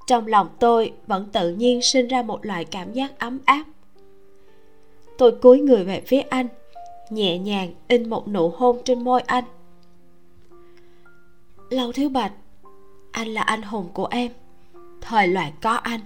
trong 0.08 0.28
lòng 0.28 0.48
tôi 0.60 0.92
vẫn 1.08 1.30
tự 1.32 1.52
nhiên 1.52 1.82
sinh 1.82 2.08
ra 2.08 2.22
một 2.22 2.46
loại 2.46 2.66
cảm 2.66 2.94
giác 2.94 3.20
ấm 3.20 3.40
áp. 3.46 3.64
Tôi 5.18 5.32
cúi 5.32 5.60
người 5.60 5.84
về 5.84 6.02
phía 6.08 6.22
anh 6.22 6.48
nhẹ 7.12 7.38
nhàng 7.38 7.74
in 7.88 8.10
một 8.10 8.28
nụ 8.28 8.50
hôn 8.50 8.82
trên 8.86 9.04
môi 9.04 9.22
anh. 9.22 9.44
Lâu 11.70 11.92
thiếu 11.92 12.10
bạch, 12.10 12.34
anh 13.12 13.28
là 13.28 13.42
anh 13.42 13.62
hùng 13.62 13.90
của 13.94 14.08
em. 14.12 14.32
Thời 15.02 15.28
loạn 15.28 15.52
có 15.62 15.72
anh, 15.72 16.00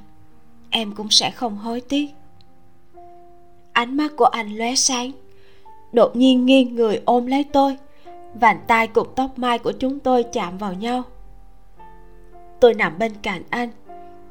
em 0.70 0.96
cũng 0.96 1.10
sẽ 1.10 1.32
không 1.32 1.58
hối 1.58 1.82
tiếc. 1.82 2.08
Ánh 3.74 3.98
mắt 3.98 4.12
của 4.18 4.26
anh 4.26 4.58
lóe 4.58 4.76
sáng, 4.76 5.12
đột 5.94 6.16
nhiên 6.16 6.46
nghiêng 6.46 6.76
người 6.76 7.02
ôm 7.06 7.26
lấy 7.26 7.44
tôi, 7.44 7.78
vành 8.34 8.60
tay 8.68 8.88
cùng 8.88 9.08
tóc 9.16 9.40
mai 9.40 9.60
của 9.60 9.72
chúng 9.72 10.00
tôi 10.00 10.24
chạm 10.24 10.58
vào 10.58 10.74
nhau. 10.74 11.04
Tôi 12.60 12.74
nằm 12.74 13.00
bên 13.00 13.14
cạnh 13.22 13.44
anh, 13.50 13.70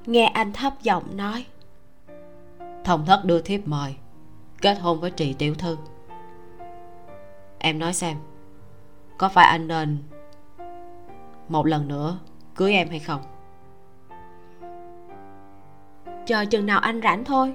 nghe 0.06 0.26
anh 0.26 0.52
thấp 0.52 0.82
giọng 0.82 1.16
nói. 1.16 1.44
Thông 2.84 3.06
thất 3.06 3.24
đưa 3.24 3.40
thiếp 3.40 3.68
mời, 3.68 3.94
kết 4.60 4.74
hôn 4.74 5.01
với 5.01 5.10
trì 5.10 5.32
tiểu 5.32 5.55
thư 5.55 5.76
em 7.64 7.78
nói 7.78 7.94
xem, 7.94 8.16
có 9.18 9.28
phải 9.28 9.46
anh 9.46 9.68
nên 9.68 9.98
một 11.48 11.66
lần 11.66 11.88
nữa 11.88 12.18
cưới 12.54 12.72
em 12.72 12.88
hay 12.88 12.98
không? 12.98 13.20
Chờ 16.26 16.44
chừng 16.44 16.66
nào 16.66 16.80
anh 16.80 17.00
rảnh 17.02 17.24
thôi. 17.24 17.54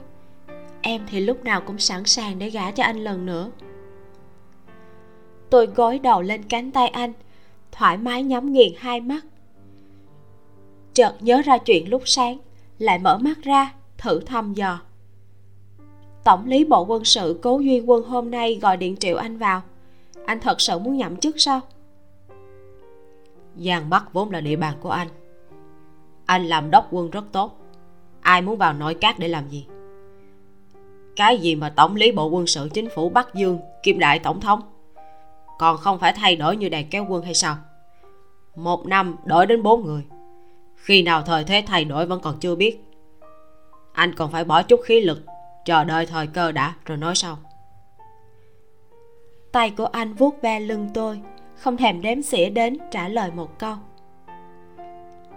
Em 0.81 1.01
thì 1.09 1.19
lúc 1.19 1.43
nào 1.43 1.61
cũng 1.61 1.79
sẵn 1.79 2.05
sàng 2.05 2.39
để 2.39 2.49
gả 2.49 2.71
cho 2.71 2.83
anh 2.83 2.97
lần 2.97 3.25
nữa. 3.25 3.51
Tôi 5.49 5.65
gối 5.65 5.99
đầu 5.99 6.21
lên 6.21 6.43
cánh 6.43 6.71
tay 6.71 6.87
anh, 6.87 7.13
thoải 7.71 7.97
mái 7.97 8.23
nhắm 8.23 8.51
nghiền 8.51 8.73
hai 8.77 9.01
mắt. 9.01 9.25
Chợt 10.93 11.15
nhớ 11.19 11.41
ra 11.45 11.57
chuyện 11.57 11.89
lúc 11.89 12.01
sáng, 12.05 12.37
lại 12.79 12.99
mở 12.99 13.17
mắt 13.17 13.37
ra, 13.43 13.73
thử 13.97 14.19
thăm 14.19 14.53
dò. 14.53 14.79
Tổng 16.23 16.45
lý 16.45 16.65
bộ 16.65 16.85
quân 16.85 17.05
sự 17.05 17.39
cố 17.41 17.59
duy 17.59 17.79
quân 17.79 18.03
hôm 18.03 18.31
nay 18.31 18.59
gọi 18.61 18.77
điện 18.77 18.97
triệu 18.97 19.17
anh 19.17 19.37
vào 19.37 19.61
anh 20.25 20.39
thật 20.39 20.61
sự 20.61 20.79
muốn 20.79 20.97
nhậm 20.97 21.17
chức 21.17 21.35
sao? 21.39 21.61
Giang 23.55 23.89
bắc 23.89 24.13
vốn 24.13 24.31
là 24.31 24.41
địa 24.41 24.55
bàn 24.55 24.75
của 24.81 24.89
anh. 24.89 25.07
Anh 26.25 26.45
làm 26.45 26.71
đốc 26.71 26.87
quân 26.91 27.09
rất 27.09 27.23
tốt. 27.31 27.59
Ai 28.21 28.41
muốn 28.41 28.57
vào 28.57 28.73
nội 28.73 28.93
các 28.93 29.19
để 29.19 29.27
làm 29.27 29.49
gì? 29.49 29.65
Cái 31.15 31.37
gì 31.37 31.55
mà 31.55 31.69
tổng 31.69 31.95
lý 31.95 32.11
bộ 32.11 32.27
quân 32.27 32.47
sự 32.47 32.69
chính 32.73 32.89
phủ 32.95 33.09
bắc 33.09 33.35
dương, 33.35 33.59
kim 33.83 33.99
đại 33.99 34.19
tổng 34.19 34.41
thống? 34.41 34.61
Còn 35.59 35.77
không 35.77 35.99
phải 35.99 36.13
thay 36.13 36.35
đổi 36.35 36.57
như 36.57 36.69
đàn 36.69 36.89
kéo 36.89 37.05
quân 37.09 37.23
hay 37.23 37.33
sao? 37.33 37.57
Một 38.55 38.85
năm 38.85 39.15
đổi 39.25 39.45
đến 39.45 39.63
bốn 39.63 39.85
người. 39.85 40.03
Khi 40.75 41.03
nào 41.03 41.21
thời 41.21 41.43
thế 41.43 41.63
thay 41.67 41.85
đổi 41.85 42.05
vẫn 42.05 42.21
còn 42.21 42.39
chưa 42.39 42.55
biết. 42.55 42.83
Anh 43.93 44.15
còn 44.15 44.31
phải 44.31 44.43
bỏ 44.43 44.63
chút 44.63 44.79
khí 44.83 45.01
lực, 45.01 45.25
chờ 45.65 45.83
đợi 45.83 46.05
thời 46.05 46.27
cơ 46.27 46.51
đã, 46.51 46.73
rồi 46.85 46.97
nói 46.97 47.15
sau 47.15 47.37
tay 49.51 49.71
của 49.77 49.85
anh 49.85 50.13
vuốt 50.13 50.41
ve 50.41 50.59
lưng 50.59 50.89
tôi, 50.93 51.19
không 51.55 51.77
thèm 51.77 52.01
đếm 52.01 52.21
xỉa 52.21 52.49
đến 52.49 52.77
trả 52.91 53.07
lời 53.07 53.31
một 53.35 53.59
câu. 53.59 53.75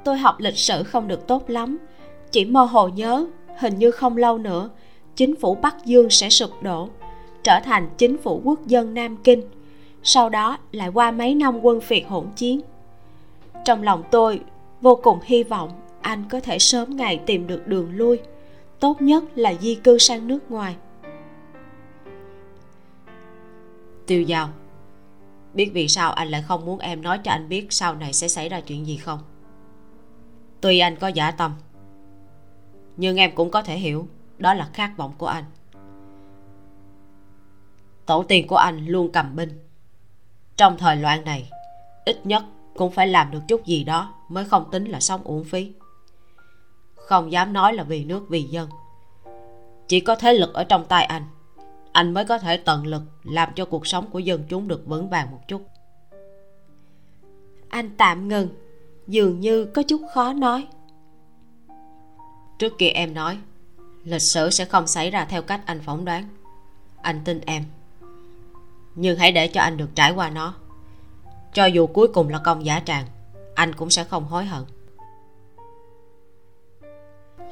Tôi 0.05 0.19
học 0.19 0.37
lịch 0.39 0.59
sử 0.59 0.83
không 0.83 1.09
được 1.09 1.27
tốt 1.27 1.51
lắm, 1.51 1.79
chỉ 2.31 2.45
mơ 2.45 2.65
hồ 2.65 2.89
nhớ, 2.89 3.27
hình 3.59 3.79
như 3.79 3.91
không 3.91 4.17
lâu 4.17 4.39
nữa, 4.39 4.71
chính 5.17 5.37
phủ 5.37 5.55
bắc 5.55 5.85
dương 5.85 6.11
sẽ 6.11 6.31
sụp 6.31 6.51
đổ, 6.63 6.89
trở 7.43 7.61
thành 7.65 7.89
chính 7.99 8.19
phủ 8.19 8.41
quốc 8.45 8.67
dân 8.67 8.95
nam 8.95 9.17
kinh, 9.25 9.43
sau 10.03 10.29
đó 10.29 10.59
lại 10.73 10.89
qua 10.89 11.11
mấy 11.11 11.35
năm 11.35 11.61
quân 11.63 11.81
phiệt 11.81 12.03
hỗn 12.09 12.27
chiến. 12.37 12.61
Trong 13.65 13.83
lòng 13.83 14.03
tôi, 14.11 14.41
vô 14.81 15.01
cùng 15.03 15.19
hy 15.23 15.43
vọng 15.43 15.71
anh 16.01 16.25
có 16.31 16.41
thể 16.41 16.59
sớm 16.59 16.97
ngày 16.97 17.21
tìm 17.27 17.47
được 17.47 17.67
đường 17.67 17.97
lui, 17.97 18.19
tốt 18.81 19.03
nhất 19.03 19.25
là 19.35 19.55
di 19.61 19.75
cư 19.75 19.99
sang 19.99 20.29
nước 20.29 20.51
ngoài. 20.51 20.77
Tiêu 24.07 24.23
giao. 24.23 24.49
Biết 25.55 25.71
vì 25.75 25.89
sao 25.89 26.13
anh 26.13 26.29
lại 26.29 26.43
không 26.43 26.67
muốn 26.67 26.79
em 26.79 27.03
nói 27.03 27.19
cho 27.25 27.31
anh 27.31 27.49
biết 27.49 27.67
sau 27.71 27.95
này 27.95 28.13
sẽ 28.13 28.29
xảy 28.29 28.49
ra 28.49 28.61
chuyện 28.61 28.87
gì 28.87 28.97
không? 28.97 29.19
Tuy 30.61 30.79
anh 30.79 30.97
có 30.97 31.09
giả 31.09 31.31
tâm, 31.31 31.53
nhưng 32.97 33.17
em 33.17 33.35
cũng 33.35 33.51
có 33.51 33.63
thể 33.63 33.79
hiểu, 33.79 34.07
đó 34.39 34.55
là 34.55 34.69
khát 34.73 34.97
vọng 34.97 35.13
của 35.19 35.27
anh. 35.27 35.45
Tổ 38.07 38.23
tiên 38.23 38.47
của 38.47 38.57
anh 38.57 38.87
luôn 38.87 39.13
cầm 39.13 39.37
binh. 39.37 39.59
Trong 40.57 40.79
thời 40.79 40.97
loạn 40.97 41.25
này, 41.25 41.51
ít 42.05 42.27
nhất 42.27 42.45
cũng 42.77 42.91
phải 42.91 43.07
làm 43.07 43.31
được 43.31 43.41
chút 43.49 43.67
gì 43.67 43.85
đó 43.85 44.15
mới 44.29 44.45
không 44.45 44.71
tính 44.71 44.85
là 44.85 45.01
sống 45.01 45.23
uổng 45.25 45.45
phí. 45.45 45.73
Không 46.95 47.33
dám 47.33 47.53
nói 47.53 47.73
là 47.73 47.83
vì 47.83 48.05
nước 48.05 48.27
vì 48.29 48.43
dân. 48.43 48.69
Chỉ 49.89 50.01
có 50.01 50.17
thế 50.17 50.33
lực 50.33 50.55
ở 50.55 50.65
trong 50.65 50.85
tay 50.87 51.05
anh 51.05 51.23
anh 51.93 52.15
mới 52.15 52.25
có 52.25 52.39
thể 52.39 52.57
tận 52.57 52.87
lực 52.87 53.03
làm 53.25 53.49
cho 53.55 53.65
cuộc 53.65 53.87
sống 53.87 54.11
của 54.11 54.19
dân 54.19 54.45
chúng 54.49 54.69
được 54.69 54.87
vững 54.87 55.09
vàng 55.09 55.31
một 55.31 55.41
chút. 55.49 55.67
Anh 57.69 57.91
tạm 57.97 58.29
ngừng 58.29 58.49
dường 59.07 59.41
như 59.41 59.65
có 59.65 59.83
chút 59.83 60.01
khó 60.15 60.33
nói. 60.33 60.67
Trước 62.59 62.73
kia 62.79 62.89
em 62.89 63.15
nói 63.15 63.39
lịch 64.05 64.23
sử 64.23 64.51
sẽ 64.51 64.65
không 64.65 64.87
xảy 64.87 65.11
ra 65.11 65.25
theo 65.25 65.43
cách 65.43 65.61
anh 65.67 65.81
phỏng 65.81 66.05
đoán. 66.05 66.29
Anh 67.03 67.21
tin 67.25 67.41
em. 67.47 67.65
Nhưng 68.95 69.19
hãy 69.19 69.33
để 69.33 69.49
cho 69.49 69.61
anh 69.61 69.77
được 69.77 69.89
trải 69.95 70.13
qua 70.13 70.31
nó. 70.31 70.55
Cho 71.53 71.67
dù 71.67 71.87
cuối 71.87 72.09
cùng 72.09 72.29
là 72.29 72.39
công 72.39 72.65
giả 72.65 72.81
tràng 72.85 73.07
anh 73.55 73.75
cũng 73.75 73.91
sẽ 73.91 74.05
không 74.05 74.25
hối 74.25 74.45
hận. 74.45 74.65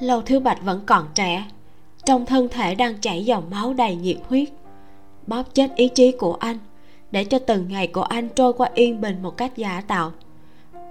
Lâu 0.01 0.23
thiếu 0.23 0.41
bạch 0.41 0.63
vẫn 0.63 0.83
còn 0.87 1.09
trẻ 1.15 1.49
trong 2.11 2.27
thân 2.27 2.49
thể 2.49 2.75
đang 2.75 3.01
chảy 3.01 3.25
dòng 3.25 3.51
máu 3.51 3.75
đầy 3.75 3.97
nhiệt 3.97 4.17
huyết. 4.29 4.49
Bóp 5.27 5.43
chết 5.55 5.75
ý 5.77 5.89
chí 5.89 6.13
của 6.13 6.35
anh 6.35 6.59
để 7.11 7.25
cho 7.25 7.39
từng 7.39 7.69
ngày 7.69 7.87
của 7.87 8.03
anh 8.03 8.29
trôi 8.29 8.53
qua 8.53 8.71
yên 8.75 9.01
bình 9.01 9.23
một 9.23 9.37
cách 9.37 9.57
giả 9.57 9.83
tạo. 9.87 10.13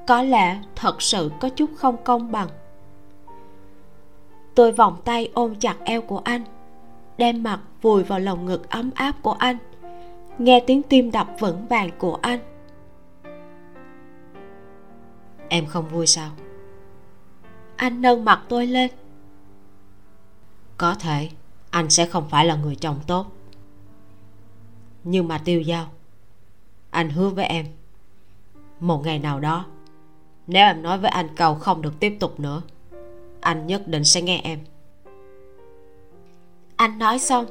Có 0.07 0.23
lẽ 0.23 0.59
thật 0.75 1.01
sự 1.01 1.31
có 1.39 1.49
chút 1.49 1.69
không 1.75 1.95
công 2.03 2.31
bằng. 2.31 2.47
Tôi 4.55 4.71
vòng 4.71 4.97
tay 5.05 5.29
ôm 5.33 5.55
chặt 5.55 5.75
eo 5.83 6.01
của 6.01 6.21
anh 6.23 6.41
đem 7.17 7.43
mặt 7.43 7.59
vùi 7.81 8.03
vào 8.03 8.19
lồng 8.19 8.45
ngực 8.45 8.69
ấm 8.69 8.91
áp 8.95 9.15
của 9.21 9.33
anh 9.33 9.57
nghe 10.37 10.59
tiếng 10.67 10.81
tim 10.83 11.11
đập 11.11 11.27
vững 11.39 11.65
vàng 11.67 11.89
của 11.97 12.17
anh. 12.21 12.39
Em 15.49 15.65
không 15.65 15.87
vui 15.89 16.07
sao? 16.07 16.29
Anh 17.75 18.01
nâng 18.01 18.25
mặt 18.25 18.41
tôi 18.49 18.67
lên 18.67 18.91
có 20.79 20.95
thể, 20.95 21.29
anh 21.69 21.89
sẽ 21.89 22.05
không 22.05 22.29
phải 22.29 22.45
là 22.45 22.55
người 22.55 22.75
chồng 22.75 22.99
tốt. 23.07 23.25
Nhưng 25.03 25.27
mà 25.27 25.37
tiêu 25.37 25.61
giao, 25.61 25.87
anh 26.89 27.09
hứa 27.09 27.29
với 27.29 27.45
em, 27.45 27.65
một 28.79 29.05
ngày 29.05 29.19
nào 29.19 29.39
đó, 29.39 29.65
nếu 30.47 30.65
em 30.65 30.81
nói 30.81 30.97
với 30.97 31.09
anh 31.09 31.27
cầu 31.35 31.55
không 31.55 31.81
được 31.81 31.99
tiếp 31.99 32.17
tục 32.19 32.39
nữa, 32.39 32.61
anh 33.41 33.67
nhất 33.67 33.87
định 33.87 34.03
sẽ 34.03 34.21
nghe 34.21 34.41
em. 34.43 34.59
Anh 36.75 36.99
nói 36.99 37.19
xong, 37.19 37.45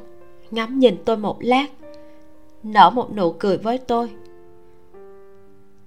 ngắm 0.50 0.78
nhìn 0.78 0.96
tôi 1.04 1.16
một 1.16 1.36
lát, 1.40 1.66
nở 2.62 2.90
một 2.90 3.12
nụ 3.12 3.32
cười 3.32 3.58
với 3.58 3.78
tôi. 3.78 4.10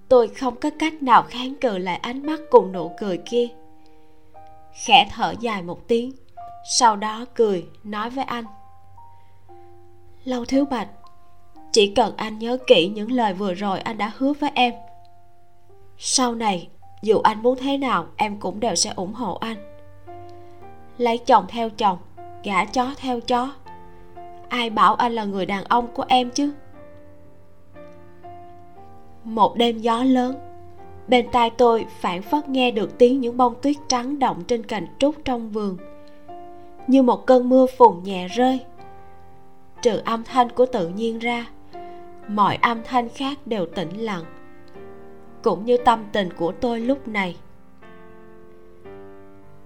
Tôi 0.09 0.27
không 0.27 0.55
có 0.55 0.69
cách 0.79 1.03
nào 1.03 1.23
kháng 1.29 1.55
cự 1.55 1.77
lại 1.77 1.95
ánh 1.95 2.25
mắt 2.25 2.39
cùng 2.51 2.71
nụ 2.71 2.91
cười 2.99 3.17
kia. 3.17 3.47
Khẽ 4.85 5.09
thở 5.11 5.33
dài 5.39 5.63
một 5.63 5.87
tiếng 5.87 6.11
sau 6.63 6.95
đó 6.95 7.25
cười, 7.35 7.65
nói 7.83 8.09
với 8.09 8.23
anh. 8.23 8.45
Lâu 10.23 10.45
thiếu 10.45 10.65
bạch, 10.65 10.87
chỉ 11.71 11.93
cần 11.95 12.13
anh 12.17 12.39
nhớ 12.39 12.57
kỹ 12.67 12.87
những 12.87 13.11
lời 13.11 13.33
vừa 13.33 13.53
rồi 13.53 13.79
anh 13.79 13.97
đã 13.97 14.11
hứa 14.17 14.33
với 14.33 14.51
em. 14.55 14.73
Sau 15.97 16.35
này, 16.35 16.69
dù 17.01 17.19
anh 17.19 17.41
muốn 17.41 17.57
thế 17.59 17.77
nào, 17.77 18.05
em 18.17 18.37
cũng 18.39 18.59
đều 18.59 18.75
sẽ 18.75 18.93
ủng 18.95 19.13
hộ 19.13 19.35
anh. 19.35 19.57
Lấy 20.97 21.17
chồng 21.17 21.45
theo 21.47 21.69
chồng, 21.69 21.97
gả 22.43 22.65
chó 22.65 22.93
theo 22.97 23.19
chó. 23.19 23.53
Ai 24.49 24.69
bảo 24.69 24.95
anh 24.95 25.11
là 25.11 25.23
người 25.23 25.45
đàn 25.45 25.63
ông 25.63 25.87
của 25.93 26.05
em 26.07 26.29
chứ? 26.29 26.53
Một 29.23 29.55
đêm 29.55 29.77
gió 29.77 30.03
lớn, 30.03 30.35
bên 31.07 31.27
tai 31.31 31.49
tôi 31.49 31.85
phản 31.99 32.21
phất 32.21 32.49
nghe 32.49 32.71
được 32.71 32.97
tiếng 32.97 33.21
những 33.21 33.37
bông 33.37 33.53
tuyết 33.61 33.75
trắng 33.87 34.19
động 34.19 34.43
trên 34.47 34.65
cành 34.65 34.87
trúc 34.99 35.15
trong 35.25 35.49
vườn 35.49 35.77
như 36.91 37.01
một 37.01 37.25
cơn 37.25 37.49
mưa 37.49 37.65
phùn 37.77 38.03
nhẹ 38.03 38.27
rơi. 38.27 38.59
Trừ 39.81 40.01
âm 40.05 40.23
thanh 40.23 40.49
của 40.49 40.65
tự 40.65 40.87
nhiên 40.87 41.19
ra, 41.19 41.49
mọi 42.27 42.57
âm 42.61 42.81
thanh 42.83 43.09
khác 43.09 43.47
đều 43.47 43.65
tĩnh 43.65 44.01
lặng, 44.01 44.23
cũng 45.43 45.65
như 45.65 45.77
tâm 45.85 46.05
tình 46.11 46.29
của 46.37 46.51
tôi 46.51 46.79
lúc 46.79 47.07
này. 47.07 47.37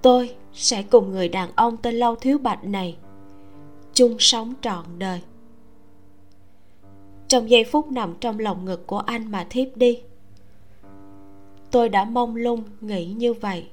Tôi 0.01 0.35
sẽ 0.53 0.83
cùng 0.83 1.11
người 1.11 1.29
đàn 1.29 1.49
ông 1.55 1.77
tên 1.77 1.95
lâu 1.95 2.15
thiếu 2.15 2.37
bạch 2.37 2.63
này 2.63 2.97
chung 3.93 4.15
sống 4.19 4.53
trọn 4.61 4.85
đời. 4.97 5.21
Trong 7.27 7.49
giây 7.49 7.63
phút 7.63 7.91
nằm 7.91 8.15
trong 8.19 8.39
lòng 8.39 8.65
ngực 8.65 8.87
của 8.87 8.99
anh 8.99 9.31
mà 9.31 9.47
thiếp 9.49 9.67
đi, 9.77 10.01
tôi 11.71 11.89
đã 11.89 12.05
mong 12.05 12.35
lung 12.35 12.63
nghĩ 12.81 13.05
như 13.05 13.33
vậy. 13.33 13.69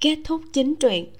Kết 0.00 0.18
thúc 0.24 0.42
chính 0.52 0.74
truyện. 0.76 1.12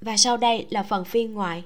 Và 0.00 0.16
sau 0.16 0.36
đây 0.36 0.66
là 0.70 0.82
phần 0.82 1.04
phiên 1.04 1.34
ngoại. 1.34 1.64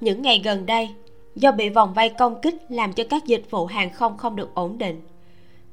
Những 0.00 0.22
ngày 0.22 0.40
gần 0.44 0.66
đây 0.66 0.94
do 1.34 1.52
bị 1.52 1.68
vòng 1.68 1.94
vây 1.94 2.08
công 2.08 2.40
kích 2.40 2.54
làm 2.68 2.92
cho 2.92 3.04
các 3.10 3.26
dịch 3.26 3.50
vụ 3.50 3.66
hàng 3.66 3.90
không 3.90 4.16
không 4.16 4.36
được 4.36 4.54
ổn 4.54 4.78
định. 4.78 5.00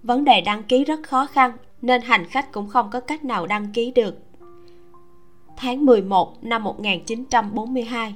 Vấn 0.03 0.23
đề 0.23 0.41
đăng 0.41 0.63
ký 0.63 0.83
rất 0.83 1.03
khó 1.03 1.25
khăn, 1.25 1.51
nên 1.81 2.01
hành 2.01 2.25
khách 2.25 2.51
cũng 2.51 2.67
không 2.67 2.89
có 2.91 2.99
cách 2.99 3.25
nào 3.25 3.47
đăng 3.47 3.67
ký 3.73 3.91
được. 3.91 4.17
Tháng 5.57 5.85
11 5.85 6.43
năm 6.43 6.63
1942 6.63 8.15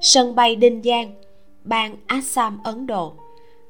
sân 0.00 0.34
bay 0.34 0.56
Đinh 0.56 0.82
Giang, 0.82 1.12
bang 1.64 1.96
Assam, 2.06 2.58
Ấn 2.64 2.86
Độ. 2.86 3.12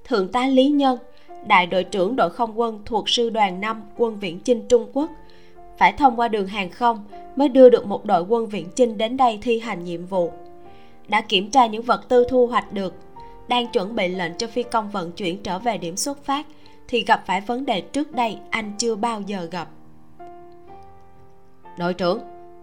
Thượng 0.05 0.33
tá 0.33 0.47
Lý 0.47 0.69
Nhân, 0.69 0.99
đại 1.47 1.67
đội 1.67 1.85
trưởng 1.85 2.17
đội 2.17 2.31
không 2.31 2.61
quân 2.61 2.83
thuộc 2.85 3.09
sư 3.09 3.31
đoàn 3.31 3.61
5 3.61 3.83
quân 3.97 4.19
viễn 4.19 4.41
chinh 4.41 4.69
Trung 4.69 4.87
Quốc, 4.93 5.11
phải 5.79 5.93
thông 5.93 6.21
qua 6.21 6.29
đường 6.29 6.47
hàng 6.47 6.71
không 6.71 7.05
mới 7.37 7.49
đưa 7.49 7.71
được 7.71 7.87
một 7.87 8.05
đội 8.05 8.23
quân 8.29 8.47
viễn 8.47 8.67
chinh 8.77 8.99
đến 8.99 9.17
đây 9.17 9.39
thi 9.43 9.59
hành 9.59 9.85
nhiệm 9.85 10.07
vụ 10.07 10.33
đã 11.09 11.21
kiểm 11.21 11.51
tra 11.51 11.67
những 11.67 11.83
vật 11.83 12.09
tư 12.09 12.27
thu 12.31 12.47
hoạch 12.47 12.73
được 12.73 12.95
đang 13.49 13.67
chuẩn 13.67 13.95
bị 13.97 14.09
lệnh 14.09 14.33
cho 14.39 14.47
phi 14.47 14.63
công 14.63 14.91
vận 14.91 15.13
chuyển 15.13 15.43
trở 15.43 15.59
về 15.59 15.79
điểm 15.79 15.97
xuất 15.97 16.25
phát 16.25 16.47
thì 16.89 17.05
gặp 17.05 17.23
phải 17.27 17.41
vấn 17.41 17.67
đề 17.67 17.81
trước 17.81 18.13
đây 18.13 18.39
anh 18.51 18.73
chưa 18.79 18.97
bao 18.97 19.21
giờ 19.21 19.49
gặp. 19.51 19.69
Đội 21.79 21.95
trưởng 21.95 22.21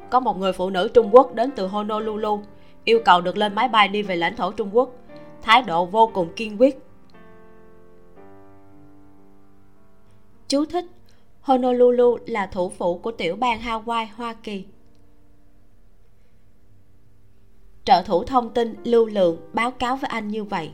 có 0.09 0.19
một 0.19 0.37
người 0.37 0.53
phụ 0.53 0.69
nữ 0.69 0.89
trung 0.93 1.09
quốc 1.11 1.35
đến 1.35 1.51
từ 1.55 1.67
honolulu 1.67 2.39
yêu 2.83 2.99
cầu 3.05 3.21
được 3.21 3.37
lên 3.37 3.55
máy 3.55 3.67
bay 3.67 3.87
đi 3.87 4.01
về 4.01 4.15
lãnh 4.15 4.35
thổ 4.35 4.51
trung 4.51 4.69
quốc. 4.73 4.89
Thái 5.41 5.61
độ 5.61 5.85
vô 5.85 6.11
cùng 6.13 6.29
kiên 6.35 6.61
quyết. 6.61 6.79
Chú 10.47 10.65
thích 10.65 10.85
honolulu 11.41 12.17
là 12.25 12.47
thủ 12.47 12.69
phủ 12.69 12.97
của 12.97 13.11
tiểu 13.11 13.35
bang 13.35 13.59
hawaii 13.59 14.07
hoa 14.15 14.33
kỳ 14.33 14.65
trợ 17.85 18.01
thủ 18.05 18.23
thông 18.23 18.49
tin 18.49 18.75
lưu 18.83 19.05
lượng 19.05 19.37
báo 19.53 19.71
cáo 19.71 19.95
với 19.95 20.09
anh 20.09 20.27
như 20.27 20.43
vậy. 20.43 20.71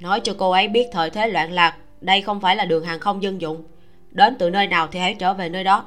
Nói 0.00 0.20
cho 0.20 0.34
cô 0.38 0.50
ấy 0.50 0.68
biết 0.68 0.88
thời 0.92 1.10
thế 1.10 1.26
loạn 1.26 1.52
lạc, 1.52 1.76
đây 2.00 2.22
không 2.22 2.40
phải 2.40 2.56
là 2.56 2.64
đường 2.64 2.84
hàng 2.84 3.00
không 3.00 3.22
dân 3.22 3.40
dụng. 3.40 3.62
Đến 4.10 4.36
từ 4.38 4.50
nơi 4.50 4.66
nào 4.66 4.88
thì 4.90 5.00
hãy 5.00 5.14
trở 5.14 5.34
về 5.34 5.48
nơi 5.48 5.64
đó. 5.64 5.84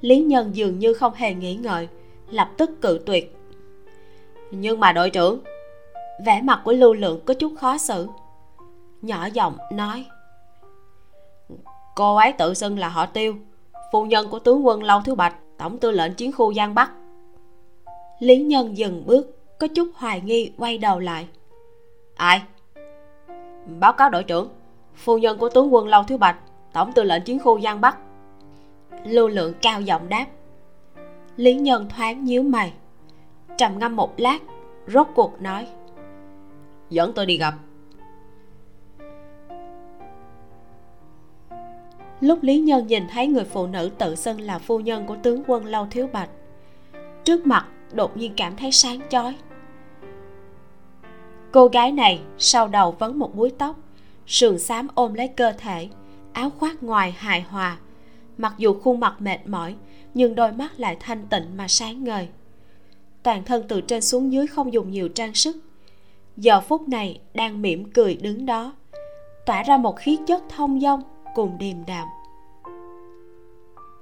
Lý 0.00 0.20
nhân 0.20 0.56
dường 0.56 0.78
như 0.78 0.94
không 0.94 1.14
hề 1.14 1.34
nghĩ 1.34 1.54
ngợi, 1.54 1.88
lập 2.30 2.50
tức 2.56 2.70
cự 2.80 3.00
tuyệt. 3.06 3.36
Nhưng 4.50 4.80
mà 4.80 4.92
đội 4.92 5.10
trưởng, 5.10 5.40
vẻ 6.24 6.42
mặt 6.42 6.60
của 6.64 6.72
lưu 6.72 6.94
lượng 6.94 7.20
có 7.24 7.34
chút 7.34 7.52
khó 7.58 7.78
xử. 7.78 8.08
Nhỏ 9.02 9.26
giọng 9.32 9.56
nói, 9.72 10.06
cô 11.96 12.16
ấy 12.16 12.32
tự 12.32 12.54
xưng 12.54 12.78
là 12.78 12.88
họ 12.88 13.06
tiêu, 13.06 13.36
phu 13.92 14.04
nhân 14.04 14.28
của 14.28 14.38
tướng 14.38 14.66
quân 14.66 14.82
lâu 14.82 15.00
thứ 15.04 15.14
bạch, 15.14 15.34
tổng 15.58 15.78
tư 15.78 15.90
lệnh 15.90 16.14
chiến 16.14 16.32
khu 16.32 16.54
giang 16.54 16.74
bắc 16.74 16.90
lý 18.18 18.42
nhân 18.42 18.76
dừng 18.76 19.06
bước, 19.06 19.36
có 19.58 19.66
chút 19.66 19.88
hoài 19.94 20.20
nghi 20.20 20.52
quay 20.56 20.78
đầu 20.78 20.98
lại. 20.98 21.28
Ai? 22.16 22.42
Báo 23.80 23.92
cáo 23.92 24.10
đội 24.10 24.24
trưởng, 24.24 24.48
phu 24.94 25.18
nhân 25.18 25.38
của 25.38 25.48
tướng 25.48 25.74
quân 25.74 25.88
lâu 25.88 26.02
thiếu 26.02 26.18
bạch, 26.18 26.38
tổng 26.72 26.92
tư 26.92 27.02
lệnh 27.02 27.22
chiến 27.22 27.38
khu 27.38 27.60
giang 27.60 27.80
bắc. 27.80 27.98
Lưu 29.04 29.28
lượng 29.28 29.54
cao 29.62 29.80
giọng 29.80 30.08
đáp. 30.08 30.26
Lý 31.36 31.54
nhân 31.54 31.88
thoáng 31.96 32.24
nhíu 32.24 32.42
mày, 32.42 32.72
trầm 33.58 33.78
ngâm 33.78 33.96
một 33.96 34.20
lát, 34.20 34.38
rốt 34.86 35.06
cuộc 35.14 35.42
nói. 35.42 35.66
Dẫn 36.90 37.12
tôi 37.12 37.26
đi 37.26 37.38
gặp. 37.38 37.54
Lúc 42.20 42.38
lý 42.42 42.58
nhân 42.58 42.86
nhìn 42.86 43.06
thấy 43.08 43.26
người 43.26 43.44
phụ 43.44 43.66
nữ 43.66 43.90
tự 43.98 44.14
xưng 44.14 44.40
là 44.40 44.58
phu 44.58 44.80
nhân 44.80 45.06
của 45.06 45.16
tướng 45.22 45.42
quân 45.46 45.64
lâu 45.64 45.86
thiếu 45.90 46.08
bạch, 46.12 46.30
trước 47.24 47.46
mặt 47.46 47.66
đột 47.92 48.16
nhiên 48.16 48.32
cảm 48.36 48.56
thấy 48.56 48.72
sáng 48.72 49.00
chói. 49.08 49.34
Cô 51.52 51.66
gái 51.66 51.92
này 51.92 52.20
sau 52.38 52.68
đầu 52.68 52.90
vấn 52.90 53.18
một 53.18 53.34
búi 53.34 53.50
tóc, 53.58 53.76
sườn 54.26 54.58
xám 54.58 54.88
ôm 54.94 55.14
lấy 55.14 55.28
cơ 55.28 55.52
thể, 55.58 55.88
áo 56.32 56.50
khoác 56.50 56.82
ngoài 56.82 57.14
hài 57.18 57.42
hòa. 57.42 57.78
Mặc 58.38 58.54
dù 58.58 58.74
khuôn 58.74 59.00
mặt 59.00 59.14
mệt 59.18 59.38
mỏi, 59.46 59.74
nhưng 60.14 60.34
đôi 60.34 60.52
mắt 60.52 60.80
lại 60.80 60.96
thanh 61.00 61.26
tịnh 61.26 61.56
mà 61.56 61.68
sáng 61.68 62.04
ngời. 62.04 62.28
Toàn 63.22 63.44
thân 63.44 63.64
từ 63.68 63.80
trên 63.80 64.02
xuống 64.02 64.32
dưới 64.32 64.46
không 64.46 64.72
dùng 64.72 64.90
nhiều 64.90 65.08
trang 65.08 65.34
sức. 65.34 65.56
Giờ 66.36 66.60
phút 66.60 66.88
này 66.88 67.20
đang 67.34 67.62
mỉm 67.62 67.90
cười 67.90 68.14
đứng 68.14 68.46
đó, 68.46 68.72
tỏa 69.46 69.62
ra 69.62 69.76
một 69.76 69.96
khí 69.98 70.18
chất 70.26 70.42
thông 70.48 70.80
dong 70.80 71.02
cùng 71.34 71.58
điềm 71.58 71.76
đạm. 71.86 72.06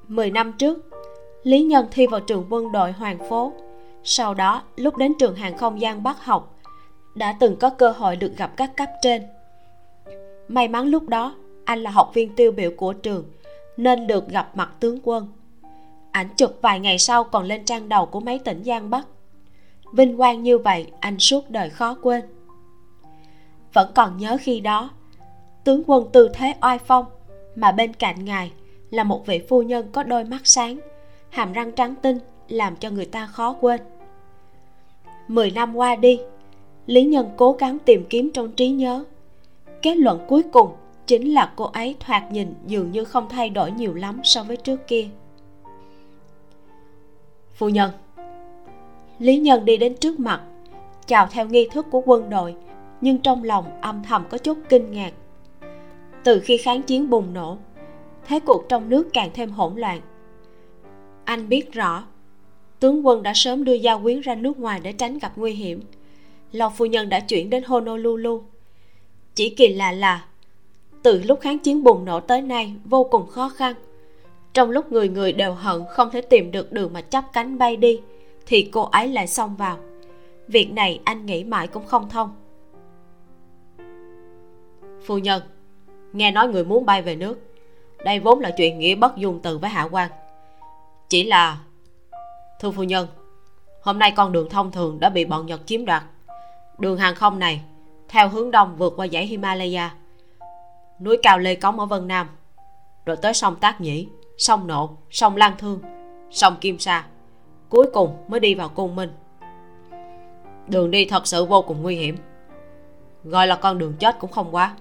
Mười 0.08 0.30
năm 0.30 0.52
trước, 0.52 0.90
lý 1.42 1.62
nhân 1.62 1.86
thi 1.90 2.06
vào 2.06 2.20
trường 2.20 2.46
quân 2.50 2.72
đội 2.72 2.92
hoàng 2.92 3.18
phố 3.28 3.52
sau 4.08 4.34
đó, 4.34 4.62
lúc 4.76 4.96
đến 4.96 5.12
trường 5.18 5.36
hàng 5.36 5.56
không 5.56 5.80
gian 5.80 6.02
bắc 6.02 6.24
học, 6.24 6.54
đã 7.14 7.36
từng 7.40 7.56
có 7.56 7.70
cơ 7.70 7.90
hội 7.90 8.16
được 8.16 8.36
gặp 8.36 8.52
các 8.56 8.76
cấp 8.76 8.88
trên. 9.02 9.22
May 10.48 10.68
mắn 10.68 10.86
lúc 10.86 11.08
đó, 11.08 11.34
anh 11.64 11.82
là 11.82 11.90
học 11.90 12.10
viên 12.14 12.34
tiêu 12.36 12.52
biểu 12.52 12.70
của 12.76 12.92
trường, 12.92 13.24
nên 13.76 14.06
được 14.06 14.28
gặp 14.28 14.56
mặt 14.56 14.70
tướng 14.80 14.98
quân. 15.02 15.28
Ảnh 16.10 16.28
chụp 16.36 16.58
vài 16.62 16.80
ngày 16.80 16.98
sau 16.98 17.24
còn 17.24 17.44
lên 17.44 17.64
trang 17.64 17.88
đầu 17.88 18.06
của 18.06 18.20
mấy 18.20 18.38
tỉnh 18.38 18.64
giang 18.64 18.90
bắc. 18.90 19.06
Vinh 19.92 20.16
quang 20.16 20.42
như 20.42 20.58
vậy, 20.58 20.86
anh 21.00 21.18
suốt 21.18 21.50
đời 21.50 21.70
khó 21.70 21.96
quên. 22.02 22.22
Vẫn 23.72 23.92
còn 23.94 24.16
nhớ 24.16 24.36
khi 24.40 24.60
đó, 24.60 24.90
tướng 25.64 25.82
quân 25.86 26.08
tư 26.12 26.30
thế 26.34 26.54
oai 26.60 26.78
phong, 26.78 27.04
mà 27.54 27.72
bên 27.72 27.92
cạnh 27.92 28.24
ngài 28.24 28.52
là 28.90 29.04
một 29.04 29.26
vị 29.26 29.42
phu 29.48 29.62
nhân 29.62 29.92
có 29.92 30.02
đôi 30.02 30.24
mắt 30.24 30.40
sáng, 30.44 30.78
hàm 31.30 31.52
răng 31.52 31.72
trắng 31.72 31.94
tinh, 32.02 32.18
làm 32.48 32.76
cho 32.76 32.90
người 32.90 33.06
ta 33.06 33.26
khó 33.26 33.56
quên 33.60 33.80
mười 35.28 35.50
năm 35.50 35.76
qua 35.76 35.96
đi. 35.96 36.20
Lý 36.86 37.04
nhân 37.04 37.30
cố 37.36 37.52
gắng 37.52 37.78
tìm 37.78 38.04
kiếm 38.10 38.30
trong 38.30 38.52
trí 38.52 38.68
nhớ. 38.68 39.04
Kết 39.82 39.94
luận 39.94 40.20
cuối 40.28 40.42
cùng 40.52 40.70
chính 41.06 41.34
là 41.34 41.52
cô 41.56 41.64
ấy 41.64 41.96
thoạt 42.00 42.32
nhìn 42.32 42.54
dường 42.66 42.90
như 42.90 43.04
không 43.04 43.28
thay 43.28 43.50
đổi 43.50 43.70
nhiều 43.70 43.94
lắm 43.94 44.20
so 44.24 44.42
với 44.42 44.56
trước 44.56 44.86
kia. 44.86 45.08
Phu 47.54 47.68
nhân. 47.68 47.90
Lý 49.18 49.38
nhân 49.38 49.64
đi 49.64 49.76
đến 49.76 49.96
trước 49.96 50.20
mặt, 50.20 50.42
chào 51.06 51.26
theo 51.26 51.46
nghi 51.46 51.68
thức 51.72 51.86
của 51.90 52.02
quân 52.06 52.30
đội, 52.30 52.54
nhưng 53.00 53.18
trong 53.18 53.44
lòng 53.44 53.80
âm 53.80 54.02
thầm 54.02 54.24
có 54.30 54.38
chút 54.38 54.58
kinh 54.68 54.92
ngạc. 54.92 55.12
Từ 56.24 56.40
khi 56.40 56.56
kháng 56.56 56.82
chiến 56.82 57.10
bùng 57.10 57.34
nổ, 57.34 57.56
thế 58.26 58.40
cuộc 58.40 58.68
trong 58.68 58.88
nước 58.88 59.08
càng 59.12 59.30
thêm 59.34 59.50
hỗn 59.50 59.76
loạn. 59.76 60.00
Anh 61.24 61.48
biết 61.48 61.72
rõ 61.72 62.04
tướng 62.80 63.06
quân 63.06 63.22
đã 63.22 63.32
sớm 63.34 63.64
đưa 63.64 63.72
gia 63.72 63.96
quyến 63.96 64.20
ra 64.20 64.34
nước 64.34 64.58
ngoài 64.58 64.80
để 64.82 64.92
tránh 64.92 65.18
gặp 65.18 65.32
nguy 65.36 65.52
hiểm. 65.52 65.82
Lộc 66.52 66.72
phu 66.76 66.86
nhân 66.86 67.08
đã 67.08 67.20
chuyển 67.20 67.50
đến 67.50 67.62
honolulu. 67.66 68.42
Chỉ 69.34 69.50
kỳ 69.50 69.68
lạ 69.68 69.92
là, 69.92 70.24
từ 71.02 71.22
lúc 71.22 71.40
kháng 71.40 71.58
chiến 71.58 71.84
bùng 71.84 72.04
nổ 72.04 72.20
tới 72.20 72.42
nay, 72.42 72.74
vô 72.84 73.04
cùng 73.04 73.26
khó 73.26 73.48
khăn. 73.48 73.74
Trong 74.52 74.70
lúc 74.70 74.92
người 74.92 75.08
người 75.08 75.32
đều 75.32 75.52
hận 75.52 75.82
không 75.90 76.10
thể 76.10 76.20
tìm 76.20 76.50
được 76.50 76.72
đường 76.72 76.92
mà 76.92 77.00
chắp 77.00 77.32
cánh 77.32 77.58
bay 77.58 77.76
đi, 77.76 78.00
thì 78.46 78.62
cô 78.72 78.82
ấy 78.82 79.08
lại 79.08 79.26
xông 79.26 79.56
vào. 79.56 79.78
Việc 80.48 80.72
này 80.72 81.00
anh 81.04 81.26
nghĩ 81.26 81.44
mãi 81.44 81.66
cũng 81.66 81.86
không 81.86 82.08
thông. 82.08 82.30
Phu 85.06 85.18
nhân, 85.18 85.42
nghe 86.12 86.30
nói 86.30 86.48
người 86.48 86.64
muốn 86.64 86.86
bay 86.86 87.02
về 87.02 87.16
nước. 87.16 87.38
Đây 88.04 88.20
vốn 88.20 88.40
là 88.40 88.50
chuyện 88.56 88.78
nghĩa 88.78 88.94
bất 88.94 89.16
dung 89.16 89.40
từ 89.42 89.58
với 89.58 89.70
hạ 89.70 89.88
quan. 89.90 90.10
Chỉ 91.08 91.24
là 91.24 91.58
thưa 92.60 92.70
phu 92.70 92.82
nhân, 92.82 93.08
hôm 93.82 93.98
nay 93.98 94.12
con 94.16 94.32
đường 94.32 94.48
thông 94.50 94.72
thường 94.72 95.00
đã 95.00 95.08
bị 95.08 95.24
bọn 95.24 95.46
nhật 95.46 95.60
chiếm 95.66 95.84
đoạt. 95.84 96.02
Đường 96.78 96.98
hàng 96.98 97.14
không 97.14 97.38
này, 97.38 97.60
theo 98.08 98.28
hướng 98.28 98.50
đông 98.50 98.76
vượt 98.76 98.92
qua 98.96 99.06
dãy 99.12 99.26
himalaya. 99.26 99.94
Núi 101.00 101.16
cao 101.22 101.38
lê 101.38 101.54
cống 101.54 101.80
ở 101.80 101.86
vân 101.86 102.08
nam. 102.08 102.28
Rồi 103.06 103.16
tới 103.16 103.34
sông 103.34 103.56
tác 103.56 103.80
nhĩ, 103.80 104.08
sông 104.38 104.66
nộ, 104.66 104.96
sông 105.10 105.36
lan 105.36 105.52
thương, 105.58 105.80
sông 106.30 106.56
kim 106.60 106.78
sa. 106.78 107.06
Cuối 107.68 107.86
cùng 107.92 108.16
mới 108.28 108.40
đi 108.40 108.54
vào 108.54 108.68
cung 108.68 108.96
minh. 108.96 109.12
Đường 110.68 110.90
đi 110.90 111.04
thật 111.04 111.26
sự 111.26 111.44
vô 111.44 111.62
cùng 111.62 111.82
nguy 111.82 111.96
hiểm. 111.96 112.16
Gọi 113.24 113.46
là 113.46 113.56
con 113.56 113.78
đường 113.78 113.94
chết 113.98 114.16
cũng 114.18 114.30
không 114.30 114.54
quá. 114.54 114.76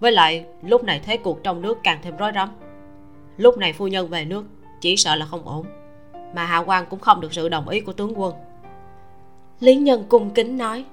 Với 0.00 0.12
lại, 0.12 0.46
lúc 0.62 0.84
này 0.84 1.00
thế 1.04 1.16
cuộc 1.16 1.42
trong 1.42 1.62
nước 1.62 1.78
càng 1.82 1.98
thêm 2.02 2.16
rối 2.16 2.32
rắm. 2.34 2.50
Lúc 3.36 3.58
này 3.58 3.72
phu 3.72 3.88
nhân 3.88 4.08
về 4.08 4.24
nước 4.24 4.44
chỉ 4.80 4.96
sợ 4.96 5.16
là 5.16 5.26
không 5.26 5.48
ổn 5.48 5.66
mà 6.36 6.44
hạ 6.44 6.58
quan 6.58 6.86
cũng 6.90 7.00
không 7.00 7.20
được 7.20 7.32
sự 7.32 7.48
đồng 7.48 7.68
ý 7.68 7.80
của 7.80 7.92
tướng 7.92 8.20
quân. 8.20 8.34
Lý 9.60 9.76
nhân 9.76 10.04
cung 10.08 10.30
kính 10.30 10.58
nói. 10.58 10.84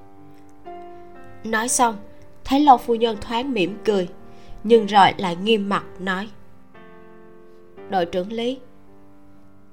Nói 1.44 1.68
xong, 1.68 1.95
thấy 2.44 2.60
lâu 2.60 2.78
phu 2.78 2.95
nhân 2.95 3.18
thoáng 3.22 3.53
mỉm 3.53 3.78
cười, 3.86 4.07
nhưng 4.64 4.86
rồi 4.86 5.07
lại 5.18 5.36
nghiêm 5.36 5.70
mặt 5.70 5.84
nói. 5.99 6.30
Đội 7.90 8.06
trưởng 8.06 8.32
lý, 8.32 8.60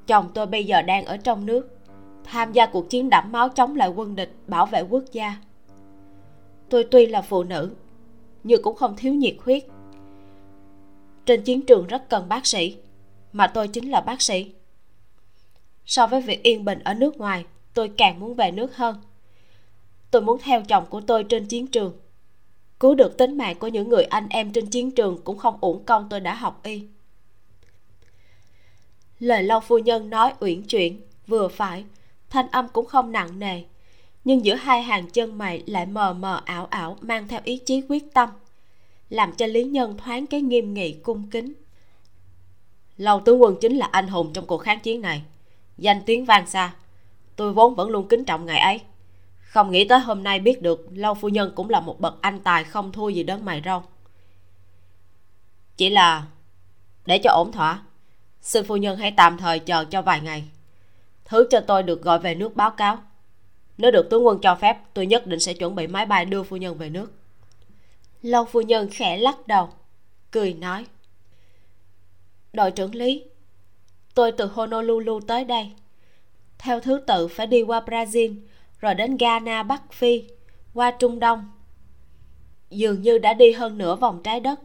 chồng 0.06 0.30
tôi 0.34 0.46
bây 0.46 0.64
giờ 0.64 0.82
đang 0.82 1.04
ở 1.04 1.16
trong 1.16 1.46
nước, 1.46 1.78
tham 2.24 2.52
gia 2.52 2.66
cuộc 2.66 2.90
chiến 2.90 3.10
đẫm 3.10 3.32
máu 3.32 3.48
chống 3.48 3.76
lại 3.76 3.88
quân 3.88 4.16
địch, 4.16 4.34
bảo 4.46 4.66
vệ 4.66 4.82
quốc 4.90 5.04
gia. 5.12 5.36
Tôi 6.68 6.84
tuy 6.90 7.06
là 7.06 7.22
phụ 7.22 7.42
nữ, 7.42 7.70
nhưng 8.44 8.62
cũng 8.62 8.76
không 8.76 8.94
thiếu 8.96 9.14
nhiệt 9.14 9.36
huyết. 9.44 9.64
Trên 11.26 11.42
chiến 11.42 11.66
trường 11.66 11.86
rất 11.86 12.08
cần 12.08 12.28
bác 12.28 12.46
sĩ, 12.46 12.76
mà 13.32 13.46
tôi 13.46 13.68
chính 13.68 13.90
là 13.90 14.00
bác 14.00 14.22
sĩ 14.22 14.52
so 15.90 16.06
với 16.06 16.20
việc 16.20 16.42
yên 16.42 16.64
bình 16.64 16.78
ở 16.84 16.94
nước 16.94 17.16
ngoài, 17.16 17.44
tôi 17.74 17.88
càng 17.96 18.20
muốn 18.20 18.34
về 18.34 18.50
nước 18.50 18.76
hơn. 18.76 18.96
Tôi 20.10 20.22
muốn 20.22 20.38
theo 20.42 20.62
chồng 20.62 20.84
của 20.90 21.00
tôi 21.00 21.24
trên 21.24 21.46
chiến 21.46 21.66
trường. 21.66 21.92
Cứu 22.80 22.94
được 22.94 23.18
tính 23.18 23.38
mạng 23.38 23.58
của 23.58 23.68
những 23.68 23.88
người 23.88 24.04
anh 24.04 24.26
em 24.30 24.52
trên 24.52 24.66
chiến 24.66 24.90
trường 24.90 25.18
cũng 25.24 25.38
không 25.38 25.58
uổng 25.60 25.84
công 25.84 26.08
tôi 26.10 26.20
đã 26.20 26.34
học 26.34 26.60
y. 26.62 26.82
Lời 29.18 29.42
lâu 29.42 29.60
phu 29.60 29.78
nhân 29.78 30.10
nói 30.10 30.32
uyển 30.40 30.62
chuyển, 30.62 31.00
vừa 31.26 31.48
phải, 31.48 31.84
thanh 32.28 32.50
âm 32.50 32.68
cũng 32.68 32.86
không 32.86 33.12
nặng 33.12 33.38
nề, 33.38 33.62
nhưng 34.24 34.44
giữa 34.44 34.54
hai 34.54 34.82
hàng 34.82 35.10
chân 35.10 35.38
mày 35.38 35.62
lại 35.66 35.86
mờ 35.86 36.12
mờ 36.12 36.42
ảo 36.44 36.66
ảo 36.66 36.96
mang 37.00 37.28
theo 37.28 37.40
ý 37.44 37.58
chí 37.66 37.82
quyết 37.88 38.14
tâm, 38.14 38.28
làm 39.08 39.32
cho 39.32 39.46
lý 39.46 39.64
nhân 39.64 39.96
thoáng 39.96 40.26
cái 40.26 40.42
nghiêm 40.42 40.74
nghị 40.74 40.92
cung 40.92 41.30
kính. 41.30 41.52
Lâu 42.96 43.20
tướng 43.20 43.42
quân 43.42 43.56
chính 43.60 43.76
là 43.76 43.86
anh 43.86 44.08
hùng 44.08 44.30
trong 44.32 44.46
cuộc 44.46 44.58
kháng 44.58 44.80
chiến 44.80 45.00
này 45.00 45.22
danh 45.80 46.02
tiếng 46.06 46.24
vang 46.24 46.46
xa. 46.46 46.74
Tôi 47.36 47.52
vốn 47.52 47.74
vẫn 47.74 47.90
luôn 47.90 48.08
kính 48.08 48.24
trọng 48.24 48.46
ngài 48.46 48.58
ấy. 48.58 48.80
Không 49.40 49.70
nghĩ 49.70 49.88
tới 49.88 50.00
hôm 50.00 50.22
nay 50.22 50.40
biết 50.40 50.62
được 50.62 50.88
lâu 50.94 51.14
phu 51.14 51.28
nhân 51.28 51.52
cũng 51.56 51.70
là 51.70 51.80
một 51.80 52.00
bậc 52.00 52.14
anh 52.20 52.40
tài 52.40 52.64
không 52.64 52.92
thua 52.92 53.08
gì 53.08 53.22
đấng 53.22 53.44
mày 53.44 53.62
râu. 53.64 53.82
Chỉ 55.76 55.90
là 55.90 56.26
để 57.06 57.18
cho 57.24 57.30
ổn 57.30 57.52
thỏa 57.52 57.82
xin 58.42 58.64
phu 58.64 58.76
nhân 58.76 58.98
hãy 58.98 59.12
tạm 59.16 59.38
thời 59.38 59.58
chờ 59.58 59.84
cho 59.84 60.02
vài 60.02 60.20
ngày. 60.20 60.44
Thứ 61.24 61.46
cho 61.50 61.60
tôi 61.60 61.82
được 61.82 62.02
gọi 62.02 62.18
về 62.18 62.34
nước 62.34 62.56
báo 62.56 62.70
cáo. 62.70 62.98
Nếu 63.78 63.90
được 63.90 64.10
tướng 64.10 64.26
quân 64.26 64.38
cho 64.42 64.54
phép, 64.54 64.78
tôi 64.94 65.06
nhất 65.06 65.26
định 65.26 65.40
sẽ 65.40 65.54
chuẩn 65.54 65.74
bị 65.74 65.86
máy 65.86 66.06
bay 66.06 66.24
đưa 66.24 66.42
phu 66.42 66.56
nhân 66.56 66.78
về 66.78 66.90
nước. 66.90 67.12
Lâu 68.22 68.44
phu 68.44 68.60
nhân 68.60 68.88
khẽ 68.92 69.16
lắc 69.16 69.46
đầu, 69.46 69.68
cười 70.30 70.54
nói, 70.54 70.86
đội 72.52 72.70
trưởng 72.70 72.94
lý 72.94 73.24
tôi 74.14 74.32
từ 74.32 74.46
honolulu 74.46 75.20
tới 75.20 75.44
đây. 75.44 75.72
Theo 76.58 76.80
thứ 76.80 77.00
tự 77.06 77.28
phải 77.28 77.46
đi 77.46 77.62
qua 77.62 77.80
brazil, 77.80 78.36
rồi 78.80 78.94
đến 78.94 79.16
ghana, 79.16 79.62
bắc 79.62 79.92
phi, 79.92 80.24
qua 80.74 80.90
trung 80.90 81.18
đông. 81.18 81.50
Dường 82.70 83.02
như 83.02 83.18
đã 83.18 83.34
đi 83.34 83.52
hơn 83.52 83.78
nửa 83.78 83.96
vòng 83.96 84.20
trái 84.22 84.40
đất. 84.40 84.60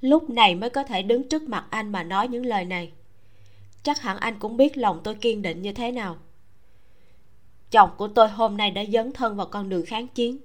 Lúc 0.00 0.30
này 0.30 0.54
mới 0.54 0.70
có 0.70 0.84
thể 0.84 1.02
đứng 1.02 1.28
trước 1.28 1.42
mặt 1.42 1.66
anh 1.70 1.92
mà 1.92 2.02
nói 2.02 2.28
những 2.28 2.46
lời 2.46 2.64
này. 2.64 2.92
Chắc 3.82 4.00
hẳn 4.00 4.16
anh 4.16 4.38
cũng 4.38 4.56
biết 4.56 4.76
lòng 4.76 5.00
tôi 5.04 5.14
kiên 5.14 5.42
định 5.42 5.62
như 5.62 5.72
thế 5.72 5.92
nào. 5.92 6.16
Chồng 7.70 7.90
của 7.96 8.08
tôi 8.08 8.28
hôm 8.28 8.56
nay 8.56 8.70
đã 8.70 8.84
dấn 8.92 9.12
thân 9.12 9.36
vào 9.36 9.46
con 9.46 9.68
đường 9.68 9.86
kháng 9.86 10.08
chiến. 10.08 10.38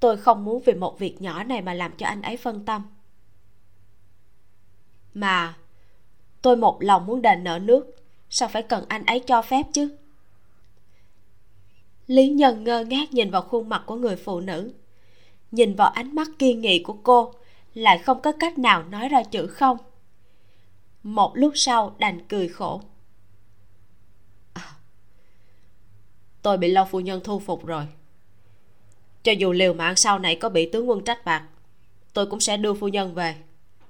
Tôi 0.00 0.16
không 0.16 0.44
muốn 0.44 0.62
vì 0.64 0.74
một 0.74 0.98
việc 0.98 1.22
nhỏ 1.22 1.44
này 1.44 1.62
mà 1.62 1.74
làm 1.74 1.92
cho 1.96 2.06
anh 2.06 2.22
ấy 2.22 2.36
phân 2.36 2.64
tâm. 2.64 2.82
Mà 5.14 5.54
tôi 6.42 6.56
một 6.56 6.82
lòng 6.82 7.06
muốn 7.06 7.22
đền 7.22 7.44
nợ 7.44 7.58
nước. 7.58 7.96
Sao 8.30 8.48
phải 8.48 8.62
cần 8.62 8.84
anh 8.88 9.06
ấy 9.06 9.20
cho 9.20 9.42
phép 9.42 9.62
chứ? 9.72 9.96
Lý 12.06 12.28
nhân 12.28 12.64
ngơ 12.64 12.84
ngác 12.84 13.12
nhìn 13.12 13.30
vào 13.30 13.42
khuôn 13.42 13.68
mặt 13.68 13.82
của 13.86 13.96
người 13.96 14.16
phụ 14.16 14.40
nữ. 14.40 14.72
Nhìn 15.50 15.74
vào 15.74 15.88
ánh 15.88 16.14
mắt 16.14 16.28
kiên 16.38 16.60
nghị 16.60 16.82
của 16.82 16.96
cô 17.02 17.34
lại 17.74 17.98
không 17.98 18.22
có 18.22 18.32
cách 18.32 18.58
nào 18.58 18.82
nói 18.82 19.08
ra 19.08 19.22
chữ 19.22 19.46
không. 19.46 19.78
Một 21.02 21.32
lúc 21.34 21.52
sau 21.54 21.94
đành 21.98 22.28
cười 22.28 22.48
khổ. 22.48 22.80
À, 24.52 24.72
tôi 26.42 26.58
bị 26.58 26.68
lâu 26.68 26.84
phu 26.84 27.00
nhân 27.00 27.20
thu 27.24 27.38
phục 27.38 27.66
rồi. 27.66 27.84
Cho 29.22 29.32
dù 29.32 29.52
liều 29.52 29.74
mạng 29.74 29.96
sau 29.96 30.18
này 30.18 30.36
có 30.36 30.48
bị 30.48 30.70
tướng 30.72 30.88
quân 30.88 31.04
trách 31.04 31.24
phạt 31.24 31.46
tôi 32.12 32.26
cũng 32.26 32.40
sẽ 32.40 32.56
đưa 32.56 32.74
phu 32.74 32.88
nhân 32.88 33.14
về. 33.14 33.34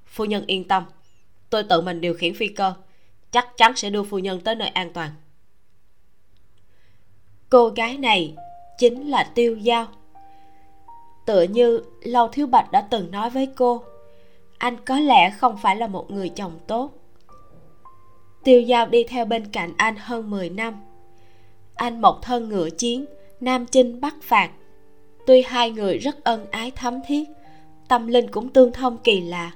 Phu 0.06 0.24
nhân 0.24 0.46
yên 0.46 0.68
tâm 0.68 0.84
tôi 1.50 1.62
tự 1.62 1.80
mình 1.80 2.00
điều 2.00 2.14
khiển 2.14 2.34
phi 2.34 2.48
cơ. 2.48 2.74
Chắc 3.30 3.56
chắn 3.56 3.76
sẽ 3.76 3.90
đưa 3.90 4.02
phu 4.02 4.18
nhân 4.18 4.40
tới 4.40 4.54
nơi 4.54 4.68
an 4.68 4.92
toàn. 4.92 5.10
Cô 7.48 7.68
gái 7.68 7.96
này 7.98 8.34
chính 8.78 9.10
là 9.10 9.30
tiêu 9.34 9.56
giao. 9.56 9.86
Tựa 11.26 11.42
như 11.42 11.82
lâu 12.02 12.28
thiếu 12.28 12.46
bạch 12.46 12.72
đã 12.72 12.80
từng 12.80 13.10
nói 13.10 13.30
với 13.30 13.48
cô, 13.56 13.82
anh 14.58 14.76
có 14.84 14.98
lẽ 14.98 15.30
không 15.30 15.56
phải 15.62 15.76
là 15.76 15.86
một 15.86 16.10
người 16.10 16.28
chồng 16.28 16.58
tốt. 16.66 16.90
Tiêu 18.44 18.60
giao 18.60 18.86
đi 18.86 19.04
theo 19.04 19.24
bên 19.24 19.46
cạnh 19.46 19.72
anh 19.76 19.94
hơn 19.98 20.30
10 20.30 20.50
năm. 20.50 20.74
Anh 21.74 22.00
một 22.00 22.22
thân 22.22 22.48
ngựa 22.48 22.70
chiến, 22.70 23.04
nam 23.40 23.66
chinh 23.66 24.00
bắc 24.00 24.14
phạt. 24.22 24.50
Tuy 25.26 25.42
hai 25.42 25.70
người 25.70 25.98
rất 25.98 26.24
ân 26.24 26.46
ái 26.50 26.70
thấm 26.70 27.00
thiết, 27.06 27.28
tâm 27.88 28.06
linh 28.06 28.30
cũng 28.30 28.48
tương 28.48 28.72
thông 28.72 28.98
kỳ 28.98 29.20
lạ 29.20 29.52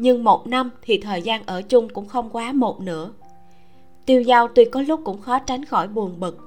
nhưng 0.00 0.24
một 0.24 0.46
năm 0.46 0.70
thì 0.82 0.98
thời 0.98 1.22
gian 1.22 1.42
ở 1.46 1.62
chung 1.62 1.88
cũng 1.88 2.06
không 2.06 2.30
quá 2.30 2.52
một 2.52 2.80
nửa. 2.80 3.10
Tiêu 4.06 4.22
giao 4.22 4.48
tuy 4.48 4.64
có 4.64 4.82
lúc 4.82 5.00
cũng 5.04 5.20
khó 5.20 5.38
tránh 5.38 5.64
khỏi 5.64 5.88
buồn 5.88 6.20
bực, 6.20 6.38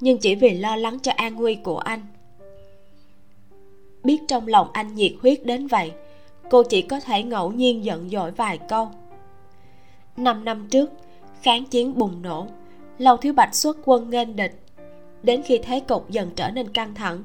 nhưng 0.00 0.18
chỉ 0.18 0.34
vì 0.34 0.50
lo 0.50 0.76
lắng 0.76 0.98
cho 1.02 1.12
an 1.16 1.34
nguy 1.34 1.54
của 1.54 1.78
anh. 1.78 2.00
Biết 4.04 4.18
trong 4.28 4.48
lòng 4.48 4.68
anh 4.72 4.94
nhiệt 4.94 5.12
huyết 5.22 5.46
đến 5.46 5.66
vậy, 5.66 5.92
cô 6.50 6.62
chỉ 6.62 6.82
có 6.82 7.00
thể 7.00 7.22
ngẫu 7.22 7.52
nhiên 7.52 7.84
giận 7.84 8.10
dỗi 8.10 8.30
vài 8.30 8.58
câu. 8.58 8.88
Năm 10.16 10.44
năm 10.44 10.66
trước, 10.70 10.90
kháng 11.42 11.64
chiến 11.64 11.98
bùng 11.98 12.22
nổ, 12.22 12.46
lâu 12.98 13.16
thiếu 13.16 13.32
bạch 13.32 13.54
xuất 13.54 13.78
quân 13.84 14.10
nghênh 14.10 14.36
địch. 14.36 14.60
Đến 15.22 15.42
khi 15.42 15.58
thế 15.58 15.80
cục 15.80 16.10
dần 16.10 16.30
trở 16.36 16.50
nên 16.50 16.68
căng 16.68 16.94
thẳng, 16.94 17.22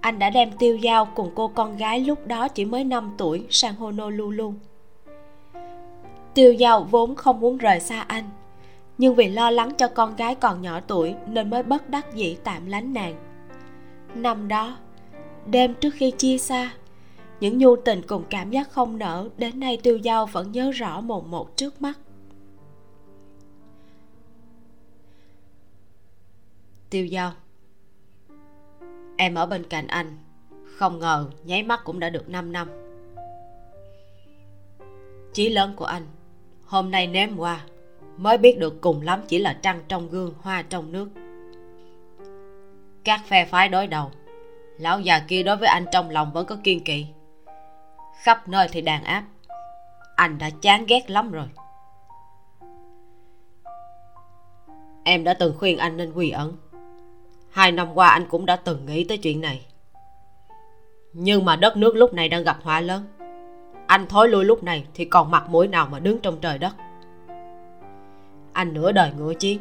anh 0.00 0.18
đã 0.18 0.30
đem 0.30 0.50
tiêu 0.58 0.76
giao 0.76 1.04
cùng 1.04 1.30
cô 1.34 1.48
con 1.48 1.76
gái 1.76 2.00
lúc 2.00 2.26
đó 2.26 2.48
chỉ 2.48 2.64
mới 2.64 2.84
5 2.84 3.14
tuổi 3.18 3.44
sang 3.50 3.74
Honolulu. 3.74 4.54
Tiêu 6.36 6.52
giao 6.52 6.84
vốn 6.84 7.14
không 7.14 7.40
muốn 7.40 7.58
rời 7.58 7.80
xa 7.80 8.00
anh, 8.00 8.24
nhưng 8.98 9.14
vì 9.14 9.28
lo 9.28 9.50
lắng 9.50 9.70
cho 9.78 9.88
con 9.88 10.16
gái 10.16 10.34
còn 10.34 10.62
nhỏ 10.62 10.80
tuổi 10.80 11.14
nên 11.28 11.50
mới 11.50 11.62
bất 11.62 11.90
đắc 11.90 12.14
dĩ 12.14 12.36
tạm 12.44 12.66
lánh 12.66 12.92
nàng. 12.92 13.14
Năm 14.14 14.48
đó, 14.48 14.76
đêm 15.46 15.74
trước 15.74 15.90
khi 15.94 16.10
chia 16.10 16.38
xa, 16.38 16.74
những 17.40 17.58
nhu 17.58 17.76
tình 17.76 18.02
cùng 18.06 18.24
cảm 18.30 18.50
giác 18.50 18.70
không 18.70 18.98
nở 18.98 19.28
đến 19.36 19.60
nay 19.60 19.78
tiêu 19.82 19.96
giao 19.96 20.26
vẫn 20.26 20.52
nhớ 20.52 20.70
rõ 20.70 21.00
một 21.00 21.26
một 21.26 21.56
trước 21.56 21.82
mắt. 21.82 21.98
Tiêu 26.90 27.06
giao 27.06 27.32
Em 29.16 29.34
ở 29.34 29.46
bên 29.46 29.64
cạnh 29.64 29.86
anh 29.86 30.18
Không 30.76 30.98
ngờ 30.98 31.30
nháy 31.44 31.62
mắt 31.62 31.80
cũng 31.84 32.00
đã 32.00 32.10
được 32.10 32.28
5 32.28 32.52
năm 32.52 32.68
Chí 35.32 35.48
lớn 35.48 35.72
của 35.76 35.84
anh 35.84 36.02
Hôm 36.66 36.90
nay 36.90 37.06
ném 37.06 37.36
qua, 37.36 37.60
Mới 38.16 38.38
biết 38.38 38.58
được 38.58 38.80
cùng 38.80 39.02
lắm 39.02 39.22
chỉ 39.28 39.38
là 39.38 39.58
trăng 39.62 39.80
trong 39.88 40.08
gương, 40.08 40.34
Hoa 40.40 40.62
trong 40.62 40.92
nước. 40.92 41.08
Các 43.04 43.20
phe 43.26 43.44
phái 43.44 43.68
đối 43.68 43.86
đầu, 43.86 44.10
Lão 44.78 45.00
già 45.00 45.20
kia 45.28 45.42
đối 45.42 45.56
với 45.56 45.68
anh 45.68 45.84
trong 45.92 46.10
lòng 46.10 46.32
vẫn 46.32 46.46
có 46.46 46.56
kiên 46.64 46.84
kỵ. 46.84 47.06
Khắp 48.22 48.48
nơi 48.48 48.68
thì 48.72 48.80
đàn 48.80 49.04
áp, 49.04 49.24
Anh 50.16 50.38
đã 50.38 50.50
chán 50.60 50.84
ghét 50.88 51.10
lắm 51.10 51.30
rồi. 51.30 51.46
Em 55.04 55.24
đã 55.24 55.34
từng 55.34 55.54
khuyên 55.58 55.78
anh 55.78 55.96
nên 55.96 56.12
quy 56.12 56.30
ẩn. 56.30 56.56
Hai 57.50 57.72
năm 57.72 57.94
qua 57.94 58.08
anh 58.08 58.26
cũng 58.28 58.46
đã 58.46 58.56
từng 58.56 58.86
nghĩ 58.86 59.04
tới 59.04 59.18
chuyện 59.18 59.40
này. 59.40 59.66
Nhưng 61.12 61.44
mà 61.44 61.56
đất 61.56 61.76
nước 61.76 61.96
lúc 61.96 62.14
này 62.14 62.28
đang 62.28 62.44
gặp 62.44 62.58
họa 62.62 62.80
lớn 62.80 63.06
anh 63.86 64.06
thối 64.06 64.28
lui 64.28 64.44
lúc 64.44 64.64
này 64.64 64.84
thì 64.94 65.04
còn 65.04 65.30
mặt 65.30 65.48
mũi 65.48 65.68
nào 65.68 65.88
mà 65.90 65.98
đứng 65.98 66.18
trong 66.18 66.38
trời 66.40 66.58
đất? 66.58 66.74
Anh 68.52 68.74
nửa 68.74 68.92
đời 68.92 69.12
ngựa 69.18 69.34
chiến 69.34 69.60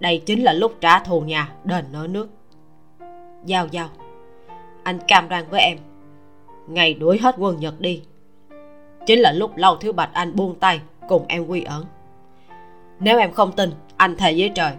đây 0.00 0.22
chính 0.26 0.44
là 0.44 0.52
lúc 0.52 0.74
trả 0.80 0.98
thù 0.98 1.20
nhà 1.20 1.52
đền 1.64 1.84
nợ 1.92 2.06
nước. 2.10 2.28
Giao 3.44 3.66
giao. 3.66 3.88
Anh 4.82 4.98
cam 5.08 5.28
đoan 5.28 5.44
với 5.50 5.60
em, 5.60 5.78
ngày 6.66 6.94
đuổi 6.94 7.18
hết 7.18 7.34
quân 7.38 7.60
nhật 7.60 7.80
đi. 7.80 8.02
Chính 9.06 9.18
là 9.18 9.32
lúc 9.32 9.56
lâu 9.56 9.76
thiếu 9.76 9.92
bạch 9.92 10.10
anh 10.12 10.36
buông 10.36 10.54
tay 10.54 10.80
cùng 11.08 11.24
em 11.28 11.46
quy 11.46 11.62
ẩn. 11.62 11.84
Nếu 13.00 13.18
em 13.18 13.32
không 13.32 13.52
tin, 13.52 13.70
anh 13.96 14.16
thề 14.16 14.34
với 14.38 14.50
trời. 14.54 14.72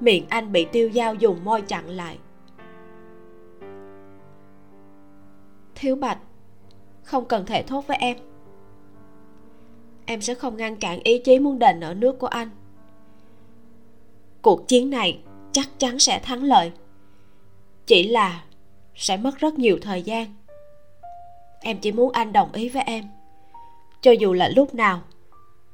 Miệng 0.00 0.26
anh 0.28 0.52
bị 0.52 0.64
tiêu 0.64 0.90
dao 0.94 1.14
dùng 1.14 1.44
môi 1.44 1.62
chặn 1.62 1.88
lại. 1.88 2.18
Thiếu 5.80 5.96
bạch. 5.96 6.18
Không 7.02 7.24
cần 7.24 7.46
thể 7.46 7.62
thốt 7.62 7.86
với 7.86 7.96
em. 7.96 8.16
Em 10.06 10.20
sẽ 10.20 10.34
không 10.34 10.56
ngăn 10.56 10.76
cản 10.76 11.00
ý 11.04 11.18
chí 11.18 11.38
muốn 11.38 11.58
đền 11.58 11.80
nợ 11.80 11.94
nước 11.94 12.18
của 12.18 12.26
anh. 12.26 12.50
Cuộc 14.42 14.68
chiến 14.68 14.90
này 14.90 15.18
chắc 15.52 15.68
chắn 15.78 15.98
sẽ 15.98 16.18
thắng 16.18 16.42
lợi. 16.42 16.72
Chỉ 17.86 18.08
là 18.08 18.44
sẽ 18.94 19.16
mất 19.16 19.38
rất 19.38 19.58
nhiều 19.58 19.78
thời 19.82 20.02
gian. 20.02 20.34
Em 21.60 21.78
chỉ 21.78 21.92
muốn 21.92 22.12
anh 22.12 22.32
đồng 22.32 22.52
ý 22.52 22.68
với 22.68 22.82
em. 22.82 23.04
Cho 24.00 24.10
dù 24.10 24.32
là 24.32 24.48
lúc 24.48 24.74
nào, 24.74 25.00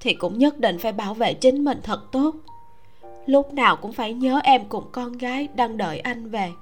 thì 0.00 0.14
cũng 0.14 0.38
nhất 0.38 0.58
định 0.58 0.78
phải 0.78 0.92
bảo 0.92 1.14
vệ 1.14 1.34
chính 1.34 1.64
mình 1.64 1.80
thật 1.82 2.12
tốt. 2.12 2.34
Lúc 3.26 3.54
nào 3.54 3.76
cũng 3.76 3.92
phải 3.92 4.14
nhớ 4.14 4.40
em 4.44 4.68
cùng 4.68 4.84
con 4.92 5.12
gái 5.12 5.48
đang 5.54 5.76
đợi 5.76 5.98
anh 5.98 6.30
về. 6.30 6.52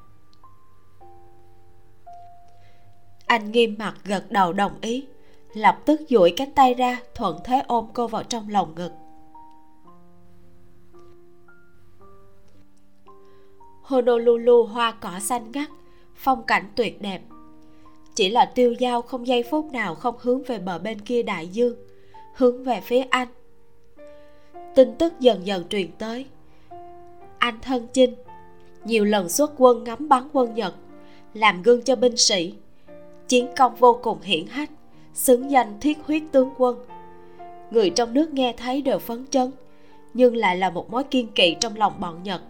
Anh 3.27 3.53
nghiêm 3.53 3.75
mặt 3.79 3.95
gật 4.05 4.31
đầu 4.31 4.53
đồng 4.53 4.73
ý, 4.81 5.07
lập 5.55 5.79
tức 5.85 6.01
duỗi 6.09 6.35
cánh 6.37 6.51
tay 6.51 6.75
ra, 6.75 7.01
thuận 7.15 7.39
thế 7.45 7.63
ôm 7.67 7.87
cô 7.93 8.07
vào 8.07 8.23
trong 8.23 8.49
lòng 8.49 8.75
ngực. 8.75 8.93
Honolulu 13.83 14.65
hoa 14.65 14.93
cỏ 14.93 15.19
xanh 15.21 15.53
ngắt, 15.53 15.69
phong 16.15 16.43
cảnh 16.43 16.65
tuyệt 16.77 17.03
đẹp. 17.03 17.23
Chỉ 18.15 18.31
là 18.31 18.45
tiêu 18.55 18.75
dao 18.81 19.03
không 19.03 19.27
giây 19.27 19.45
phút 19.51 19.73
nào 19.73 19.95
không 19.95 20.15
hướng 20.21 20.43
về 20.43 20.59
bờ 20.59 20.79
bên 20.79 21.01
kia 21.01 21.23
đại 21.23 21.49
dương, 21.49 21.77
hướng 22.35 22.65
về 22.65 22.81
phía 22.81 23.05
anh. 23.11 23.29
Tin 24.75 24.95
tức 24.99 25.21
dần 25.21 25.47
dần 25.47 25.69
truyền 25.69 25.93
tới. 25.99 26.27
Anh 27.39 27.59
thân 27.63 27.87
chinh, 27.93 28.15
nhiều 28.85 29.05
lần 29.05 29.29
xuất 29.29 29.53
quân 29.57 29.85
ngắm 29.85 30.09
bắn 30.09 30.29
quân 30.33 30.55
nhật, 30.55 30.75
làm 31.35 31.63
gương 31.63 31.83
cho 31.83 31.97
binh 31.97 32.17
sĩ 32.17 32.55
chiến 33.29 33.49
công 33.57 33.75
vô 33.75 34.01
cùng 34.03 34.21
hiển 34.23 34.47
hách, 34.47 34.71
xứng 35.15 35.51
danh 35.51 35.81
thiết 35.81 35.99
huyết 36.07 36.23
tướng 36.33 36.51
quân. 36.57 36.79
Người 37.71 37.91
trong 37.91 38.15
nước 38.15 38.35
nghe 38.35 38.55
thấy 38.57 38.83
đều 38.83 38.99
phấn 38.99 39.27
chấn, 39.31 39.51
nhưng 40.15 40.37
lại 40.37 40.57
là 40.57 40.71
một 40.71 40.91
mối 40.91 41.05
kiên 41.05 41.29
kỵ 41.29 41.57
trong 41.61 41.77
lòng 41.77 42.01
bọn 42.01 42.23
nhật. 42.23 42.43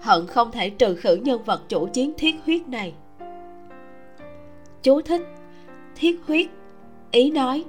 Hận 0.00 0.26
không 0.26 0.50
thể 0.50 0.70
trừ 0.70 0.94
khử 0.94 1.14
nhân 1.14 1.42
vật 1.44 1.62
chủ 1.68 1.88
chiến 1.92 2.12
thiết 2.18 2.34
huyết 2.46 2.68
này. 2.68 2.94
Chú 4.82 5.00
thích, 5.00 5.22
thiết 5.96 6.20
huyết, 6.26 6.46
ý 7.10 7.30
nói, 7.30 7.64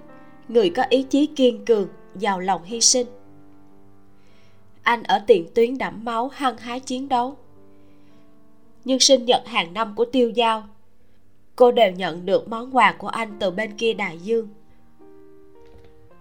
người 0.48 0.70
có 0.70 0.84
ý 0.90 1.03
chí 1.03 1.26
kiên 1.26 1.66
cường, 1.66 1.88
giàu 2.16 2.40
lòng 2.40 2.64
hy 2.64 2.82
sinh. 2.82 3.07
Anh 4.82 5.03
ở 5.03 5.20
tiền 5.28 5.48
tuyến 5.56 5.78
đẫm 5.78 6.06
máu 6.06 6.32
hăng 6.34 6.57
hái 6.57 6.80
chiến 6.80 7.10
đấu. 7.10 7.38
Nhưng 8.86 8.99
sinh 8.99 9.26
nhật 9.26 9.48
hàng 9.48 9.74
năm 9.74 9.94
của 9.95 10.06
tiêu 10.06 10.30
giao 10.30 10.64
cô 11.60 11.72
đều 11.72 11.91
nhận 11.91 12.26
được 12.26 12.48
món 12.48 12.76
quà 12.76 12.95
của 12.98 13.07
anh 13.07 13.38
từ 13.40 13.52
bên 13.52 13.77
kia 13.77 13.94
đại 13.94 14.18
dương. 14.18 14.48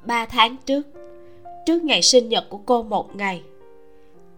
Ba 0.07 0.27
tháng 0.27 0.57
trước 0.67 0.87
trước 1.67 1.83
ngày 1.83 2.03
sinh 2.03 2.29
nhật 2.29 2.45
của 2.49 2.61
cô 2.67 2.83
một 2.83 3.17
ngày, 3.17 3.43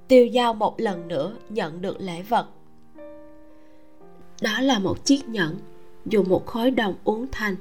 tiêu 0.08 0.26
giao 0.26 0.54
một 0.54 0.80
lần 0.80 1.08
nữa 1.08 1.36
nhận 1.48 1.82
được 1.82 1.96
lễ 2.00 2.22
vật. 2.22 2.46
Đó 4.42 4.60
là 4.60 4.78
một 4.78 5.04
chiếc 5.04 5.28
nhẫn 5.28 5.58
dùng 6.06 6.28
một 6.28 6.46
khối 6.46 6.70
đồng 6.70 6.94
uống 7.04 7.26
thành, 7.32 7.56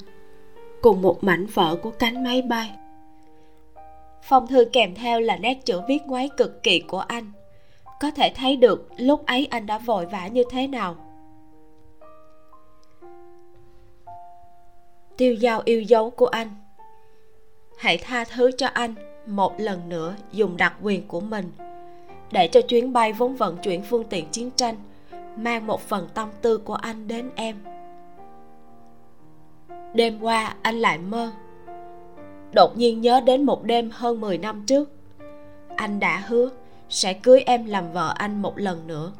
cùng 0.81 1.01
một 1.01 1.23
mảnh 1.23 1.45
vỡ 1.45 1.75
của 1.75 1.91
cánh 1.91 2.23
máy 2.23 2.41
bay. 2.41 2.71
Phong 4.23 4.47
thư 4.47 4.65
kèm 4.73 4.95
theo 4.95 5.19
là 5.19 5.37
nét 5.37 5.65
chữ 5.65 5.81
viết 5.87 5.99
ngoáy 6.05 6.29
cực 6.37 6.63
kỳ 6.63 6.79
của 6.79 6.99
anh. 6.99 7.31
Có 7.99 8.11
thể 8.11 8.33
thấy 8.35 8.55
được 8.55 8.89
lúc 8.97 9.25
ấy 9.25 9.47
anh 9.49 9.65
đã 9.65 9.77
vội 9.77 10.05
vã 10.05 10.27
như 10.27 10.43
thế 10.51 10.67
nào. 10.67 11.08
Tiêu 15.19 15.33
giao 15.33 15.61
yêu 15.65 15.81
dấu 15.81 16.09
của 16.09 16.25
anh. 16.25 16.47
Hãy 17.77 17.97
tha 17.97 18.23
thứ 18.23 18.51
cho 18.57 18.67
anh 18.67 18.95
một 19.25 19.59
lần 19.59 19.89
nữa 19.89 20.15
dùng 20.31 20.57
đặc 20.57 20.73
quyền 20.81 21.07
của 21.07 21.19
mình. 21.19 21.51
Để 22.31 22.47
cho 22.47 22.61
chuyến 22.61 22.93
bay 22.93 23.13
vốn 23.13 23.35
vận 23.35 23.57
chuyển 23.57 23.83
phương 23.83 24.03
tiện 24.03 24.25
chiến 24.31 24.51
tranh 24.51 24.75
mang 25.35 25.67
một 25.67 25.81
phần 25.81 26.07
tâm 26.13 26.29
tư 26.41 26.57
của 26.57 26.73
anh 26.73 27.07
đến 27.07 27.29
em. 27.35 27.55
Đêm 29.93 30.19
qua, 30.21 30.55
anh 30.61 30.79
lại 30.79 30.97
mơ. 30.97 31.31
Đột 32.53 32.77
nhiên 32.77 33.01
nhớ 33.01 33.21
đến 33.21 33.43
một 33.43 33.63
đêm 33.63 33.89
hơn 33.93 34.21
10 34.21 34.37
năm 34.37 34.63
trước. 34.65 34.91
Anh 35.75 35.99
đã 35.99 36.23
hứa 36.27 36.49
sẽ 36.89 37.13
cưới 37.13 37.41
em 37.45 37.65
làm 37.65 37.93
vợ 37.93 38.13
anh 38.17 38.41
một 38.41 38.59
lần 38.59 38.87
nữa. 38.87 39.11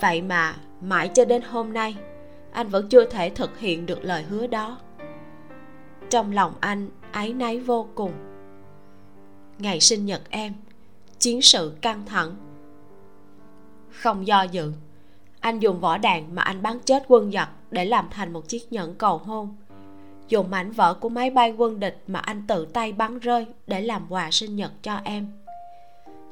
Vậy 0.00 0.22
mà 0.22 0.56
mãi 0.80 1.08
cho 1.14 1.24
đến 1.24 1.42
hôm 1.42 1.72
nay, 1.72 1.96
anh 2.52 2.68
vẫn 2.68 2.88
chưa 2.88 3.04
thể 3.04 3.30
thực 3.30 3.58
hiện 3.58 3.86
được 3.86 4.04
lời 4.04 4.22
hứa 4.22 4.46
đó 4.46 4.78
trong 6.10 6.32
lòng 6.32 6.52
anh, 6.60 6.88
áy 7.12 7.32
náy 7.32 7.60
vô 7.60 7.88
cùng. 7.94 8.12
Ngày 9.58 9.80
sinh 9.80 10.06
nhật 10.06 10.22
em, 10.30 10.54
chiến 11.18 11.42
sự 11.42 11.76
căng 11.80 12.06
thẳng. 12.06 12.36
Không 13.90 14.26
do 14.26 14.42
dự, 14.42 14.72
anh 15.40 15.58
dùng 15.58 15.80
vỏ 15.80 15.98
đạn 15.98 16.34
mà 16.34 16.42
anh 16.42 16.62
bắn 16.62 16.78
chết 16.84 17.04
quân 17.08 17.32
giặc 17.32 17.50
để 17.70 17.84
làm 17.84 18.08
thành 18.10 18.32
một 18.32 18.48
chiếc 18.48 18.72
nhẫn 18.72 18.94
cầu 18.94 19.18
hôn. 19.18 19.56
Dùng 20.28 20.50
mảnh 20.50 20.70
vỡ 20.70 20.94
của 20.94 21.08
máy 21.08 21.30
bay 21.30 21.52
quân 21.52 21.80
địch 21.80 22.02
mà 22.06 22.18
anh 22.18 22.42
tự 22.46 22.66
tay 22.66 22.92
bắn 22.92 23.18
rơi 23.18 23.46
để 23.66 23.82
làm 23.82 24.06
quà 24.08 24.30
sinh 24.30 24.56
nhật 24.56 24.72
cho 24.82 25.00
em. 25.04 25.26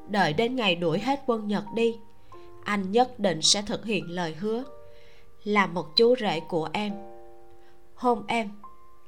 Đợi 0.09 0.32
đến 0.32 0.57
ngày 0.57 0.74
đuổi 0.74 0.98
hết 0.98 1.23
quân 1.27 1.48
nhật 1.48 1.65
đi, 1.74 1.97
anh 2.65 2.93
nhất 2.93 3.19
định 3.19 3.43
sẽ 3.43 3.62
thực 3.62 3.85
hiện 3.85 4.11
lời 4.11 4.35
hứa, 4.35 4.65
là 5.44 5.66
một 5.66 5.97
chú 5.97 6.15
rể 6.20 6.40
của 6.40 6.69
em. 6.73 6.93
Hôn 7.94 8.23
em 8.27 8.51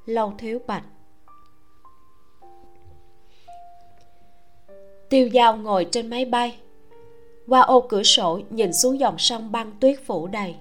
lâu 0.09 0.33
thiếu 0.37 0.59
bạch. 0.67 0.83
Tiêu 5.09 5.29
dao 5.33 5.57
ngồi 5.57 5.87
trên 5.91 6.09
máy 6.09 6.25
bay. 6.25 6.57
Qua 7.47 7.61
ô 7.61 7.81
cửa 7.81 8.03
sổ, 8.03 8.39
nhìn 8.49 8.73
xuống 8.73 8.99
dòng 8.99 9.17
sông 9.17 9.51
băng 9.51 9.71
tuyết 9.79 9.99
phủ 10.05 10.27
đầy. 10.27 10.55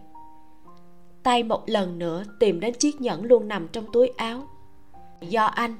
Tay 1.22 1.42
một 1.42 1.62
lần 1.66 1.98
nữa 1.98 2.24
tìm 2.40 2.60
đến 2.60 2.74
chiếc 2.74 3.00
nhẫn 3.00 3.24
luôn 3.24 3.48
nằm 3.48 3.68
trong 3.68 3.92
túi 3.92 4.08
áo. 4.16 4.48
Do 5.20 5.44
anh, 5.44 5.76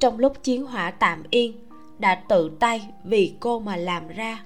trong 0.00 0.18
lúc 0.18 0.42
chiến 0.42 0.66
hỏa 0.66 0.90
tạm 0.90 1.22
yên, 1.30 1.68
đã 1.98 2.14
tự 2.14 2.50
tay 2.60 2.88
vì 3.04 3.34
cô 3.40 3.60
mà 3.60 3.76
làm 3.76 4.08
ra. 4.08 4.44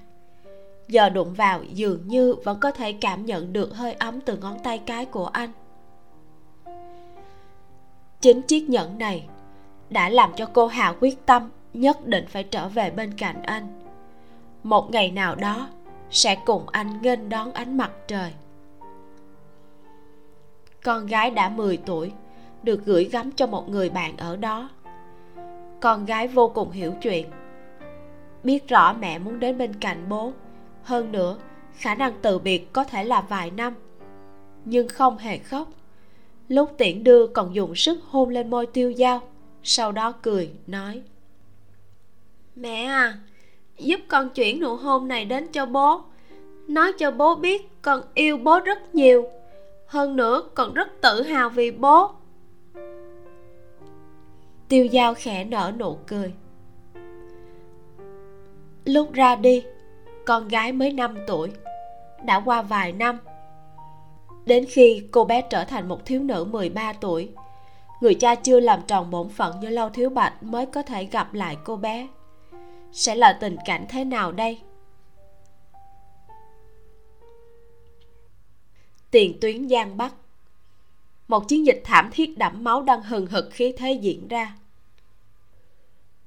Giờ 0.87 1.09
đụng 1.09 1.33
vào 1.33 1.63
dường 1.63 2.07
như 2.07 2.35
vẫn 2.43 2.59
có 2.59 2.71
thể 2.71 2.93
cảm 2.93 3.25
nhận 3.25 3.53
được 3.53 3.73
hơi 3.73 3.93
ấm 3.93 4.21
từ 4.21 4.37
ngón 4.37 4.59
tay 4.63 4.77
cái 4.77 5.05
của 5.05 5.25
anh 5.25 5.49
chính 8.23 8.41
chiếc 8.41 8.69
nhẫn 8.69 8.97
này 8.97 9.27
đã 9.89 10.09
làm 10.09 10.31
cho 10.35 10.49
cô 10.53 10.67
hà 10.67 10.93
quyết 10.99 11.25
tâm 11.25 11.49
nhất 11.73 12.07
định 12.07 12.25
phải 12.27 12.43
trở 12.43 12.67
về 12.67 12.91
bên 12.91 13.13
cạnh 13.17 13.43
anh. 13.43 13.67
Một 14.63 14.91
ngày 14.91 15.11
nào 15.11 15.35
đó, 15.35 15.67
sẽ 16.09 16.35
cùng 16.45 16.69
anh 16.69 17.01
nghênh 17.01 17.29
đón 17.29 17.51
ánh 17.51 17.77
mặt 17.77 17.91
trời. 18.07 18.33
Con 20.83 21.05
gái 21.05 21.31
đã 21.31 21.49
10 21.49 21.77
tuổi, 21.77 22.11
được 22.63 22.85
gửi 22.85 23.03
gắm 23.03 23.31
cho 23.31 23.47
một 23.47 23.69
người 23.69 23.89
bạn 23.89 24.17
ở 24.17 24.35
đó. 24.35 24.69
Con 25.81 26.05
gái 26.05 26.27
vô 26.27 26.51
cùng 26.55 26.71
hiểu 26.71 26.93
chuyện, 27.01 27.29
biết 28.43 28.67
rõ 28.67 28.93
mẹ 28.93 29.19
muốn 29.19 29.39
đến 29.39 29.57
bên 29.57 29.73
cạnh 29.73 30.09
bố. 30.09 30.31
Hơn 30.83 31.11
nữa, 31.11 31.37
khả 31.73 31.95
năng 31.95 32.13
từ 32.21 32.39
biệt 32.39 32.73
có 32.73 32.83
thể 32.83 33.03
là 33.03 33.21
vài 33.21 33.51
năm, 33.51 33.73
nhưng 34.65 34.87
không 34.87 35.17
hề 35.17 35.37
khóc 35.37 35.67
lúc 36.47 36.77
tiễn 36.77 37.03
đưa 37.03 37.27
còn 37.27 37.55
dùng 37.55 37.75
sức 37.75 37.99
hôn 38.03 38.29
lên 38.29 38.49
môi 38.49 38.65
tiêu 38.65 38.93
dao 38.97 39.21
sau 39.63 39.91
đó 39.91 40.11
cười 40.11 40.51
nói. 40.67 41.01
Mẹ 42.55 42.83
à 42.83 43.19
giúp 43.77 43.99
con 44.07 44.29
chuyển 44.29 44.59
nụ 44.59 44.75
hôn 44.75 45.07
này 45.07 45.25
đến 45.25 45.47
cho 45.47 45.65
bố. 45.65 46.01
Nói 46.67 46.93
cho 46.93 47.11
bố 47.11 47.35
biết 47.35 47.69
con 47.81 48.01
yêu 48.13 48.37
bố 48.37 48.59
rất 48.59 48.95
nhiều 48.95 49.29
hơn 49.87 50.15
nữa 50.15 50.43
còn 50.53 50.73
rất 50.73 51.01
tự 51.01 51.21
hào 51.21 51.49
vì 51.49 51.71
bố. 51.71 52.11
Tiêu 54.67 54.87
dao 54.93 55.13
khẽ 55.13 55.43
nở 55.43 55.71
nụ 55.79 55.97
cười. 56.07 56.33
Lúc 58.85 59.13
ra 59.13 59.35
đi 59.35 59.63
con 60.25 60.47
gái 60.47 60.71
mới 60.71 60.93
5 60.93 61.17
tuổi 61.27 61.51
đã 62.25 62.41
qua 62.45 62.61
vài 62.61 62.91
năm 62.91 63.19
đến 64.45 64.65
khi 64.69 65.07
cô 65.11 65.25
bé 65.25 65.41
trở 65.41 65.65
thành 65.65 65.87
một 65.87 66.05
thiếu 66.05 66.23
nữ 66.23 66.45
13 66.45 66.93
tuổi. 66.93 67.29
Người 68.01 68.13
cha 68.13 68.35
chưa 68.35 68.59
làm 68.59 68.81
tròn 68.87 69.11
bổn 69.11 69.29
phận 69.29 69.59
như 69.59 69.69
lâu 69.69 69.89
thiếu 69.89 70.09
bạch 70.09 70.43
mới 70.43 70.65
có 70.65 70.81
thể 70.81 71.05
gặp 71.05 71.33
lại 71.33 71.57
cô 71.65 71.75
bé. 71.75 72.07
Sẽ 72.91 73.15
là 73.15 73.37
tình 73.41 73.55
cảnh 73.65 73.85
thế 73.89 74.05
nào 74.05 74.31
đây? 74.31 74.59
Tiền 79.11 79.37
tuyến 79.41 79.69
giang 79.69 79.97
bắc. 79.97 80.13
Một 81.27 81.47
chiến 81.47 81.65
dịch 81.65 81.81
thảm 81.83 82.09
thiết 82.13 82.37
đẫm 82.37 82.63
máu 82.63 82.81
đang 82.81 83.01
hừng 83.03 83.27
hực 83.27 83.49
khí 83.51 83.73
thế 83.77 83.91
diễn 83.91 84.27
ra. 84.27 84.55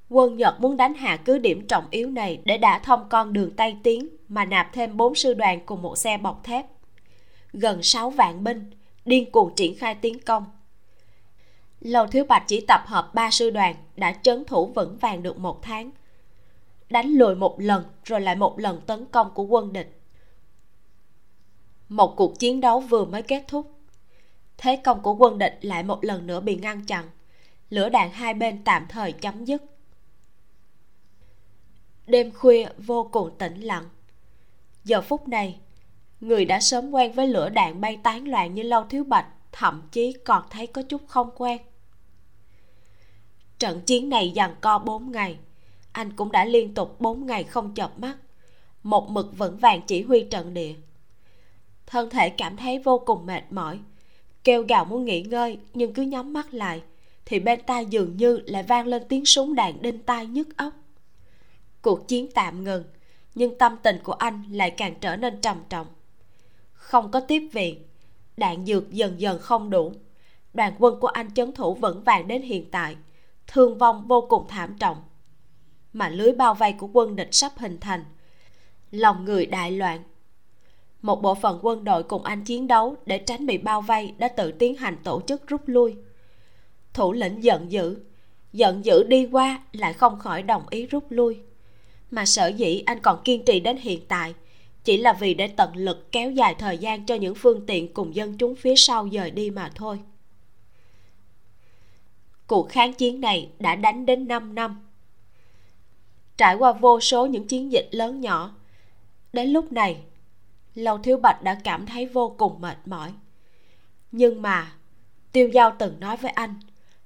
Quân 0.08 0.36
nhật 0.36 0.60
muốn 0.60 0.76
đánh 0.76 0.94
hạ 0.94 1.16
cứ 1.24 1.38
điểm 1.38 1.66
trọng 1.66 1.84
yếu 1.90 2.10
này 2.10 2.40
để 2.44 2.58
đả 2.58 2.78
thông 2.78 3.08
con 3.08 3.32
đường 3.32 3.50
tây 3.56 3.76
tiến 3.82 4.08
mà 4.28 4.44
nạp 4.44 4.72
thêm 4.72 4.96
bốn 4.96 5.14
sư 5.14 5.34
đoàn 5.34 5.60
cùng 5.66 5.82
một 5.82 5.98
xe 5.98 6.18
bọc 6.18 6.44
thép 6.44 6.66
gần 7.58 7.82
6 7.82 8.10
vạn 8.10 8.44
binh, 8.44 8.70
điên 9.04 9.30
cuồng 9.30 9.54
triển 9.54 9.78
khai 9.78 9.94
tiến 9.94 10.18
công. 10.18 10.44
Lầu 11.80 12.06
thiếu 12.06 12.24
bạch 12.24 12.44
chỉ 12.46 12.64
tập 12.68 12.82
hợp 12.86 13.10
ba 13.14 13.30
sư 13.30 13.50
đoàn 13.50 13.74
đã 13.96 14.12
trấn 14.22 14.44
thủ 14.44 14.66
vững 14.66 14.96
vàng 14.96 15.22
được 15.22 15.38
một 15.38 15.62
tháng. 15.62 15.90
Đánh 16.90 17.06
lùi 17.06 17.34
một 17.34 17.60
lần 17.60 17.84
rồi 18.04 18.20
lại 18.20 18.36
một 18.36 18.58
lần 18.58 18.80
tấn 18.86 19.06
công 19.06 19.34
của 19.34 19.42
quân 19.42 19.72
địch. 19.72 20.00
Một 21.88 22.14
cuộc 22.16 22.38
chiến 22.38 22.60
đấu 22.60 22.80
vừa 22.80 23.04
mới 23.04 23.22
kết 23.22 23.44
thúc. 23.48 23.72
Thế 24.58 24.80
công 24.84 25.02
của 25.02 25.14
quân 25.14 25.38
địch 25.38 25.58
lại 25.62 25.82
một 25.82 26.04
lần 26.04 26.26
nữa 26.26 26.40
bị 26.40 26.56
ngăn 26.56 26.84
chặn. 26.86 27.10
Lửa 27.70 27.88
đạn 27.88 28.10
hai 28.10 28.34
bên 28.34 28.64
tạm 28.64 28.86
thời 28.88 29.12
chấm 29.12 29.44
dứt. 29.44 29.62
Đêm 32.06 32.32
khuya 32.32 32.68
vô 32.78 33.08
cùng 33.12 33.30
tĩnh 33.38 33.60
lặng. 33.60 33.88
Giờ 34.84 35.00
phút 35.00 35.28
này 35.28 35.60
người 36.20 36.44
đã 36.44 36.60
sớm 36.60 36.90
quen 36.90 37.12
với 37.12 37.28
lửa 37.28 37.48
đạn 37.48 37.80
bay 37.80 37.98
tán 38.02 38.28
loạn 38.28 38.54
như 38.54 38.62
lâu 38.62 38.84
thiếu 38.84 39.04
bạch, 39.04 39.26
thậm 39.52 39.82
chí 39.92 40.12
còn 40.12 40.42
thấy 40.50 40.66
có 40.66 40.82
chút 40.82 41.02
không 41.06 41.30
quen. 41.36 41.58
Trận 43.58 43.80
chiến 43.80 44.08
này 44.08 44.30
dằn 44.30 44.54
co 44.60 44.78
bốn 44.78 45.12
ngày. 45.12 45.36
Anh 45.92 46.12
cũng 46.12 46.32
đã 46.32 46.44
liên 46.44 46.74
tục 46.74 47.00
bốn 47.00 47.26
ngày 47.26 47.44
không 47.44 47.74
chợp 47.74 47.98
mắt. 47.98 48.16
Một 48.82 49.10
mực 49.10 49.38
vững 49.38 49.58
vàng 49.58 49.80
chỉ 49.86 50.02
huy 50.02 50.24
trận 50.24 50.54
địa. 50.54 50.74
Thân 51.86 52.10
thể 52.10 52.28
cảm 52.28 52.56
thấy 52.56 52.78
vô 52.78 52.98
cùng 52.98 53.26
mệt 53.26 53.42
mỏi. 53.50 53.78
Kêu 54.44 54.62
gào 54.62 54.84
muốn 54.84 55.04
nghỉ 55.04 55.22
ngơi, 55.22 55.58
nhưng 55.74 55.92
cứ 55.94 56.02
nhắm 56.02 56.32
mắt 56.32 56.54
lại, 56.54 56.82
thì 57.24 57.40
bên 57.40 57.60
tai 57.66 57.86
dường 57.86 58.16
như 58.16 58.40
lại 58.46 58.62
vang 58.62 58.86
lên 58.86 59.02
tiếng 59.08 59.24
súng 59.24 59.54
đạn 59.54 59.82
đinh 59.82 59.98
tai 59.98 60.26
nhức 60.26 60.56
óc. 60.56 60.72
Cuộc 61.82 62.08
chiến 62.08 62.28
tạm 62.34 62.64
ngừng, 62.64 62.84
nhưng 63.34 63.58
tâm 63.58 63.76
tình 63.82 63.98
của 64.02 64.12
anh 64.12 64.44
lại 64.50 64.70
càng 64.70 64.94
trở 65.00 65.16
nên 65.16 65.40
trầm 65.40 65.56
trọng 65.68 65.86
không 66.86 67.10
có 67.10 67.20
tiếp 67.20 67.48
viện. 67.52 67.82
Đạn 68.36 68.66
dược 68.66 68.90
dần 68.90 69.20
dần 69.20 69.38
không 69.38 69.70
đủ. 69.70 69.92
Đoàn 70.54 70.74
quân 70.78 71.00
của 71.00 71.06
anh 71.06 71.34
chấn 71.34 71.52
thủ 71.52 71.74
vững 71.74 72.02
vàng 72.02 72.28
đến 72.28 72.42
hiện 72.42 72.70
tại. 72.70 72.96
Thương 73.46 73.78
vong 73.78 74.06
vô 74.06 74.26
cùng 74.28 74.48
thảm 74.48 74.76
trọng. 74.78 75.02
Mà 75.92 76.08
lưới 76.08 76.32
bao 76.32 76.54
vây 76.54 76.72
của 76.72 76.88
quân 76.92 77.16
địch 77.16 77.28
sắp 77.32 77.52
hình 77.56 77.78
thành. 77.80 78.04
Lòng 78.90 79.24
người 79.24 79.46
đại 79.46 79.70
loạn. 79.70 80.02
Một 81.02 81.22
bộ 81.22 81.34
phận 81.34 81.58
quân 81.62 81.84
đội 81.84 82.02
cùng 82.02 82.22
anh 82.22 82.44
chiến 82.44 82.66
đấu 82.66 82.96
để 83.06 83.18
tránh 83.18 83.46
bị 83.46 83.58
bao 83.58 83.80
vây 83.80 84.14
đã 84.18 84.28
tự 84.28 84.52
tiến 84.52 84.76
hành 84.76 84.96
tổ 85.04 85.20
chức 85.26 85.46
rút 85.46 85.60
lui. 85.66 85.96
Thủ 86.92 87.12
lĩnh 87.12 87.44
giận 87.44 87.72
dữ. 87.72 87.98
Giận 88.52 88.84
dữ 88.84 89.04
đi 89.04 89.28
qua 89.32 89.62
lại 89.72 89.92
không 89.92 90.18
khỏi 90.18 90.42
đồng 90.42 90.62
ý 90.70 90.86
rút 90.86 91.04
lui. 91.08 91.38
Mà 92.10 92.26
sở 92.26 92.46
dĩ 92.46 92.82
anh 92.86 93.00
còn 93.00 93.22
kiên 93.24 93.44
trì 93.44 93.60
đến 93.60 93.76
hiện 93.76 94.00
tại 94.08 94.34
chỉ 94.86 94.96
là 94.96 95.12
vì 95.12 95.34
để 95.34 95.48
tận 95.48 95.76
lực 95.76 96.12
kéo 96.12 96.30
dài 96.30 96.54
thời 96.58 96.78
gian 96.78 97.06
cho 97.06 97.14
những 97.14 97.34
phương 97.34 97.66
tiện 97.66 97.94
cùng 97.94 98.14
dân 98.14 98.38
chúng 98.38 98.54
phía 98.54 98.74
sau 98.76 99.08
dời 99.12 99.30
đi 99.30 99.50
mà 99.50 99.70
thôi. 99.74 100.00
Cuộc 102.46 102.68
kháng 102.68 102.92
chiến 102.92 103.20
này 103.20 103.50
đã 103.58 103.76
đánh 103.76 104.06
đến 104.06 104.28
5 104.28 104.54
năm. 104.54 104.88
Trải 106.36 106.54
qua 106.54 106.72
vô 106.72 107.00
số 107.00 107.26
những 107.26 107.46
chiến 107.46 107.72
dịch 107.72 107.88
lớn 107.90 108.20
nhỏ, 108.20 108.54
đến 109.32 109.48
lúc 109.48 109.72
này 109.72 110.02
lâu 110.74 110.98
thiếu 110.98 111.16
bạch 111.16 111.42
đã 111.42 111.60
cảm 111.64 111.86
thấy 111.86 112.06
vô 112.06 112.34
cùng 112.38 112.60
mệt 112.60 112.78
mỏi. 112.84 113.12
Nhưng 114.12 114.42
mà, 114.42 114.72
tiêu 115.32 115.48
giao 115.48 115.76
từng 115.78 116.00
nói 116.00 116.16
với 116.16 116.30
anh, 116.30 116.54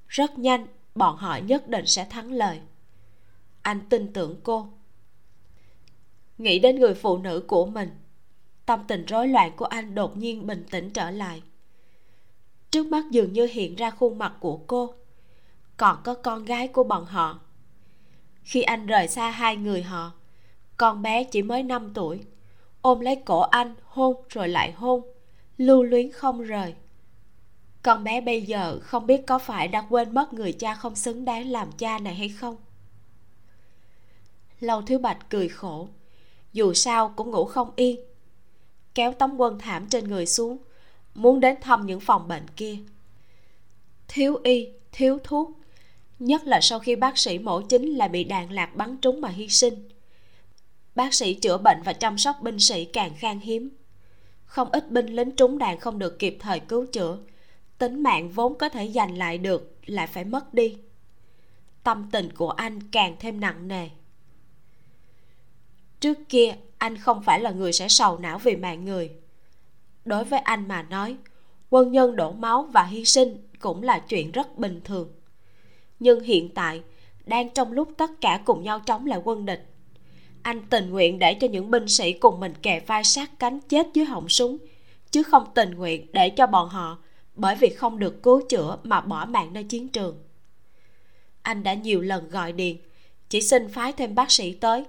rất 0.09 0.39
nhanh 0.39 0.67
bọn 0.95 1.17
họ 1.17 1.37
nhất 1.37 1.69
định 1.69 1.87
sẽ 1.87 2.05
thắng 2.05 2.33
lời 2.33 2.61
anh 3.63 3.81
tin 3.89 4.13
tưởng 4.13 4.41
cô 4.43 4.69
nghĩ 6.41 6.59
đến 6.59 6.81
người 6.81 6.95
phụ 6.95 7.19
nữ 7.19 7.45
của 7.47 7.67
mình. 7.67 7.91
Tâm 8.67 8.81
tình 8.89 9.05
rối 9.05 9.29
loạn 9.29 9.53
của 9.57 9.65
anh 9.65 9.95
đột 9.95 10.17
nhiên 10.17 10.47
bình 10.47 10.65
tĩnh 10.71 10.91
trở 10.91 11.11
lại. 11.11 11.43
Trước 12.71 12.87
mắt 12.87 13.05
dường 13.11 13.33
như 13.33 13.49
hiện 13.53 13.75
ra 13.75 13.91
khuôn 13.91 14.19
mặt 14.19 14.33
của 14.41 14.57
cô. 14.67 14.95
Còn 15.77 15.99
có 16.05 16.15
con 16.15 16.45
gái 16.45 16.69
của 16.69 16.85
bọn 16.85 17.05
họ. 17.05 17.41
Khi 18.43 18.63
anh 18.63 18.87
rời 18.87 19.09
xa 19.09 19.31
hai 19.31 19.57
người 19.57 19.83
họ, 19.83 20.13
con 20.77 21.03
bé 21.03 21.25
chỉ 21.25 21.43
mới 21.43 21.63
5 21.63 21.95
tuổi, 21.95 22.21
ôm 22.83 23.01
lấy 23.01 23.17
cổ 23.17 23.41
anh, 23.41 23.75
hôn 23.85 24.17
rồi 24.29 24.49
lại 24.49 24.73
hôn, 24.73 25.03
lưu 25.57 25.83
luyến 25.83 26.13
không 26.13 26.43
rời. 26.43 26.75
Con 27.83 28.05
bé 28.05 28.21
bây 28.21 28.43
giờ 28.43 28.81
không 28.83 29.07
biết 29.07 29.27
có 29.27 29.39
phải 29.39 29.69
đã 29.69 29.87
quên 29.91 30.15
mất 30.15 30.33
người 30.33 30.53
cha 30.53 30.75
không 30.75 30.95
xứng 30.95 31.25
đáng 31.25 31.51
làm 31.51 31.73
cha 31.73 31.99
này 31.99 32.15
hay 32.15 32.29
không. 32.29 32.57
Lâu 34.61 34.83
thiếu 34.83 34.99
bạch 34.99 35.31
cười 35.31 35.49
khổ 35.49 35.89
dù 36.53 36.75
sao 36.75 37.13
cũng 37.17 37.31
ngủ 37.31 37.45
không 37.45 37.71
yên. 37.77 38.01
Kéo 38.95 39.13
tấm 39.13 39.37
quân 39.37 39.59
thảm 39.59 39.87
trên 39.89 40.09
người 40.09 40.27
xuống, 40.27 40.59
muốn 41.15 41.41
đến 41.41 41.57
thăm 41.61 41.87
những 41.87 42.01
phòng 42.01 42.29
bệnh 42.29 42.47
kia. 42.57 42.77
Thiếu 44.09 44.41
y, 44.45 44.69
thiếu 44.93 45.19
thuốc, 45.25 45.51
nhất 46.19 46.45
là 46.45 46.61
sau 46.61 46.79
khi 46.79 46.97
bác 46.97 47.19
sĩ 47.19 47.39
mổ 47.39 47.61
chính 47.61 47.95
là 47.95 48.09
bị 48.09 48.25
đạn 48.25 48.53
lạc 48.53 48.77
bắn 48.77 48.97
trúng 48.97 49.21
mà 49.21 49.29
hy 49.29 49.49
sinh. 49.49 49.89
Bác 50.95 51.15
sĩ 51.15 51.35
chữa 51.35 51.59
bệnh 51.59 51.83
và 51.85 51.93
chăm 51.93 52.19
sóc 52.19 52.37
binh 52.43 52.59
sĩ 52.59 52.85
càng 52.85 53.15
khan 53.19 53.41
hiếm. 53.41 53.71
Không 54.45 54.71
ít 54.73 54.91
binh 54.91 55.07
lính 55.07 55.31
trúng 55.31 55.59
đạn 55.59 55.81
không 55.81 55.99
được 55.99 56.19
kịp 56.19 56.37
thời 56.41 56.61
cứu 56.61 56.87
chữa. 56.87 57.19
Tính 57.79 58.03
mạng 58.03 58.29
vốn 58.29 58.59
có 58.59 58.69
thể 58.69 58.89
giành 58.89 59.19
lại 59.19 59.39
được 59.39 59.75
lại 59.87 60.07
phải 60.07 60.25
mất 60.25 60.55
đi. 60.55 60.77
Tâm 61.83 62.09
tình 62.13 62.33
của 62.33 62.51
anh 62.51 62.91
càng 62.91 63.17
thêm 63.19 63.41
nặng 63.41 63.69
nề 63.69 63.89
trước 66.01 66.19
kia, 66.29 66.55
anh 66.79 66.99
không 66.99 67.23
phải 67.23 67.41
là 67.41 67.51
người 67.51 67.73
sẽ 67.73 67.89
sầu 67.89 68.19
não 68.19 68.39
vì 68.39 68.57
mạng 68.57 68.85
người. 68.85 69.11
Đối 70.05 70.25
với 70.25 70.41
anh 70.41 70.69
mà 70.69 70.83
nói, 70.83 71.17
quân 71.71 71.93
nhân 71.93 72.17
đổ 72.17 72.33
máu 72.33 72.63
và 72.63 72.83
hy 72.83 73.05
sinh 73.05 73.37
cũng 73.59 73.83
là 73.83 73.99
chuyện 73.99 74.31
rất 74.31 74.59
bình 74.59 74.81
thường. 74.85 75.09
Nhưng 75.99 76.21
hiện 76.21 76.55
tại, 76.55 76.83
đang 77.27 77.51
trong 77.51 77.73
lúc 77.73 77.89
tất 77.97 78.11
cả 78.21 78.41
cùng 78.45 78.63
nhau 78.63 78.81
chống 78.81 79.07
lại 79.07 79.21
quân 79.25 79.47
địch, 79.47 79.67
anh 80.43 80.63
tình 80.71 80.91
nguyện 80.91 81.19
để 81.19 81.35
cho 81.35 81.49
những 81.49 81.71
binh 81.71 81.89
sĩ 81.89 82.13
cùng 82.13 82.41
mình 82.41 82.55
kề 82.63 82.81
vai 82.81 83.05
sát 83.05 83.31
cánh 83.39 83.61
chết 83.61 83.87
dưới 83.95 84.05
họng 84.05 84.29
súng, 84.29 84.57
chứ 85.11 85.23
không 85.23 85.45
tình 85.55 85.71
nguyện 85.71 86.07
để 86.13 86.31
cho 86.31 86.47
bọn 86.47 86.69
họ 86.69 86.99
bởi 87.35 87.57
vì 87.57 87.69
không 87.69 87.99
được 87.99 88.23
cứu 88.23 88.41
chữa 88.49 88.77
mà 88.83 89.01
bỏ 89.01 89.25
mạng 89.25 89.53
nơi 89.53 89.65
chiến 89.65 89.89
trường. 89.89 90.23
Anh 91.43 91.63
đã 91.63 91.75
nhiều 91.75 92.01
lần 92.01 92.31
gọi 92.31 92.53
điện, 92.53 92.79
chỉ 93.29 93.41
xin 93.41 93.69
phái 93.69 93.93
thêm 93.93 94.15
bác 94.15 94.31
sĩ 94.31 94.53
tới 94.53 94.85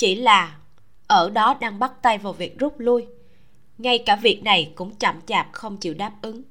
chỉ 0.00 0.14
là 0.14 0.58
ở 1.06 1.30
đó 1.30 1.56
đang 1.60 1.78
bắt 1.78 1.92
tay 2.02 2.18
vào 2.18 2.32
việc 2.32 2.58
rút 2.58 2.74
lui. 2.78 3.06
Ngay 3.78 3.98
cả 3.98 4.16
việc 4.16 4.42
này 4.42 4.72
cũng 4.74 4.94
chậm 4.94 5.20
chạp 5.26 5.48
không 5.52 5.76
chịu 5.76 5.94
đáp 5.94 6.12
ứng. 6.22 6.42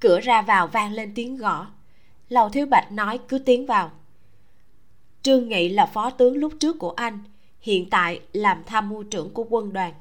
Cửa 0.00 0.20
ra 0.20 0.42
vào 0.42 0.66
vang 0.66 0.92
lên 0.92 1.12
tiếng 1.14 1.36
gõ. 1.36 1.66
Lầu 2.28 2.48
thiếu 2.48 2.66
bạch 2.66 2.92
nói 2.92 3.20
cứ 3.28 3.38
tiến 3.38 3.66
vào. 3.66 3.90
Trương 5.22 5.48
nghị 5.48 5.68
là 5.68 5.86
phó 5.86 6.10
tướng 6.10 6.36
lúc 6.36 6.52
trước 6.60 6.78
của 6.78 6.90
anh, 6.90 7.18
hiện 7.60 7.90
tại 7.90 8.20
làm 8.32 8.62
tham 8.66 8.88
mưu 8.88 9.02
trưởng 9.02 9.30
của 9.34 9.46
quân 9.50 9.72
đoàn. 9.72 9.92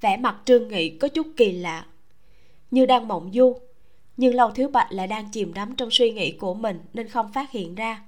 Vẻ 0.00 0.16
mặt 0.16 0.36
trương 0.44 0.68
nghị 0.68 0.98
có 0.98 1.08
chút 1.08 1.26
kỳ 1.36 1.52
lạ. 1.52 1.86
Như 2.70 2.86
đang 2.86 3.08
mộng 3.08 3.30
du, 3.34 3.58
nhưng 4.16 4.34
lâu 4.34 4.50
thiếu 4.50 4.68
bạch 4.68 4.92
lại 4.92 5.06
đang 5.06 5.30
chìm 5.30 5.54
đắm 5.54 5.74
trong 5.76 5.90
suy 5.90 6.10
nghĩ 6.10 6.32
của 6.32 6.54
mình 6.54 6.80
nên 6.94 7.08
không 7.08 7.32
phát 7.32 7.50
hiện 7.50 7.74
ra 7.74 8.05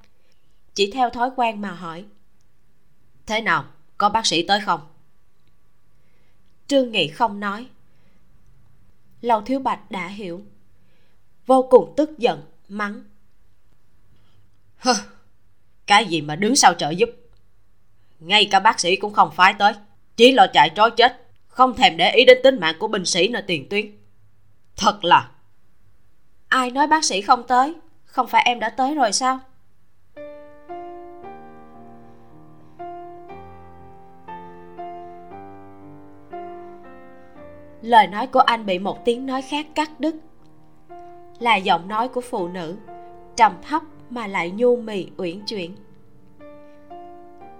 chỉ 0.78 0.90
theo 0.90 1.10
thói 1.10 1.30
quen 1.36 1.60
mà 1.60 1.70
hỏi. 1.70 2.04
Thế 3.26 3.40
nào, 3.40 3.64
có 3.96 4.08
bác 4.08 4.26
sĩ 4.26 4.42
tới 4.42 4.60
không? 4.60 4.80
Trương 6.66 6.92
nghị 6.92 7.08
không 7.08 7.40
nói. 7.40 7.66
Lâu 9.20 9.40
thiếu 9.40 9.58
bạch 9.58 9.90
đã 9.90 10.08
hiểu. 10.08 10.42
Vô 11.46 11.66
cùng 11.70 11.94
tức 11.96 12.18
giận, 12.18 12.42
mắng. 12.68 13.04
Hơ, 14.76 14.94
cái 15.86 16.06
gì 16.06 16.20
mà 16.20 16.36
đứng 16.36 16.56
sau 16.56 16.74
trợ 16.74 16.90
giúp? 16.90 17.10
Ngay 18.20 18.48
cả 18.50 18.60
bác 18.60 18.80
sĩ 18.80 18.96
cũng 18.96 19.12
không 19.12 19.30
phái 19.34 19.54
tới. 19.58 19.72
Chỉ 20.16 20.32
lo 20.32 20.46
chạy 20.52 20.70
trói 20.76 20.90
chết, 20.90 21.28
không 21.48 21.76
thèm 21.76 21.96
để 21.96 22.10
ý 22.10 22.24
đến 22.24 22.38
tính 22.42 22.60
mạng 22.60 22.76
của 22.78 22.88
binh 22.88 23.04
sĩ 23.04 23.28
nơi 23.28 23.42
tiền 23.46 23.68
tuyến. 23.68 23.86
Thật 24.76 25.04
là. 25.04 25.30
Ai 26.48 26.70
nói 26.70 26.86
bác 26.86 27.04
sĩ 27.04 27.22
không 27.22 27.46
tới? 27.46 27.74
Không 28.04 28.26
phải 28.28 28.42
em 28.44 28.60
đã 28.60 28.70
tới 28.70 28.94
rồi 28.94 29.12
sao? 29.12 29.40
Lời 37.88 38.06
nói 38.06 38.26
của 38.26 38.40
anh 38.40 38.66
bị 38.66 38.78
một 38.78 39.04
tiếng 39.04 39.26
nói 39.26 39.42
khác 39.42 39.66
cắt 39.74 40.00
đứt. 40.00 40.16
Là 41.38 41.56
giọng 41.56 41.88
nói 41.88 42.08
của 42.08 42.20
phụ 42.20 42.48
nữ, 42.48 42.76
trầm 43.36 43.52
thấp 43.62 43.82
mà 44.10 44.26
lại 44.26 44.50
nhu 44.50 44.76
mì, 44.76 45.06
uyển 45.16 45.40
chuyển. 45.46 45.76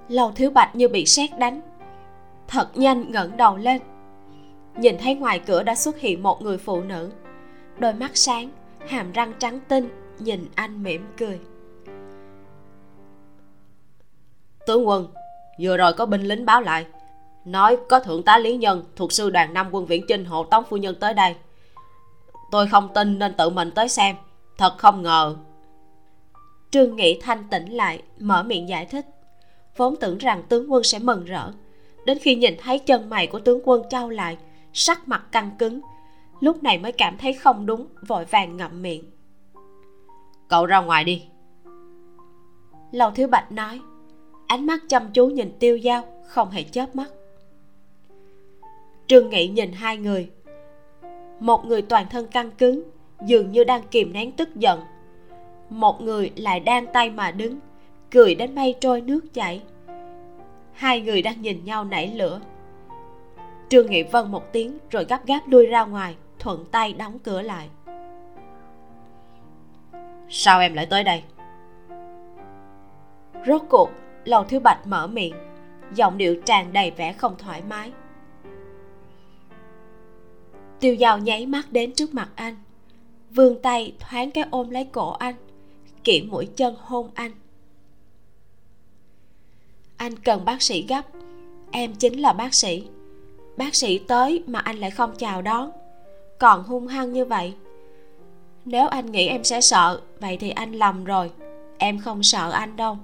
Lầu 0.09 0.33
thiếu 0.33 0.51
bạch 0.51 0.77
như 0.77 0.89
bị 0.89 1.07
sét 1.07 1.39
đánh. 1.39 1.61
Thật 2.49 2.69
nhanh 2.75 3.13
ngẩng 3.13 3.37
đầu 3.37 3.57
lên. 3.57 3.83
Nhìn 4.77 4.97
thấy 4.99 5.15
ngoài 5.15 5.41
cửa 5.47 5.63
đã 5.63 5.75
xuất 5.75 5.99
hiện 5.99 6.23
một 6.23 6.43
người 6.43 6.59
phụ 6.59 6.83
nữ. 6.83 7.11
Đôi 7.79 7.95
mắt 7.95 8.11
sáng, 8.15 8.51
hàm 8.87 9.13
răng 9.13 9.33
trắng 9.39 9.61
tinh, 9.69 9.89
nhìn 10.19 10.49
anh 10.55 10.83
mỉm 10.83 11.07
cười. 11.17 11.39
Tướng 14.67 14.89
quân, 14.89 15.09
vừa 15.63 15.77
rồi 15.77 15.93
có 15.93 16.07
binh 16.07 16.23
lính 16.23 16.47
báo 16.47 16.61
lại 16.61 16.87
nói 17.53 17.77
có 17.89 18.01
thượng 18.01 18.23
tá 18.23 18.39
lý 18.39 18.57
nhân, 18.57 18.85
thuộc 18.97 19.13
sư 19.13 19.31
đoàn 19.31 19.55
năm 19.55 19.69
quân 19.73 19.87
viễn 19.87 20.05
chinh 20.09 20.25
hộ 20.25 20.45
tống 20.45 20.65
phu 20.65 20.77
nhân 20.77 20.95
tới 21.01 21.15
đây. 21.15 21.35
Tôi 22.51 22.67
không 22.67 22.89
tin 22.95 23.19
nên 23.19 23.35
tự 23.35 23.51
mình 23.51 23.71
tới 23.71 23.89
xem, 23.89 24.17
thật 24.59 24.79
không 24.79 25.03
ngờ. 25.03 25.37
Trương 26.71 26.97
nghị 26.97 27.21
thanh 27.21 27.49
tỉnh 27.51 27.73
lại, 27.73 28.03
mở 28.19 28.43
miệng 28.43 28.69
giải 28.69 28.87
thích. 28.87 29.07
Vốn 29.77 29.97
tưởng 29.97 30.19
rằng 30.19 30.43
tướng 30.49 30.73
quân 30.73 30.85
sẽ 30.85 30.99
mừng 30.99 31.25
rỡ. 31.25 31.53
Đến 32.05 32.19
khi 32.19 32.35
nhìn 32.35 32.55
thấy 32.63 32.79
chân 32.79 33.11
mày 33.11 33.27
của 33.27 33.41
tướng 33.41 33.61
quân 33.65 33.83
trao 33.91 34.09
lại, 34.09 34.37
sắc 34.73 35.09
mặt 35.09 35.23
căng 35.33 35.51
cứng, 35.59 35.81
lúc 36.41 36.63
này 36.63 36.79
mới 36.79 36.93
cảm 36.93 37.19
thấy 37.19 37.33
không 37.33 37.67
đúng, 37.67 37.87
vội 38.07 38.25
vàng 38.25 38.57
ngậm 38.57 38.83
miệng. 38.83 39.05
Cậu 40.49 40.67
ra 40.67 40.81
ngoài 40.81 41.05
đi. 41.05 41.25
Lầu 42.93 43.11
thiếu 43.11 43.29
bạch 43.29 43.53
nói, 43.53 43.81
ánh 44.47 44.67
mắt 44.67 44.81
chăm 44.89 45.13
chú 45.13 45.27
nhìn 45.27 45.53
tiêu 45.59 45.79
dao 45.85 46.05
không 46.27 46.51
hề 46.51 46.63
chớp 46.63 46.97
mắt 46.97 47.09
trương 49.09 49.31
nghị 49.31 49.49
nhìn 49.49 49.73
hai 49.73 49.97
người. 49.97 50.31
Một 51.41 51.65
người 51.65 51.83
toàn 51.83 52.07
thân 52.11 52.27
căng 52.27 52.51
cứng, 52.51 52.83
dường 53.27 53.53
như 53.53 53.65
đang 53.65 53.83
kìm 53.91 54.13
nén 54.13 54.33
tức 54.33 54.57
giận. 54.57 54.81
Một 55.71 56.01
người 56.01 56.33
lại 56.37 56.61
đang 56.61 56.87
tay 56.93 57.11
mà 57.11 57.31
đứng, 57.31 57.59
cười 58.11 58.35
đến 58.35 58.55
mây 58.55 58.75
trôi 58.81 59.01
nước 59.01 59.35
chảy. 59.35 59.63
Hai 60.73 61.01
người 61.01 61.23
đang 61.23 61.43
nhìn 61.43 61.65
nhau 61.65 61.85
nảy 61.85 62.07
lửa. 62.15 62.41
Trương 63.69 63.91
nghị 63.91 64.03
vâng 64.03 64.33
một 64.33 64.53
tiếng 64.53 64.79
rồi 64.91 65.05
gấp 65.05 65.27
gáp 65.27 65.41
lui 65.47 65.67
ra 65.67 65.85
ngoài, 65.85 66.17
thuận 66.39 66.65
tay 66.71 66.93
đóng 66.93 67.19
cửa 67.19 67.43
lại. 67.43 67.69
Sao 70.29 70.61
em 70.61 70.75
lại 70.75 70.87
tới 70.87 71.05
đây? 71.05 71.23
Rốt 73.47 73.63
cuộc, 73.69 73.91
lầu 74.25 74.45
thiếu 74.45 74.61
bạch 74.61 74.87
mở 74.87 75.07
miệng, 75.07 75.35
giọng 75.95 76.19
điệu 76.19 76.43
tràn 76.43 76.73
đầy 76.73 76.91
vẻ 76.91 77.13
không 77.13 77.35
thoải 77.39 77.63
mái 77.69 77.93
tiêu 80.81 80.97
dao 81.01 81.19
nháy 81.19 81.47
mắt 81.47 81.73
đến 81.73 81.93
trước 81.93 82.15
mặt 82.15 82.29
anh. 82.35 82.57
Vươn 83.31 83.63
tay 83.63 83.93
thoáng 84.01 84.31
cái 84.31 84.45
ôm 84.51 84.71
lấy 84.71 84.85
cổ 84.85 85.11
anh 85.11 85.35
kiệm 86.05 86.29
mũi 86.29 86.47
chân 86.57 86.75
hôn 86.81 87.11
anh. 87.15 87.33
Anh 89.97 90.17
cần 90.17 90.45
bác 90.45 90.63
sĩ 90.63 90.87
gấp, 90.89 91.03
em 91.71 91.95
chính 91.95 92.21
là 92.21 92.33
bác 92.33 92.55
sĩ. 92.55 92.85
Bác 93.57 93.75
sĩ 93.75 93.99
tới 93.99 94.43
mà 94.47 94.59
anh 94.59 94.77
lại 94.77 94.91
không 94.91 95.15
chào 95.19 95.43
đón. 95.43 95.71
Còn 96.39 96.65
hung 96.65 96.87
hăng 96.87 97.13
như 97.13 97.25
vậy, 97.25 97.55
nếu 98.65 98.89
anh 98.89 99.13
nghĩ 99.13 99.27
em 99.27 99.45
sẽ 99.45 99.61
sợ, 99.61 100.01
vậy 100.21 100.37
thì 100.37 100.51
anh 100.51 100.73
lầm 100.73 101.05
rồi. 101.05 101.31
Em 101.79 101.99
không 101.99 102.23
sợ 102.23 102.51
anh 102.51 102.77
đâu. 102.77 102.99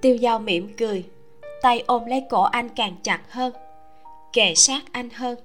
Tiêu 0.00 0.18
dao 0.18 0.38
mỉm 0.38 0.68
cười, 0.76 1.04
tay 1.62 1.84
ôm 1.86 2.06
lấy 2.06 2.22
cổ 2.30 2.42
anh 2.42 2.68
càng 2.68 2.96
chặt 3.02 3.32
hơn 3.32 3.52
kề 4.32 4.54
sát 4.54 4.82
anh 4.92 5.10
hơn. 5.10 5.38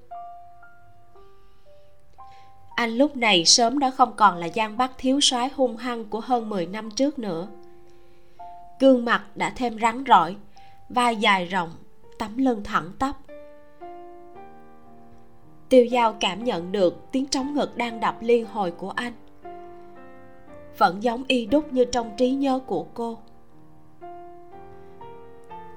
Anh 2.75 2.89
lúc 2.89 3.17
này 3.17 3.45
sớm 3.45 3.79
đã 3.79 3.91
không 3.91 4.13
còn 4.15 4.37
là 4.37 4.49
giang 4.55 4.77
bắc 4.77 4.91
thiếu 4.97 5.21
soái 5.21 5.49
hung 5.55 5.77
hăng 5.77 6.05
của 6.05 6.19
hơn 6.19 6.49
10 6.49 6.65
năm 6.65 6.91
trước 6.91 7.19
nữa. 7.19 7.47
Gương 8.79 9.05
mặt 9.05 9.23
đã 9.35 9.53
thêm 9.55 9.79
rắn 9.79 10.03
rỏi, 10.03 10.35
vai 10.89 11.15
dài 11.15 11.45
rộng, 11.45 11.69
tấm 12.19 12.37
lưng 12.37 12.63
thẳng 12.63 12.91
tắp. 12.99 13.15
Tiêu 15.69 15.85
Giao 15.85 16.13
cảm 16.19 16.43
nhận 16.43 16.71
được 16.71 17.11
tiếng 17.11 17.25
trống 17.25 17.53
ngực 17.53 17.77
đang 17.77 17.99
đập 17.99 18.15
liên 18.21 18.45
hồi 18.45 18.71
của 18.71 18.89
anh. 18.89 19.13
Vẫn 20.77 21.03
giống 21.03 21.23
y 21.27 21.45
đúc 21.45 21.73
như 21.73 21.85
trong 21.85 22.11
trí 22.17 22.31
nhớ 22.31 22.59
của 22.65 22.85
cô. 22.93 23.17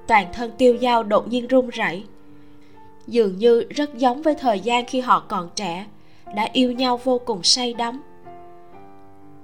Toàn 0.07 0.27
thân 0.33 0.53
tiêu 0.59 0.79
dao 0.79 1.03
đột 1.03 1.29
nhiên 1.29 1.47
run 1.47 1.69
rẩy 1.69 2.05
dường 3.07 3.39
như 3.39 3.65
rất 3.71 3.95
giống 3.95 4.23
với 4.23 4.35
thời 4.35 4.61
gian 4.61 4.85
khi 4.87 5.01
họ 5.01 5.25
còn 5.29 5.51
trẻ 5.55 5.87
đã 6.35 6.49
yêu 6.53 6.73
nhau 6.73 6.97
vô 6.97 7.19
cùng 7.19 7.43
say 7.43 7.75
đắm. 7.75 8.03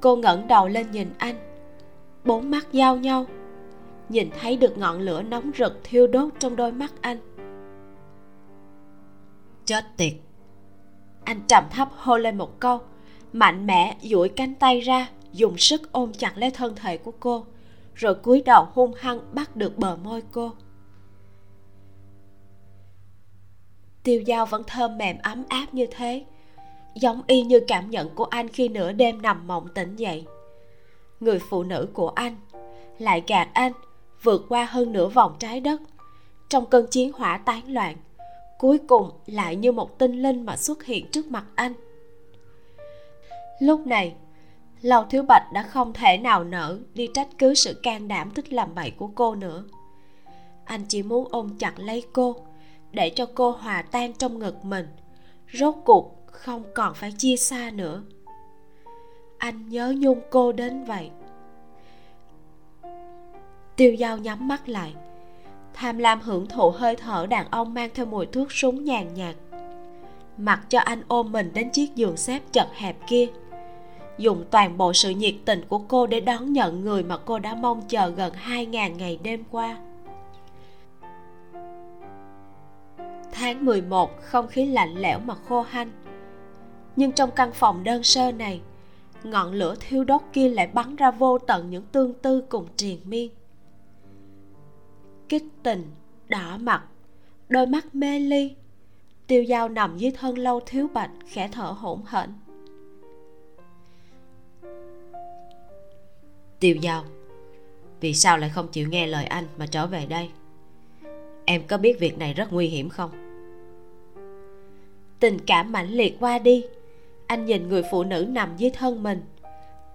Cô 0.01 0.17
ngẩng 0.17 0.49
đầu 0.49 0.69
lên 0.69 0.91
nhìn 0.91 1.09
anh 1.19 1.37
bốn 2.25 2.51
mắt 2.51 2.67
giao 2.73 2.97
nhau 2.97 3.27
nhìn 4.09 4.31
thấy 4.41 4.57
được 4.57 4.79
ngọn 4.79 5.01
lửa 5.01 5.23
nóng 5.23 5.51
rực 5.59 5.81
thiêu 5.85 6.07
đốt 6.07 6.33
trong 6.39 6.57
đôi 6.57 6.73
mắt 6.73 6.93
anh. 7.01 7.19
Chết 9.65 9.85
tiệt. 9.97 10.13
Anh 11.25 11.41
trầm 11.49 11.65
thấp 11.71 11.89
hô 11.97 12.17
lên 12.19 12.39
một 12.39 12.61
câu 12.61 12.81
mạnh 13.33 13.67
mẽ 13.67 13.97
duỗi 14.03 14.29
cánh 14.29 14.55
tay 14.55 14.81
ra 14.81 15.09
dùng 15.33 15.59
sức 15.59 15.93
ôm 15.93 16.13
chặt 16.13 16.33
lấy 16.39 16.51
thân 16.51 16.75
thể 16.77 16.97
của 16.97 17.13
cô 17.21 17.45
rồi 17.95 18.15
cúi 18.15 18.43
đầu 18.47 18.67
hung 18.73 18.93
hăng 18.99 19.21
bắt 19.33 19.57
được 19.57 19.79
bờ 19.79 19.97
môi 19.97 20.23
cô 20.33 20.53
tiêu 24.07 24.23
dao 24.27 24.47
vẫn 24.47 24.63
thơm 24.67 24.99
mềm 24.99 25.17
ấm 25.23 25.45
áp 25.49 25.67
như 25.73 25.87
thế. 25.91 26.25
Giống 26.95 27.23
y 27.27 27.43
như 27.43 27.61
cảm 27.69 27.91
nhận 27.91 28.15
của 28.15 28.25
anh 28.25 28.49
khi 28.49 28.69
nửa 28.69 28.93
đêm 28.93 29.23
nằm 29.23 29.47
mộng 29.47 29.69
tỉnh 29.75 29.97
dậy. 29.97 30.25
Người 31.21 31.39
phụ 31.39 31.63
nữ 31.63 31.89
của 31.93 32.09
anh 32.09 32.37
lại 32.99 33.23
gạt 33.27 33.49
anh 33.53 33.73
vượt 34.23 34.47
qua 34.49 34.65
hơn 34.65 34.93
nửa 34.93 35.09
vòng 35.09 35.37
trái 35.39 35.61
đất. 35.61 35.81
Trong 36.49 36.67
cơn 36.67 36.87
chiến 36.91 37.13
hỏa 37.13 37.39
tán 37.39 37.73
loạn 37.73 37.97
cuối 38.59 38.79
cùng 38.79 39.11
lại 39.27 39.57
như 39.57 39.73
một 39.73 39.99
tinh 39.99 40.23
linh 40.23 40.47
mà 40.47 40.57
xuất 40.57 40.85
hiện 40.85 41.11
trước 41.11 41.27
mặt 41.27 41.45
anh. 41.55 41.73
Lúc 43.61 43.87
này 43.87 44.15
Lầu 44.81 45.05
Thiếu 45.05 45.23
Bạch 45.23 45.53
đã 45.53 45.63
không 45.63 45.93
thể 45.93 46.19
nào 46.19 46.45
nỡ 46.45 46.79
đi 46.95 47.09
trách 47.15 47.29
cứ 47.39 47.55
sự 47.55 47.81
can 47.83 48.09
đảm 48.09 48.31
thích 48.31 48.53
làm 48.53 48.75
bậy 48.75 48.91
của 48.91 49.11
cô 49.15 49.35
nữa. 49.35 49.65
Anh 50.65 50.81
chỉ 50.89 51.03
muốn 51.03 51.29
ôm 51.31 51.59
chặt 51.59 51.79
lấy 51.79 52.05
cô, 52.13 52.37
để 52.93 53.11
cho 53.11 53.27
cô 53.35 53.51
hòa 53.51 53.83
tan 53.83 54.13
trong 54.13 54.39
ngực 54.39 54.65
mình. 54.65 54.89
Rốt 55.53 55.75
cuộc 55.85 56.27
không 56.27 56.63
còn 56.75 56.95
phải 56.95 57.13
chia 57.19 57.37
xa 57.37 57.71
nữa. 57.71 58.03
Anh 59.39 59.69
nhớ 59.69 59.95
nhung 59.99 60.21
cô 60.31 60.53
đến 60.53 60.85
vậy. 60.85 61.11
Tiêu 63.77 63.97
dao 63.99 64.19
nhắm 64.19 64.49
mắt 64.49 64.69
lại. 64.69 64.95
Tham 65.75 65.99
lam 65.99 66.21
hưởng 66.21 66.47
thụ 66.47 66.71
hơi 66.71 66.97
thở 66.97 67.27
đàn 67.27 67.51
ông 67.51 67.75
mang 67.75 67.91
theo 67.95 68.07
mùi 68.07 68.27
thuốc 68.27 68.53
súng 68.53 68.85
nhàn 68.85 69.15
nhạt. 69.15 69.37
Mặc 70.39 70.61
cho 70.69 70.79
anh 70.79 71.03
ôm 71.09 71.33
mình 71.33 71.51
đến 71.55 71.71
chiếc 71.71 71.95
giường 71.95 72.17
xếp 72.17 72.43
chật 72.53 72.69
hẹp 72.75 72.97
kia 73.09 73.29
dùng 74.19 74.45
toàn 74.51 74.79
bộ 74.79 74.93
sự 74.93 75.11
nhiệt 75.11 75.35
tình 75.45 75.65
của 75.69 75.79
cô 75.79 76.07
để 76.07 76.21
đón 76.21 76.53
nhận 76.53 76.81
người 76.85 77.03
mà 77.03 77.17
cô 77.17 77.39
đã 77.39 77.55
mong 77.55 77.83
chờ 77.89 78.09
gần 78.09 78.33
2.000 78.49 78.97
ngày 78.97 79.19
đêm 79.23 79.45
qua. 79.51 79.77
Tháng 83.39 83.65
11 83.65 84.23
không 84.23 84.49
khí 84.49 84.67
lạnh 84.67 84.95
lẽo 84.97 85.19
mà 85.19 85.35
khô 85.35 85.63
hanh. 85.63 85.91
Nhưng 86.97 87.13
trong 87.13 87.31
căn 87.31 87.53
phòng 87.53 87.85
đơn 87.85 88.03
sơ 88.03 88.33
này, 88.33 88.61
ngọn 89.25 89.53
lửa 89.53 89.75
thiêu 89.81 90.05
đốt 90.05 90.23
kia 90.33 90.49
lại 90.49 90.67
bắn 90.67 90.97
ra 90.97 91.11
vô 91.11 91.39
tận 91.39 91.71
những 91.71 91.85
tương 91.93 92.15
tư 92.15 92.45
cùng 92.49 92.67
triền 92.77 93.01
miên. 93.05 93.31
Kích 95.29 95.45
tình, 95.63 95.91
đỏ 96.29 96.59
mặt, 96.61 96.85
đôi 97.49 97.67
mắt 97.67 97.95
mê 97.95 98.19
ly, 98.19 98.55
tiêu 99.27 99.45
dao 99.49 99.69
nằm 99.69 99.99
dưới 99.99 100.11
thân 100.11 100.39
lâu 100.39 100.61
thiếu 100.67 100.89
bạch 100.95 101.11
khẽ 101.27 101.49
thở 101.53 101.75
hổn 101.79 102.01
hển 102.07 102.31
tiêu 106.61 106.77
dao 106.83 107.05
vì 108.01 108.15
sao 108.15 108.39
lại 108.39 108.51
không 108.51 108.69
chịu 108.69 108.89
nghe 108.89 109.07
lời 109.07 109.25
anh 109.25 109.45
mà 109.59 109.67
trở 109.67 109.87
về 109.87 110.07
đây 110.07 110.31
em 111.45 111.67
có 111.67 111.79
biết 111.79 112.01
việc 112.01 112.19
này 112.19 112.35
rất 112.35 112.53
nguy 112.53 112.67
hiểm 112.67 112.89
không 112.89 113.26
tình 115.21 115.39
cảm 115.47 115.73
mãnh 115.73 115.91
liệt 115.91 116.17
qua 116.21 116.39
đi. 116.39 116.65
Anh 117.27 117.47
nhìn 117.47 117.69
người 117.69 117.83
phụ 117.91 118.05
nữ 118.05 118.27
nằm 118.29 118.57
dưới 118.57 118.71
thân 118.71 119.03
mình. 119.03 119.23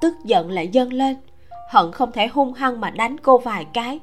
Tức 0.02 0.14
giận 0.24 0.52
lại 0.52 0.68
dâng 0.68 0.94
lên. 0.94 1.16
Hận 1.70 1.92
không 1.92 2.12
thể 2.12 2.28
hung 2.28 2.54
hăng 2.54 2.82
mà 2.82 2.90
đánh 2.90 3.18
cô 3.18 3.38
vài 3.38 3.66
cái, 3.74 4.00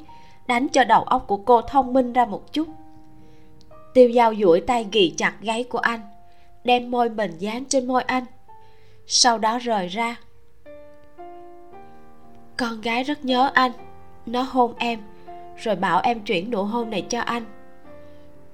đánh 0.47 0.69
cho 0.69 0.85
đầu 0.85 1.03
óc 1.03 1.25
của 1.27 1.37
cô 1.37 1.63
thông 1.63 1.93
minh 1.93 2.13
ra 2.13 2.25
một 2.25 2.53
chút. 2.53 2.69
Tiêu 3.95 4.13
dao 4.13 4.35
duỗi 4.35 4.61
tay 4.61 4.87
ghì 4.93 5.15
chặt 5.17 5.35
gáy 5.41 5.65
của 5.65 5.79
anh, 5.79 6.01
đem 6.65 6.91
môi 6.91 7.09
mình 7.09 7.39
dán 7.39 7.65
trên 7.65 7.87
môi 7.87 8.03
anh. 8.03 8.25
Sau 9.07 9.39
đó 9.39 9.59
rời 9.59 9.89
ra. 9.89 10.17
Con 12.57 12.81
gái 12.81 13.03
rất 13.03 13.25
nhớ 13.25 13.51
anh, 13.55 13.73
nó 14.27 14.43
hôn 14.43 14.75
em, 14.79 15.01
rồi 15.57 15.77
bảo 15.77 16.01
em 16.01 16.21
chuyển 16.21 16.51
nụ 16.51 16.63
hôn 16.63 16.91
này 16.91 17.07
cho 17.09 17.21
anh. 17.21 17.45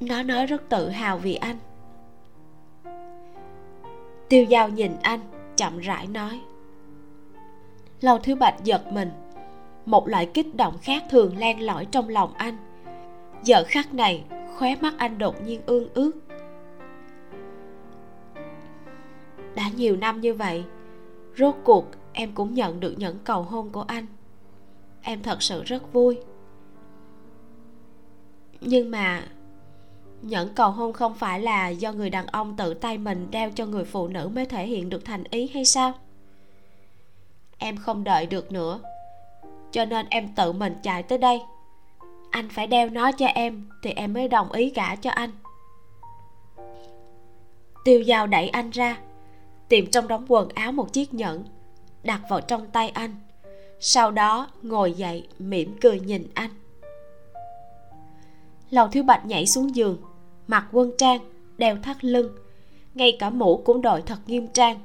Nó 0.00 0.22
nói 0.22 0.46
rất 0.46 0.68
tự 0.68 0.88
hào 0.88 1.18
vì 1.18 1.34
anh 1.34 1.56
tiêu 4.34 4.46
dao 4.50 4.68
nhìn 4.68 4.92
anh, 5.02 5.20
chậm 5.56 5.78
rãi 5.78 6.06
nói. 6.06 6.40
Lâu 8.00 8.18
thứ 8.18 8.34
bạch 8.34 8.64
giật 8.64 8.92
mình. 8.92 9.10
Một 9.86 10.08
loại 10.08 10.30
kích 10.34 10.54
động 10.54 10.78
khác 10.82 11.04
thường 11.10 11.36
len 11.36 11.60
lỏi 11.60 11.86
trong 11.86 12.08
lòng 12.08 12.34
anh. 12.34 12.56
Giờ 13.42 13.64
khắc 13.66 13.94
này, 13.94 14.24
khóe 14.56 14.76
mắt 14.80 14.94
anh 14.98 15.18
đột 15.18 15.42
nhiên 15.44 15.60
ương 15.66 15.88
ướt 15.94 16.10
đã 19.56 19.70
nhiều 19.76 19.96
năm 19.96 20.20
như 20.20 20.34
vậy, 20.34 20.64
rốt 21.36 21.54
cuộc 21.64 21.86
em 22.12 22.32
cũng 22.34 22.54
nhận 22.54 22.80
được 22.80 22.94
những 22.96 23.18
cầu 23.24 23.42
hôn 23.42 23.70
của 23.70 23.82
anh. 23.82 24.06
Em 25.02 25.22
thật 25.22 25.42
sự 25.42 25.62
rất 25.62 25.92
vui. 25.92 26.18
Nhưng 28.60 28.90
mà 28.90 29.22
nhẫn 30.28 30.54
cầu 30.54 30.70
hôn 30.70 30.92
không 30.92 31.14
phải 31.14 31.40
là 31.40 31.68
do 31.68 31.92
người 31.92 32.10
đàn 32.10 32.26
ông 32.26 32.56
tự 32.56 32.74
tay 32.74 32.98
mình 32.98 33.30
đeo 33.30 33.50
cho 33.50 33.66
người 33.66 33.84
phụ 33.84 34.08
nữ 34.08 34.30
mới 34.34 34.46
thể 34.46 34.66
hiện 34.66 34.88
được 34.90 35.04
thành 35.04 35.24
ý 35.30 35.50
hay 35.54 35.64
sao? 35.64 35.92
Em 37.58 37.76
không 37.76 38.04
đợi 38.04 38.26
được 38.26 38.52
nữa, 38.52 38.80
cho 39.72 39.84
nên 39.84 40.06
em 40.10 40.28
tự 40.36 40.52
mình 40.52 40.76
chạy 40.82 41.02
tới 41.02 41.18
đây. 41.18 41.40
Anh 42.30 42.48
phải 42.48 42.66
đeo 42.66 42.88
nó 42.88 43.12
cho 43.12 43.26
em 43.26 43.68
thì 43.82 43.90
em 43.90 44.12
mới 44.12 44.28
đồng 44.28 44.52
ý 44.52 44.70
gả 44.70 44.96
cho 44.96 45.10
anh. 45.10 45.30
Tiêu 47.84 48.04
dao 48.04 48.26
đẩy 48.26 48.48
anh 48.48 48.70
ra, 48.70 48.98
tìm 49.68 49.90
trong 49.90 50.08
đống 50.08 50.24
quần 50.28 50.48
áo 50.48 50.72
một 50.72 50.92
chiếc 50.92 51.14
nhẫn, 51.14 51.44
đặt 52.02 52.20
vào 52.30 52.40
trong 52.40 52.66
tay 52.66 52.88
anh. 52.88 53.14
Sau 53.80 54.10
đó 54.10 54.48
ngồi 54.62 54.92
dậy 54.92 55.28
mỉm 55.38 55.76
cười 55.80 56.00
nhìn 56.00 56.26
anh. 56.34 56.50
Lầu 58.70 58.88
thiếu 58.88 59.02
bạch 59.02 59.26
nhảy 59.26 59.46
xuống 59.46 59.76
giường 59.76 59.96
mặc 60.46 60.66
quân 60.72 60.90
trang 60.98 61.20
đeo 61.58 61.76
thắt 61.82 62.04
lưng. 62.04 62.36
Ngay 62.94 63.16
cả 63.18 63.30
mũ 63.30 63.62
cũng 63.64 63.82
đội 63.82 64.02
thật 64.02 64.18
nghiêm 64.26 64.48
trang. 64.48 64.80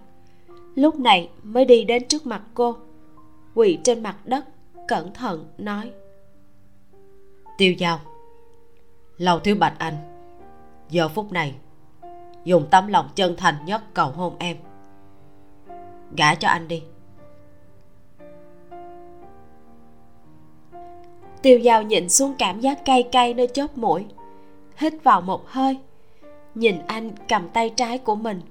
Lúc 0.75 0.99
này 0.99 1.29
mới 1.43 1.65
đi 1.65 1.83
đến 1.83 2.07
trước 2.07 2.25
mặt 2.25 2.41
cô. 2.53 2.75
Quỳ 3.55 3.79
trên 3.83 4.03
mặt 4.03 4.17
đất 4.25 4.45
cẩn 4.87 5.13
thận 5.13 5.45
nói. 5.57 5.91
Tiêu 7.57 7.73
giao 7.73 7.99
lầu 9.17 9.39
thiếu 9.39 9.55
bạch 9.59 9.75
anh 9.79 9.95
giờ 10.89 11.09
phút 11.09 11.31
này 11.31 11.55
dùng 12.43 12.65
tấm 12.71 12.87
lòng 12.87 13.09
chân 13.15 13.35
thành 13.37 13.55
nhất 13.65 13.81
cầu 13.93 14.07
hôn 14.07 14.35
em. 14.39 14.57
Gả 16.17 16.35
cho 16.35 16.47
anh 16.47 16.67
đi. 16.67 16.83
Tiêu 21.41 21.59
dao 21.63 21.83
nhịn 21.83 22.09
xuống 22.09 22.35
cảm 22.39 22.59
giác 22.59 22.85
cay 22.85 23.03
cay 23.03 23.33
nơi 23.33 23.47
chóp 23.53 23.77
mũi 23.77 24.05
hít 24.79 24.93
vào 25.03 25.21
một 25.21 25.47
hơi. 25.47 25.77
Nhìn 26.55 26.79
anh 26.87 27.11
cầm 27.27 27.49
tay 27.49 27.69
trái 27.69 27.97
của 27.97 28.15
mình 28.15 28.41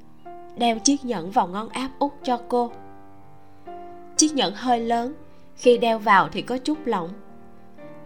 đeo 0.56 0.78
chiếc 0.78 1.04
nhẫn 1.04 1.30
vào 1.30 1.48
ngón 1.48 1.68
áp 1.68 1.90
út 1.98 2.12
cho 2.22 2.40
cô. 2.48 2.72
Chiếc 4.16 4.34
nhẫn 4.34 4.54
hơi 4.54 4.80
lớn 4.80 5.14
khi 5.56 5.78
đeo 5.78 5.98
vào 5.98 6.28
thì 6.28 6.42
có 6.42 6.58
chút 6.58 6.78
lỏng. 6.84 7.08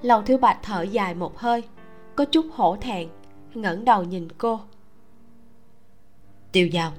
Lầu 0.02 0.22
thiếu 0.22 0.38
bạch 0.38 0.58
thở 0.62 0.82
dài 0.82 1.14
một 1.14 1.38
hơi 1.38 1.62
có 2.16 2.24
chút 2.24 2.46
hổ 2.52 2.76
thẹn 2.76 3.08
ngẩng 3.54 3.84
đầu 3.84 4.02
nhìn 4.02 4.28
cô. 4.38 4.60
Tiêu 6.52 6.68
dao 6.72 6.92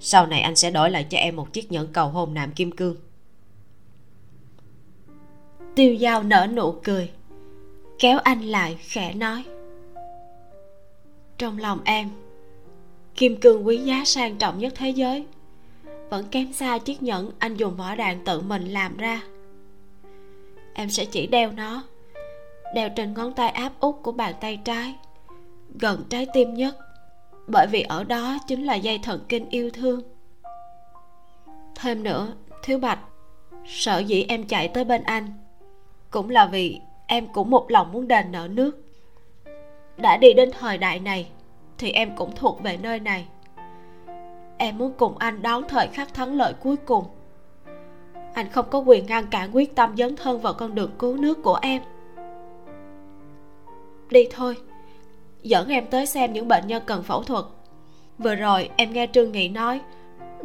sau 0.00 0.26
này 0.26 0.40
anh 0.40 0.56
sẽ 0.56 0.70
đổi 0.70 0.90
lại 0.90 1.06
cho 1.10 1.18
em 1.18 1.36
một 1.36 1.52
chiếc 1.52 1.72
nhẫn 1.72 1.92
cầu 1.92 2.08
hôn 2.08 2.34
nạm 2.34 2.52
kim 2.52 2.72
cương. 2.72 2.96
Tiêu 5.74 5.96
dao 6.00 6.22
nở 6.22 6.46
nụ 6.54 6.72
cười 6.84 7.10
kéo 7.98 8.18
anh 8.18 8.42
lại 8.42 8.76
khẽ 8.80 9.14
nói 9.14 9.44
trong 11.38 11.58
lòng 11.58 11.80
em, 11.84 12.10
kim 13.14 13.36
cương 13.36 13.66
quý 13.66 13.76
giá 13.76 14.04
sang 14.04 14.36
trọng 14.36 14.58
nhất 14.58 14.72
thế 14.76 14.90
giới. 14.90 15.26
Vẫn 16.10 16.26
kém 16.30 16.52
xa 16.52 16.78
chiếc 16.78 17.02
nhẫn 17.02 17.30
anh 17.38 17.56
dùng 17.56 17.76
vỏ 17.76 17.94
đạn 17.94 18.24
tự 18.24 18.40
mình 18.40 18.64
làm 18.64 18.96
ra. 18.96 19.22
Em 20.74 20.90
sẽ 20.90 21.04
chỉ 21.04 21.26
đeo 21.26 21.52
nó, 21.52 21.84
đeo 22.74 22.88
trên 22.96 23.14
ngón 23.14 23.32
tay 23.32 23.48
áp 23.48 23.72
út 23.80 23.94
của 24.02 24.12
bàn 24.12 24.34
tay 24.40 24.60
trái, 24.64 24.94
gần 25.80 26.04
trái 26.08 26.26
tim 26.34 26.54
nhất, 26.54 26.76
bởi 27.46 27.66
vì 27.66 27.82
ở 27.82 28.04
đó 28.04 28.38
chính 28.46 28.64
là 28.64 28.74
dây 28.74 28.98
thần 28.98 29.20
kinh 29.28 29.48
yêu 29.48 29.70
thương. 29.70 30.02
Thêm 31.74 32.02
nữa, 32.02 32.32
thiếu 32.62 32.78
bạch, 32.78 32.98
sợ 33.66 33.98
dĩ 33.98 34.24
em 34.28 34.46
chạy 34.46 34.68
tới 34.68 34.84
bên 34.84 35.02
anh, 35.02 35.32
cũng 36.10 36.30
là 36.30 36.46
vì 36.46 36.80
em 37.06 37.28
cũng 37.32 37.50
một 37.50 37.70
lòng 37.70 37.92
muốn 37.92 38.08
đền 38.08 38.32
nợ 38.32 38.48
nước 38.50 38.78
đã 40.02 40.16
đi 40.16 40.32
đến 40.32 40.50
thời 40.58 40.78
đại 40.78 40.98
này, 40.98 41.28
thì 41.78 41.90
em 41.90 42.16
cũng 42.16 42.36
thuộc 42.36 42.62
về 42.62 42.76
nơi 42.76 43.00
này. 43.00 43.26
Em 44.58 44.78
muốn 44.78 44.92
cùng 44.98 45.18
anh 45.18 45.42
đón 45.42 45.62
thời 45.68 45.88
khắc 45.88 46.14
thắng 46.14 46.36
lợi 46.36 46.52
cuối 46.52 46.76
cùng. 46.76 47.04
Anh 48.34 48.46
không 48.50 48.66
có 48.70 48.78
quyền 48.78 49.06
ngăn 49.06 49.26
cản 49.26 49.50
quyết 49.56 49.74
tâm 49.74 49.96
dấn 49.96 50.16
thân 50.16 50.40
vào 50.40 50.54
con 50.54 50.74
đường 50.74 50.90
cứu 50.98 51.16
nước 51.16 51.42
của 51.42 51.58
em. 51.62 51.82
Đi 54.10 54.28
thôi, 54.30 54.56
dẫn 55.42 55.68
em 55.68 55.86
tới 55.86 56.06
xem 56.06 56.32
những 56.32 56.48
bệnh 56.48 56.66
nhân 56.66 56.82
cần 56.86 57.02
phẫu 57.02 57.22
thuật. 57.22 57.44
Vừa 58.18 58.34
rồi 58.34 58.70
em 58.76 58.92
nghe 58.92 59.06
trương 59.12 59.32
nghị 59.32 59.48
nói, 59.48 59.80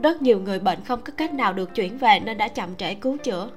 rất 0.04 0.22
nhiều 0.22 0.40
người 0.40 0.60
bệnh 0.60 0.84
không 0.84 1.02
có 1.02 1.14
cách 1.18 1.34
nào 1.34 1.54
được 1.54 1.76
chuyển 1.76 1.98
về 1.98 2.20
nên 2.20 2.38
đã 2.38 2.48
chậm 2.48 2.76
trễ 2.76 2.94
cứu 2.94 3.18
chữa. 3.18 3.50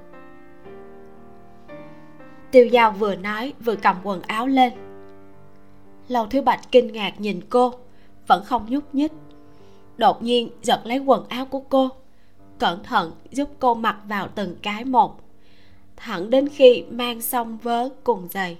Tiêu 2.51 2.67
giao 2.67 2.91
vừa 2.91 3.15
nói, 3.15 3.53
vừa 3.59 3.75
cầm 3.75 3.95
quần 4.03 4.21
áo 4.21 4.47
lên 4.47 4.73
lâu 6.11 6.27
thiếu 6.27 6.41
bạch 6.41 6.71
kinh 6.71 6.93
ngạc 6.93 7.19
nhìn 7.19 7.41
cô, 7.49 7.73
vẫn 8.27 8.43
không 8.45 8.65
nhúc 8.69 8.95
nhích. 8.95 9.11
Đột 9.97 10.23
nhiên 10.23 10.49
giật 10.61 10.81
lấy 10.85 10.99
quần 10.99 11.27
áo 11.27 11.45
của 11.45 11.59
cô, 11.59 11.89
cẩn 12.59 12.83
thận 12.83 13.11
giúp 13.31 13.49
cô 13.59 13.73
mặc 13.73 13.97
vào 14.05 14.27
từng 14.27 14.55
cái 14.61 14.85
một, 14.85 15.21
thẳng 15.95 16.29
đến 16.29 16.49
khi 16.49 16.83
mang 16.89 17.21
xong 17.21 17.57
vớ 17.57 17.89
cùng 18.03 18.27
giày. 18.31 18.57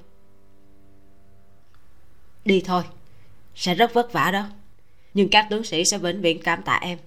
Đi 2.46 2.62
thôi, 2.66 2.84
sẽ 3.56 3.76
rất 3.76 3.94
vất 3.94 4.14
vả 4.14 4.32
đó, 4.32 4.46
nhưng 5.14 5.30
các 5.30 5.48
tướng 5.50 5.64
sĩ 5.64 5.86
sẽ 5.86 5.98
vĩnh 5.98 6.22
viễn 6.22 6.44
cảm 6.44 6.64
tạ 6.64 6.80
em. 6.82 7.00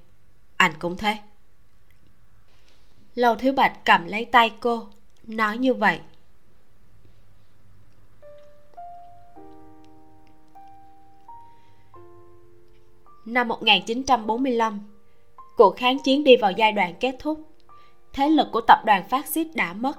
Anh 0.57 0.73
cũng 0.79 0.97
thế. 0.97 1.16
Lâu 3.15 3.35
thiếu 3.37 3.53
bạch 3.53 3.85
cầm 3.85 4.07
lấy 4.07 4.25
tay 4.25 4.53
cô, 4.61 4.89
nói 5.23 5.59
như 5.59 5.75
vậy. 5.75 6.01
Năm 13.25 13.49
1945 13.49 14.81
cuộc 15.57 15.77
kháng 15.77 15.99
chiến 15.99 16.25
đi 16.25 16.37
vào 16.37 16.53
giai 16.53 16.73
đoạn 16.73 16.95
kết 17.01 17.17
thúc, 17.19 17.41
thế 18.13 18.29
lực 18.29 18.49
của 18.53 18.61
tập 18.61 18.79
đoàn 18.85 19.09
phát 19.09 19.27
xít 19.27 19.47
đã 19.55 19.73
mất. 19.73 19.99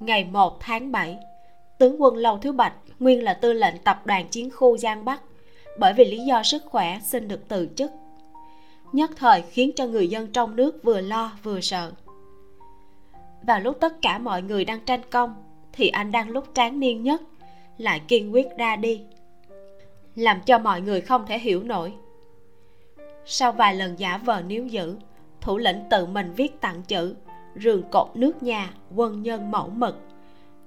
Ngày 0.00 0.24
1 0.24 0.60
tháng 0.60 0.92
7 0.92 1.18
tướng 1.78 2.02
quân 2.02 2.16
Lâu 2.16 2.38
Thứ 2.38 2.52
Bạch, 2.52 2.74
nguyên 2.98 3.22
là 3.22 3.34
tư 3.34 3.52
lệnh 3.52 3.74
tập 3.84 4.06
đoàn 4.06 4.28
chiến 4.28 4.50
khu 4.50 4.76
Giang 4.76 5.04
Bắc, 5.04 5.22
bởi 5.78 5.92
vì 5.92 6.04
lý 6.04 6.18
do 6.18 6.42
sức 6.42 6.62
khỏe 6.66 7.00
xin 7.02 7.28
được 7.28 7.48
từ 7.48 7.68
chức, 7.76 7.90
nhất 8.92 9.10
thời 9.16 9.42
khiến 9.42 9.70
cho 9.76 9.86
người 9.86 10.08
dân 10.08 10.32
trong 10.32 10.56
nước 10.56 10.82
vừa 10.82 11.00
lo 11.00 11.32
vừa 11.42 11.60
sợ. 11.60 11.92
Vào 13.42 13.60
lúc 13.60 13.76
tất 13.80 14.02
cả 14.02 14.18
mọi 14.18 14.42
người 14.42 14.64
đang 14.64 14.80
tranh 14.80 15.00
công, 15.10 15.34
thì 15.72 15.88
anh 15.88 16.12
đang 16.12 16.30
lúc 16.30 16.44
tráng 16.54 16.80
niên 16.80 17.02
nhất, 17.02 17.22
lại 17.78 18.00
kiên 18.08 18.34
quyết 18.34 18.46
ra 18.58 18.76
đi, 18.76 19.02
làm 20.14 20.40
cho 20.46 20.58
mọi 20.58 20.80
người 20.80 21.00
không 21.00 21.26
thể 21.26 21.38
hiểu 21.38 21.62
nổi 21.62 21.92
sau 23.26 23.52
vài 23.52 23.74
lần 23.74 23.98
giả 23.98 24.16
vờ 24.16 24.42
níu 24.42 24.66
giữ 24.66 24.96
thủ 25.40 25.58
lĩnh 25.58 25.82
tự 25.90 26.06
mình 26.06 26.32
viết 26.36 26.60
tặng 26.60 26.82
chữ 26.82 27.14
rường 27.56 27.82
cột 27.90 28.08
nước 28.14 28.42
nhà 28.42 28.70
quân 28.94 29.22
nhân 29.22 29.50
mẫu 29.50 29.68
mực. 29.68 29.98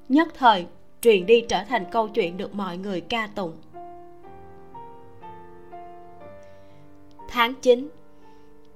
Nhất 0.09 0.27
thời 0.37 0.65
truyền 1.01 1.25
đi 1.25 1.41
trở 1.41 1.63
thành 1.63 1.85
câu 1.91 2.07
chuyện 2.07 2.37
được 2.37 2.55
mọi 2.55 2.77
người 2.77 3.01
ca 3.01 3.27
tụng. 3.35 3.53
Tháng 7.29 7.53
9 7.61 7.89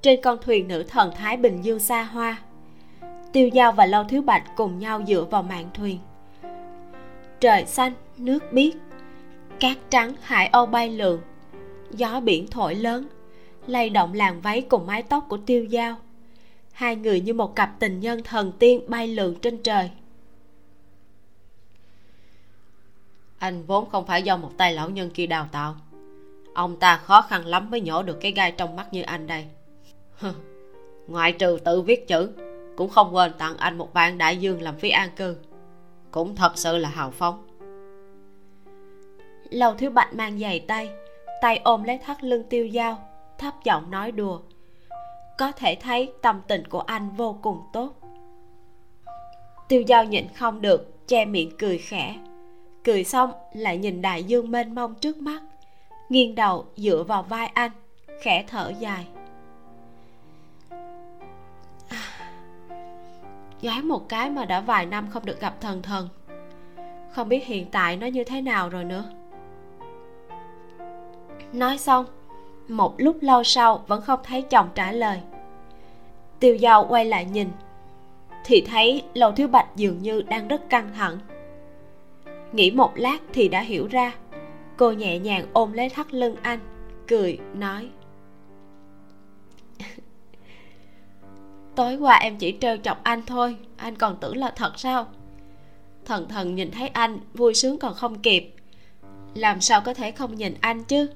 trên 0.01 0.21
con 0.21 0.37
thuyền 0.41 0.67
nữ 0.67 0.83
thần 0.83 1.11
Thái 1.15 1.37
Bình 1.37 1.61
Dương 1.61 1.79
xa 1.79 2.03
hoa 2.03 2.37
Tiêu 3.33 3.47
Giao 3.47 3.71
và 3.71 3.85
Lâu 3.85 4.03
Thiếu 4.03 4.21
Bạch 4.21 4.43
cùng 4.55 4.79
nhau 4.79 5.01
dựa 5.07 5.25
vào 5.31 5.43
mạn 5.43 5.65
thuyền. 5.73 5.99
Trời 7.39 7.65
xanh, 7.65 7.93
nước 8.17 8.39
biếc 8.51 8.73
Cát 9.59 9.77
trắng, 9.89 10.13
hải 10.21 10.47
âu 10.47 10.65
bay 10.65 10.89
lượn 10.89 11.21
Gió 11.91 12.19
biển 12.19 12.47
thổi 12.47 12.75
lớn 12.75 13.07
lay 13.67 13.89
động 13.89 14.13
làn 14.13 14.41
váy 14.41 14.61
cùng 14.61 14.87
mái 14.87 15.03
tóc 15.03 15.25
của 15.29 15.37
Tiêu 15.37 15.65
Giao. 15.65 15.95
Hai 16.71 16.95
người 16.95 17.21
như 17.21 17.33
một 17.33 17.55
cặp 17.55 17.75
tình 17.79 17.99
nhân 17.99 18.23
thần 18.23 18.51
tiên 18.59 18.81
bay 18.87 19.07
lượn 19.07 19.35
trên 19.35 19.63
trời. 19.63 19.89
Anh 23.39 23.63
vốn 23.63 23.89
không 23.89 24.05
phải 24.05 24.23
do 24.23 24.37
một 24.37 24.51
tay 24.57 24.73
lão 24.73 24.89
nhân 24.89 25.09
kia 25.09 25.25
đào 25.25 25.47
tạo. 25.51 25.75
Ông 26.53 26.79
ta 26.79 26.97
khó 26.97 27.21
khăn 27.21 27.45
lắm 27.45 27.71
mới 27.71 27.81
nhổ 27.81 28.03
được 28.03 28.17
cái 28.21 28.31
gai 28.31 28.51
trong 28.51 28.75
mắt 28.75 28.93
như 28.93 29.01
anh 29.01 29.27
đây. 29.27 29.45
Ngoại 31.07 31.31
trừ 31.31 31.57
tự 31.65 31.81
viết 31.81 32.07
chữ 32.07 32.29
Cũng 32.77 32.89
không 32.89 33.15
quên 33.15 33.31
tặng 33.37 33.57
anh 33.57 33.77
một 33.77 33.93
vạn 33.93 34.17
đại 34.17 34.37
dương 34.37 34.61
làm 34.61 34.75
phí 34.77 34.89
an 34.89 35.09
cư. 35.15 35.35
Cũng 36.11 36.35
thật 36.35 36.51
sự 36.55 36.77
là 36.77 36.89
hào 36.89 37.11
phóng. 37.11 37.47
Lầu 39.49 39.73
thiếu 39.73 39.91
bạch 39.91 40.13
mang 40.13 40.39
giày 40.39 40.59
tay 40.59 40.89
Tay 41.41 41.61
ôm 41.63 41.83
lấy 41.83 41.97
thắt 41.97 42.23
lưng 42.23 42.43
tiêu 42.49 42.69
dao 42.73 43.10
Thấp 43.41 43.53
giọng 43.63 43.91
nói 43.91 44.11
đùa. 44.11 44.39
Có 45.37 45.51
thể 45.51 45.77
thấy 45.81 46.13
tâm 46.21 46.41
tình 46.47 46.67
của 46.67 46.79
anh 46.79 47.09
vô 47.09 47.39
cùng 47.41 47.61
tốt. 47.73 47.93
Tiêu 49.67 49.83
dao 49.87 50.03
nhịn 50.03 50.27
không 50.33 50.61
được, 50.61 51.07
Che 51.07 51.25
miệng 51.25 51.51
cười 51.59 51.77
khẽ. 51.77 52.15
Cười 52.83 53.03
xong 53.03 53.31
lại 53.53 53.77
nhìn 53.77 54.01
đại 54.01 54.23
dương 54.23 54.51
mênh 54.51 54.75
mông 54.75 54.95
trước 54.95 55.17
mắt, 55.17 55.43
nghiêng 56.09 56.35
đầu 56.35 56.65
dựa 56.75 57.03
vào 57.03 57.23
vai 57.23 57.47
anh, 57.47 57.71
khẽ 58.21 58.43
thở 58.47 58.73
dài. 58.79 59.07
À, 61.89 62.03
gái 63.61 63.81
một 63.81 64.09
cái 64.09 64.29
mà 64.29 64.45
đã 64.45 64.59
vài 64.61 64.85
năm 64.85 65.07
không 65.09 65.25
được 65.25 65.39
gặp 65.39 65.61
thần 65.61 65.81
thần. 65.81 66.09
Không 67.11 67.29
biết 67.29 67.45
hiện 67.45 67.71
tại 67.71 67.97
nó 67.97 68.07
như 68.07 68.23
thế 68.23 68.41
nào 68.41 68.69
rồi 68.69 68.83
nữa. 68.83 69.05
Nói 71.53 71.77
xong 71.77 72.05
một 72.71 72.95
lúc 72.97 73.17
lâu 73.21 73.43
sau 73.43 73.83
vẫn 73.87 74.01
không 74.01 74.19
thấy 74.23 74.41
chồng 74.41 74.69
trả 74.75 74.91
lời. 74.91 75.19
Tiêu 76.39 76.57
dao 76.57 76.85
quay 76.89 77.05
lại 77.05 77.25
nhìn, 77.25 77.49
thì 78.45 78.61
thấy 78.61 79.03
lầu 79.13 79.31
thiếu 79.31 79.47
bạch 79.47 79.67
dường 79.75 80.01
như 80.01 80.21
đang 80.21 80.47
rất 80.47 80.69
căng 80.69 80.89
thẳng. 80.95 81.19
Nghĩ 82.51 82.71
một 82.71 82.91
lát 82.95 83.17
thì 83.33 83.47
đã 83.47 83.61
hiểu 83.61 83.87
ra, 83.87 84.13
cô 84.77 84.91
nhẹ 84.91 85.19
nhàng 85.19 85.45
ôm 85.53 85.73
lấy 85.73 85.89
thắt 85.89 86.13
lưng 86.13 86.35
anh, 86.41 86.59
cười, 87.07 87.39
nói. 87.53 87.89
Tối 91.75 91.95
qua 91.95 92.15
em 92.15 92.37
chỉ 92.37 92.57
trêu 92.61 92.77
chọc 92.77 93.03
anh 93.03 93.21
thôi, 93.25 93.55
anh 93.77 93.95
còn 93.95 94.17
tưởng 94.21 94.37
là 94.37 94.53
thật 94.55 94.79
sao? 94.79 95.07
Thần 96.05 96.27
thần 96.29 96.55
nhìn 96.55 96.71
thấy 96.71 96.87
anh, 96.87 97.19
vui 97.33 97.53
sướng 97.53 97.77
còn 97.77 97.93
không 97.93 98.19
kịp. 98.19 98.53
Làm 99.35 99.61
sao 99.61 99.81
có 99.81 99.93
thể 99.93 100.11
không 100.11 100.35
nhìn 100.35 100.53
anh 100.61 100.83
chứ? 100.83 101.07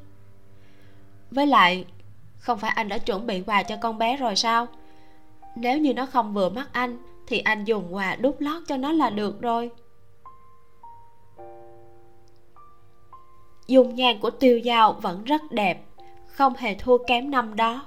Với 1.36 1.48
lại, 1.48 1.86
không 2.38 2.60
phải 2.60 2.72
anh 2.76 2.88
đã 2.88 2.98
chuẩn 2.98 3.28
bị 3.28 3.44
quà 3.46 3.64
cho 3.64 3.78
con 3.82 3.98
bé 3.98 4.18
rồi 4.18 4.36
sao? 4.36 4.68
Nếu 5.56 5.78
như 5.78 5.94
nó 5.94 6.06
không 6.06 6.34
vừa 6.34 6.50
mắt 6.50 6.70
anh, 6.72 6.98
thì 7.28 7.40
anh 7.40 7.64
dùng 7.64 7.96
quà 7.96 8.16
đút 8.16 8.36
lót 8.40 8.64
cho 8.68 8.78
nó 8.78 8.92
là 8.92 9.10
được 9.10 9.42
rồi. 9.42 9.72
Dung 13.68 13.96
nhan 13.96 14.20
của 14.20 14.30
tiêu 14.30 14.62
dao 14.66 14.94
vẫn 14.94 15.24
rất 15.24 15.42
đẹp, 15.52 15.86
không 16.26 16.54
hề 16.58 16.76
thua 16.76 16.98
kém 16.98 17.32
năm 17.32 17.56
đó. 17.56 17.86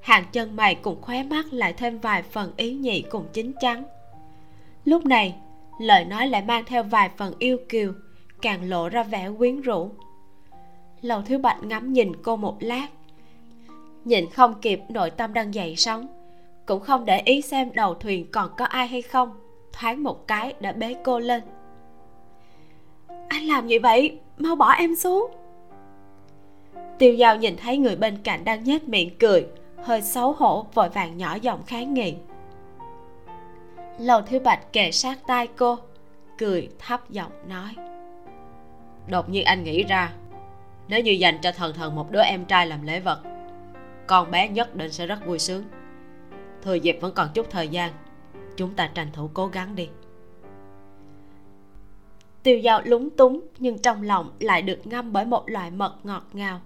Hàng 0.00 0.24
chân 0.32 0.56
mày 0.56 0.74
cùng 0.74 1.02
khóe 1.02 1.22
mắt 1.22 1.46
lại 1.50 1.72
thêm 1.72 1.98
vài 1.98 2.22
phần 2.22 2.52
ý 2.56 2.74
nhị 2.74 3.02
cùng 3.02 3.26
chín 3.32 3.52
chắn. 3.60 3.84
Lúc 4.84 5.06
này, 5.06 5.34
lời 5.80 6.04
nói 6.04 6.28
lại 6.28 6.42
mang 6.42 6.64
theo 6.64 6.82
vài 6.82 7.10
phần 7.16 7.34
yêu 7.38 7.58
kiều, 7.68 7.92
càng 8.42 8.68
lộ 8.68 8.88
ra 8.88 9.02
vẻ 9.02 9.30
quyến 9.38 9.60
rũ 9.60 9.90
lầu 11.02 11.22
thiếu 11.22 11.38
bạch 11.38 11.62
ngắm 11.62 11.92
nhìn 11.92 12.12
cô 12.22 12.36
một 12.36 12.56
lát. 12.60 12.86
Nhìn 14.04 14.30
không 14.30 14.54
kịp, 14.60 14.80
nội 14.88 15.10
tâm 15.10 15.32
đang 15.32 15.54
dậy 15.54 15.76
sóng. 15.76 16.06
Cũng 16.66 16.80
không 16.80 17.04
để 17.04 17.22
ý 17.24 17.42
xem 17.42 17.70
đầu 17.74 17.94
thuyền 17.94 18.26
còn 18.32 18.50
có 18.56 18.64
ai 18.64 18.86
hay 18.86 19.02
không, 19.02 19.40
thoáng 19.72 20.02
một 20.02 20.26
cái 20.26 20.54
đã 20.60 20.72
bế 20.72 20.94
cô 21.04 21.18
lên. 21.18 21.42
Anh 23.28 23.44
làm 23.44 23.66
như 23.66 23.78
vậy? 23.82 24.18
Mau 24.38 24.56
bỏ 24.56 24.72
em 24.72 24.94
xuống. 24.94 25.30
Tiêu 26.98 27.14
giao 27.14 27.36
nhìn 27.36 27.56
thấy 27.56 27.78
người 27.78 27.96
bên 27.96 28.16
cạnh 28.24 28.44
đang 28.44 28.64
nhếch 28.64 28.88
miệng 28.88 29.18
cười, 29.18 29.46
hơi 29.82 30.02
xấu 30.02 30.32
hổ, 30.32 30.66
vội 30.74 30.88
vàng 30.88 31.16
nhỏ 31.16 31.34
giọng 31.34 31.62
kháng 31.66 31.94
nghị. 31.94 32.14
Lầu 33.98 34.22
thiếu 34.22 34.40
bạch 34.40 34.72
kề 34.72 34.90
sát 34.90 35.18
tai 35.26 35.46
cô, 35.46 35.78
cười 36.38 36.68
thấp 36.78 37.10
giọng 37.10 37.32
nói. 37.48 37.70
Đột 39.08 39.28
nhiên 39.28 39.44
anh 39.44 39.64
nghĩ 39.64 39.82
ra 39.82 40.12
nếu 40.88 41.00
như 41.00 41.12
dành 41.12 41.38
cho 41.42 41.52
thần 41.52 41.74
thần 41.74 41.94
một 41.94 42.10
đứa 42.10 42.22
em 42.22 42.44
trai 42.44 42.66
làm 42.66 42.82
lễ 42.82 43.00
vật, 43.00 43.20
con 44.06 44.30
bé 44.30 44.48
nhất 44.48 44.76
định 44.76 44.92
sẽ 44.92 45.06
rất 45.06 45.26
vui 45.26 45.38
sướng. 45.38 45.64
Thừa 46.62 46.74
dịp 46.74 46.98
vẫn 47.00 47.14
còn 47.14 47.28
chút 47.34 47.46
thời 47.50 47.68
gian, 47.68 47.92
chúng 48.56 48.74
ta 48.74 48.90
tranh 48.94 49.08
thủ 49.12 49.30
cố 49.34 49.46
gắng 49.46 49.74
đi. 49.74 49.88
Tiêu 52.42 52.60
dao 52.64 52.82
lúng 52.84 53.10
túng, 53.10 53.40
nhưng 53.58 53.78
trong 53.78 54.02
lòng 54.02 54.30
lại 54.40 54.62
được 54.62 54.86
ngâm 54.86 55.12
bởi 55.12 55.24
một 55.24 55.50
loại 55.50 55.70
mật 55.70 55.96
ngọt 56.02 56.26
ngào. 56.32 56.60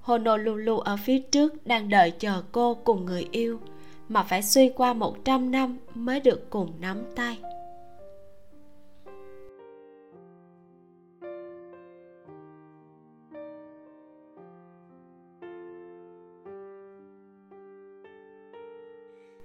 Honolulu 0.00 0.78
ở 0.78 0.96
phía 0.96 1.18
trước 1.18 1.66
đang 1.66 1.88
đợi 1.88 2.10
chờ 2.10 2.42
cô 2.52 2.74
cùng 2.74 3.04
người 3.04 3.28
yêu, 3.30 3.60
mà 4.08 4.22
phải 4.22 4.42
xuyên 4.42 4.72
qua 4.72 4.92
100 4.92 5.50
năm 5.50 5.78
mới 5.94 6.20
được 6.20 6.50
cùng 6.50 6.72
nắm 6.80 7.02
tay. 7.16 7.38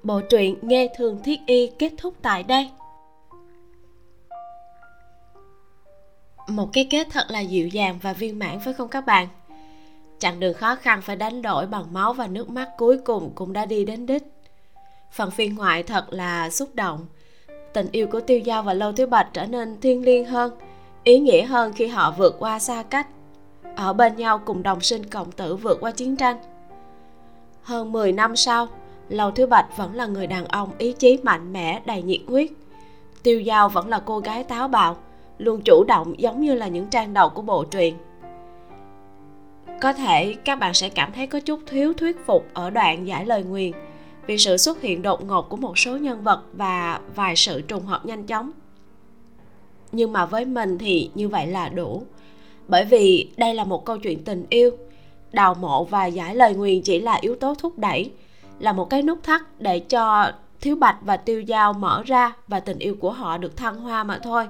Bộ 0.06 0.22
truyện 0.22 0.56
nghe 0.62 0.88
thường 0.98 1.20
thiết 1.24 1.40
y 1.46 1.68
kết 1.68 1.92
thúc 1.98 2.14
tại 2.22 2.44
đây. 2.44 2.70
Một 6.48 6.70
cái 6.74 6.88
kết 6.90 7.08
thật 7.12 7.26
là 7.30 7.40
dịu 7.40 7.68
dàng 7.68 8.00
và 8.02 8.14
viên 8.14 8.40
mãn 8.40 8.60
phải 8.60 8.74
không 8.74 8.88
các 8.88 9.06
bạn? 9.06 9.28
Chặng 10.20 10.40
đường 10.40 10.54
khó 10.54 10.76
khăn 10.76 11.02
phải 11.02 11.16
đánh 11.16 11.42
đổi 11.42 11.68
bằng 11.68 11.94
máu 11.94 12.14
và 12.14 12.28
nước 12.28 12.50
mắt 12.50 12.70
cuối 12.78 12.98
cùng 12.98 13.32
cũng 13.36 13.54
đã 13.54 13.66
đi 13.66 13.86
đến 13.86 14.06
đích. 14.06 14.24
Phần 15.12 15.32
phiên 15.32 15.56
ngoại 15.56 15.84
thật 15.84 16.06
là 16.10 16.50
xúc 16.50 16.70
động. 16.74 17.06
Tình 17.74 17.88
yêu 17.92 18.08
của 18.08 18.22
tiêu 18.22 18.40
giao 18.40 18.64
và 18.64 18.74
lâu 18.74 18.92
thiếu 18.92 19.08
bạch 19.08 19.28
trở 19.34 19.46
nên 19.46 19.82
thiêng 19.82 20.06
liêng 20.06 20.26
hơn, 20.26 20.54
ý 21.04 21.20
nghĩa 21.20 21.46
hơn 21.46 21.74
khi 21.74 21.88
họ 21.88 22.14
vượt 22.18 22.36
qua 22.40 22.60
xa 22.60 22.84
cách. 22.84 23.08
Ở 23.76 23.94
bên 23.94 24.16
nhau 24.16 24.42
cùng 24.46 24.64
đồng 24.64 24.82
sinh 24.82 25.06
cộng 25.06 25.32
tử 25.32 25.56
vượt 25.56 25.78
qua 25.82 25.92
chiến 25.92 26.16
tranh. 26.16 26.38
Hơn 27.62 27.92
10 27.92 28.12
năm 28.12 28.36
sau 28.36 28.68
Lầu 29.10 29.32
thứ 29.32 29.46
bạch 29.46 29.78
vẫn 29.78 29.96
là 29.96 30.06
người 30.06 30.28
đàn 30.28 30.46
ông 30.46 30.70
ý 30.78 30.94
chí 30.94 31.18
mạnh 31.24 31.54
mẽ, 31.54 31.82
đầy 31.86 32.02
nhiệt 32.02 32.22
huyết. 32.28 32.50
Tiêu 33.24 33.42
giao 33.42 33.70
vẫn 33.70 33.88
là 33.88 34.02
cô 34.06 34.20
gái 34.20 34.44
táo 34.44 34.68
bạo, 34.68 34.98
luôn 35.38 35.62
chủ 35.62 35.84
động 35.88 36.14
giống 36.18 36.42
như 36.42 36.54
là 36.54 36.68
những 36.68 36.88
trang 36.88 37.14
đầu 37.14 37.30
của 37.30 37.42
bộ 37.42 37.64
truyện. 37.64 37.96
Có 39.82 39.94
thể 39.94 40.36
các 40.46 40.60
bạn 40.60 40.74
sẽ 40.74 40.90
cảm 40.90 41.12
thấy 41.12 41.28
có 41.28 41.40
chút 41.40 41.60
thiếu 41.68 41.94
thuyết 41.94 42.26
phục 42.26 42.48
ở 42.54 42.70
đoạn 42.70 43.08
giải 43.08 43.26
lời 43.26 43.44
nguyền 43.44 43.72
vì 44.28 44.38
sự 44.38 44.58
xuất 44.58 44.82
hiện 44.82 45.02
đột 45.02 45.26
ngột 45.26 45.50
của 45.50 45.58
một 45.58 45.78
số 45.78 45.98
nhân 45.98 46.24
vật 46.24 46.42
và 46.54 47.00
vài 47.16 47.36
sự 47.36 47.62
trùng 47.62 47.86
hợp 47.86 48.06
nhanh 48.06 48.24
chóng. 48.24 48.52
Nhưng 49.92 50.14
mà 50.14 50.26
với 50.26 50.46
mình 50.46 50.78
thì 50.78 51.10
như 51.16 51.30
vậy 51.30 51.48
là 51.48 51.70
đủ, 51.70 52.04
bởi 52.68 52.86
vì 52.86 53.30
đây 53.38 53.54
là 53.54 53.64
một 53.64 53.86
câu 53.86 53.98
chuyện 53.98 54.24
tình 54.24 54.46
yêu. 54.50 54.72
Đào 55.32 55.56
mộ 55.56 55.84
và 55.84 56.06
giải 56.06 56.36
lời 56.36 56.54
nguyền 56.56 56.82
chỉ 56.82 57.02
là 57.02 57.18
yếu 57.22 57.36
tố 57.36 57.56
thúc 57.56 57.78
đẩy 57.78 58.12
là 58.60 58.74
một 58.74 58.90
cái 58.90 59.02
nút 59.04 59.24
thắt 59.24 59.42
để 59.60 59.80
cho 59.80 60.32
thiếu 60.62 60.76
bạch 60.76 60.98
và 61.02 61.18
tiêu 61.18 61.42
giao 61.42 61.74
mở 61.74 62.04
ra 62.06 62.34
và 62.48 62.60
tình 62.60 62.80
yêu 62.80 62.96
của 63.00 63.12
họ 63.12 63.38
được 63.38 63.58
thăng 63.58 63.76
hoa 63.76 64.04
mà 64.04 64.20
thôi. 64.24 64.48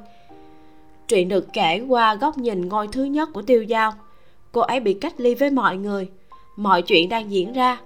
Chuyện 1.08 1.30
được 1.30 1.48
kể 1.54 1.86
qua 1.88 2.16
góc 2.16 2.38
nhìn 2.38 2.68
ngôi 2.68 2.88
thứ 2.88 3.04
nhất 3.04 3.30
của 3.34 3.42
tiêu 3.42 3.64
giao. 3.64 3.94
Cô 4.52 4.62
ấy 4.62 4.80
bị 4.80 4.94
cách 4.94 5.14
ly 5.18 5.36
với 5.36 5.52
mọi 5.52 5.78
người. 5.78 6.10
Mọi 6.56 6.82
chuyện 6.82 7.10
đang 7.10 7.32
diễn 7.32 7.54
ra. 7.54 7.78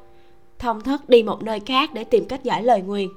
Thông 0.60 0.82
thất 0.82 1.10
đi 1.10 1.24
một 1.24 1.44
nơi 1.44 1.60
khác 1.60 1.94
để 1.94 2.04
tìm 2.04 2.26
cách 2.26 2.44
giải 2.44 2.64
lời 2.64 2.82
nguyền. 2.82 3.08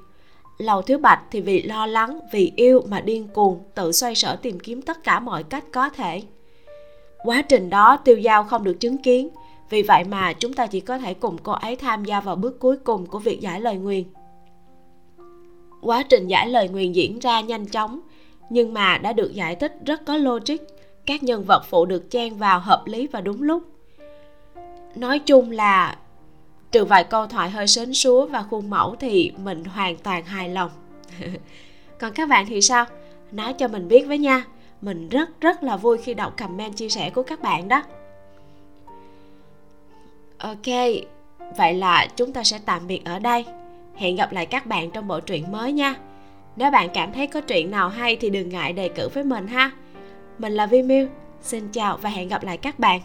Lầu 0.57 0.81
Thiếu 0.81 0.97
Bạch 0.97 1.21
thì 1.31 1.41
vì 1.41 1.61
lo 1.61 1.85
lắng, 1.85 2.19
vì 2.31 2.51
yêu 2.55 2.81
mà 2.89 3.01
điên 3.01 3.27
cuồng 3.27 3.63
Tự 3.75 3.91
xoay 3.91 4.15
sở 4.15 4.35
tìm 4.35 4.59
kiếm 4.59 4.81
tất 4.81 5.03
cả 5.03 5.19
mọi 5.19 5.43
cách 5.43 5.65
có 5.71 5.89
thể. 5.89 6.21
Quá 7.23 7.41
trình 7.41 7.69
đó 7.69 7.97
tiêu 7.97 8.17
giao 8.17 8.43
không 8.43 8.63
được 8.63 8.79
chứng 8.79 8.97
kiến. 8.97 9.29
Vì 9.73 9.81
vậy 9.81 10.03
mà 10.03 10.33
chúng 10.33 10.53
ta 10.53 10.67
chỉ 10.67 10.79
có 10.79 10.97
thể 10.97 11.13
cùng 11.13 11.37
cô 11.43 11.51
ấy 11.51 11.75
tham 11.75 12.05
gia 12.05 12.19
vào 12.19 12.35
bước 12.35 12.59
cuối 12.59 12.77
cùng 12.77 13.05
của 13.05 13.19
việc 13.19 13.41
giải 13.41 13.61
lời 13.61 13.75
nguyền. 13.75 14.03
Quá 15.81 16.03
trình 16.03 16.27
giải 16.27 16.47
lời 16.47 16.69
nguyền 16.69 16.91
diễn 16.91 17.19
ra 17.19 17.41
nhanh 17.41 17.65
chóng, 17.65 17.99
nhưng 18.49 18.73
mà 18.73 18.97
đã 18.97 19.13
được 19.13 19.33
giải 19.33 19.55
thích 19.55 19.75
rất 19.85 20.05
có 20.05 20.17
logic. 20.17 20.57
Các 21.05 21.23
nhân 21.23 21.43
vật 21.43 21.65
phụ 21.69 21.85
được 21.85 22.11
chen 22.11 22.35
vào 22.35 22.59
hợp 22.59 22.83
lý 22.85 23.07
và 23.07 23.21
đúng 23.21 23.41
lúc. 23.41 23.63
Nói 24.95 25.19
chung 25.19 25.51
là, 25.51 25.97
trừ 26.71 26.85
vài 26.85 27.03
câu 27.03 27.27
thoại 27.27 27.49
hơi 27.49 27.67
sến 27.67 27.93
súa 27.93 28.25
và 28.25 28.43
khuôn 28.49 28.69
mẫu 28.69 28.95
thì 28.99 29.31
mình 29.43 29.63
hoàn 29.63 29.95
toàn 29.95 30.25
hài 30.25 30.49
lòng. 30.49 30.71
Còn 31.99 32.13
các 32.13 32.29
bạn 32.29 32.45
thì 32.49 32.61
sao? 32.61 32.85
Nói 33.31 33.53
cho 33.53 33.67
mình 33.67 33.87
biết 33.87 34.05
với 34.07 34.17
nha. 34.17 34.45
Mình 34.81 35.09
rất 35.09 35.41
rất 35.41 35.63
là 35.63 35.77
vui 35.77 35.97
khi 35.97 36.13
đọc 36.13 36.37
comment 36.37 36.75
chia 36.75 36.89
sẻ 36.89 37.09
của 37.09 37.23
các 37.23 37.41
bạn 37.41 37.67
đó 37.67 37.83
ok, 40.43 40.67
vậy 41.57 41.73
là 41.73 42.07
chúng 42.15 42.33
ta 42.33 42.43
sẽ 42.43 42.59
tạm 42.65 42.87
biệt 42.87 43.05
ở 43.05 43.19
đây. 43.19 43.45
Hẹn 43.95 44.15
gặp 44.15 44.33
lại 44.33 44.45
các 44.45 44.65
bạn 44.65 44.91
trong 44.91 45.07
bộ 45.07 45.19
truyện 45.19 45.51
mới 45.51 45.71
nha. 45.71 45.95
Nếu 46.55 46.71
bạn 46.71 46.89
cảm 46.93 47.13
thấy 47.13 47.27
có 47.27 47.41
truyện 47.41 47.71
nào 47.71 47.89
hay 47.89 48.15
thì 48.15 48.29
đừng 48.29 48.49
ngại 48.49 48.73
đề 48.73 48.89
cử 48.89 49.09
với 49.13 49.23
mình 49.23 49.47
ha. 49.47 49.71
Mình 50.37 50.53
là 50.53 50.65
vi 50.65 50.81
miu 50.81 51.07
xin 51.41 51.67
chào 51.71 51.97
và 51.97 52.09
hẹn 52.09 52.27
gặp 52.27 52.43
lại 52.43 52.57
các 52.57 52.79
bạn. 52.79 53.01